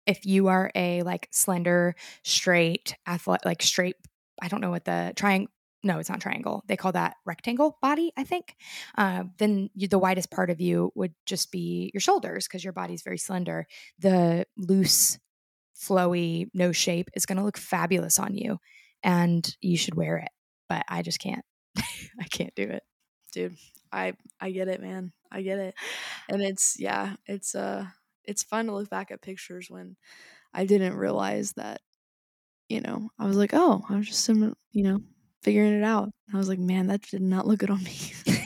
if 0.06 0.24
you 0.26 0.46
are 0.48 0.70
a 0.74 1.02
like 1.02 1.28
slender, 1.32 1.94
straight, 2.22 2.94
athlete, 3.06 3.40
like 3.44 3.62
straight. 3.62 3.96
I 4.42 4.48
don't 4.48 4.60
know 4.60 4.70
what 4.70 4.84
the 4.84 5.12
triangle. 5.16 5.52
No, 5.82 5.98
it's 5.98 6.10
not 6.10 6.20
triangle. 6.20 6.62
They 6.66 6.76
call 6.76 6.92
that 6.92 7.16
rectangle 7.24 7.78
body, 7.80 8.12
I 8.16 8.24
think. 8.24 8.56
Uh, 8.98 9.24
then 9.38 9.70
you, 9.74 9.88
the 9.88 9.98
widest 9.98 10.30
part 10.30 10.50
of 10.50 10.60
you 10.60 10.92
would 10.94 11.14
just 11.26 11.50
be 11.50 11.90
your 11.94 12.00
shoulders 12.00 12.46
because 12.46 12.62
your 12.62 12.74
body's 12.74 13.02
very 13.02 13.18
slender. 13.18 13.66
The 13.98 14.46
loose, 14.56 15.18
flowy, 15.74 16.48
no 16.52 16.72
shape 16.72 17.10
is 17.14 17.26
going 17.26 17.38
to 17.38 17.44
look 17.44 17.56
fabulous 17.56 18.18
on 18.18 18.34
you, 18.36 18.58
and 19.02 19.56
you 19.60 19.76
should 19.76 19.94
wear 19.94 20.18
it. 20.18 20.28
But 20.68 20.84
I 20.88 21.02
just 21.02 21.18
can't. 21.20 21.44
I 21.78 22.24
can't 22.30 22.54
do 22.54 22.64
it. 22.64 22.82
dude, 23.32 23.56
I 23.92 24.14
I 24.40 24.50
get 24.50 24.68
it, 24.68 24.80
man, 24.82 25.12
I 25.30 25.42
get 25.42 25.58
it, 25.58 25.74
and 26.28 26.42
it's 26.42 26.76
yeah, 26.78 27.14
it's 27.26 27.54
uh, 27.54 27.86
it's 28.24 28.42
fun 28.42 28.66
to 28.66 28.72
look 28.74 28.90
back 28.90 29.10
at 29.10 29.22
pictures 29.22 29.70
when 29.70 29.96
I 30.54 30.64
didn't 30.66 30.96
realize 30.96 31.52
that, 31.54 31.80
you 32.68 32.80
know, 32.80 33.10
I 33.18 33.26
was 33.26 33.36
like, 33.36 33.50
oh, 33.54 33.82
I 33.88 33.96
was 33.96 34.08
just, 34.08 34.24
sim- 34.24 34.56
you 34.72 34.84
know, 34.84 35.00
figuring 35.42 35.72
it 35.72 35.84
out. 35.84 36.10
I 36.32 36.36
was 36.36 36.48
like, 36.48 36.58
man, 36.58 36.88
that 36.88 37.02
did 37.02 37.22
not 37.22 37.46
look 37.46 37.60
good 37.60 37.70
on 37.70 37.82
me. 37.82 38.12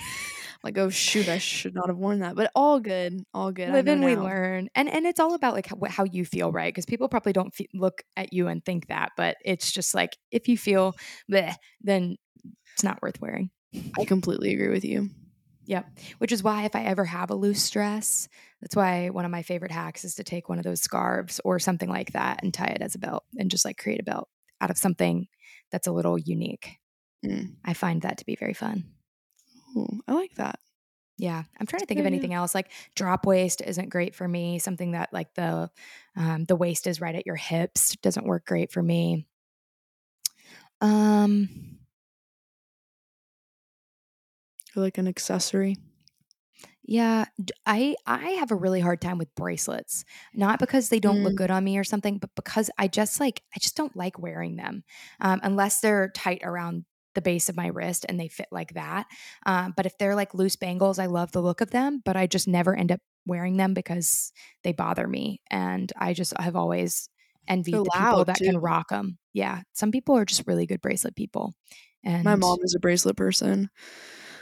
like, 0.65 0.79
oh 0.79 0.89
shoot, 0.89 1.29
I 1.29 1.39
should 1.39 1.75
not 1.75 1.89
have 1.89 1.99
worn 1.99 2.21
that. 2.21 2.35
But 2.37 2.51
all 2.55 2.81
good, 2.81 3.23
all 3.35 3.53
good. 3.53 3.71
Live 3.71 3.87
and 3.87 4.05
we 4.05 4.17
learn 4.17 4.69
and 4.75 4.89
and 4.89 5.07
it's 5.07 5.21
all 5.21 5.35
about 5.35 5.55
like 5.55 5.67
how, 5.67 5.77
how 5.89 6.05
you 6.05 6.25
feel 6.25 6.51
right 6.51 6.73
because 6.73 6.87
people 6.87 7.09
probably 7.09 7.33
don't 7.35 7.55
fe- 7.55 7.69
look 7.75 8.03
at 8.17 8.33
you 8.33 8.49
and 8.49 8.65
think 8.65 8.89
that 8.89 9.13
but 9.17 9.37
it's 9.45 9.71
just 9.71 9.95
like 9.95 10.17
if 10.31 10.49
you 10.49 10.57
feel 10.57 10.95
bleh, 11.31 11.55
then 11.83 12.17
it's 12.73 12.83
not 12.83 13.01
worth 13.03 13.21
wearing 13.21 13.51
I 13.99 14.05
completely 14.05 14.55
agree 14.55 14.69
with 14.71 14.85
you. 14.85 15.11
yep 15.67 15.87
which 16.19 16.33
is 16.33 16.43
why 16.43 16.65
if 16.65 16.75
i 16.77 16.83
ever 16.85 17.05
have 17.05 17.31
a 17.31 17.35
loose 17.35 17.69
dress 17.71 18.29
that's 18.61 18.77
why 18.77 19.09
one 19.11 19.25
of 19.25 19.31
my 19.31 19.43
favorite 19.43 19.71
hacks 19.73 20.05
is 20.05 20.15
to 20.17 20.25
take 20.25 20.49
one 20.49 20.59
of 20.59 20.65
those 20.65 20.81
scarves 20.81 21.41
or 21.45 21.59
something 21.59 21.89
like 21.89 22.13
that 22.13 22.43
and 22.43 22.55
tie 22.55 22.67
it 22.67 22.83
as 22.83 22.95
a 22.95 22.99
belt 22.99 23.25
and 23.37 23.51
just 23.51 23.65
like 23.65 23.77
create 23.77 24.01
a 24.01 24.05
belt 24.05 24.29
out 24.61 24.71
of 24.71 24.79
something 24.79 25.27
that's 25.71 25.87
a 25.87 25.93
little 25.93 26.19
unique 26.19 26.79
Mm. 27.25 27.57
i 27.65 27.75
find 27.75 28.03
that 28.03 28.19
to 28.19 28.27
be 28.27 28.37
very 28.37 28.55
fun 28.55 28.85
Ooh, 29.77 30.01
I 30.07 30.13
like 30.13 30.35
that. 30.37 30.59
Yeah, 31.17 31.45
I'm 31.61 31.67
trying 31.67 31.83
to 31.83 31.87
think 31.87 31.99
good 31.99 32.01
of 32.01 32.07
anything 32.07 32.35
else. 32.35 32.55
Like 32.55 32.73
drop 32.97 33.25
waist 33.27 33.61
isn't 33.61 33.89
great 33.91 34.15
for 34.15 34.27
me. 34.27 34.59
Something 34.59 34.93
that 34.93 35.13
like 35.13 35.35
the 35.35 35.71
um, 36.17 36.45
the 36.45 36.57
waist 36.57 36.87
is 36.89 37.01
right 37.01 37.15
at 37.15 37.27
your 37.27 37.37
hips 37.37 37.97
doesn't 37.97 38.27
work 38.27 38.47
great 38.47 38.73
for 38.73 38.83
me. 38.83 39.27
Um, 40.81 41.49
like 44.77 44.99
an 44.99 45.09
accessory. 45.09 45.77
yeah, 46.87 47.25
I 47.65 47.97
I 48.07 48.31
have 48.33 48.51
a 48.51 48.55
really 48.57 48.81
hard 48.81 49.01
time 49.01 49.17
with 49.19 49.35
bracelets. 49.35 50.05
Not 50.35 50.59
because 50.59 50.89
they 50.89 51.01
don't 51.01 51.23
look 51.23 51.35
Mm. 51.35 51.37
good 51.37 51.51
on 51.51 51.65
me 51.65 51.79
or 51.79 51.85
something, 51.85 52.19
but 52.19 52.35
because 52.35 52.71
I 52.79 52.89
just 52.89 53.21
like 53.21 53.43
I 53.55 53.59
just 53.59 53.77
don't 53.77 53.97
like 53.97 54.19
wearing 54.19 54.57
them 54.57 54.85
um, 55.21 55.41
unless 55.43 55.81
they're 55.81 56.11
tight 56.11 56.43
around 56.45 56.85
the 57.15 57.23
base 57.23 57.49
of 57.49 57.57
my 57.57 57.69
wrist 57.69 58.05
and 58.09 58.19
they 58.19 58.29
fit 58.29 58.49
like 58.51 58.75
that. 58.75 59.07
Um, 59.47 59.73
but 59.77 59.87
if 59.87 59.97
they're 59.99 60.15
like 60.15 60.35
loose 60.35 60.57
bangles, 60.57 60.99
I 60.99 61.07
love 61.07 61.33
the 61.33 61.43
look 61.43 61.61
of 61.61 61.71
them, 61.71 62.03
but 62.05 62.17
I 62.17 62.27
just 62.27 62.49
never 62.49 62.75
end 62.75 62.93
up 62.93 63.01
wearing 63.27 63.57
them 63.57 63.75
because 63.75 64.33
they 64.63 64.73
bother 64.73 65.07
me. 65.07 65.41
And 65.51 65.93
I 65.99 66.13
just 66.13 66.33
have 66.39 66.57
always 66.57 67.09
envied 67.49 67.75
the 67.75 67.85
people 67.85 68.25
that 68.25 68.37
can 68.39 68.59
rock 68.59 68.89
them. 68.91 69.19
Yeah, 69.33 69.63
some 69.73 69.91
people 69.91 70.17
are 70.17 70.25
just 70.25 70.47
really 70.47 70.67
good 70.67 70.81
bracelet 70.81 71.17
people, 71.17 71.55
and 72.05 72.25
My 72.25 72.37
mom 72.37 72.59
is 72.63 72.75
a 72.75 72.81
bracelet 72.81 73.17
person. 73.17 73.69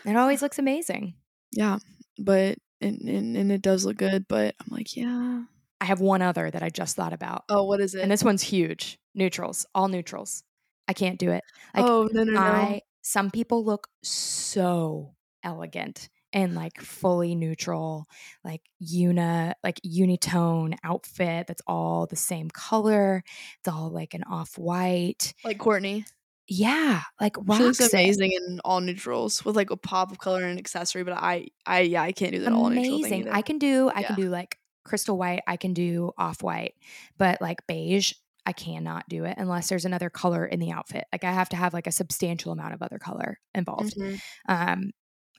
It 0.05 0.17
always 0.17 0.43
looks 0.43 0.59
amazing. 0.59 1.15
Yeah, 1.53 1.79
but 2.19 2.59
and, 2.81 3.01
and 3.09 3.37
and 3.37 3.53
it 3.53 3.63
does 3.63 3.85
look 3.85 3.97
good. 3.97 4.27
But 4.29 4.55
I'm 4.61 4.67
like, 4.71 4.97
yeah. 4.97 5.45
I 5.81 5.85
have 5.85 6.01
one 6.01 6.23
other 6.23 6.49
that 6.49 6.63
I 6.63 6.71
just 6.71 6.95
thought 6.95 7.13
about, 7.13 7.43
Oh, 7.49 7.65
what 7.65 7.81
is 7.81 7.95
it? 7.97 8.03
and 8.03 8.11
this 8.11 8.23
one's 8.23 8.43
huge. 8.43 8.99
Neutrals, 9.17 9.67
all 9.75 9.89
neutrals. 9.89 10.45
I 10.89 10.93
can't 10.93 11.19
do 11.19 11.31
it. 11.31 11.45
Like 11.75 11.85
oh 11.87 12.09
no 12.13 12.25
no 12.25 12.33
no. 12.33 12.41
I 12.41 12.83
some 13.03 13.31
people 13.31 13.65
look 13.65 13.89
so 14.03 15.15
elegant 15.43 16.09
and 16.33 16.55
like 16.55 16.81
fully 16.81 17.35
neutral, 17.35 18.07
like 18.45 18.63
una 18.93 19.55
like 19.63 19.81
unitone 19.87 20.75
outfit 20.83 21.47
that's 21.47 21.63
all 21.67 22.07
the 22.07 22.17
same 22.17 22.51
color. 22.51 23.23
It's 23.59 23.69
all 23.69 23.91
like 23.91 24.15
an 24.15 24.25
off-white. 24.25 25.35
like 25.45 25.59
Courtney. 25.59 26.05
Yeah, 26.49 27.03
like 27.21 27.37
She 27.37 27.63
looks 27.63 27.93
amazing 27.93 28.33
in 28.33 28.61
all 28.65 28.81
neutrals 28.81 29.45
with 29.45 29.57
like 29.57 29.71
a 29.71 29.77
pop 29.77 30.11
of 30.11 30.19
color 30.19 30.43
and 30.43 30.53
an 30.53 30.59
accessory. 30.59 31.05
But 31.05 31.15
I 31.15 31.49
I 31.67 31.81
yeah 31.81 32.03
I 32.03 32.13
can't 32.13 32.33
do 32.33 32.41
that 32.41 32.53
all 32.53 32.67
Amazing. 32.67 33.29
I 33.29 33.43
can 33.43 33.59
do 33.59 33.91
I 33.95 34.03
can 34.03 34.17
do 34.17 34.29
like 34.29 34.59
crystal 34.85 35.17
white, 35.17 35.43
I 35.47 35.57
can 35.57 35.75
do 35.75 36.13
off-white, 36.19 36.75
but 37.17 37.41
like 37.41 37.67
beige 37.67 38.15
I 38.45 38.53
cannot 38.53 39.09
do 39.09 39.25
it 39.25 39.35
unless 39.39 39.69
there's 39.69 39.85
another 39.85 40.11
color 40.11 40.45
in 40.45 40.59
the 40.61 40.73
outfit. 40.73 41.05
Like 41.13 41.25
I 41.25 41.33
have 41.33 41.49
to 41.51 41.57
have 41.57 41.73
like 41.73 41.87
a 41.87 41.93
substantial 41.93 42.53
amount 42.53 42.75
of 42.75 42.83
other 42.83 42.99
color 42.99 43.39
involved. 43.55 43.95
Mhm. 43.97 44.21
Um, 44.49 44.91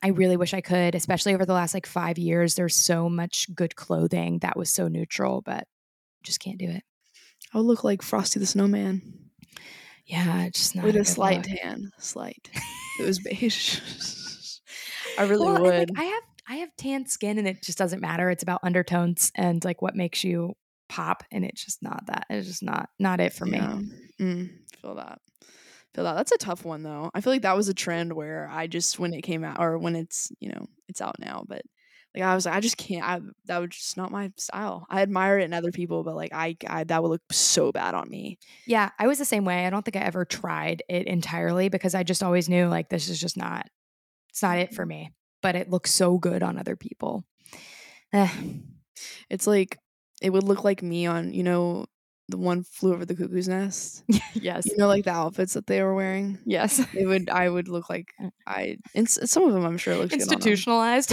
I 0.02 0.08
really 0.08 0.36
wish 0.36 0.54
I 0.54 0.60
could, 0.60 0.94
especially 0.94 1.34
over 1.34 1.46
the 1.46 1.52
last 1.54 1.74
like 1.74 1.86
five 1.86 2.18
years. 2.18 2.54
There's 2.54 2.74
so 2.76 3.08
much 3.08 3.46
good 3.54 3.76
clothing 3.76 4.38
that 4.40 4.56
was 4.56 4.70
so 4.70 4.88
neutral, 4.88 5.42
but 5.42 5.66
just 6.22 6.40
can't 6.40 6.58
do 6.58 6.68
it. 6.68 6.82
I 7.52 7.58
would 7.58 7.66
look 7.66 7.84
like 7.84 8.02
Frosty 8.02 8.38
the 8.40 8.46
Snowman 8.46 9.30
Yeah, 10.06 10.42
it's 10.44 10.58
just 10.58 10.76
not 10.76 10.84
with 10.84 10.96
a 10.96 11.00
a 11.00 11.04
slight 11.04 11.46
look. 11.48 11.58
tan, 11.60 11.90
slight. 11.98 12.50
it 13.00 13.04
was 13.06 13.18
beige. 13.24 13.80
I 15.18 15.22
really 15.24 15.46
Well, 15.46 15.62
would. 15.62 15.90
like, 15.90 15.98
I 15.98 16.04
have 16.04 16.22
I 16.46 16.54
have 16.56 16.76
tan 16.76 17.06
skin 17.06 17.38
and 17.38 17.46
it 17.48 17.62
just 17.62 17.78
doesn't 17.78 18.00
matter. 18.00 18.28
It's 18.30 18.42
about 18.42 18.60
undertones 18.62 19.30
and 19.34 19.64
like 19.64 19.80
what 19.80 19.94
makes 19.96 20.24
you 20.24 20.54
pop 20.88 21.22
and 21.32 21.44
it's 21.44 21.64
just 21.64 21.82
not 21.82 22.06
that. 22.06 22.26
It's 22.30 22.46
just 22.46 22.62
not 22.62 22.88
not 22.98 23.20
it 23.20 23.32
for 23.32 23.46
Yeah. 23.46 23.74
me. 23.76 23.90
Mm, 24.20 24.50
feel 24.80 24.94
that. 24.96 25.18
Feel 25.94 26.04
that. 26.04 26.14
That's 26.14 26.32
a 26.32 26.38
tough 26.38 26.64
one 26.64 26.82
though. 26.82 27.10
I 27.14 27.20
feel 27.20 27.32
like 27.32 27.42
that 27.42 27.56
was 27.56 27.68
a 27.68 27.74
trend 27.74 28.12
where 28.12 28.48
I 28.50 28.66
just 28.66 28.98
when 28.98 29.14
it 29.14 29.22
came 29.22 29.44
out 29.44 29.60
or 29.60 29.78
when 29.78 29.96
it's, 29.96 30.30
you 30.40 30.50
know, 30.50 30.66
it's 30.88 31.00
out 31.00 31.16
now, 31.18 31.44
but 31.48 31.62
like 32.14 32.22
I 32.24 32.34
was 32.34 32.46
like 32.46 32.54
I 32.54 32.60
just 32.60 32.76
can't 32.76 33.04
I 33.04 33.20
that 33.46 33.58
was 33.58 33.70
just 33.70 33.96
not 33.96 34.10
my 34.12 34.30
style. 34.36 34.86
I 34.90 35.02
admire 35.02 35.38
it 35.38 35.44
in 35.44 35.52
other 35.52 35.72
people, 35.72 36.04
but 36.04 36.14
like 36.14 36.32
I, 36.32 36.56
I 36.68 36.84
that 36.84 37.02
would 37.02 37.08
look 37.10 37.22
so 37.32 37.72
bad 37.72 37.94
on 37.94 38.08
me. 38.08 38.38
Yeah, 38.66 38.90
I 38.98 39.06
was 39.08 39.18
the 39.18 39.24
same 39.24 39.44
way. 39.44 39.66
I 39.66 39.70
don't 39.70 39.84
think 39.84 39.96
I 39.96 40.00
ever 40.00 40.24
tried 40.24 40.82
it 40.88 41.06
entirely 41.06 41.68
because 41.68 41.94
I 41.94 42.02
just 42.04 42.22
always 42.22 42.48
knew 42.48 42.68
like 42.68 42.88
this 42.88 43.08
is 43.08 43.20
just 43.20 43.36
not 43.36 43.66
it's 44.30 44.42
not 44.42 44.58
it 44.58 44.74
for 44.74 44.84
me. 44.86 45.12
But 45.42 45.56
it 45.56 45.68
looks 45.70 45.90
so 45.90 46.18
good 46.18 46.42
on 46.42 46.58
other 46.58 46.74
people. 46.76 47.24
Eh. 48.12 48.28
It's 49.28 49.46
like 49.46 49.76
it 50.24 50.30
would 50.30 50.42
look 50.44 50.64
like 50.64 50.82
me 50.82 51.04
on, 51.04 51.34
you 51.34 51.42
know, 51.42 51.84
the 52.30 52.38
one 52.38 52.64
flew 52.64 52.94
over 52.94 53.04
the 53.04 53.14
cuckoo's 53.14 53.46
nest. 53.46 54.02
yes. 54.32 54.64
You 54.64 54.78
know, 54.78 54.88
like 54.88 55.04
the 55.04 55.10
outfits 55.10 55.52
that 55.52 55.66
they 55.66 55.82
were 55.82 55.94
wearing. 55.94 56.38
Yes. 56.46 56.80
It 56.94 57.06
would 57.06 57.28
I 57.28 57.46
would 57.46 57.68
look 57.68 57.90
like 57.90 58.06
I 58.46 58.78
and 58.94 59.06
some 59.06 59.44
of 59.44 59.52
them 59.52 59.66
I'm 59.66 59.76
sure 59.76 59.96
look 59.96 60.08
good. 60.08 60.22
Institutionalized. 60.22 61.12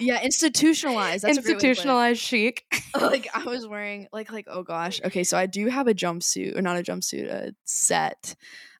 Yeah, 0.00 0.22
institutionalized. 0.22 1.22
That's 1.22 1.36
a 1.36 1.42
great 1.42 1.56
way 1.56 1.58
to 1.58 1.58
put 1.58 1.64
it. 1.64 1.68
Institutionalized 1.68 2.20
chic. 2.22 2.64
like 3.00 3.28
I 3.34 3.44
was 3.44 3.66
wearing 3.68 4.08
like 4.10 4.32
like 4.32 4.46
oh 4.48 4.62
gosh. 4.62 5.02
Okay, 5.04 5.22
so 5.22 5.36
I 5.36 5.44
do 5.44 5.66
have 5.66 5.86
a 5.86 5.94
jumpsuit 5.94 6.56
or 6.56 6.62
not 6.62 6.78
a 6.78 6.82
jumpsuit, 6.82 7.26
a 7.26 7.52
set. 7.64 8.34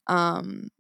Um 0.07 0.71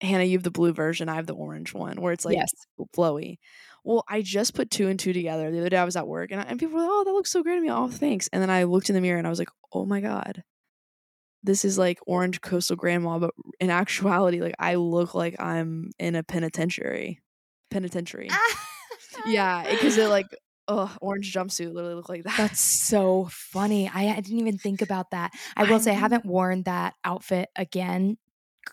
Hannah, 0.00 0.24
you 0.24 0.36
have 0.36 0.42
the 0.42 0.50
blue 0.50 0.72
version, 0.72 1.08
I 1.08 1.14
have 1.14 1.26
the 1.28 1.34
orange 1.34 1.72
one 1.72 2.00
where 2.00 2.12
it's 2.12 2.24
like 2.24 2.36
Yes. 2.36 2.50
flowy. 2.96 3.38
Well, 3.86 4.04
I 4.08 4.20
just 4.20 4.52
put 4.54 4.68
two 4.68 4.88
and 4.88 4.98
two 4.98 5.12
together. 5.12 5.48
The 5.48 5.60
other 5.60 5.68
day 5.68 5.76
I 5.76 5.84
was 5.84 5.94
at 5.94 6.08
work 6.08 6.32
and, 6.32 6.40
I, 6.40 6.44
and 6.44 6.58
people 6.58 6.74
were 6.74 6.80
like, 6.80 6.90
"Oh, 6.90 7.04
that 7.04 7.12
looks 7.12 7.30
so 7.30 7.44
great 7.44 7.54
to 7.54 7.60
me." 7.60 7.70
Oh, 7.70 7.86
thanks. 7.88 8.28
And 8.32 8.42
then 8.42 8.50
I 8.50 8.64
looked 8.64 8.90
in 8.90 8.96
the 8.96 9.00
mirror 9.00 9.16
and 9.16 9.26
I 9.28 9.30
was 9.30 9.38
like, 9.38 9.50
"Oh 9.72 9.86
my 9.86 10.00
god, 10.00 10.42
this 11.44 11.64
is 11.64 11.78
like 11.78 12.00
orange 12.04 12.40
coastal 12.40 12.74
grandma." 12.74 13.20
But 13.20 13.30
in 13.60 13.70
actuality, 13.70 14.40
like 14.40 14.56
I 14.58 14.74
look 14.74 15.14
like 15.14 15.40
I'm 15.40 15.92
in 16.00 16.16
a 16.16 16.24
penitentiary. 16.24 17.20
Penitentiary. 17.70 18.28
yeah, 19.26 19.70
because 19.70 19.96
it 19.96 20.08
like, 20.08 20.26
oh, 20.66 20.92
orange 21.00 21.32
jumpsuit 21.32 21.72
literally 21.72 21.94
looked 21.94 22.08
like 22.08 22.24
that. 22.24 22.36
That's 22.36 22.60
so 22.60 23.28
funny. 23.30 23.88
I, 23.88 24.08
I 24.08 24.16
didn't 24.16 24.40
even 24.40 24.58
think 24.58 24.82
about 24.82 25.12
that. 25.12 25.30
I 25.56 25.62
will 25.62 25.76
I 25.76 25.78
say 25.78 25.92
I 25.92 25.94
haven't 25.94 26.26
worn 26.26 26.64
that 26.64 26.94
outfit 27.04 27.50
again 27.54 28.16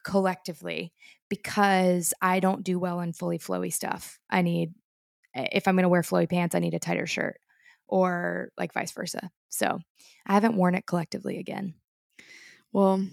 collectively 0.03 0.91
because 1.30 2.15
I 2.19 2.40
don't 2.40 2.64
do 2.64 2.80
well 2.80 2.99
in 2.99 3.14
fully 3.14 3.38
flowy 3.38 3.72
stuff. 3.72 4.18
I 4.27 4.41
need 4.41 4.73
if 5.36 5.68
I'm 5.68 5.76
going 5.76 5.84
to 5.84 5.90
wear 5.90 6.02
flowy 6.02 6.30
pants, 6.30 6.56
I 6.56 6.60
need 6.60 6.74
a 6.74 6.80
tighter 6.80 7.08
shirt 7.08 7.40
or 7.88 8.52
like 8.58 8.74
vice 8.74 8.92
versa. 8.92 9.30
So, 9.50 9.80
I 10.26 10.34
haven't 10.34 10.56
worn 10.56 10.76
it 10.76 10.86
collectively 10.86 11.38
again. 11.40 11.76
Well, 12.72 13.06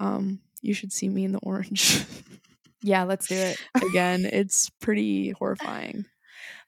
um, 0.00 0.40
you 0.60 0.74
should 0.74 0.92
see 0.92 1.08
me 1.08 1.24
in 1.24 1.32
the 1.32 1.38
orange 1.42 2.04
Yeah, 2.84 3.04
let's 3.04 3.28
do 3.28 3.36
it. 3.36 3.60
again. 3.76 4.24
It's 4.32 4.68
pretty 4.80 5.30
horrifying. 5.30 6.04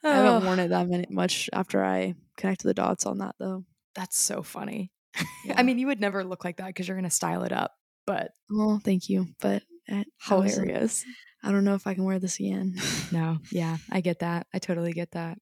I 0.04 0.10
haven't 0.14 0.44
worn 0.44 0.58
it 0.60 0.68
that 0.68 0.86
many, 0.88 1.06
much 1.10 1.50
after 1.52 1.82
I 1.84 2.14
connected 2.36 2.68
the 2.68 2.74
dots 2.74 3.04
on 3.06 3.18
that 3.18 3.34
though. 3.38 3.64
That's 3.94 4.16
so 4.18 4.42
funny. 4.42 4.90
Yeah. 5.44 5.54
I 5.58 5.62
mean, 5.62 5.78
you 5.78 5.88
would 5.88 6.00
never 6.00 6.24
look 6.24 6.42
like 6.44 6.56
that 6.56 6.68
because 6.68 6.88
you're 6.88 6.96
going 6.96 7.08
to 7.08 7.14
style 7.14 7.44
it 7.44 7.52
up, 7.52 7.72
but 8.06 8.30
well, 8.50 8.80
thank 8.82 9.08
you, 9.10 9.26
but 9.40 9.62
was 9.88 10.06
hilarious. 10.54 11.04
I 11.44 11.52
don't 11.52 11.64
know 11.64 11.74
if 11.74 11.86
I 11.86 11.94
can 11.94 12.04
wear 12.04 12.18
this 12.18 12.38
again. 12.40 12.74
No, 13.12 13.38
yeah, 13.52 13.76
I 13.92 14.00
get 14.00 14.20
that. 14.20 14.48
I 14.52 14.58
totally 14.58 14.92
get 14.92 15.12
that. 15.12 15.38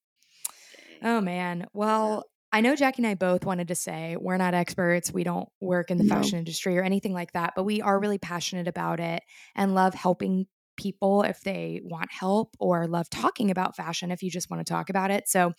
Oh 1.02 1.20
man. 1.22 1.66
Well, 1.72 2.24
I 2.52 2.60
know 2.60 2.76
Jackie 2.76 3.02
and 3.02 3.06
I 3.06 3.14
both 3.14 3.46
wanted 3.46 3.68
to 3.68 3.74
say 3.74 4.16
we're 4.20 4.36
not 4.36 4.52
experts. 4.52 5.10
We 5.12 5.24
don't 5.24 5.48
work 5.60 5.90
in 5.90 5.96
the 5.96 6.04
No. 6.04 6.16
fashion 6.16 6.38
industry 6.38 6.76
or 6.76 6.82
anything 6.82 7.14
like 7.14 7.32
that, 7.32 7.54
but 7.56 7.64
we 7.64 7.80
are 7.80 7.98
really 7.98 8.18
passionate 8.18 8.68
about 8.68 9.00
it 9.00 9.22
and 9.54 9.74
love 9.74 9.94
helping 9.94 10.46
people 10.76 11.22
if 11.22 11.40
they 11.40 11.80
want 11.82 12.12
help 12.12 12.56
or 12.58 12.86
love 12.86 13.08
talking 13.08 13.50
about 13.50 13.76
fashion 13.76 14.10
if 14.10 14.22
you 14.22 14.30
just 14.30 14.50
want 14.50 14.64
to 14.66 14.70
talk 14.70 14.90
about 14.90 15.10
it. 15.10 15.28
So 15.28 15.52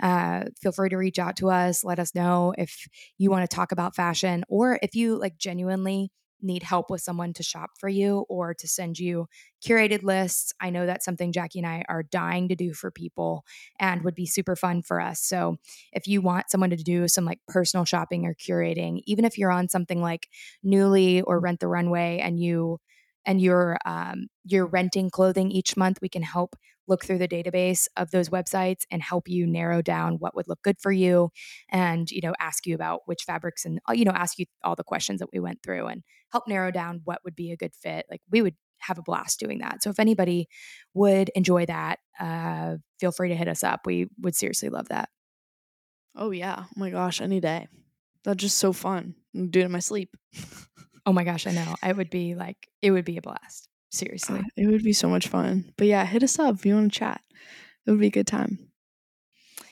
uh, 0.00 0.44
feel 0.60 0.72
free 0.72 0.90
to 0.90 0.96
reach 0.96 1.18
out 1.18 1.36
to 1.36 1.50
us. 1.50 1.82
Let 1.82 1.98
us 1.98 2.14
know 2.14 2.52
if 2.58 2.86
you 3.16 3.30
want 3.30 3.48
to 3.48 3.54
talk 3.54 3.72
about 3.72 3.94
fashion 3.96 4.44
or 4.48 4.78
if 4.82 4.94
you 4.94 5.16
like 5.18 5.38
genuinely 5.38 6.10
need 6.44 6.62
help 6.62 6.90
with 6.90 7.00
someone 7.00 7.32
to 7.34 7.42
shop 7.42 7.70
for 7.78 7.88
you 7.88 8.24
or 8.28 8.54
to 8.54 8.68
send 8.68 8.98
you 8.98 9.26
curated 9.64 10.02
lists. 10.02 10.52
I 10.60 10.70
know 10.70 10.86
that's 10.86 11.04
something 11.04 11.32
Jackie 11.32 11.60
and 11.60 11.66
I 11.66 11.84
are 11.88 12.02
dying 12.02 12.48
to 12.48 12.54
do 12.54 12.72
for 12.74 12.90
people 12.90 13.44
and 13.80 14.02
would 14.02 14.14
be 14.14 14.26
super 14.26 14.54
fun 14.54 14.82
for 14.82 15.00
us. 15.00 15.20
So 15.22 15.56
if 15.92 16.06
you 16.06 16.20
want 16.20 16.50
someone 16.50 16.70
to 16.70 16.76
do 16.76 17.08
some 17.08 17.24
like 17.24 17.40
personal 17.48 17.84
shopping 17.84 18.26
or 18.26 18.34
curating, 18.34 19.00
even 19.06 19.24
if 19.24 19.38
you're 19.38 19.50
on 19.50 19.68
something 19.68 20.00
like 20.00 20.28
Nuuly 20.64 21.22
or 21.26 21.40
Rent 21.40 21.60
the 21.60 21.68
Runway 21.68 22.20
and 22.22 22.38
you 22.38 22.78
and 23.26 23.40
you're 23.40 23.78
um, 23.86 24.26
you're 24.44 24.66
renting 24.66 25.10
clothing 25.10 25.50
each 25.50 25.76
month, 25.76 25.98
we 26.02 26.08
can 26.08 26.22
help 26.22 26.56
look 26.86 27.04
through 27.04 27.18
the 27.18 27.28
database 27.28 27.86
of 27.96 28.10
those 28.10 28.28
websites 28.28 28.82
and 28.90 29.02
help 29.02 29.28
you 29.28 29.46
narrow 29.46 29.82
down 29.82 30.14
what 30.14 30.34
would 30.34 30.48
look 30.48 30.62
good 30.62 30.76
for 30.80 30.92
you 30.92 31.30
and 31.70 32.10
you 32.10 32.20
know 32.20 32.34
ask 32.38 32.66
you 32.66 32.74
about 32.74 33.00
which 33.06 33.22
fabrics 33.22 33.64
and 33.64 33.80
uh, 33.88 33.92
you 33.92 34.04
know 34.04 34.12
ask 34.12 34.38
you 34.38 34.46
all 34.62 34.74
the 34.74 34.84
questions 34.84 35.20
that 35.20 35.28
we 35.32 35.40
went 35.40 35.62
through 35.62 35.86
and 35.86 36.02
help 36.32 36.46
narrow 36.48 36.70
down 36.70 37.00
what 37.04 37.20
would 37.24 37.36
be 37.36 37.52
a 37.52 37.56
good 37.56 37.74
fit. 37.74 38.06
Like 38.10 38.20
we 38.30 38.42
would 38.42 38.56
have 38.80 38.98
a 38.98 39.02
blast 39.02 39.38
doing 39.38 39.58
that. 39.60 39.82
So 39.82 39.90
if 39.90 39.98
anybody 39.98 40.48
would 40.92 41.30
enjoy 41.30 41.64
that 41.66 42.00
uh, 42.18 42.76
feel 43.00 43.12
free 43.12 43.28
to 43.28 43.36
hit 43.36 43.48
us 43.48 43.64
up. 43.64 43.86
We 43.86 44.08
would 44.20 44.34
seriously 44.34 44.68
love 44.68 44.88
that. 44.88 45.08
Oh 46.16 46.30
yeah, 46.30 46.64
oh 46.64 46.72
my 46.76 46.90
gosh, 46.90 47.20
any 47.20 47.40
day. 47.40 47.68
That's 48.24 48.40
just 48.40 48.58
so 48.58 48.72
fun. 48.72 49.14
I'm 49.34 49.50
doing 49.50 49.64
it 49.64 49.66
in 49.66 49.72
my 49.72 49.80
sleep. 49.80 50.16
oh 51.06 51.12
my 51.12 51.24
gosh 51.24 51.46
i 51.46 51.52
know. 51.52 51.74
I 51.82 51.92
would 51.92 52.08
be 52.10 52.34
like 52.34 52.56
it 52.80 52.90
would 52.90 53.04
be 53.04 53.18
a 53.18 53.22
blast 53.22 53.68
seriously 53.94 54.36
God, 54.36 54.46
it 54.56 54.66
would 54.66 54.82
be 54.82 54.92
so 54.92 55.08
much 55.08 55.28
fun. 55.28 55.72
But 55.76 55.86
yeah, 55.86 56.04
hit 56.04 56.22
us 56.22 56.38
up 56.38 56.56
if 56.56 56.66
you 56.66 56.74
want 56.74 56.92
to 56.92 56.98
chat. 56.98 57.20
It 57.86 57.90
would 57.90 58.00
be 58.00 58.08
a 58.08 58.10
good 58.10 58.26
time. 58.26 58.58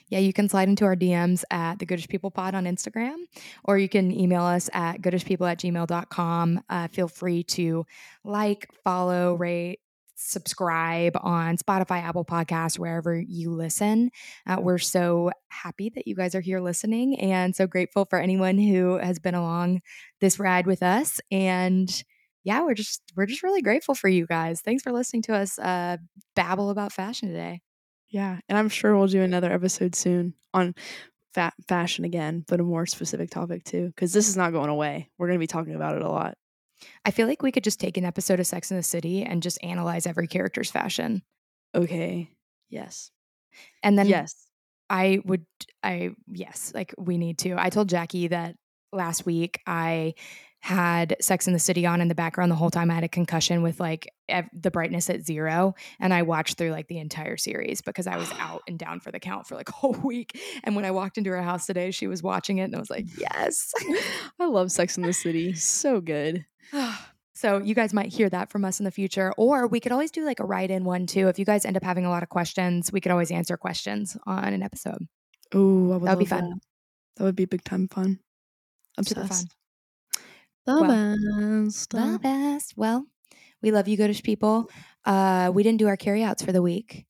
yeah, 0.09 0.19
you 0.19 0.32
can 0.32 0.49
slide 0.49 0.69
into 0.69 0.85
our 0.85 0.94
DMs 0.97 1.43
at 1.51 1.78
the 1.78 1.86
Goodish 1.86 2.09
People 2.09 2.31
Pod 2.31 2.55
on 2.55 2.65
Instagram, 2.65 3.16
or 3.65 3.78
you 3.78 3.89
can 3.89 4.12
email 4.12 4.43
us 4.43 4.69
at 4.73 5.01
goodishpeople 5.01 5.51
at 5.51 5.59
gmail.com. 5.59 6.62
Uh, 6.69 6.89
feel 6.89 7.09
free 7.09 7.43
to 7.44 7.86
like, 8.23 8.69
follow, 8.85 9.35
rate, 9.35 9.81
subscribe 10.23 11.16
on 11.20 11.57
Spotify, 11.57 12.03
Apple 12.03 12.24
Podcasts, 12.24 12.78
wherever 12.78 13.19
you 13.19 13.51
listen. 13.51 14.11
Uh, 14.47 14.59
we're 14.61 14.78
so 14.78 15.31
happy 15.49 15.90
that 15.94 16.07
you 16.07 16.15
guys 16.15 16.35
are 16.35 16.40
here 16.40 16.61
listening 16.61 17.19
and 17.19 17.55
so 17.57 17.66
grateful 17.66 18.05
for 18.05 18.19
anyone 18.19 18.59
who 18.59 18.99
has 18.99 19.19
been 19.19 19.35
along 19.35 19.81
this 20.20 20.39
ride 20.39 20.66
with 20.66 20.82
us. 20.82 21.20
And 21.31 22.05
yeah, 22.44 22.62
we're 22.62 22.74
just 22.74 23.02
we're 23.16 23.27
just 23.27 23.43
really 23.43 23.62
grateful 23.62 23.94
for 23.94 24.09
you 24.09 24.27
guys. 24.27 24.60
Thanks 24.60 24.82
for 24.82 24.93
listening 24.93 25.23
to 25.23 25.35
us 25.35 25.59
uh, 25.59 25.98
babble 26.35 26.70
about 26.70 26.93
fashion 26.93 27.28
today. 27.28 27.60
Yeah, 28.09 28.39
and 28.48 28.59
I'm 28.59 28.69
sure 28.69 28.97
we'll 28.97 29.06
do 29.06 29.23
another 29.23 29.52
episode 29.52 29.94
soon 29.94 30.35
on 30.52 30.74
fa- 31.35 31.52
fashion 31.69 32.05
again, 32.05 32.44
but 32.47 32.60
a 32.60 32.62
more 32.62 32.86
specific 32.86 33.31
topic 33.31 33.64
too, 33.64 33.86
because 33.86 34.12
this 34.12 34.28
is 34.28 34.36
not 34.36 34.52
going 34.52 34.70
away. 34.70 35.10
We're 35.19 35.28
going 35.28 35.39
to 35.39 35.43
be 35.43 35.47
talking 35.47 35.74
about 35.74 35.97
it 35.97 36.02
a 36.02 36.09
lot. 36.09 36.36
I 37.05 37.10
feel 37.10 37.28
like 37.28 37.43
we 37.43 37.52
could 37.52 37.64
just 37.64 37.81
take 37.81 37.97
an 37.97 38.05
episode 38.05 38.40
of 38.40 38.47
Sex 38.47 38.70
in 38.70 38.77
the 38.77 38.82
City 38.82 39.23
and 39.23 39.43
just 39.43 39.59
analyze 39.62 40.06
every 40.06 40.27
character's 40.27 40.70
fashion. 40.70 41.23
Okay. 41.74 42.28
Yes. 42.69 43.10
And 43.82 43.98
then 43.98 44.06
yes. 44.06 44.35
I 44.90 45.20
would 45.24 45.47
I 45.82 46.10
yes, 46.27 46.73
like 46.74 46.94
we 46.98 47.19
need 47.19 47.39
to. 47.39 47.55
I 47.56 47.70
told 47.70 47.89
Jackie 47.89 48.28
that 48.28 48.56
last 48.93 49.24
week 49.24 49.60
I 49.66 50.14
had 50.62 51.16
Sex 51.20 51.48
in 51.48 51.52
the 51.52 51.59
City 51.59 51.84
on 51.86 52.01
in 52.01 52.06
the 52.06 52.14
background 52.14 52.48
the 52.48 52.56
whole 52.56 52.70
time. 52.70 52.89
I 52.89 52.94
had 52.94 53.02
a 53.02 53.09
concussion 53.09 53.62
with 53.62 53.80
like 53.80 54.09
ev- 54.28 54.48
the 54.52 54.70
brightness 54.70 55.10
at 55.10 55.26
zero, 55.26 55.74
and 55.98 56.14
I 56.14 56.22
watched 56.22 56.56
through 56.56 56.70
like 56.70 56.86
the 56.86 56.98
entire 56.98 57.36
series 57.36 57.82
because 57.82 58.06
I 58.06 58.16
was 58.16 58.30
out 58.39 58.62
and 58.68 58.78
down 58.78 59.01
for 59.01 59.10
the 59.10 59.18
count 59.18 59.48
for 59.48 59.56
like 59.56 59.68
a 59.68 59.72
whole 59.76 59.97
week. 60.05 60.40
And 60.62 60.76
when 60.76 60.84
I 60.84 60.93
walked 60.93 61.18
into 61.18 61.30
her 61.30 61.43
house 61.43 61.66
today, 61.66 61.90
she 61.90 62.06
was 62.06 62.22
watching 62.22 62.59
it, 62.59 62.64
and 62.64 62.76
I 62.76 62.78
was 62.78 62.90
like, 62.90 63.06
yes. 63.18 63.72
I 64.39 64.47
love 64.47 64.70
Sex 64.70 64.97
in 64.97 65.02
the 65.02 65.12
City. 65.12 65.52
So 65.55 66.01
good. 66.01 66.47
So 67.34 67.59
you 67.59 67.74
guys 67.74 67.93
might 67.93 68.12
hear 68.12 68.28
that 68.28 68.52
from 68.52 68.64
us 68.64 68.78
in 68.78 68.84
the 68.84 68.93
future, 68.93 69.32
or 69.36 69.66
we 69.66 69.80
could 69.80 69.90
always 69.90 70.12
do 70.12 70.24
like 70.24 70.39
a 70.39 70.44
write-in 70.44 70.84
one 70.84 71.06
too. 71.06 71.26
If 71.26 71.40
you 71.40 71.44
guys 71.44 71.64
end 71.64 71.76
up 71.76 71.82
having 71.82 72.06
a 72.06 72.10
lot 72.10 72.22
of 72.22 72.28
questions, 72.28 72.93
we 72.93 73.01
could 73.01 73.10
always 73.10 73.32
answer 73.32 73.56
questions 73.56 74.16
on 74.26 74.52
an 74.52 74.62
episode. 74.62 75.09
Ooh, 75.52 75.93
I 75.93 75.97
would 75.97 76.09
That 76.09 76.16
would 76.18 76.18
be 76.20 76.26
fun. 76.26 76.51
That. 76.51 76.60
That 77.16 77.24
would 77.24 77.34
be 77.34 77.47
big 77.47 77.64
time 77.64 77.89
fun. 77.89 78.20
Super 79.02 79.26
fun. 79.26 79.44
The 80.66 80.80
Well, 80.80 81.64
best. 81.64 81.90
The 81.90 82.18
best. 82.22 82.74
Well, 82.76 83.06
we 83.62 83.70
love 83.72 83.89
you, 83.89 83.97
Goodish 83.97 84.22
people. 84.22 84.70
Uh, 85.05 85.51
we 85.52 85.62
didn't 85.62 85.78
do 85.78 85.89
our 85.89 85.97
carryouts 85.97 86.43
for 86.43 86.52
the 86.52 86.62
week. 86.62 87.06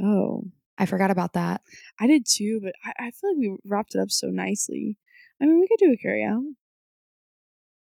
Oh, 0.00 0.44
I 0.78 0.86
forgot 0.86 1.10
about 1.10 1.32
that. 1.32 1.60
I 1.98 2.06
did 2.06 2.24
too, 2.26 2.60
but 2.62 2.72
I, 2.84 3.06
I 3.06 3.10
feel 3.10 3.30
like 3.30 3.38
we 3.38 3.56
wrapped 3.64 3.94
it 3.96 4.00
up 4.00 4.10
so 4.10 4.28
nicely. 4.28 4.96
I 5.40 5.46
mean, 5.46 5.58
we 5.60 5.66
could 5.68 5.78
do 5.84 5.92
a 5.92 5.96
carry 5.96 6.24
out. 6.24 6.42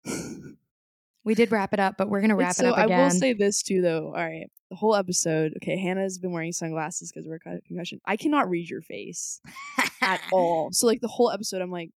We 1.23 1.35
did 1.35 1.53
wrap 1.53 1.75
it 1.75 1.81
up, 1.81 1.97
but 1.99 2.09
we're 2.09 2.23
gonna 2.23 2.35
wrap 2.35 2.53
It's 2.53 2.61
it 2.61 2.63
so 2.63 2.71
up 2.71 2.79
I 2.79 2.87
will 2.87 3.11
say 3.11 3.35
this 3.35 3.63
too, 3.63 3.83
though. 3.83 4.07
All 4.07 4.13
right, 4.27 4.51
the 4.71 4.77
whole 4.77 4.97
episode. 4.97 5.53
Okay, 5.59 5.77
Hannah's 5.77 6.19
been 6.19 6.33
wearing 6.33 6.51
sunglasses 6.53 7.13
because 7.13 7.29
we're 7.29 7.39
con- 7.39 7.61
concussion. 7.69 8.01
I 8.07 8.17
cannot 8.17 8.49
read 8.49 8.71
your 8.71 8.81
face 8.81 9.39
at 10.01 10.23
all. 10.33 10.71
So 10.73 10.87
like 10.87 11.03
the 11.03 11.09
whole 11.09 11.31
episode, 11.31 11.61
I'm 11.61 11.71
like, 11.71 11.91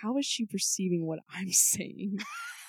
how 0.00 0.18
is 0.18 0.26
she 0.26 0.46
perceiving 0.46 1.06
what 1.06 1.20
I'm 1.34 1.50
saying? 1.52 2.18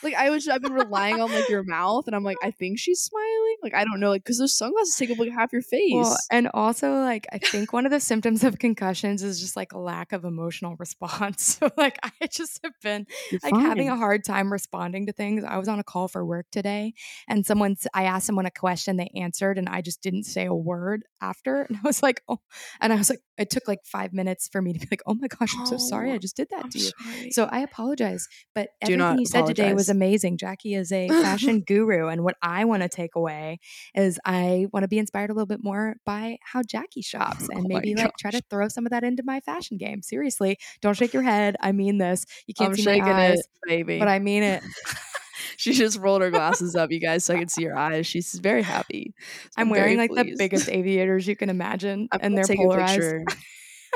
Like 0.04 0.16
I 0.16 0.32
was, 0.32 0.48
I've 0.48 0.62
been 0.62 0.74
relying 0.74 1.22
on 1.22 1.32
like 1.32 1.48
your 1.48 1.64
mouth, 1.64 2.08
and 2.08 2.16
I'm 2.16 2.24
like, 2.24 2.38
I 2.42 2.52
think 2.52 2.80
she's 2.80 3.02
smiling. 3.02 3.58
Like 3.62 3.76
I 3.76 3.84
don't 3.84 4.00
know, 4.00 4.10
like 4.10 4.24
because 4.24 4.40
those 4.40 4.58
sunglasses 4.58 4.96
take 4.96 5.12
up 5.12 5.20
like 5.20 5.32
half 5.32 5.54
your 5.54 5.62
face. 5.62 5.94
Well, 5.94 6.18
and 6.32 6.50
also 6.54 6.96
like 6.96 7.28
I 7.32 7.38
think 7.44 7.72
one 7.72 7.86
of 7.86 7.92
the 7.92 8.00
symptoms 8.00 8.44
of 8.44 8.58
concussions 8.58 9.22
is 9.22 9.40
just 9.40 9.56
like 9.56 9.74
a 9.74 9.78
lack 9.78 10.12
of 10.12 10.26
emotional 10.26 10.76
response. 10.78 11.60
So 11.62 11.70
like 11.78 12.00
I 12.04 12.28
just 12.28 12.60
have 12.64 12.74
been 12.82 13.06
You're 13.30 13.42
like 13.44 13.54
having 13.54 13.90
a 13.90 13.96
hard 13.96 14.24
time 14.24 14.52
responding 14.52 15.06
to 15.08 15.12
things. 15.12 15.44
I 15.44 15.58
was 15.58 15.68
on 15.68 15.80
a 15.80 15.84
call 15.84 16.08
for 16.08 16.26
work 16.26 16.48
today 16.52 16.94
and 17.28 17.46
someone 17.46 17.76
I 17.94 18.06
asked 18.06 18.26
someone 18.26 18.46
a 18.46 18.52
question 18.52 18.96
they 18.96 19.12
answered 19.16 19.58
and 19.58 19.68
I 19.68 19.82
just 19.82 20.02
didn't 20.02 20.24
say 20.24 20.46
a 20.46 20.54
word 20.54 21.04
after 21.22 21.64
and 21.64 21.78
I 21.78 21.82
was 21.84 22.02
like, 22.02 22.24
"Oh." 22.28 22.40
And 22.80 22.94
I 22.94 22.96
was 22.96 23.10
like 23.10 23.20
it 23.42 23.50
took 23.50 23.68
like 23.68 23.80
5 23.86 24.14
minutes 24.14 24.48
for 24.52 24.62
me 24.62 24.74
to 24.74 24.80
be 24.80 24.88
like, 24.92 25.02
"Oh 25.06 25.14
my 25.16 25.28
gosh, 25.28 25.54
I'm 25.58 25.66
so 25.66 25.76
oh, 25.76 25.78
sorry. 25.90 26.12
I 26.12 26.16
Oh, 26.16 26.20
just 26.20 26.36
did 26.36 26.50
that 26.52 26.66
I'm 26.66 26.70
to 26.70 26.80
you." 26.80 26.92
sorry. 27.00 27.32
So 27.32 27.46
I 27.52 27.60
apologize, 27.60 28.28
but 28.56 28.70
Do 28.86 28.94
everything 28.94 29.20
you 29.20 29.26
said 29.26 29.46
today 29.48 29.74
was 29.74 29.90
amazing. 29.90 30.38
Jackie 30.38 30.74
is 30.76 30.92
a 30.92 31.08
fashion 31.26 31.62
guru, 31.62 32.08
and 32.08 32.24
what 32.24 32.36
I 32.42 32.66
want 32.66 32.84
to 32.84 32.90
take 32.90 33.16
away 33.16 33.60
is 33.96 34.20
I 34.26 34.68
want 34.72 34.84
to 34.84 34.88
be 34.88 35.00
inspired 35.00 35.30
a 35.30 35.34
little 35.34 35.46
bit 35.48 35.64
more 35.64 35.96
by 36.06 36.38
how 36.44 36.62
Jackie 36.62 37.02
shops, 37.02 37.44
oh 37.52 37.56
and 37.58 37.66
Oh 37.66 37.68
maybe 37.68 37.96
like 37.96 38.12
try 38.18 38.32
to 38.32 38.42
throw 38.50 38.68
some 38.68 38.86
of 38.86 38.92
that 38.92 39.04
into 39.04 39.24
my 39.24 39.40
fashion 39.42 39.78
game. 39.78 40.02
Seriously, 40.02 40.58
don't 40.82 40.96
shake 40.96 41.14
your 41.14 41.24
head. 41.24 41.56
I 41.62 41.72
mean 41.72 41.98
this. 41.98 42.26
You 42.48 42.54
can't 42.54 42.70
I'm 42.70 42.76
see 42.76 42.84
shaking 42.84 43.04
my 43.04 43.30
eyes, 43.32 43.40
it, 43.40 43.46
baby. 43.68 44.00
but 44.00 44.08
I 44.08 44.20
mean 44.20 44.44
it. 44.44 44.64
she 45.62 45.74
just 45.74 46.00
rolled 46.00 46.22
her 46.24 46.32
glasses 46.32 46.76
up, 46.76 46.92
you 46.92 47.00
guys, 47.00 47.24
so 47.24 47.36
I 47.36 47.40
could 47.40 47.52
see 47.52 47.64
her 47.66 47.78
eyes. 47.78 48.08
She's 48.08 48.34
very 48.40 48.64
happy. 48.64 49.14
So 49.20 49.50
I'm 49.58 49.70
very 49.70 49.96
wearing 49.96 49.98
like 49.98 50.12
the 50.14 50.36
biggest 50.38 50.70
aviators 50.70 51.28
you 51.28 51.36
can 51.36 51.50
imagine, 51.50 52.08
I'm 52.12 52.20
and 52.24 52.38
they're 52.38 52.46
polarized. 52.56 53.26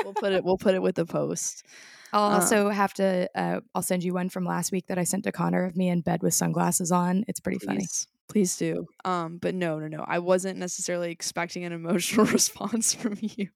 We'll 0.04 0.14
put 0.14 0.32
it. 0.32 0.44
We'll 0.44 0.58
put 0.58 0.74
it 0.74 0.82
with 0.82 0.94
the 0.94 1.06
post. 1.06 1.64
I'll 2.12 2.26
Um, 2.30 2.34
also 2.34 2.68
have 2.68 2.94
to. 2.94 3.28
Uh, 3.34 3.60
I'll 3.74 3.82
send 3.82 4.04
you 4.04 4.14
one 4.14 4.28
from 4.28 4.44
last 4.44 4.70
week 4.70 4.86
that 4.86 4.98
I 4.98 5.04
sent 5.04 5.24
to 5.24 5.32
Connor 5.32 5.64
of 5.64 5.74
me 5.76 5.88
in 5.88 6.02
bed 6.02 6.22
with 6.22 6.34
sunglasses 6.34 6.92
on. 6.92 7.24
It's 7.26 7.40
pretty 7.40 7.58
funny. 7.58 7.78
please, 7.78 8.06
please 8.28 8.56
do. 8.56 8.86
Um, 9.04 9.38
but 9.38 9.54
no, 9.54 9.78
no, 9.80 9.88
no. 9.88 10.04
I 10.06 10.20
wasn't 10.20 10.58
necessarily 10.58 11.10
expecting 11.10 11.64
an 11.64 11.72
emotional 11.72 12.26
response 12.38 12.94
from 12.94 13.16
you. 13.20 13.48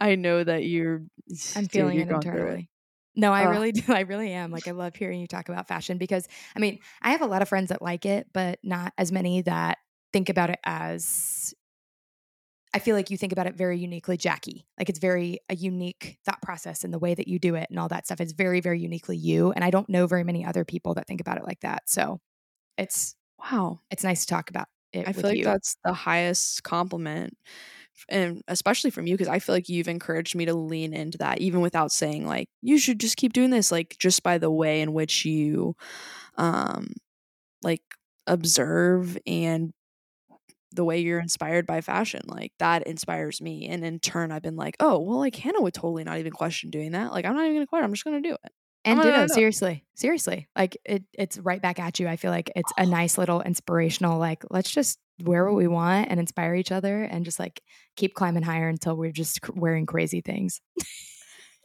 I 0.00 0.16
know 0.16 0.42
that 0.42 0.64
you're. 0.64 1.02
I'm 1.54 1.62
dude, 1.64 1.70
feeling 1.70 1.98
you're 1.98 2.08
it 2.10 2.14
internally. 2.14 2.70
No, 3.16 3.32
I 3.32 3.42
really 3.42 3.72
do. 3.72 3.82
I 3.92 4.00
really 4.00 4.32
am. 4.32 4.50
Like, 4.50 4.66
I 4.66 4.72
love 4.72 4.94
hearing 4.96 5.20
you 5.20 5.26
talk 5.26 5.48
about 5.48 5.68
fashion 5.68 5.98
because, 5.98 6.26
I 6.56 6.58
mean, 6.58 6.80
I 7.02 7.10
have 7.12 7.22
a 7.22 7.26
lot 7.26 7.42
of 7.42 7.48
friends 7.48 7.68
that 7.68 7.82
like 7.82 8.04
it, 8.06 8.28
but 8.32 8.58
not 8.62 8.92
as 8.98 9.12
many 9.12 9.42
that 9.42 9.78
think 10.12 10.28
about 10.28 10.50
it 10.50 10.58
as. 10.64 11.54
I 12.72 12.80
feel 12.80 12.96
like 12.96 13.08
you 13.08 13.16
think 13.16 13.32
about 13.32 13.46
it 13.46 13.54
very 13.54 13.78
uniquely, 13.78 14.16
Jackie. 14.16 14.66
Like 14.78 14.88
it's 14.88 14.98
very 14.98 15.38
a 15.48 15.54
unique 15.54 16.18
thought 16.24 16.42
process 16.42 16.82
in 16.82 16.90
the 16.90 16.98
way 16.98 17.14
that 17.14 17.28
you 17.28 17.38
do 17.38 17.54
it 17.54 17.68
and 17.70 17.78
all 17.78 17.88
that 17.88 18.04
stuff. 18.06 18.20
It's 18.20 18.32
very, 18.32 18.60
very 18.60 18.80
uniquely 18.80 19.16
you. 19.16 19.52
And 19.52 19.62
I 19.64 19.70
don't 19.70 19.88
know 19.88 20.08
very 20.08 20.24
many 20.24 20.44
other 20.44 20.64
people 20.64 20.94
that 20.94 21.06
think 21.06 21.20
about 21.20 21.38
it 21.38 21.44
like 21.44 21.60
that. 21.60 21.88
So 21.88 22.20
it's 22.78 23.16
Wow. 23.38 23.80
it's 23.90 24.04
nice 24.04 24.22
to 24.22 24.28
talk 24.28 24.50
about 24.50 24.68
it 24.92 25.08
I 25.08 25.12
feel 25.12 25.30
like 25.30 25.40
you. 25.40 25.44
that's 25.44 25.76
the 25.84 25.92
highest 25.92 26.62
compliment. 26.64 27.36
And 28.08 28.42
especially 28.48 28.90
from 28.90 29.06
you, 29.06 29.14
because 29.14 29.28
I 29.28 29.38
feel 29.38 29.54
like 29.54 29.68
you've 29.68 29.88
encouraged 29.88 30.34
me 30.34 30.44
to 30.46 30.54
lean 30.54 30.92
into 30.92 31.18
that, 31.18 31.40
even 31.40 31.60
without 31.60 31.92
saying 31.92 32.26
like 32.26 32.48
you 32.62 32.78
should 32.78 33.00
just 33.00 33.16
keep 33.16 33.32
doing 33.32 33.50
this. 33.50 33.72
Like 33.72 33.96
just 33.98 34.22
by 34.22 34.38
the 34.38 34.50
way 34.50 34.80
in 34.80 34.92
which 34.92 35.24
you, 35.24 35.76
um, 36.36 36.88
like 37.62 37.82
observe 38.26 39.18
and 39.26 39.72
the 40.72 40.84
way 40.84 40.98
you're 40.98 41.20
inspired 41.20 41.66
by 41.66 41.80
fashion, 41.80 42.22
like 42.26 42.52
that 42.58 42.86
inspires 42.86 43.40
me. 43.40 43.68
And 43.68 43.84
in 43.84 44.00
turn, 44.00 44.32
I've 44.32 44.42
been 44.42 44.56
like, 44.56 44.76
oh, 44.80 44.98
well, 44.98 45.18
like 45.18 45.36
Hannah 45.36 45.62
would 45.62 45.74
totally 45.74 46.04
not 46.04 46.18
even 46.18 46.32
question 46.32 46.70
doing 46.70 46.92
that. 46.92 47.12
Like 47.12 47.24
I'm 47.24 47.34
not 47.34 47.44
even 47.44 47.56
gonna 47.56 47.66
question. 47.66 47.84
I'm 47.84 47.92
just 47.92 48.04
gonna 48.04 48.20
do 48.20 48.32
it. 48.32 48.52
And 48.84 49.00
ditto, 49.00 49.16
know. 49.16 49.26
seriously, 49.28 49.84
seriously, 49.94 50.48
like 50.54 50.76
it, 50.84 51.04
it's 51.14 51.38
right 51.38 51.62
back 51.62 51.78
at 51.78 51.98
you. 51.98 52.06
I 52.06 52.16
feel 52.16 52.30
like 52.30 52.50
it's 52.54 52.72
a 52.76 52.84
nice 52.86 53.16
little 53.16 53.40
inspirational. 53.40 54.18
Like, 54.18 54.44
let's 54.50 54.70
just 54.70 54.98
wear 55.22 55.44
what 55.44 55.54
we 55.54 55.68
want 55.68 56.10
and 56.10 56.18
inspire 56.18 56.54
each 56.54 56.72
other, 56.72 57.02
and 57.02 57.24
just 57.24 57.38
like 57.38 57.62
keep 57.96 58.14
climbing 58.14 58.42
higher 58.42 58.68
until 58.68 58.96
we're 58.96 59.12
just 59.12 59.40
wearing 59.54 59.86
crazy 59.86 60.20
things. 60.20 60.60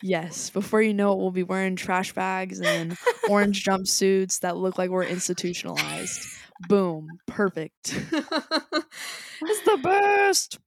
Yes. 0.01 0.49
Before 0.49 0.81
you 0.81 0.93
know 0.93 1.13
it, 1.13 1.17
we'll 1.17 1.31
be 1.31 1.43
wearing 1.43 1.75
trash 1.75 2.13
bags 2.13 2.61
and 2.61 2.97
orange 3.29 3.63
jumpsuits 3.63 4.39
that 4.39 4.57
look 4.57 4.77
like 4.77 4.89
we're 4.89 5.03
institutionalized. 5.03 6.25
Boom. 6.67 7.07
Perfect. 7.27 7.93
it's 7.93 8.11
the 9.65 9.79
best. 9.83 10.59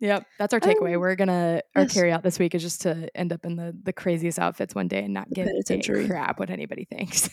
Yep, 0.00 0.24
that's 0.38 0.54
our 0.54 0.60
takeaway. 0.60 0.94
Um, 0.94 1.00
We're 1.00 1.14
gonna 1.14 1.60
our 1.76 1.82
yes. 1.82 1.92
carry 1.92 2.10
out 2.10 2.22
this 2.22 2.38
week 2.38 2.54
is 2.54 2.62
just 2.62 2.80
to 2.82 3.14
end 3.14 3.34
up 3.34 3.44
in 3.44 3.56
the 3.56 3.76
the 3.82 3.92
craziest 3.92 4.38
outfits 4.38 4.74
one 4.74 4.88
day 4.88 5.04
and 5.04 5.12
not 5.12 5.28
give 5.30 5.46
a 5.46 6.06
crap 6.06 6.40
what 6.40 6.48
anybody 6.48 6.86
thinks. 6.86 7.28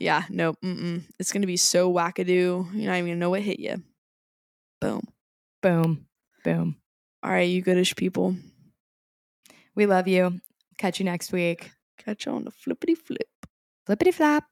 Yeah. 0.00 0.24
No. 0.28 0.54
Mm-mm. 0.64 1.04
It's 1.20 1.30
gonna 1.30 1.46
be 1.46 1.56
so 1.56 1.92
wackadoo. 1.92 2.26
You're 2.74 2.90
not 2.90 2.96
even 2.96 3.06
gonna 3.06 3.14
know 3.14 3.30
what 3.30 3.42
hit 3.42 3.60
you. 3.60 3.80
Boom. 4.80 5.02
Boom, 5.62 6.06
boom. 6.42 6.76
All 7.22 7.30
right, 7.30 7.48
you 7.48 7.60
goodish 7.62 7.94
people. 7.96 8.34
We 9.74 9.86
love 9.86 10.08
you. 10.08 10.40
Catch 10.78 10.98
you 11.00 11.04
next 11.04 11.32
week. 11.32 11.70
Catch 11.98 12.26
you 12.26 12.32
on 12.32 12.44
the 12.44 12.50
flippity 12.50 12.94
flip. 12.94 13.28
Flippity 13.86 14.10
flap. 14.10 14.44